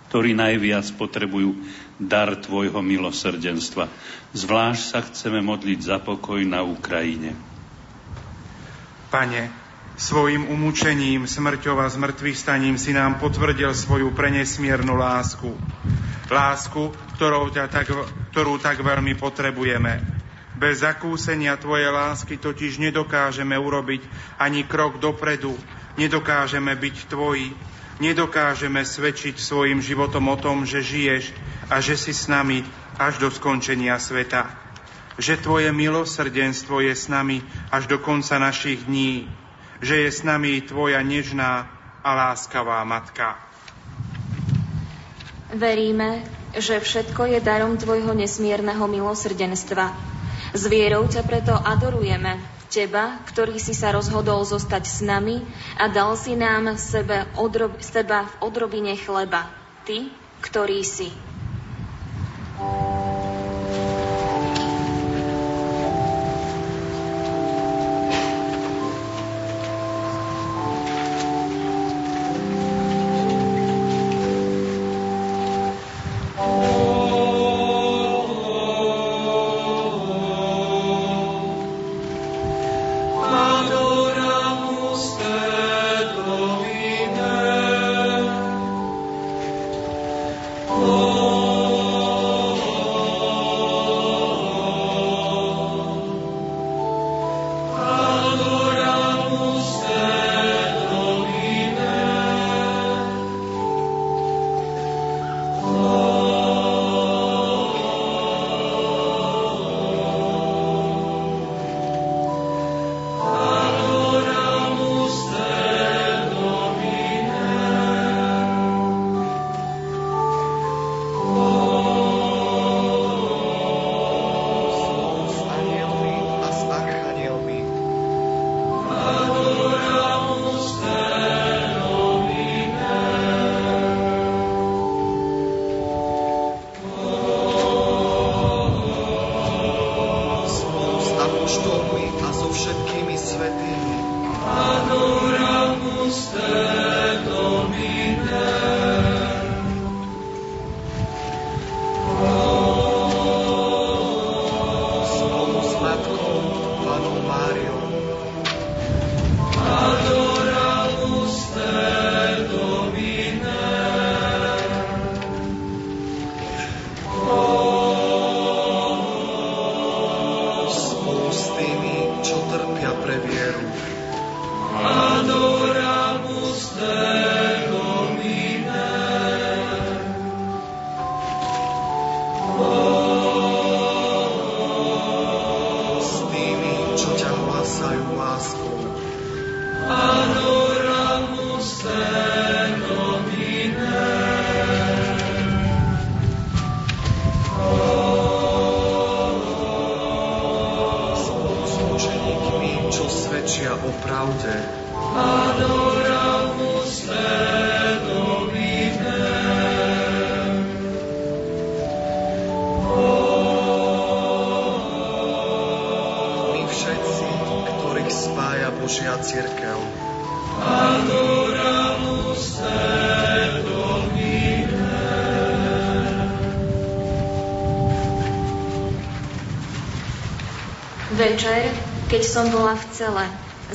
ktorí 0.07 0.31
najviac 0.39 0.86
potrebujú 0.94 1.59
dar 1.99 2.39
Tvojho 2.39 2.78
milosrdenstva. 2.78 3.91
Zvlášť 4.31 4.83
sa 4.94 5.02
chceme 5.02 5.43
modliť 5.43 5.78
za 5.83 5.99
pokoj 5.99 6.39
na 6.47 6.62
Ukrajine. 6.62 7.35
Pane, 9.10 9.51
svojim 9.99 10.47
umúčením, 10.47 11.27
smrťou 11.27 11.83
a 11.83 11.91
zmrtvých 11.91 12.39
staním 12.39 12.78
si 12.78 12.94
nám 12.94 13.18
potvrdil 13.18 13.75
svoju 13.75 14.15
prenesmiernu 14.15 14.94
lásku. 14.94 15.51
Lásku, 16.31 16.94
ktorou, 17.18 17.51
ťa 17.51 17.67
tak, 17.67 17.91
ktorú 18.31 18.62
tak 18.62 18.78
veľmi 18.86 19.18
potrebujeme. 19.18 20.18
Bez 20.59 20.83
zakúsenia 20.83 21.55
Tvojej 21.55 21.87
lásky 21.87 22.35
totiž 22.35 22.83
nedokážeme 22.83 23.55
urobiť 23.55 24.03
ani 24.43 24.67
krok 24.67 24.99
dopredu, 24.99 25.55
nedokážeme 25.95 26.75
byť 26.75 26.97
Tvoji, 27.07 27.55
nedokážeme 28.03 28.83
svedčiť 28.83 29.39
svojim 29.39 29.78
životom 29.78 30.27
o 30.27 30.35
tom, 30.35 30.67
že 30.67 30.83
žiješ 30.83 31.31
a 31.70 31.78
že 31.78 31.95
si 31.95 32.11
s 32.11 32.27
nami 32.27 32.67
až 32.99 33.23
do 33.23 33.31
skončenia 33.31 34.03
sveta. 34.03 34.51
Že 35.15 35.47
Tvoje 35.47 35.70
milosrdenstvo 35.70 36.83
je 36.83 36.95
s 36.99 37.07
nami 37.07 37.39
až 37.70 37.87
do 37.87 38.03
konca 38.03 38.43
našich 38.43 38.83
dní, 38.83 39.31
že 39.78 39.95
je 39.95 40.11
s 40.11 40.27
nami 40.27 40.59
Tvoja 40.67 40.99
nežná 41.07 41.70
a 42.03 42.11
láskavá 42.19 42.83
Matka. 42.83 43.39
Veríme, 45.55 46.27
že 46.59 46.83
všetko 46.83 47.31
je 47.31 47.39
darom 47.39 47.78
Tvojho 47.78 48.11
nesmierneho 48.11 48.91
milosrdenstva 48.91 50.18
s 50.52 50.62
vierou 50.68 51.05
ťa 51.09 51.23
preto 51.25 51.52
adorujeme, 51.52 52.39
Teba, 52.68 53.17
ktorý 53.25 53.57
si 53.57 53.73
sa 53.73 53.97
rozhodol 53.97 54.44
zostať 54.44 54.85
s 54.85 55.01
nami 55.01 55.41
a 55.81 55.89
dal 55.89 56.12
si 56.20 56.36
nám 56.36 56.77
sebe 56.77 57.25
odrob, 57.41 57.81
seba 57.81 58.28
v 58.28 58.35
odrobine 58.44 58.93
chleba. 58.93 59.49
Ty, 59.89 60.12
ktorý 60.44 60.85
si. 60.85 61.09
Večer, 62.60 63.08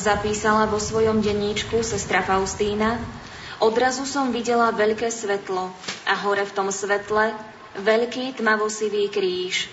zapísala 0.04 0.68
vo 0.68 0.84
svojom 0.84 1.24
denníčku 1.24 1.80
sestra 1.80 2.20
Faustína, 2.20 3.00
odrazu 3.64 4.04
som 4.04 4.36
videla 4.36 4.76
veľké 4.76 5.08
svetlo 5.08 5.72
a 6.04 6.14
hore 6.20 6.44
v 6.44 6.52
tom 6.52 6.68
svetle 6.68 7.32
veľký 7.80 8.36
tmavosivý 8.36 9.08
kríž. 9.08 9.72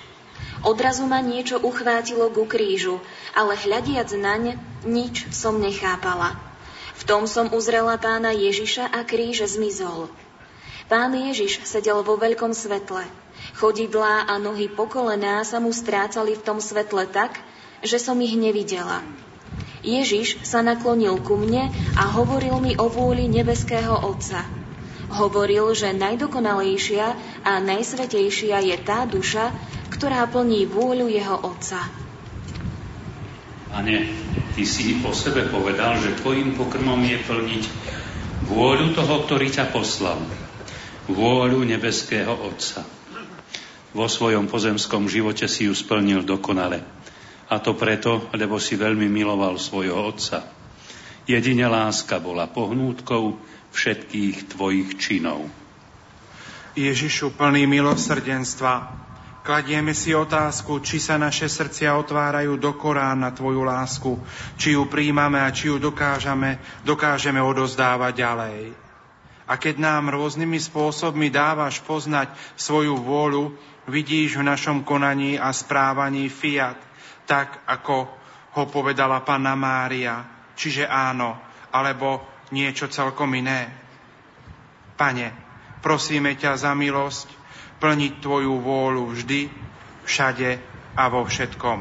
Odrazu 0.63 1.09
ma 1.11 1.19
niečo 1.19 1.59
uchvátilo 1.59 2.31
ku 2.31 2.47
krížu, 2.47 3.03
ale 3.35 3.59
hľadiac 3.59 4.13
naň, 4.15 4.55
nič 4.87 5.27
som 5.35 5.59
nechápala. 5.59 6.39
V 6.95 7.03
tom 7.09 7.27
som 7.27 7.51
uzrela 7.51 7.97
pána 7.99 8.31
Ježiša 8.31 8.93
a 8.93 9.03
kríž 9.03 9.43
zmizol. 9.51 10.13
Pán 10.87 11.11
Ježiš 11.17 11.65
sedel 11.67 12.05
vo 12.07 12.15
veľkom 12.15 12.53
svetle. 12.55 13.03
Chodidlá 13.57 14.29
a 14.29 14.37
nohy 14.37 14.69
pokolená 14.69 15.43
sa 15.43 15.59
mu 15.59 15.73
strácali 15.73 16.37
v 16.37 16.45
tom 16.45 16.61
svetle 16.61 17.09
tak, 17.09 17.41
že 17.81 17.97
som 17.97 18.21
ich 18.21 18.37
nevidela. 18.37 19.01
Ježiš 19.81 20.45
sa 20.45 20.61
naklonil 20.61 21.17
ku 21.25 21.41
mne 21.41 21.73
a 21.97 22.05
hovoril 22.13 22.61
mi 22.61 22.73
o 22.77 22.93
vôli 22.93 23.25
nebeského 23.33 23.97
Otca. 23.97 24.45
Hovoril, 25.11 25.73
že 25.73 25.97
najdokonalejšia 25.97 27.07
a 27.43 27.53
najsvetejšia 27.65 28.61
je 28.63 28.77
tá 28.85 29.09
duša, 29.09 29.51
ktorá 29.91 30.29
plní 30.29 30.69
vôľu 30.69 31.09
jeho 31.09 31.37
Otca. 31.41 31.81
Pane, 33.73 33.97
Ty 34.51 34.63
si 34.67 35.01
o 35.01 35.15
sebe 35.15 35.49
povedal, 35.49 35.97
že 35.97 36.19
Tvojim 36.21 36.59
pokrmom 36.59 37.01
je 37.07 37.19
plniť 37.25 37.63
vôľu 38.53 38.93
toho, 38.93 39.25
ktorý 39.25 39.49
ťa 39.49 39.73
poslal. 39.73 40.21
Vôľu 41.09 41.65
nebeského 41.65 42.37
Otca. 42.37 42.85
Vo 43.91 44.07
svojom 44.07 44.47
pozemskom 44.47 45.11
živote 45.11 45.51
si 45.51 45.67
ju 45.67 45.75
splnil 45.75 46.23
dokonale 46.23 47.00
a 47.51 47.59
to 47.59 47.75
preto, 47.75 48.31
lebo 48.31 48.63
si 48.63 48.79
veľmi 48.79 49.11
miloval 49.11 49.59
svojho 49.59 49.99
otca. 49.99 50.47
Jedine 51.27 51.67
láska 51.67 52.23
bola 52.23 52.47
pohnútkou 52.47 53.35
všetkých 53.75 54.55
tvojich 54.55 54.89
činov. 55.03 55.51
Ježišu, 56.79 57.35
plný 57.35 57.67
milosrdenstva, 57.67 58.75
kladieme 59.43 59.91
si 59.91 60.15
otázku, 60.15 60.79
či 60.79 61.03
sa 61.03 61.19
naše 61.19 61.51
srdcia 61.51 61.91
otvárajú 61.99 62.55
do 62.55 62.71
Korán 62.79 63.27
na 63.27 63.35
Tvoju 63.35 63.67
lásku, 63.67 64.15
či 64.55 64.79
ju 64.79 64.87
príjmame 64.87 65.43
a 65.43 65.51
či 65.51 65.75
ju 65.75 65.83
dokážeme, 65.83 66.63
dokážeme 66.87 67.43
odozdávať 67.43 68.13
ďalej. 68.15 68.61
A 69.51 69.59
keď 69.59 69.83
nám 69.83 70.15
rôznymi 70.15 70.63
spôsobmi 70.63 71.27
dávaš 71.27 71.83
poznať 71.83 72.31
svoju 72.55 72.95
vôľu, 73.03 73.59
vidíš 73.91 74.39
v 74.39 74.47
našom 74.47 74.87
konaní 74.87 75.35
a 75.35 75.51
správaní 75.51 76.31
fiat, 76.31 76.79
tak, 77.31 77.63
ako 77.71 78.11
ho 78.59 78.65
povedala 78.67 79.23
Panna 79.23 79.55
Mária, 79.55 80.27
čiže 80.59 80.83
áno, 80.83 81.39
alebo 81.71 82.27
niečo 82.51 82.91
celkom 82.91 83.31
iné. 83.39 83.71
Pane, 84.99 85.31
prosíme 85.79 86.35
ťa 86.35 86.59
za 86.59 86.75
milosť 86.75 87.31
plniť 87.79 88.13
Tvoju 88.19 88.59
vôľu 88.59 89.15
vždy, 89.15 89.47
všade 90.03 90.51
a 90.99 91.05
vo 91.07 91.23
všetkom. 91.23 91.79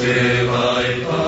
Živej 0.00 0.44
vody 0.48 1.25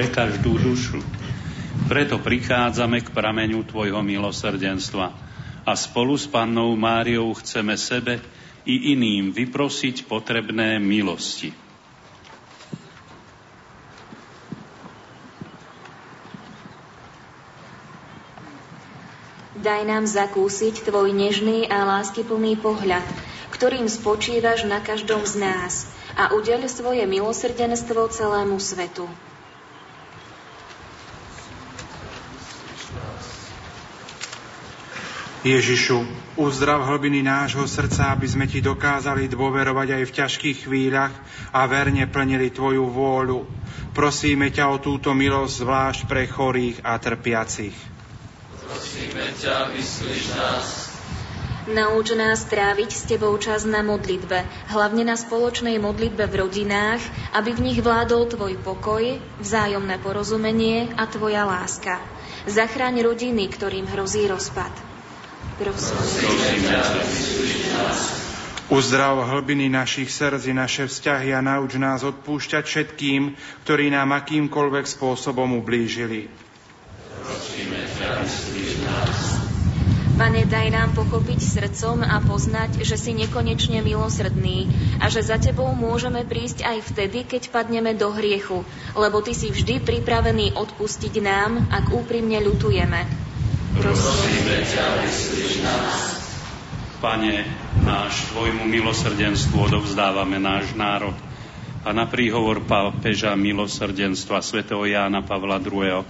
pre 0.00 0.08
každú 0.08 0.56
dušu. 0.56 0.96
Preto 1.84 2.16
prichádzame 2.16 3.04
k 3.04 3.12
prameňu 3.12 3.68
Tvojho 3.68 4.00
milosrdenstva 4.00 5.12
a 5.68 5.72
spolu 5.76 6.16
s 6.16 6.24
Pannou 6.24 6.72
Máriou 6.72 7.36
chceme 7.36 7.76
sebe 7.76 8.16
i 8.64 8.96
iným 8.96 9.28
vyprosiť 9.28 10.08
potrebné 10.08 10.80
milosti. 10.80 11.52
Daj 19.60 19.84
nám 19.84 20.08
zakúsiť 20.08 20.88
Tvoj 20.88 21.12
nežný 21.12 21.68
a 21.68 21.84
láskyplný 21.84 22.56
pohľad, 22.56 23.04
ktorým 23.52 23.84
spočívaš 23.84 24.64
na 24.64 24.80
každom 24.80 25.28
z 25.28 25.44
nás– 25.44 25.74
a 26.20 26.36
udeľ 26.36 26.68
svoje 26.68 27.04
milosrdenstvo 27.06 28.10
celému 28.12 28.58
svetu. 28.58 29.06
Ježišu, 35.50 36.06
uzdrav 36.38 36.86
hlbiny 36.86 37.26
nášho 37.26 37.66
srdca, 37.66 38.14
aby 38.14 38.22
sme 38.30 38.46
Ti 38.46 38.62
dokázali 38.62 39.26
dôverovať 39.26 39.98
aj 39.98 40.02
v 40.06 40.14
ťažkých 40.22 40.58
chvíľach 40.62 41.10
a 41.50 41.66
verne 41.66 42.06
plnili 42.06 42.54
Tvoju 42.54 42.86
vôľu. 42.86 43.42
Prosíme 43.90 44.54
ťa 44.54 44.70
o 44.70 44.78
túto 44.78 45.10
milosť 45.10 45.54
zvlášť 45.66 46.00
pre 46.06 46.30
chorých 46.30 46.86
a 46.86 46.94
trpiacich. 47.02 47.74
Prosíme 48.62 49.26
ťa, 49.42 49.74
vyslíš 49.74 50.24
nás. 50.38 50.66
Nauč 51.66 52.14
nás 52.14 52.46
tráviť 52.46 52.90
s 52.94 53.02
Tebou 53.10 53.34
čas 53.42 53.66
na 53.66 53.82
modlitbe, 53.82 54.46
hlavne 54.70 55.02
na 55.02 55.18
spoločnej 55.18 55.82
modlitbe 55.82 56.30
v 56.30 56.46
rodinách, 56.46 57.02
aby 57.34 57.50
v 57.50 57.64
nich 57.66 57.78
vládol 57.82 58.30
Tvoj 58.30 58.54
pokoj, 58.62 59.02
vzájomné 59.42 59.98
porozumenie 59.98 60.94
a 60.94 61.10
Tvoja 61.10 61.42
láska. 61.42 61.98
Zachráň 62.46 63.02
rodiny, 63.02 63.50
ktorým 63.50 63.90
hrozí 63.90 64.30
rozpad. 64.30 64.89
Prosím. 65.60 66.00
Uzdrav 68.72 69.28
hlbiny 69.28 69.68
našich 69.68 70.08
srdc 70.08 70.48
i 70.48 70.54
naše 70.56 70.88
vzťahy 70.88 71.36
a 71.36 71.44
nauč 71.44 71.76
nás 71.76 72.00
odpúšťať 72.00 72.64
všetkým, 72.64 73.36
ktorí 73.68 73.92
nám 73.92 74.16
akýmkoľvek 74.16 74.88
spôsobom 74.88 75.60
ublížili. 75.60 76.32
Prosíme 77.20 77.84
ťa, 77.92 78.24
nás. 78.88 79.18
Pane, 80.16 80.48
daj 80.48 80.68
nám 80.72 80.96
pochopiť 80.96 81.40
srdcom 81.44 82.08
a 82.08 82.20
poznať, 82.24 82.80
že 82.80 82.96
si 82.96 83.12
nekonečne 83.12 83.84
milosrdný 83.84 84.68
a 85.00 85.12
že 85.12 85.24
za 85.24 85.36
Tebou 85.36 85.76
môžeme 85.76 86.24
prísť 86.24 86.64
aj 86.64 86.92
vtedy, 86.92 87.28
keď 87.28 87.52
padneme 87.52 87.92
do 87.92 88.08
hriechu, 88.16 88.64
lebo 88.96 89.20
Ty 89.20 89.36
si 89.36 89.52
vždy 89.52 89.84
pripravený 89.84 90.56
odpustiť 90.56 91.14
nám, 91.20 91.68
ak 91.68 91.92
úprimne 91.92 92.40
ľutujeme. 92.48 93.29
Prosíme 93.78 94.56
ťa, 94.66 94.84
nás. 95.62 95.96
Pane, 96.98 97.46
náš 97.86 98.28
Tvojmu 98.34 98.66
milosrdenstvu 98.66 99.56
odovzdávame 99.70 100.42
náš 100.42 100.74
národ 100.74 101.14
a 101.80 101.94
na 101.94 102.04
príhovor 102.04 102.64
pápeža 102.66 103.32
milosrdenstva 103.38 104.42
svätého 104.44 104.84
Jána 104.84 105.24
Pavla 105.24 105.62
II., 105.62 106.04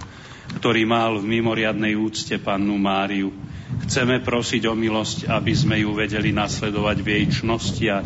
ktorý 0.59 0.83
mal 0.83 1.15
v 1.21 1.39
mimoriadnej 1.39 1.95
úcte 1.95 2.35
pannu 2.41 2.75
Máriu, 2.75 3.31
Chceme 3.79 4.19
prosiť 4.19 4.67
o 4.67 4.75
milosť, 4.75 5.31
aby 5.31 5.53
sme 5.55 5.79
ju 5.79 5.95
vedeli 5.95 6.35
nasledovať 6.35 6.97
v 6.99 7.07
jej 7.07 7.25
čnostiach 7.39 8.05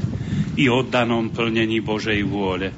i 0.62 0.70
oddanom 0.70 1.34
plnení 1.34 1.82
Božej 1.82 2.22
vôle. 2.22 2.70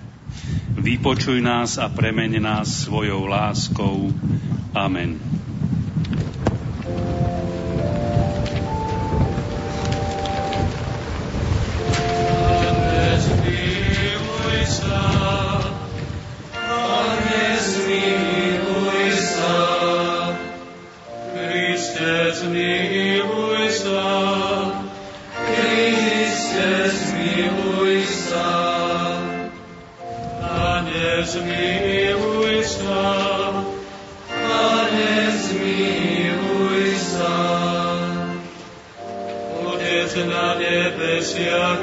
Vypočuj 0.77 1.43
nás 1.43 1.75
a 1.81 1.91
premeň 1.91 2.39
nás 2.39 2.87
svojou 2.87 3.27
láskou. 3.27 4.13
Amen. 4.71 5.19
Yeah. 41.37 41.76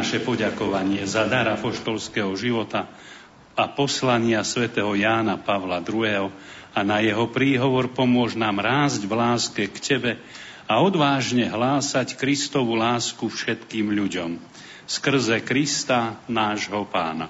Naše 0.00 0.24
poďakovanie 0.24 1.04
za 1.04 1.28
dar 1.28 1.44
apoštolského 1.60 2.32
života 2.32 2.88
a 3.52 3.68
poslania 3.68 4.40
svätého 4.40 4.96
Jána 4.96 5.36
Pavla 5.36 5.84
II. 5.84 6.32
a 6.72 6.80
na 6.80 7.04
jeho 7.04 7.28
príhovor 7.28 7.92
pomôž 7.92 8.32
nám 8.32 8.64
rásť 8.64 9.04
v 9.04 9.12
láske 9.12 9.62
k 9.68 9.76
Tebe 9.76 10.12
a 10.64 10.80
odvážne 10.80 11.52
hlásať 11.52 12.16
Kristovú 12.16 12.80
lásku 12.80 13.28
všetkým 13.28 13.92
ľuďom. 13.92 14.40
Skrze 14.88 15.44
Krista, 15.44 16.16
nášho 16.32 16.80
pána. 16.88 17.28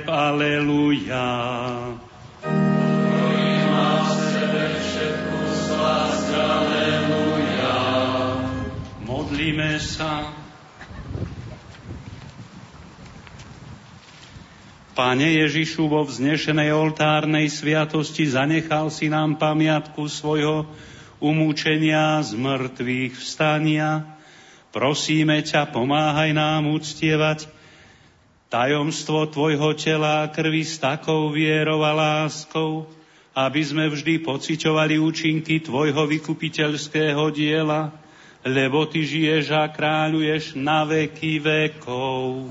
Chlieb, 0.00 0.08
aleluja. 0.08 1.28
Modlíme 9.04 9.72
sa. 9.80 10.32
Pane 14.96 15.28
Ježišu, 15.32 15.88
vo 15.88 16.04
vznešenej 16.04 16.76
oltárnej 16.76 17.48
sviatosti 17.48 18.28
zanechal 18.28 18.92
si 18.92 19.08
nám 19.08 19.40
pamiatku 19.40 20.04
svojho 20.12 20.68
umúčenia 21.24 22.20
z 22.20 22.36
mŕtvych 22.36 23.16
vstania. 23.16 24.04
Prosíme 24.70 25.40
ťa, 25.40 25.72
pomáhaj 25.72 26.36
nám 26.36 26.68
uctievať 26.68 27.59
tajomstvo 28.50 29.30
Tvojho 29.30 29.78
tela 29.78 30.26
a 30.26 30.28
krvi 30.28 30.66
s 30.66 30.82
takou 30.82 31.30
vierou 31.30 31.86
a 31.86 31.94
láskou, 31.94 32.84
aby 33.30 33.62
sme 33.62 33.86
vždy 33.86 34.26
pociťovali 34.26 34.98
účinky 34.98 35.62
Tvojho 35.62 36.02
vykupiteľského 36.10 37.30
diela, 37.30 37.94
lebo 38.42 38.90
Ty 38.90 39.06
žiješ 39.06 39.54
a 39.54 39.70
kráľuješ 39.70 40.58
na 40.58 40.82
veky 40.82 41.38
vekov. 41.38 42.50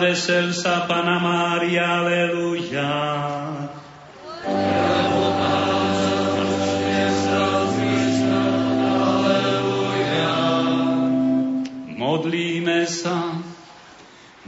Vesel 0.00 0.56
sa, 0.56 0.88
Pana 0.88 1.20
Mária, 1.20 2.00
aleluja. 2.00 2.92
Modlíme 12.00 12.88
sa. 12.88 13.36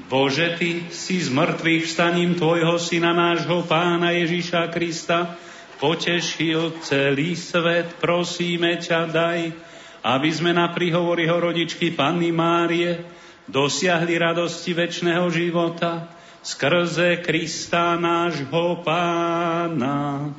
Bože, 0.09 0.57
Ty 0.57 0.89
si 0.89 1.21
z 1.21 1.29
mŕtvych 1.29 1.85
vstaním 1.85 2.33
Tvojho 2.35 2.81
Syna, 2.81 3.13
nášho 3.13 3.61
Pána 3.69 4.17
Ježiša 4.17 4.73
Krista, 4.73 5.37
potešil 5.77 6.81
celý 6.81 7.37
svet. 7.37 8.01
Prosíme 8.01 8.81
ťa, 8.81 9.09
daj, 9.09 9.53
aby 10.01 10.31
sme 10.33 10.57
na 10.57 10.73
príhovory 10.73 11.29
rodičky 11.29 11.93
Panny 11.93 12.33
Márie 12.33 13.22
dosiahli 13.53 14.17
radosti 14.17 14.73
väčšného 14.73 15.29
života 15.29 16.09
skrze 16.41 17.21
Krista 17.21 18.01
nášho 18.01 18.81
Pána. 18.81 20.33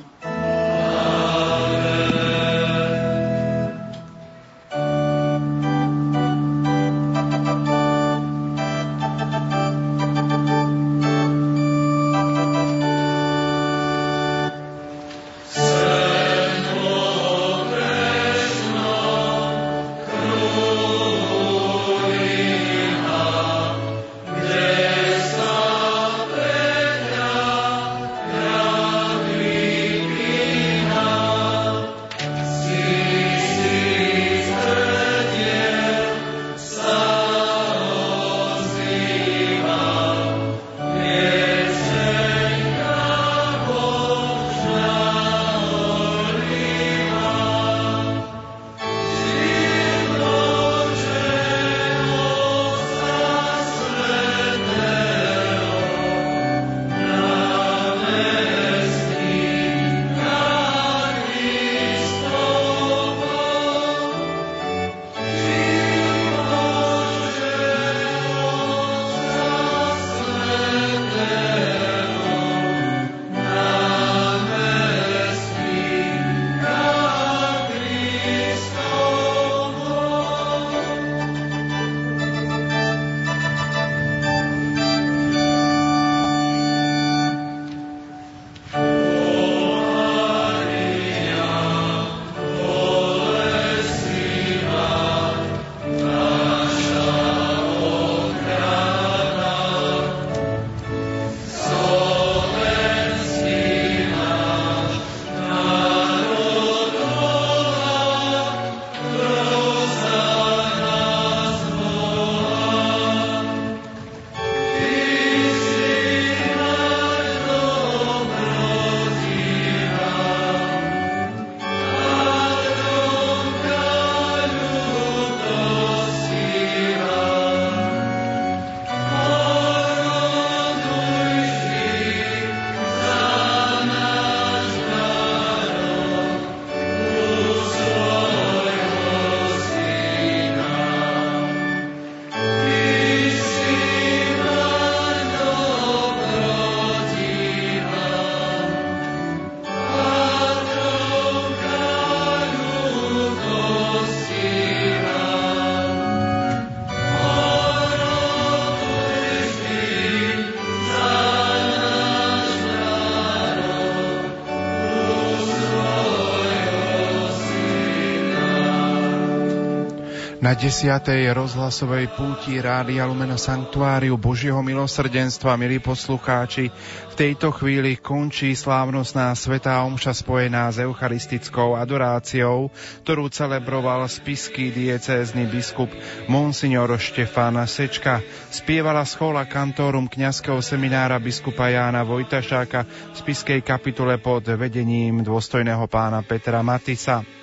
Na 170.54 170.62
desiatej 170.62 171.34
rozhlasovej 171.34 172.14
púti 172.14 172.62
Rádia 172.62 173.10
Lumena 173.10 173.34
Sanktuáriu 173.34 174.14
Božieho 174.14 174.62
milosrdenstva, 174.62 175.58
milí 175.58 175.82
poslucháči, 175.82 176.70
v 177.10 177.14
tejto 177.18 177.50
chvíli 177.50 177.98
končí 177.98 178.54
slávnostná 178.54 179.34
svetá 179.34 179.82
omša 179.82 180.14
spojená 180.14 180.70
s 180.70 180.78
eucharistickou 180.78 181.74
adoráciou, 181.74 182.70
ktorú 183.02 183.34
celebroval 183.34 184.06
spisky 184.06 184.70
diecézny 184.70 185.50
biskup 185.50 185.90
Monsignor 186.30 186.94
Štefan 187.02 187.58
Sečka. 187.66 188.22
Spievala 188.54 189.02
schola 189.10 189.50
kantórum 189.50 190.06
kňazského 190.06 190.62
seminára 190.62 191.18
biskupa 191.18 191.66
Jána 191.66 192.06
Vojtašáka 192.06 192.86
v 192.86 193.14
spiskej 193.18 193.58
kapitule 193.66 194.22
pod 194.22 194.46
vedením 194.54 195.18
dôstojného 195.26 195.90
pána 195.90 196.22
Petra 196.22 196.62
Matisa. 196.62 197.33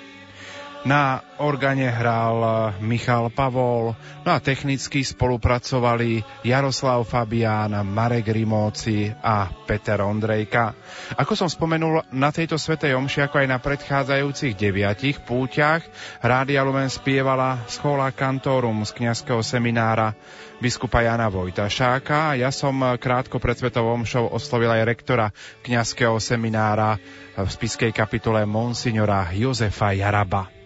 Na 0.82 1.22
organe 1.38 1.86
hral 1.86 2.74
Michal 2.82 3.30
Pavol, 3.30 3.94
no 4.26 4.30
a 4.34 4.42
technicky 4.42 5.06
spolupracovali 5.06 6.26
Jaroslav 6.42 7.06
Fabián, 7.06 7.70
Marek 7.86 8.26
Rimóci 8.34 9.06
a 9.22 9.46
Peter 9.62 10.02
Ondrejka. 10.02 10.74
Ako 11.14 11.38
som 11.38 11.46
spomenul, 11.46 12.02
na 12.10 12.34
tejto 12.34 12.58
svetej 12.58 12.98
omši, 12.98 13.22
ako 13.22 13.46
aj 13.46 13.48
na 13.54 13.62
predchádzajúcich 13.62 14.58
deviatich 14.58 15.22
púťach, 15.22 15.86
Rádia 16.18 16.66
Lumen 16.66 16.90
spievala 16.90 17.62
schola 17.70 18.10
kantorum 18.10 18.82
z 18.82 18.90
kňazského 18.90 19.38
seminára 19.38 20.18
biskupa 20.58 21.06
Jana 21.06 21.30
Vojtašáka. 21.30 22.34
Ja 22.34 22.50
som 22.50 22.82
krátko 22.98 23.38
pred 23.38 23.54
svetovou 23.54 23.94
omšou 24.02 24.34
oslovil 24.34 24.74
aj 24.74 24.82
rektora 24.82 25.26
kňazského 25.62 26.18
seminára 26.18 26.98
v 27.38 27.46
spiskej 27.46 27.94
kapitole 27.94 28.42
Monsignora 28.50 29.30
Jozefa 29.30 29.94
Jaraba. 29.94 30.61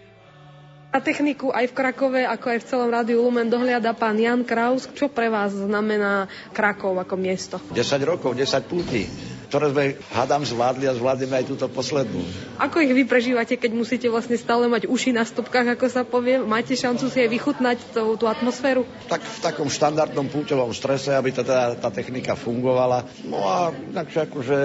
Na 0.97 1.05
techniku 1.05 1.53
aj 1.53 1.69
v 1.69 1.77
Krakove, 1.77 2.25
ako 2.25 2.57
aj 2.57 2.59
v 2.65 2.67
celom 2.73 2.89
rádiu 2.89 3.21
Lumen 3.21 3.45
dohliada 3.45 3.93
pán 3.93 4.17
Jan 4.17 4.41
Kraus. 4.41 4.89
Čo 4.97 5.13
pre 5.13 5.29
vás 5.29 5.53
znamená 5.53 6.25
Krakov 6.49 6.97
ako 6.97 7.13
miesto? 7.13 7.61
10 7.69 7.77
rokov, 8.01 8.33
10 8.33 8.65
pútí. 8.65 9.05
Ktoré 9.47 9.71
sme, 9.71 9.83
hádam, 10.11 10.43
zvládli 10.43 10.85
a 10.91 10.93
zvládneme 10.93 11.39
aj 11.39 11.45
túto 11.47 11.65
poslednú. 11.71 12.19
Ako 12.59 12.83
ich 12.83 12.91
vy 12.91 13.03
prežívate, 13.07 13.55
keď 13.55 13.71
musíte 13.71 14.07
vlastne 14.11 14.35
stále 14.35 14.67
mať 14.67 14.91
uši 14.91 15.15
na 15.15 15.23
stopkách, 15.23 15.79
ako 15.79 15.85
sa 15.87 16.03
povie? 16.03 16.39
Máte 16.43 16.75
šancu 16.75 17.07
si 17.07 17.23
aj 17.23 17.29
vychutnať 17.31 17.77
tú, 17.95 18.19
tú 18.19 18.25
atmosféru? 18.27 18.83
Tak 19.07 19.23
v 19.23 19.39
takom 19.39 19.69
štandardnom 19.71 20.27
púťovom 20.27 20.75
strese, 20.75 21.15
aby 21.15 21.31
teda 21.31 21.79
tá 21.79 21.89
technika 21.89 22.35
fungovala. 22.35 23.07
No 23.23 23.47
a 23.47 23.71
takže 23.71 24.27
akože 24.27 24.57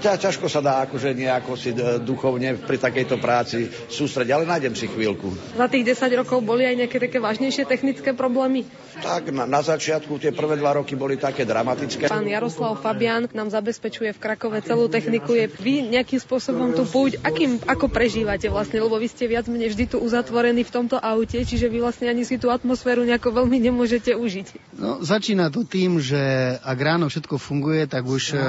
ťažko 0.00 0.46
sa 0.46 0.62
dá 0.62 0.86
akože 0.86 1.10
nejako 1.12 1.52
si 1.58 1.74
e, 1.74 1.98
duchovne 1.98 2.54
pri 2.60 2.78
takejto 2.78 3.18
práci 3.18 3.66
sústrediť, 3.68 4.32
ale 4.32 4.44
nájdem 4.46 4.78
si 4.78 4.86
chvíľku. 4.86 5.34
Za 5.58 5.66
tých 5.66 5.96
10 5.96 6.20
rokov 6.22 6.38
boli 6.46 6.64
aj 6.64 6.86
nejaké 6.86 7.02
také 7.02 7.18
vážnejšie 7.18 7.66
technické 7.66 8.14
problémy? 8.14 8.64
Tak 9.00 9.32
na, 9.34 9.48
na 9.48 9.60
začiatku 9.64 10.20
tie 10.20 10.30
prvé 10.30 10.60
dva 10.60 10.78
roky 10.78 10.94
boli 10.94 11.16
také 11.16 11.48
dramatické. 11.48 12.06
Pán 12.06 12.28
Jaroslav 12.28 12.78
Fabian 12.78 13.26
nám 13.32 13.48
zabezpečuje 13.48 14.12
v 14.12 14.19
Krakove 14.20 14.60
celú 14.60 14.92
techniku. 14.92 15.32
Je 15.32 15.48
vy 15.48 15.88
nejakým 15.88 16.20
spôsobom 16.20 16.76
tu 16.76 16.84
púť, 16.84 17.16
akým, 17.24 17.56
ako 17.64 17.88
prežívate 17.88 18.52
vlastne, 18.52 18.78
lebo 18.78 19.00
vy 19.00 19.08
ste 19.08 19.24
viac 19.24 19.48
menej 19.48 19.72
vždy 19.72 19.84
tu 19.90 19.98
uzatvorení 19.98 20.60
v 20.60 20.70
tomto 20.70 21.00
aute, 21.00 21.40
čiže 21.40 21.72
vy 21.72 21.80
vlastne 21.80 22.12
ani 22.12 22.28
si 22.28 22.36
tú 22.36 22.52
atmosféru 22.52 23.02
nejako 23.08 23.32
veľmi 23.32 23.56
nemôžete 23.56 24.12
užiť. 24.12 24.76
No, 24.76 25.00
začína 25.00 25.48
to 25.48 25.64
tým, 25.64 25.98
že 25.98 26.20
ak 26.60 26.78
ráno 26.78 27.08
všetko 27.08 27.40
funguje, 27.40 27.88
tak 27.88 28.04
už 28.04 28.36
uh, 28.36 28.40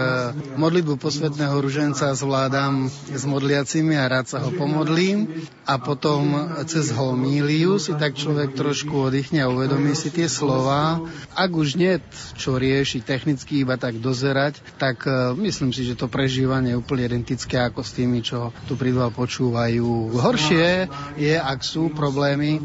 modlitbu 0.60 1.00
posvetného 1.00 1.56
ruženca 1.58 2.12
zvládam 2.12 2.92
s 2.92 3.24
modliacimi 3.24 3.96
a 3.96 4.12
rád 4.12 4.28
sa 4.28 4.44
ho 4.44 4.52
pomodlím 4.52 5.48
a 5.64 5.80
potom 5.80 6.52
cez 6.68 6.92
homíliu 6.92 7.80
si 7.80 7.96
tak 7.96 8.20
človek 8.20 8.54
trošku 8.54 9.08
oddychne 9.08 9.46
a 9.46 9.52
uvedomí 9.52 9.96
si 9.96 10.12
tie 10.12 10.28
slova. 10.28 11.00
Ak 11.34 11.56
už 11.56 11.80
nie 11.80 12.04
čo 12.36 12.60
riešiť 12.60 13.02
technicky, 13.08 13.64
iba 13.64 13.80
tak 13.80 14.02
dozerať, 14.02 14.60
tak 14.76 15.06
uh, 15.08 15.32
myslím 15.62 15.78
si, 15.78 15.94
že 15.94 15.94
to 15.94 16.10
prežívanie 16.10 16.74
je 16.74 16.82
úplne 16.82 17.06
identické 17.06 17.62
ako 17.62 17.86
s 17.86 17.94
tými, 17.94 18.26
čo 18.26 18.50
tu 18.66 18.74
pridval 18.74 19.14
počúvajú. 19.14 20.10
Horšie 20.10 20.90
je, 21.22 21.38
ak 21.38 21.62
sú 21.62 21.94
problémy, 21.94 22.58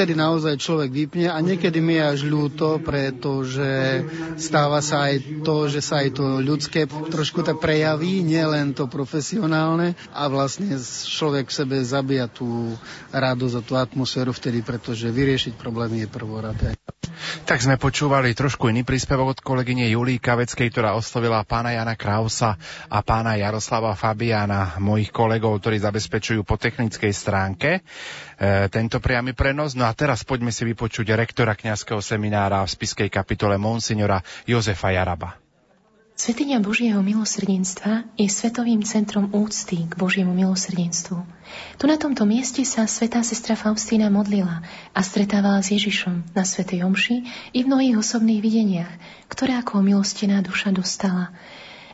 vtedy 0.00 0.16
naozaj 0.16 0.56
človek 0.56 0.88
vypne 0.88 1.28
a 1.28 1.36
niekedy 1.44 1.76
mi 1.84 2.00
je 2.00 2.08
až 2.08 2.20
ľúto, 2.24 2.80
pretože 2.80 4.00
stáva 4.40 4.80
sa 4.80 5.12
aj 5.12 5.44
to, 5.44 5.68
že 5.68 5.84
sa 5.84 6.00
aj 6.00 6.16
to 6.16 6.40
ľudské 6.40 6.88
trošku 6.88 7.44
tak 7.44 7.60
prejaví, 7.60 8.24
nielen 8.24 8.72
to 8.72 8.88
profesionálne 8.88 9.92
a 10.16 10.24
vlastne 10.32 10.72
človek 11.04 11.52
v 11.52 11.56
sebe 11.60 11.76
zabíja 11.84 12.32
tú 12.32 12.72
radosť 13.12 13.60
a 13.60 13.60
tú 13.60 13.76
atmosféru 13.76 14.32
vtedy, 14.32 14.64
pretože 14.64 15.04
vyriešiť 15.04 15.60
problémy 15.60 16.00
je 16.00 16.08
prvoradé. 16.08 16.68
Tak 17.44 17.60
sme 17.60 17.76
počúvali 17.76 18.32
trošku 18.32 18.72
iný 18.72 18.80
príspevok 18.80 19.36
od 19.36 19.40
kolegyne 19.44 19.84
Julii 19.84 20.16
Kaveckej, 20.16 20.72
ktorá 20.72 20.96
oslovila 20.96 21.44
pána 21.44 21.76
Jana 21.76 21.92
Krausa 21.92 22.56
a 22.88 23.04
pána 23.04 23.36
Jaroslava 23.36 23.92
Fabiana, 23.92 24.80
mojich 24.80 25.12
kolegov, 25.12 25.60
ktorí 25.60 25.76
zabezpečujú 25.76 26.40
po 26.40 26.56
technickej 26.56 27.12
stránke 27.12 27.84
tento 28.72 28.96
priamy 29.04 29.36
prenos. 29.36 29.76
No 29.76 29.84
a 29.84 29.92
teraz 29.92 30.24
poďme 30.24 30.48
si 30.48 30.64
vypočuť 30.64 31.12
rektora 31.12 31.52
kňazského 31.52 32.00
seminára 32.00 32.64
v 32.64 32.72
spiskej 32.72 33.12
kapitole 33.12 33.60
Monsignora 33.60 34.24
Jozefa 34.48 34.96
Jaraba. 34.96 35.36
Svetiňa 36.20 36.60
Božieho 36.60 37.00
milosrdenstva 37.00 38.04
je 38.12 38.28
svetovým 38.28 38.84
centrom 38.84 39.32
úcty 39.32 39.88
k 39.88 39.92
Božiemu 39.96 40.36
milosrdenstvu. 40.36 41.16
Tu 41.80 41.84
na 41.88 41.96
tomto 41.96 42.28
mieste 42.28 42.60
sa 42.68 42.84
svetá 42.84 43.24
sestra 43.24 43.56
Faustína 43.56 44.12
modlila 44.12 44.60
a 44.92 45.00
stretávala 45.00 45.64
s 45.64 45.72
Ježišom 45.72 46.36
na 46.36 46.44
svetej 46.44 46.84
omši 46.84 47.24
i 47.56 47.64
v 47.64 47.68
mnohých 47.72 48.04
osobných 48.04 48.44
videniach, 48.44 48.92
ktoré 49.32 49.64
ako 49.64 49.80
milostená 49.80 50.44
duša 50.44 50.76
dostala. 50.76 51.32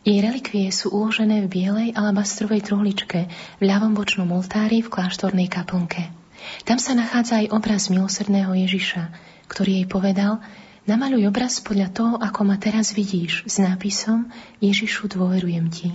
Jej 0.03 0.19
relikvie 0.19 0.75
sú 0.75 0.91
uložené 0.91 1.47
v 1.47 1.51
bielej 1.63 1.89
alabastrovej 1.95 2.67
truhličke 2.67 3.31
v 3.31 3.63
ľavom 3.63 3.95
bočnom 3.95 4.27
oltári 4.35 4.83
v 4.83 4.91
kláštornej 4.91 5.47
kaplnke. 5.47 6.26
Tam 6.65 6.79
sa 6.79 6.95
nachádza 6.95 7.45
aj 7.45 7.53
obraz 7.55 7.89
milosrdného 7.93 8.53
Ježiša, 8.55 9.13
ktorý 9.51 9.83
jej 9.83 9.87
povedal, 9.89 10.43
Namaluj 10.87 11.27
obraz 11.27 11.59
podľa 11.59 11.91
toho, 11.91 12.15
ako 12.15 12.47
ma 12.47 12.63
teraz 12.63 12.95
vidíš, 12.95 13.43
s 13.43 13.59
nápisom 13.59 14.31
Ježišu 14.63 15.11
dôverujem 15.11 15.67
ti. 15.67 15.91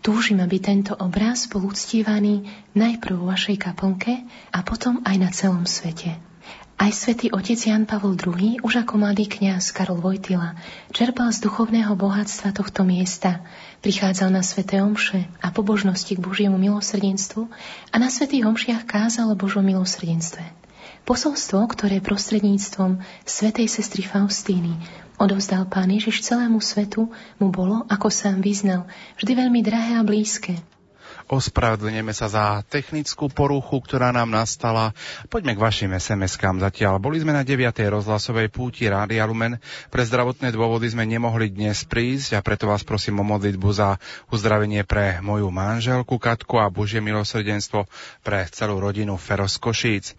Túžim, 0.00 0.40
aby 0.40 0.56
tento 0.56 0.96
obraz 0.96 1.44
bol 1.52 1.68
uctívaný 1.68 2.48
najprv 2.72 3.12
vo 3.12 3.28
vašej 3.28 3.60
kaplnke 3.60 4.24
a 4.48 4.64
potom 4.64 5.04
aj 5.04 5.16
na 5.20 5.28
celom 5.28 5.68
svete. 5.68 6.31
Aj 6.82 6.90
svätý 6.90 7.30
otec 7.30 7.54
Jan 7.62 7.86
Pavol 7.86 8.18
II, 8.18 8.58
už 8.58 8.82
ako 8.82 8.98
mladý 8.98 9.30
kňaz 9.30 9.70
Karol 9.70 10.02
Vojtila, 10.02 10.58
čerpal 10.90 11.30
z 11.30 11.46
duchovného 11.46 11.94
bohatstva 11.94 12.50
tohto 12.50 12.82
miesta, 12.82 13.46
prichádzal 13.86 14.34
na 14.34 14.42
sveté 14.42 14.82
omše 14.82 15.30
a 15.38 15.54
pobožnosti 15.54 16.10
k 16.10 16.18
Božiemu 16.18 16.58
milosrdenstvu 16.58 17.46
a 17.86 17.96
na 18.02 18.10
svätých 18.10 18.50
omšiach 18.50 18.82
kázal 18.82 19.30
o 19.30 19.38
Božom 19.38 19.62
milosrdenstve. 19.62 20.42
Posolstvo, 21.06 21.62
ktoré 21.70 22.02
prostredníctvom 22.02 22.98
svetej 23.22 23.70
sestry 23.70 24.02
Faustíny 24.02 24.74
odovzdal 25.22 25.70
Pán 25.70 25.86
Ježiš 25.86 26.26
celému 26.26 26.58
svetu, 26.58 27.06
mu 27.38 27.54
bolo, 27.54 27.86
ako 27.86 28.10
sám 28.10 28.42
vyznal, 28.42 28.90
vždy 29.22 29.38
veľmi 29.38 29.62
drahé 29.62 29.98
a 29.98 30.02
blízke. 30.02 30.58
Ospravedlňujeme 31.32 32.12
sa 32.12 32.28
za 32.28 32.44
technickú 32.68 33.32
poruchu, 33.32 33.80
ktorá 33.80 34.12
nám 34.12 34.28
nastala. 34.28 34.92
Poďme 35.32 35.56
k 35.56 35.64
vašim 35.64 35.88
SMS-kám 35.96 36.60
zatiaľ. 36.60 37.00
Boli 37.00 37.24
sme 37.24 37.32
na 37.32 37.40
9. 37.40 37.72
rozhlasovej 37.88 38.52
púti 38.52 38.84
Rádia 38.84 39.24
Lumen. 39.24 39.56
Pre 39.88 40.02
zdravotné 40.04 40.52
dôvody 40.52 40.92
sme 40.92 41.08
nemohli 41.08 41.48
dnes 41.48 41.88
prísť 41.88 42.36
a 42.36 42.44
preto 42.44 42.68
vás 42.68 42.84
prosím 42.84 43.24
o 43.24 43.24
modlitbu 43.24 43.64
za 43.72 43.96
uzdravenie 44.28 44.84
pre 44.84 45.24
moju 45.24 45.48
manželku 45.48 46.20
Katku 46.20 46.60
a 46.60 46.68
Božie 46.68 47.00
milosrdenstvo 47.00 47.88
pre 48.20 48.44
celú 48.52 48.76
rodinu 48.76 49.16
Feros 49.16 49.56
Košíc. 49.56 50.12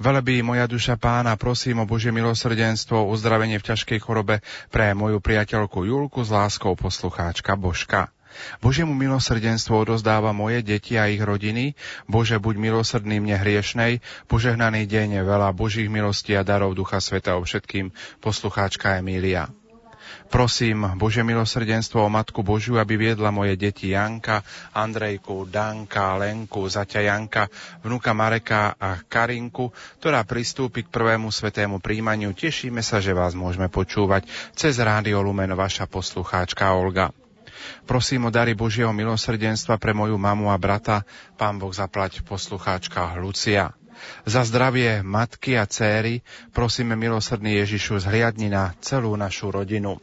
Velebí 0.00 0.40
moja 0.40 0.64
duša 0.64 0.96
pána, 0.96 1.36
prosím 1.36 1.84
o 1.84 1.86
Božie 1.86 2.08
milosrdenstvo, 2.08 3.04
uzdravenie 3.12 3.60
v 3.60 3.68
ťažkej 3.68 4.00
chorobe 4.00 4.40
pre 4.72 4.96
moju 4.96 5.20
priateľku 5.20 5.84
Julku 5.84 6.24
s 6.24 6.32
láskou 6.32 6.72
poslucháčka 6.72 7.52
Božka. 7.52 8.08
Božiemu 8.58 8.92
milosrdenstvo 8.96 9.84
odozdáva 9.84 10.34
moje 10.34 10.64
deti 10.64 10.96
a 11.00 11.10
ich 11.10 11.20
rodiny. 11.20 11.76
Bože, 12.06 12.38
buď 12.38 12.54
milosrdný 12.58 13.20
mne 13.20 13.40
hriešnej. 13.40 14.00
Požehnaný 14.26 14.86
deň, 14.86 15.26
veľa 15.26 15.50
Božích 15.54 15.90
milostí 15.90 16.34
a 16.34 16.46
darov 16.46 16.74
Ducha 16.74 16.98
Sveta 16.98 17.36
o 17.38 17.44
všetkým 17.44 17.94
poslucháčka 18.20 18.98
Emília. 18.98 19.50
Prosím 20.28 20.98
Bože 20.98 21.22
milosrdenstvo 21.22 22.04
o 22.04 22.12
Matku 22.12 22.42
Božiu, 22.42 22.80
aby 22.80 22.98
viedla 22.98 23.30
moje 23.30 23.54
deti 23.54 23.94
Janka, 23.94 24.42
Andrejku, 24.74 25.46
Danka, 25.48 26.18
Lenku, 26.18 26.66
Zaťa 26.66 27.00
Janka, 27.06 27.46
vnuka 27.84 28.10
Mareka 28.16 28.74
a 28.74 28.98
Karinku, 29.04 29.70
ktorá 30.00 30.26
pristúpi 30.26 30.84
k 30.84 30.92
prvému 30.92 31.30
svetému 31.30 31.78
príjmaniu. 31.78 32.34
Tešíme 32.34 32.82
sa, 32.82 32.98
že 32.98 33.14
vás 33.14 33.38
môžeme 33.38 33.70
počúvať 33.70 34.26
cez 34.58 34.80
Rádio 34.80 35.22
Lumen 35.22 35.52
vaša 35.54 35.86
poslucháčka 35.86 36.72
Olga. 36.74 37.23
Prosím 37.84 38.28
o 38.28 38.30
dary 38.30 38.56
Božieho 38.56 38.92
milosrdenstva 38.94 39.76
pre 39.76 39.92
moju 39.92 40.16
mamu 40.16 40.48
a 40.50 40.56
brata. 40.56 41.02
Pán 41.36 41.60
Boh 41.60 41.72
zaplať 41.72 42.24
poslucháčka 42.24 43.14
Lucia. 43.20 43.74
Za 44.26 44.42
zdravie 44.42 45.06
matky 45.06 45.54
a 45.54 45.64
céry 45.70 46.20
prosíme 46.50 46.98
milosrdný 46.98 47.62
Ježišu 47.62 48.02
zhliadni 48.02 48.50
na 48.50 48.74
celú 48.82 49.14
našu 49.14 49.54
rodinu. 49.54 50.02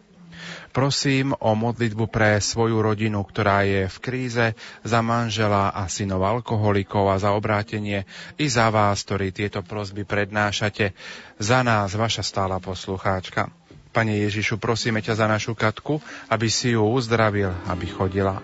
Prosím 0.72 1.36
o 1.38 1.54
modlitbu 1.54 2.08
pre 2.08 2.40
svoju 2.40 2.82
rodinu, 2.82 3.22
ktorá 3.22 3.68
je 3.68 3.92
v 3.92 3.98
kríze, 4.02 4.48
za 4.82 5.00
manžela 5.04 5.70
a 5.70 5.86
synov 5.86 6.24
alkoholikov 6.24 7.12
a 7.12 7.20
za 7.20 7.36
obrátenie 7.36 8.08
i 8.40 8.48
za 8.48 8.72
vás, 8.72 9.04
ktorí 9.06 9.36
tieto 9.36 9.62
prosby 9.62 10.08
prednášate. 10.08 10.96
Za 11.38 11.62
nás, 11.62 11.94
vaša 11.94 12.24
stála 12.24 12.58
poslucháčka. 12.58 13.61
Pane 13.92 14.24
Ježišu, 14.24 14.56
prosíme 14.56 15.04
ťa 15.04 15.20
za 15.20 15.28
našu 15.28 15.52
Katku, 15.52 16.00
aby 16.32 16.48
si 16.48 16.72
ju 16.72 16.84
uzdravil, 16.88 17.52
aby 17.68 17.86
chodila. 17.92 18.40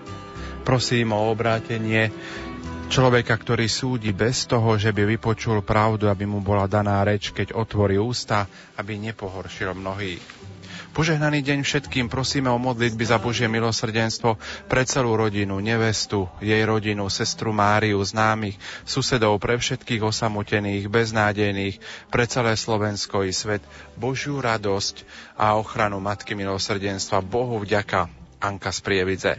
Prosím 0.67 1.15
o 1.15 1.31
obrátenie 1.31 2.11
človeka, 2.91 3.35
ktorý 3.35 3.67
súdi 3.71 4.11
bez 4.11 4.43
toho, 4.43 4.75
že 4.75 4.91
by 4.91 5.15
vypočul 5.15 5.63
pravdu, 5.63 6.11
aby 6.11 6.27
mu 6.27 6.43
bola 6.43 6.67
daná 6.67 6.99
reč, 7.07 7.31
keď 7.31 7.55
otvorí 7.55 7.95
ústa, 7.95 8.47
aby 8.75 8.99
nepohoršil 8.99 9.71
mnohých. 9.71 10.36
Požehnaný 10.97 11.45
deň 11.45 11.61
všetkým, 11.61 12.09
prosíme 12.09 12.49
o 12.49 12.57
modlitby 12.57 13.05
za 13.05 13.21
Božie 13.21 13.45
milosrdenstvo 13.45 14.33
pre 14.65 14.81
celú 14.81 15.13
rodinu, 15.13 15.61
nevestu, 15.61 16.25
jej 16.41 16.57
rodinu, 16.65 17.05
sestru 17.13 17.53
Máriu, 17.53 18.01
známych, 18.01 18.57
susedov, 18.81 19.37
pre 19.37 19.61
všetkých 19.61 20.01
osamotených, 20.01 20.89
beznádejných, 20.89 21.77
pre 22.09 22.25
celé 22.25 22.57
Slovensko 22.57 23.21
i 23.21 23.29
svet, 23.29 23.61
Božiu 23.93 24.41
radosť 24.41 25.05
a 25.37 25.53
ochranu 25.61 26.01
Matky 26.01 26.33
milosrdenstva. 26.33 27.21
Bohu 27.21 27.61
vďaka, 27.61 28.09
Anka 28.41 28.73
z 28.73 28.79
Prievidze. 28.81 29.33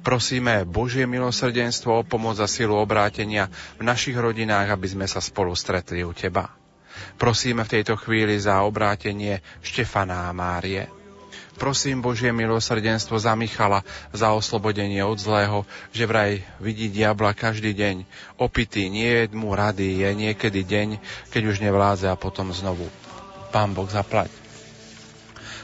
Prosíme 0.00 0.64
Božie 0.64 1.04
milosrdenstvo 1.04 1.92
o 1.92 2.06
pomoc 2.08 2.40
a 2.40 2.48
silu 2.48 2.72
obrátenia 2.72 3.52
v 3.76 3.84
našich 3.84 4.16
rodinách, 4.16 4.72
aby 4.72 4.88
sme 4.88 5.04
sa 5.04 5.20
spolu 5.20 5.52
stretli 5.52 6.00
u 6.00 6.16
Teba. 6.16 6.65
Prosíme 7.16 7.64
v 7.64 7.72
tejto 7.80 7.96
chvíli 7.96 8.36
za 8.36 8.60
obrátenie 8.62 9.40
Štefana 9.60 10.28
a 10.28 10.36
Márie. 10.36 10.86
Prosím 11.56 12.04
Božie 12.04 12.36
milosrdenstvo 12.36 13.16
za 13.16 13.32
Michala, 13.32 13.80
za 14.12 14.36
oslobodenie 14.36 15.00
od 15.00 15.16
zlého, 15.16 15.64
že 15.88 16.04
vraj 16.04 16.44
vidí 16.60 16.92
diabla 16.92 17.32
každý 17.32 17.72
deň. 17.72 18.04
Opitý, 18.36 18.92
nie 18.92 19.24
je 19.24 19.32
mu 19.32 19.56
rady, 19.56 20.04
je 20.04 20.10
niekedy 20.12 20.60
deň, 20.68 20.88
keď 21.32 21.42
už 21.48 21.64
nevláze 21.64 22.04
a 22.04 22.20
potom 22.20 22.52
znovu. 22.52 22.84
Pán 23.56 23.72
Boh 23.72 23.88
zaplať. 23.88 24.28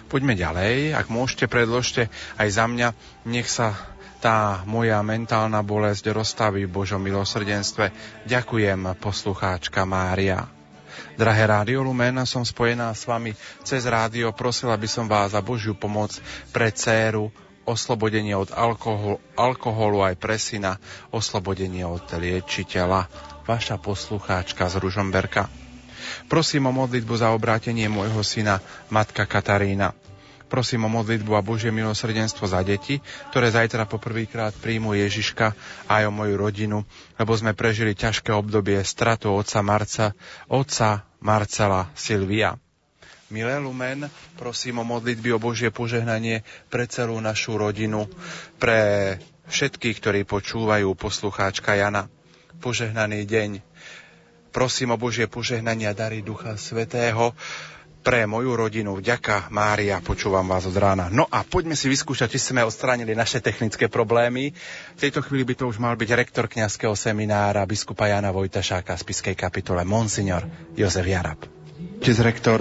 Poďme 0.08 0.32
ďalej, 0.32 0.96
ak 0.96 1.12
môžete, 1.12 1.44
predložte 1.44 2.08
aj 2.40 2.48
za 2.48 2.64
mňa, 2.68 2.88
nech 3.28 3.48
sa 3.48 3.76
tá 4.22 4.64
moja 4.64 4.96
mentálna 5.04 5.60
bolesť 5.60 6.08
rozstaví 6.14 6.64
v 6.64 6.72
Božom 6.72 7.04
milosrdenstve. 7.04 7.92
Ďakujem, 8.24 8.96
poslucháčka 8.96 9.84
Mária. 9.84 10.61
Drahé 11.12 11.44
Rádio 11.44 11.84
Lumen, 11.84 12.24
som 12.24 12.40
spojená 12.40 12.88
s 12.96 13.04
vami 13.04 13.36
cez 13.62 13.84
rádio. 13.84 14.32
Prosila 14.32 14.76
by 14.76 14.88
som 14.88 15.04
vás 15.04 15.36
za 15.36 15.44
Božiu 15.44 15.76
pomoc 15.76 16.16
pre 16.50 16.72
dceru, 16.72 17.28
oslobodenie 17.68 18.34
od 18.34 18.50
alkoholu, 18.50 19.20
alkoholu 19.36 20.02
aj 20.02 20.16
pre 20.18 20.40
syna, 20.40 20.80
oslobodenie 21.12 21.84
od 21.84 22.02
liečiteľa. 22.16 23.06
Vaša 23.44 23.76
poslucháčka 23.78 24.70
z 24.70 24.80
Ružomberka. 24.80 25.50
Prosím 26.26 26.70
o 26.70 26.72
modlitbu 26.74 27.14
za 27.14 27.30
obrátenie 27.30 27.86
môjho 27.86 28.22
syna, 28.26 28.58
matka 28.90 29.26
Katarína. 29.26 29.94
Prosím 30.52 30.84
o 30.84 30.92
modlitbu 30.92 31.32
a 31.32 31.40
Božie 31.40 31.72
milosrdenstvo 31.72 32.44
za 32.44 32.60
deti, 32.60 33.00
ktoré 33.32 33.48
zajtra 33.48 33.88
poprvýkrát 33.88 34.52
príjmu 34.52 34.92
Ježiška 34.92 35.56
a 35.88 36.04
aj 36.04 36.04
o 36.04 36.12
moju 36.12 36.36
rodinu, 36.36 36.84
lebo 37.16 37.32
sme 37.32 37.56
prežili 37.56 37.96
ťažké 37.96 38.36
obdobie 38.36 38.76
stratu 38.84 39.32
otca 39.32 39.64
Marca, 39.64 40.12
otca 40.52 41.08
Marcela 41.24 41.88
Silvia. 41.96 42.60
Milé 43.32 43.56
Lumen, 43.56 44.12
prosím 44.36 44.84
o 44.84 44.84
modlitby 44.84 45.32
o 45.32 45.40
Božie 45.40 45.72
požehnanie 45.72 46.44
pre 46.68 46.84
celú 46.84 47.16
našu 47.16 47.56
rodinu, 47.56 48.04
pre 48.60 49.16
všetkých, 49.48 50.04
ktorí 50.04 50.20
počúvajú 50.28 50.92
poslucháčka 50.92 51.80
Jana. 51.80 52.12
Požehnaný 52.60 53.24
deň. 53.24 53.64
Prosím 54.52 54.92
o 54.92 55.00
Božie 55.00 55.32
požehnanie 55.32 55.88
a 55.88 55.96
dary 55.96 56.20
Ducha 56.20 56.60
Svetého, 56.60 57.32
pre 58.02 58.26
moju 58.26 58.58
rodinu. 58.58 58.98
Vďaka, 58.98 59.48
Mária, 59.54 60.02
počúvam 60.02 60.44
vás 60.44 60.66
od 60.66 60.74
rána. 60.74 61.06
No 61.08 61.30
a 61.30 61.46
poďme 61.46 61.78
si 61.78 61.86
vyskúšať, 61.86 62.34
či 62.34 62.52
sme 62.52 62.66
odstránili 62.66 63.14
naše 63.14 63.38
technické 63.38 63.86
problémy. 63.86 64.50
V 64.98 65.00
tejto 65.00 65.22
chvíli 65.22 65.46
by 65.46 65.54
to 65.54 65.70
už 65.70 65.78
mal 65.78 65.94
byť 65.94 66.10
rektor 66.18 66.50
kňazského 66.50 66.98
seminára 66.98 67.62
biskupa 67.62 68.10
Jana 68.10 68.34
Vojtašáka 68.34 68.98
z 68.98 69.02
Piskej 69.06 69.38
kapitole 69.38 69.86
Monsignor 69.86 70.42
Jozef 70.74 71.06
Jarab. 71.06 71.61
Otec 72.02 72.18
rektor 72.18 72.58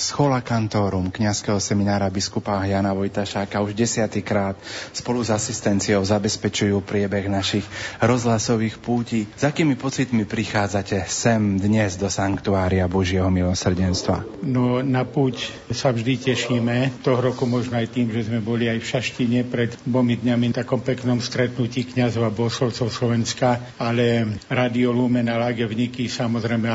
Schola 0.00 0.40
Kantorum 0.40 1.12
kňazského 1.12 1.60
seminára 1.60 2.08
biskupa 2.08 2.64
Jana 2.64 2.96
Vojtašáka 2.96 3.60
už 3.60 3.76
desiatýkrát 3.76 4.56
spolu 4.96 5.20
s 5.20 5.28
asistenciou 5.28 6.00
zabezpečujú 6.00 6.80
priebeh 6.80 7.28
našich 7.28 7.68
rozhlasových 8.00 8.80
pútí. 8.80 9.28
S 9.36 9.44
akými 9.44 9.76
pocitmi 9.76 10.24
prichádzate 10.24 11.04
sem 11.04 11.60
dnes 11.60 12.00
do 12.00 12.08
Sanktuária 12.08 12.88
Božieho 12.88 13.28
milosrdenstva? 13.28 14.24
No 14.40 14.80
na 14.80 15.04
púť 15.04 15.52
sa 15.68 15.92
vždy 15.92 16.32
tešíme. 16.32 17.04
Toho 17.04 17.20
roku 17.20 17.44
možno 17.44 17.76
aj 17.76 17.92
tým, 17.92 18.08
že 18.08 18.24
sme 18.24 18.40
boli 18.40 18.72
aj 18.72 18.80
v 18.80 18.88
Šaštine 18.88 19.44
pred 19.44 19.76
dvomi 19.84 20.16
dňami 20.16 20.56
v 20.56 20.58
takom 20.64 20.80
peknom 20.80 21.20
stretnutí 21.20 21.84
kňazov 21.92 22.24
a 22.24 22.32
bosolcov 22.32 22.88
Slovenska, 22.88 23.76
ale 23.76 24.40
Radio 24.48 24.96
Lumen 24.96 25.28
a 25.28 25.36
Lágevníky 25.36 26.08
samozrejme 26.08 26.72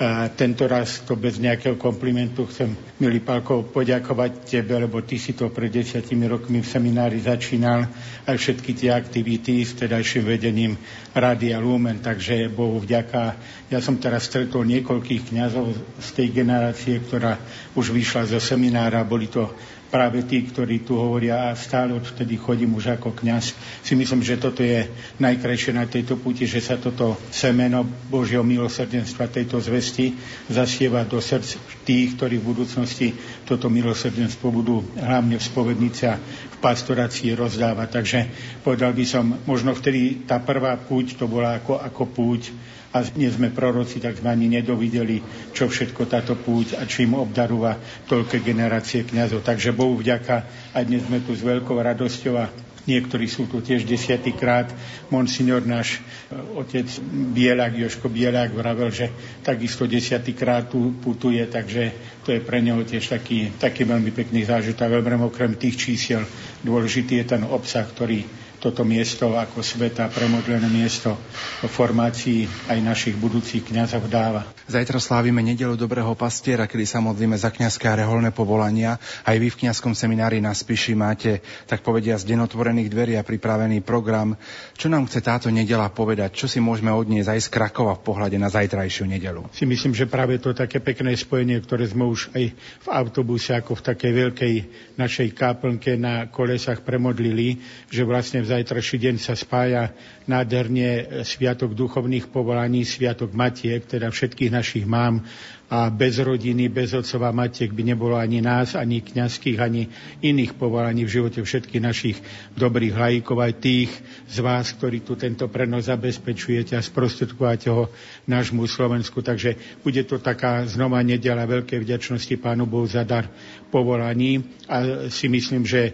a 0.00 0.32
tento 0.32 0.64
raz 0.64 1.04
to 1.04 1.12
bez 1.12 1.36
nejakého 1.36 1.76
komplimentu 1.76 2.48
chcem, 2.48 2.72
milý 2.96 3.20
Pálko, 3.20 3.68
poďakovať 3.68 4.48
tebe, 4.48 4.80
lebo 4.80 5.04
ty 5.04 5.20
si 5.20 5.36
to 5.36 5.52
pred 5.52 5.68
desiatimi 5.68 6.24
rokmi 6.24 6.64
v 6.64 6.72
seminári 6.72 7.20
začínal, 7.20 7.84
aj 8.24 8.32
všetky 8.32 8.72
tie 8.72 8.96
aktivity 8.96 9.60
s 9.60 9.76
tedajším 9.76 10.24
vedením 10.24 10.80
Rádia 11.12 11.60
Lumen, 11.60 12.00
takže 12.00 12.48
Bohu 12.48 12.80
vďaka. 12.80 13.36
Ja 13.68 13.84
som 13.84 14.00
teraz 14.00 14.24
stretol 14.24 14.64
niekoľkých 14.72 15.36
kňazov 15.36 15.76
z 16.00 16.08
tej 16.16 16.32
generácie, 16.32 16.96
ktorá 17.04 17.36
už 17.76 17.92
vyšla 17.92 18.24
zo 18.24 18.40
seminára, 18.40 19.04
boli 19.04 19.28
to 19.28 19.52
práve 19.90 20.22
tí, 20.22 20.46
ktorí 20.46 20.86
tu 20.86 20.94
hovoria 20.96 21.50
a 21.50 21.58
stále 21.58 21.92
odtedy 21.98 22.38
chodím 22.38 22.78
už 22.78 22.96
ako 22.96 23.10
kňaz. 23.12 23.52
Si 23.82 23.98
myslím, 23.98 24.22
že 24.22 24.38
toto 24.38 24.62
je 24.62 24.86
najkrajšie 25.18 25.74
na 25.74 25.84
tejto 25.90 26.14
puti, 26.16 26.46
že 26.46 26.62
sa 26.62 26.78
toto 26.78 27.18
semeno 27.34 27.82
Božieho 27.84 28.46
milosrdenstva, 28.46 29.26
tejto 29.28 29.58
zvesti 29.58 30.14
zasieva 30.46 31.02
do 31.02 31.18
srdc 31.18 31.58
tých, 31.82 32.14
ktorí 32.14 32.38
v 32.38 32.48
budúcnosti 32.54 33.10
toto 33.42 33.66
milosrdenstvo 33.66 34.46
budú 34.54 34.86
hlavne 34.94 35.36
v 35.36 35.42
spovednici 35.42 36.06
a 36.06 36.14
v 36.22 36.56
pastorácii 36.62 37.34
rozdávať. 37.34 37.88
Takže 37.90 38.18
povedal 38.62 38.94
by 38.94 39.04
som, 39.04 39.42
možno 39.44 39.74
vtedy 39.74 40.22
tá 40.22 40.38
prvá 40.38 40.78
púť 40.78 41.18
to 41.18 41.26
bola 41.26 41.58
ako, 41.58 41.82
ako 41.82 42.02
púť 42.06 42.42
a 42.90 43.06
nie 43.14 43.30
sme 43.30 43.54
proroci, 43.54 44.02
tak 44.02 44.18
sme 44.18 44.34
ani 44.34 44.50
nedovideli, 44.50 45.22
čo 45.54 45.70
všetko 45.70 46.10
táto 46.10 46.34
púť 46.34 46.74
a 46.74 46.82
čím 46.90 47.14
obdarúva 47.14 47.78
toľké 48.10 48.42
generácie 48.42 49.06
kňazov. 49.06 49.46
Takže 49.46 49.70
Bohu 49.70 49.94
vďaka, 49.94 50.36
a 50.74 50.78
dnes 50.82 51.06
sme 51.06 51.22
tu 51.22 51.30
s 51.30 51.46
veľkou 51.46 51.78
radosťou 51.78 52.34
a 52.34 52.50
niektorí 52.90 53.30
sú 53.30 53.46
tu 53.46 53.62
tiež 53.62 53.86
desiatýkrát. 53.86 54.74
Monsignor 55.14 55.62
náš 55.62 56.02
e, 56.02 56.34
otec 56.58 56.90
Bielák, 57.30 57.78
Joško 57.78 58.10
Bielák 58.10 58.50
vravel, 58.50 58.90
že 58.90 59.06
takisto 59.46 59.86
desiatýkrát 59.86 60.66
tu 60.66 60.96
putuje, 60.98 61.46
takže 61.46 61.94
to 62.26 62.34
je 62.34 62.40
pre 62.42 62.58
neho 62.58 62.82
tiež 62.82 63.06
taký, 63.06 63.54
taký 63.54 63.86
veľmi 63.86 64.10
pekný 64.10 64.42
zážitok. 64.42 64.98
Veľmi 64.98 65.30
okrem 65.30 65.54
tých 65.54 65.78
čísiel 65.78 66.26
dôležitý 66.66 67.22
je 67.22 67.38
ten 67.38 67.42
obsah, 67.46 67.86
ktorý 67.86 68.39
toto 68.60 68.84
miesto 68.84 69.40
ako 69.40 69.64
sveta 69.64 70.12
premodlené 70.12 70.68
miesto 70.68 71.16
v 71.64 71.72
formácii 71.72 72.44
aj 72.68 72.78
našich 72.84 73.16
budúcich 73.16 73.64
kňazov 73.64 74.04
dáva. 74.12 74.44
Zajtra 74.68 75.00
slávime 75.00 75.40
nedelu 75.40 75.80
Dobrého 75.80 76.12
pastiera, 76.12 76.68
kedy 76.68 76.84
sa 76.84 77.00
modlíme 77.00 77.34
za 77.40 77.48
kňazské 77.48 77.88
a 77.88 77.98
reholné 78.04 78.30
povolania. 78.36 79.00
Aj 79.24 79.32
vy 79.34 79.48
v 79.48 79.64
kňazskom 79.64 79.96
seminári 79.96 80.44
na 80.44 80.52
Spiši 80.52 80.92
máte, 80.92 81.40
tak 81.64 81.80
povedia, 81.80 82.20
z 82.20 82.36
denotvorených 82.36 82.92
dverí 82.92 83.16
a 83.16 83.24
pripravený 83.24 83.80
program. 83.80 84.36
Čo 84.76 84.92
nám 84.92 85.08
chce 85.08 85.24
táto 85.24 85.48
nedela 85.48 85.88
povedať? 85.88 86.36
Čo 86.36 86.46
si 86.46 86.60
môžeme 86.60 86.92
odniesť 86.92 87.32
aj 87.32 87.40
z 87.40 87.48
Krakova 87.48 87.96
v 87.96 88.04
pohľade 88.04 88.36
na 88.36 88.52
zajtrajšiu 88.52 89.08
nedelu? 89.08 89.48
Si 89.56 89.64
myslím, 89.64 89.96
že 89.96 90.04
práve 90.04 90.36
to 90.36 90.52
také 90.52 90.84
pekné 90.84 91.16
spojenie, 91.16 91.56
ktoré 91.64 91.88
sme 91.88 92.04
už 92.04 92.28
aj 92.36 92.44
v 92.54 92.88
autobuse 92.92 93.56
ako 93.56 93.80
v 93.80 93.84
takej 93.88 94.12
veľkej 94.12 94.54
našej 95.00 95.28
káplnke 95.32 95.96
na 95.96 96.28
kolesách 96.28 96.84
premodlili, 96.84 97.56
že 97.88 98.04
vlastne 98.04 98.44
v 98.44 98.49
zajtrajší 98.50 98.96
deň 98.98 99.14
sa 99.22 99.38
spája 99.38 99.94
nádherne 100.30 101.22
Sviatok 101.26 101.74
duchovných 101.74 102.30
povolaní, 102.30 102.86
Sviatok 102.86 103.34
Matiek, 103.34 103.82
teda 103.82 104.14
všetkých 104.14 104.54
našich 104.54 104.86
mám 104.86 105.26
a 105.70 105.86
bez 105.86 106.18
rodiny, 106.18 106.66
bez 106.66 106.90
otcova 106.98 107.30
matiek 107.30 107.70
by 107.70 107.94
nebolo 107.94 108.18
ani 108.18 108.42
nás, 108.42 108.74
ani 108.74 109.06
kňazských, 109.06 109.58
ani 109.62 109.86
iných 110.18 110.58
povolaní 110.58 111.06
v 111.06 111.14
živote 111.22 111.38
všetkých 111.46 111.78
našich 111.78 112.18
dobrých 112.58 112.98
lajkov, 112.98 113.38
aj 113.38 113.52
tých 113.62 113.90
z 114.26 114.36
vás, 114.42 114.74
ktorí 114.74 115.06
tu 115.06 115.14
tento 115.14 115.46
prenos 115.46 115.86
zabezpečujete 115.86 116.74
a 116.74 116.82
sprostredkujete 116.82 117.70
ho 117.70 117.86
nášmu 118.26 118.66
Slovensku. 118.66 119.22
Takže 119.22 119.78
bude 119.86 120.02
to 120.10 120.18
taká 120.18 120.66
znova 120.66 121.06
nedela 121.06 121.46
veľkej 121.46 121.86
vďačnosti 121.86 122.34
Pánu 122.42 122.66
Bohu 122.66 122.90
za 122.90 123.06
dar 123.06 123.30
povolaní 123.70 124.42
a 124.66 125.06
si 125.06 125.30
myslím, 125.30 125.62
že 125.62 125.82
e, 125.86 125.92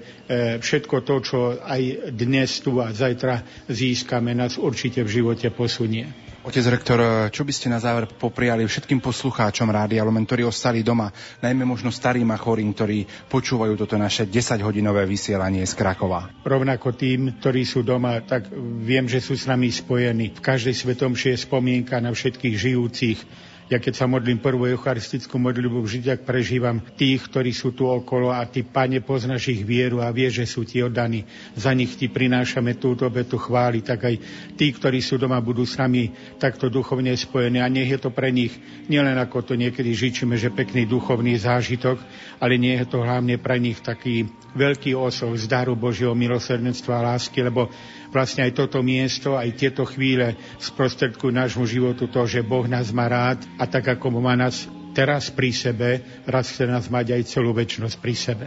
všetko 0.57 1.05
to, 1.05 1.15
čo 1.21 1.39
aj 1.61 2.17
dnes 2.17 2.49
tu 2.65 2.81
a 2.81 2.97
zajtra 2.97 3.69
získame, 3.69 4.26
nás 4.33 4.57
určite 4.59 5.05
v 5.05 5.23
živote 5.23 5.53
posunie. 5.53 6.09
Otec 6.47 6.63
rektor, 6.71 7.27
čo 7.35 7.43
by 7.43 7.51
ste 7.51 7.67
na 7.67 7.83
záver 7.83 8.07
popriali 8.07 8.63
všetkým 8.63 9.03
poslucháčom 9.03 9.67
Rádia 9.67 10.07
Lumen, 10.07 10.23
ktorí 10.23 10.47
ostali 10.47 10.87
doma, 10.87 11.11
najmä 11.43 11.67
možno 11.67 11.91
starým 11.91 12.31
a 12.31 12.39
chorým, 12.39 12.71
ktorí 12.71 13.03
počúvajú 13.27 13.75
toto 13.75 13.99
naše 13.99 14.31
10-hodinové 14.31 15.11
vysielanie 15.11 15.67
z 15.67 15.75
Krakova? 15.75 16.31
Rovnako 16.47 16.95
tým, 16.95 17.43
ktorí 17.43 17.67
sú 17.67 17.83
doma, 17.83 18.23
tak 18.23 18.47
viem, 18.79 19.11
že 19.11 19.19
sú 19.19 19.35
s 19.35 19.51
nami 19.51 19.75
spojení. 19.75 20.39
V 20.39 20.41
každej 20.41 20.79
svetomšie 20.79 21.35
je 21.35 21.45
spomienka 21.51 21.99
na 21.99 22.15
všetkých 22.15 22.55
žijúcich, 22.55 23.19
ja 23.67 23.83
keď 23.83 23.95
sa 23.99 24.07
modlím 24.07 24.39
prvú 24.39 24.71
eucharistickú 24.71 25.43
modlitbu, 25.43 25.83
vždy 25.83 26.01
tak 26.07 26.21
prežívam 26.23 26.79
tých, 26.95 27.27
ktorí 27.27 27.51
sú 27.51 27.75
tu 27.75 27.91
okolo 27.91 28.31
a 28.31 28.47
ty, 28.47 28.63
Pane, 28.63 29.03
poznáš 29.03 29.51
ich 29.51 29.67
vieru 29.67 29.99
a 29.99 30.15
vie, 30.15 30.31
že 30.31 30.47
sú 30.47 30.63
ti 30.63 30.79
oddaní. 30.79 31.27
Za 31.59 31.75
nich 31.75 31.99
ti 31.99 32.07
prinášame 32.07 32.79
túto 32.79 33.11
obetu 33.11 33.35
chváli, 33.35 33.83
tak 33.83 34.07
aj 34.07 34.15
tí, 34.55 34.71
ktorí 34.71 35.03
sú 35.03 35.19
doma, 35.19 35.43
budú 35.43 35.67
s 35.67 35.75
nami 35.75 36.15
takto 36.39 36.71
duchovne 36.71 37.11
spojení 37.19 37.59
a 37.59 37.67
nech 37.67 37.91
je 37.91 37.99
to 37.99 38.15
pre 38.15 38.31
nich 38.31 38.55
nielen 38.87 39.19
ako 39.19 39.43
to 39.43 39.55
niekedy 39.59 39.91
žičíme, 39.91 40.39
že 40.39 40.55
pekný 40.55 40.87
duchovný 40.87 41.35
zážitok, 41.35 41.99
ale 42.39 42.55
nie 42.63 42.79
je 42.79 42.87
to 42.87 43.03
hlavne 43.03 43.35
pre 43.43 43.59
nich 43.59 43.83
taký 43.83 44.31
veľký 44.55 44.95
osoch 44.95 45.35
z 45.35 45.51
daru 45.51 45.75
Božieho 45.75 46.15
milosrdenstva 46.15 47.03
a 47.03 47.07
lásky, 47.15 47.43
lebo 47.43 47.69
vlastne 48.17 48.49
aj 48.49 48.57
toto 48.57 48.81
miesto, 48.81 49.37
aj 49.37 49.53
tieto 49.61 49.85
chvíle 49.85 50.41
sprostredkujú 50.57 51.29
nášmu 51.29 51.69
životu 51.69 52.09
to, 52.09 52.25
že 52.25 52.41
Boh 52.41 52.65
nás 52.65 52.89
má 52.89 53.05
rád 53.13 53.45
a 53.61 53.69
tak 53.69 53.85
ako 53.93 54.17
má 54.17 54.33
nás 54.33 54.65
teraz 54.97 55.29
pri 55.29 55.53
sebe, 55.53 56.01
raz 56.25 56.49
chce 56.49 56.65
nás 56.65 56.89
mať 56.89 57.21
aj 57.21 57.23
celú 57.29 57.53
väčšnosť 57.53 57.97
pri 58.01 58.15
sebe. 58.17 58.47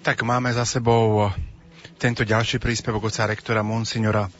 Tak 0.00 0.24
máme 0.24 0.48
za 0.56 0.64
sebou 0.64 1.28
tento 2.00 2.24
ďalší 2.24 2.56
príspevok 2.56 3.12
oca 3.12 3.28
rektora 3.28 3.60
Monsignora 3.60 4.32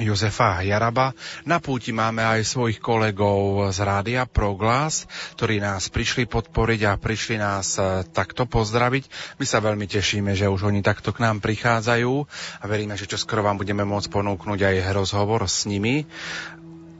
Jozefa 0.00 0.64
Jaraba. 0.64 1.12
Na 1.44 1.60
púti 1.60 1.92
máme 1.92 2.24
aj 2.24 2.48
svojich 2.48 2.80
kolegov 2.80 3.68
z 3.68 3.78
Rádia 3.84 4.24
Proglas, 4.24 5.04
ktorí 5.36 5.60
nás 5.60 5.92
prišli 5.92 6.24
podporiť 6.24 6.80
a 6.88 6.96
prišli 6.96 7.36
nás 7.36 7.76
e, 7.76 8.02
takto 8.08 8.48
pozdraviť. 8.48 9.36
My 9.36 9.44
sa 9.44 9.60
veľmi 9.60 9.84
tešíme, 9.84 10.32
že 10.32 10.48
už 10.48 10.72
oni 10.72 10.80
takto 10.80 11.12
k 11.12 11.20
nám 11.20 11.44
prichádzajú 11.44 12.12
a 12.60 12.64
veríme, 12.64 12.96
že 12.96 13.04
čoskoro 13.04 13.44
vám 13.44 13.60
budeme 13.60 13.84
môcť 13.84 14.08
ponúknuť 14.08 14.60
aj 14.64 14.76
rozhovor 14.96 15.44
s 15.44 15.68
nimi. 15.68 16.08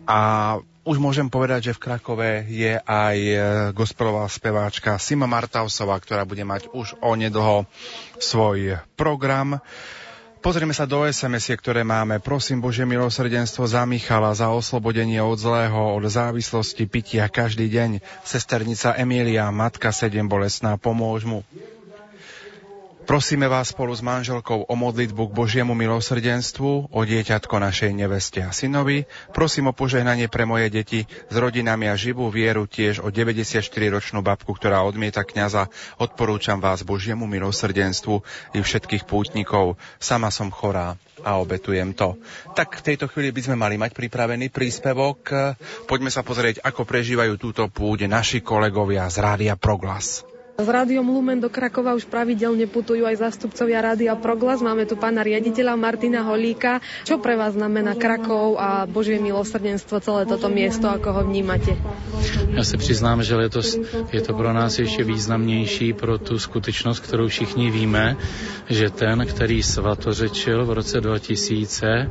A 0.05 0.57
už 0.85 0.97
môžem 1.01 1.29
povedať, 1.29 1.73
že 1.73 1.77
v 1.77 1.85
Krakove 1.89 2.45
je 2.49 2.77
aj 2.85 3.17
e, 3.17 3.37
gospelová 3.73 4.29
speváčka 4.29 5.01
Sima 5.01 5.25
Martausová, 5.25 5.97
ktorá 5.97 6.29
bude 6.29 6.45
mať 6.45 6.69
už 6.73 7.01
onedlho 7.01 7.65
svoj 8.20 8.81
program. 8.97 9.61
Pozrieme 10.41 10.73
sa 10.73 10.89
do 10.89 11.05
sms 11.05 11.52
ktoré 11.60 11.85
máme. 11.85 12.17
Prosím 12.17 12.65
Bože 12.65 12.89
milosrdenstvo 12.89 13.69
za 13.69 13.85
Michala, 13.85 14.33
za 14.33 14.49
oslobodenie 14.49 15.20
od 15.20 15.36
zlého, 15.36 15.93
od 15.93 16.09
závislosti 16.09 16.89
pitia 16.89 17.28
každý 17.28 17.69
deň. 17.69 18.01
Sesternica 18.25 18.97
Emília, 18.97 19.44
matka 19.52 19.93
sedem 19.93 20.25
bolesná, 20.25 20.81
pomôž 20.81 21.28
mu. 21.28 21.44
Prosíme 23.01 23.49
vás 23.49 23.73
spolu 23.73 23.91
s 23.97 24.05
manželkou 24.05 24.69
o 24.69 24.75
modlitbu 24.77 25.33
k 25.33 25.37
Božiemu 25.37 25.73
milosrdenstvu, 25.73 26.93
o 26.93 27.01
dieťatko 27.03 27.57
našej 27.57 27.91
neveste 27.97 28.45
a 28.45 28.53
synovi. 28.53 29.09
Prosím 29.33 29.73
o 29.73 29.77
požehnanie 29.77 30.29
pre 30.29 30.45
moje 30.45 30.69
deti 30.69 31.01
s 31.09 31.35
rodinami 31.35 31.89
a 31.89 31.99
živú 31.99 32.29
vieru 32.29 32.69
tiež 32.70 33.03
o 33.03 33.09
94-ročnú 33.09 34.20
babku, 34.20 34.53
ktorá 34.55 34.85
odmieta 34.85 35.27
kňaza. 35.27 35.73
Odporúčam 35.97 36.61
vás 36.61 36.87
Božiemu 36.87 37.25
milosrdenstvu 37.27 38.23
i 38.55 38.59
všetkých 38.62 39.09
pútnikov. 39.09 39.81
Sama 39.99 40.29
som 40.29 40.53
chorá 40.53 40.95
a 41.27 41.37
obetujem 41.41 41.93
to. 41.93 42.17
Tak 42.57 42.81
v 42.81 42.95
tejto 42.95 43.11
chvíli 43.11 43.35
by 43.35 43.41
sme 43.43 43.57
mali 43.57 43.77
mať 43.77 43.93
pripravený 43.93 44.49
príspevok. 44.49 45.33
Poďme 45.85 46.09
sa 46.12 46.25
pozrieť, 46.25 46.62
ako 46.65 46.87
prežívajú 46.87 47.37
túto 47.37 47.67
púť 47.69 48.07
naši 48.07 48.39
kolegovia 48.41 49.09
z 49.11 49.17
Rádia 49.20 49.55
Proglas. 49.59 50.30
Z 50.61 50.69
Rádiom 50.69 51.09
Lumen 51.09 51.41
do 51.41 51.49
Krakova 51.49 51.97
už 51.97 52.05
pravidelne 52.05 52.69
putujú 52.69 53.09
aj 53.09 53.17
zástupcovia 53.25 53.81
Rádia 53.81 54.13
Proglas. 54.13 54.61
Máme 54.61 54.85
tu 54.85 54.93
pána 54.93 55.25
riaditeľa 55.25 55.73
Martina 55.73 56.21
Holíka. 56.21 56.85
Čo 57.09 57.17
pre 57.17 57.33
vás 57.33 57.57
znamená 57.57 57.97
Krakov 57.97 58.61
a 58.61 58.85
Božie 58.85 59.17
milosrdenstvo, 59.17 60.05
celé 60.05 60.29
toto 60.29 60.53
miesto, 60.53 60.85
ako 60.85 61.09
ho 61.17 61.23
vnímate? 61.25 61.81
Já 62.53 62.65
se 62.65 62.77
přiznám, 62.77 63.23
že 63.23 63.37
letos 63.37 63.79
je 64.13 64.21
to 64.21 64.35
pro 64.35 64.53
nás 64.53 64.79
ještě 64.79 65.05
významnější 65.05 65.93
pro 65.93 66.19
tu 66.19 66.39
skutečnost, 66.39 67.01
kterou 67.01 67.29
všichni 67.29 67.71
víme, 67.71 68.17
že 68.69 68.91
ten, 68.91 69.27
který 69.27 69.63
svatořečil 69.63 70.67
v 70.67 70.71
roce 70.73 71.01
2000, 71.01 72.11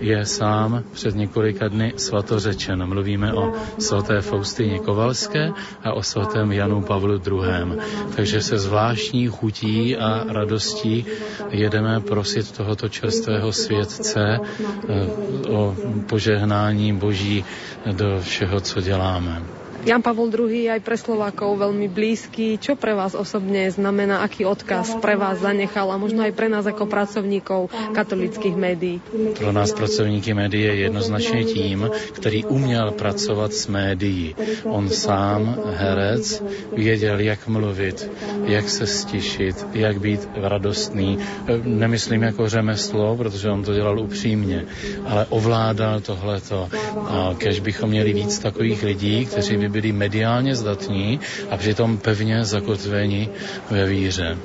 je 0.00 0.26
sám 0.26 0.84
před 0.92 1.14
několika 1.14 1.68
dny 1.68 1.92
svatořečen. 1.96 2.86
Mluvíme 2.86 3.34
o 3.34 3.52
svaté 3.78 4.20
Faustině 4.20 4.78
Kovalské 4.78 5.52
a 5.84 5.92
o 5.92 6.02
svatém 6.02 6.52
Janu 6.52 6.82
Pavlu 6.82 7.14
II. 7.14 7.78
Takže 8.16 8.42
se 8.42 8.58
zvláštní 8.58 9.26
chutí 9.26 9.96
a 9.96 10.24
radostí 10.28 11.06
jedeme 11.50 12.00
prosit 12.00 12.52
tohoto 12.56 12.88
čerstvého 12.88 13.52
světce 13.52 14.38
eh, 14.40 15.06
o 15.48 15.76
požehnání 16.08 16.92
Boží 16.92 17.44
do 17.92 18.20
všeho, 18.20 18.60
co 18.60 18.80
děláme. 18.80 19.59
Jan 19.80 20.04
Pavol 20.04 20.28
II 20.28 20.52
je 20.52 20.68
aj 20.68 20.82
pre 20.84 20.92
Slovákov 21.00 21.56
veľmi 21.56 21.88
blízky. 21.88 22.60
Čo 22.60 22.76
pre 22.76 22.92
vás 22.92 23.16
osobne 23.16 23.64
znamená, 23.72 24.20
aký 24.20 24.44
odkaz 24.44 25.00
pre 25.00 25.16
vás 25.16 25.40
zanechal 25.40 25.88
a 25.88 25.96
možno 25.96 26.20
aj 26.20 26.36
pre 26.36 26.52
nás 26.52 26.68
ako 26.68 26.84
pracovníkov 26.84 27.72
katolických 27.96 28.56
médií? 28.60 29.00
Pro 29.40 29.48
nás 29.56 29.72
pracovníky 29.72 30.36
médií 30.36 30.68
je 30.68 30.74
jednoznačně 30.84 31.44
tím, 31.44 31.88
který 32.12 32.44
uměl 32.44 32.92
pracovat 32.92 33.52
s 33.56 33.72
médií. 33.72 34.36
On 34.68 34.84
sám, 34.92 35.56
herec, 35.72 36.44
věděl, 36.76 37.20
jak 37.20 37.48
mluvit, 37.48 38.10
jak 38.44 38.68
se 38.68 38.86
stišit, 38.86 39.66
jak 39.72 40.00
být 40.00 40.28
radostný. 40.34 41.18
Nemyslím 41.64 42.22
jako 42.22 42.48
řemeslo, 42.48 43.16
protože 43.16 43.48
on 43.48 43.64
to 43.64 43.74
dělal 43.74 44.00
upřímně, 44.00 44.64
ale 45.06 45.26
ovládal 45.28 46.00
tohleto. 46.00 46.68
A 47.08 47.34
kež 47.38 47.60
bychom 47.60 47.90
měli 47.90 48.12
víc 48.12 48.38
takových 48.38 48.82
lidí, 48.82 49.26
kteří 49.26 49.56
by 49.56 49.69
byli 49.70 49.92
mediálně 49.92 50.56
zdatní 50.56 51.20
a 51.50 51.56
přitom 51.56 51.98
pevně 51.98 52.44
zakotvení 52.44 53.28
ve 53.70 53.86
víře. 53.86 54.36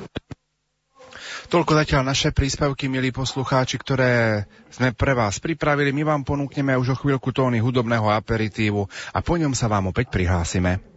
Toľko 1.46 1.78
zatiaľ 1.78 2.02
naše 2.02 2.34
príspevky, 2.34 2.90
milí 2.90 3.14
poslucháči, 3.14 3.78
ktoré 3.78 4.44
sme 4.66 4.90
pre 4.90 5.14
vás 5.14 5.38
pripravili. 5.38 5.94
My 5.94 6.02
vám 6.02 6.26
ponúkneme 6.26 6.74
už 6.74 6.98
o 6.98 6.98
chvíľku 6.98 7.30
tóny 7.30 7.62
hudobného 7.62 8.10
aperitívu 8.10 8.82
a 9.14 9.18
po 9.22 9.38
ňom 9.38 9.54
sa 9.54 9.70
vám 9.70 9.94
opäť 9.94 10.10
prihlásime. 10.10 10.95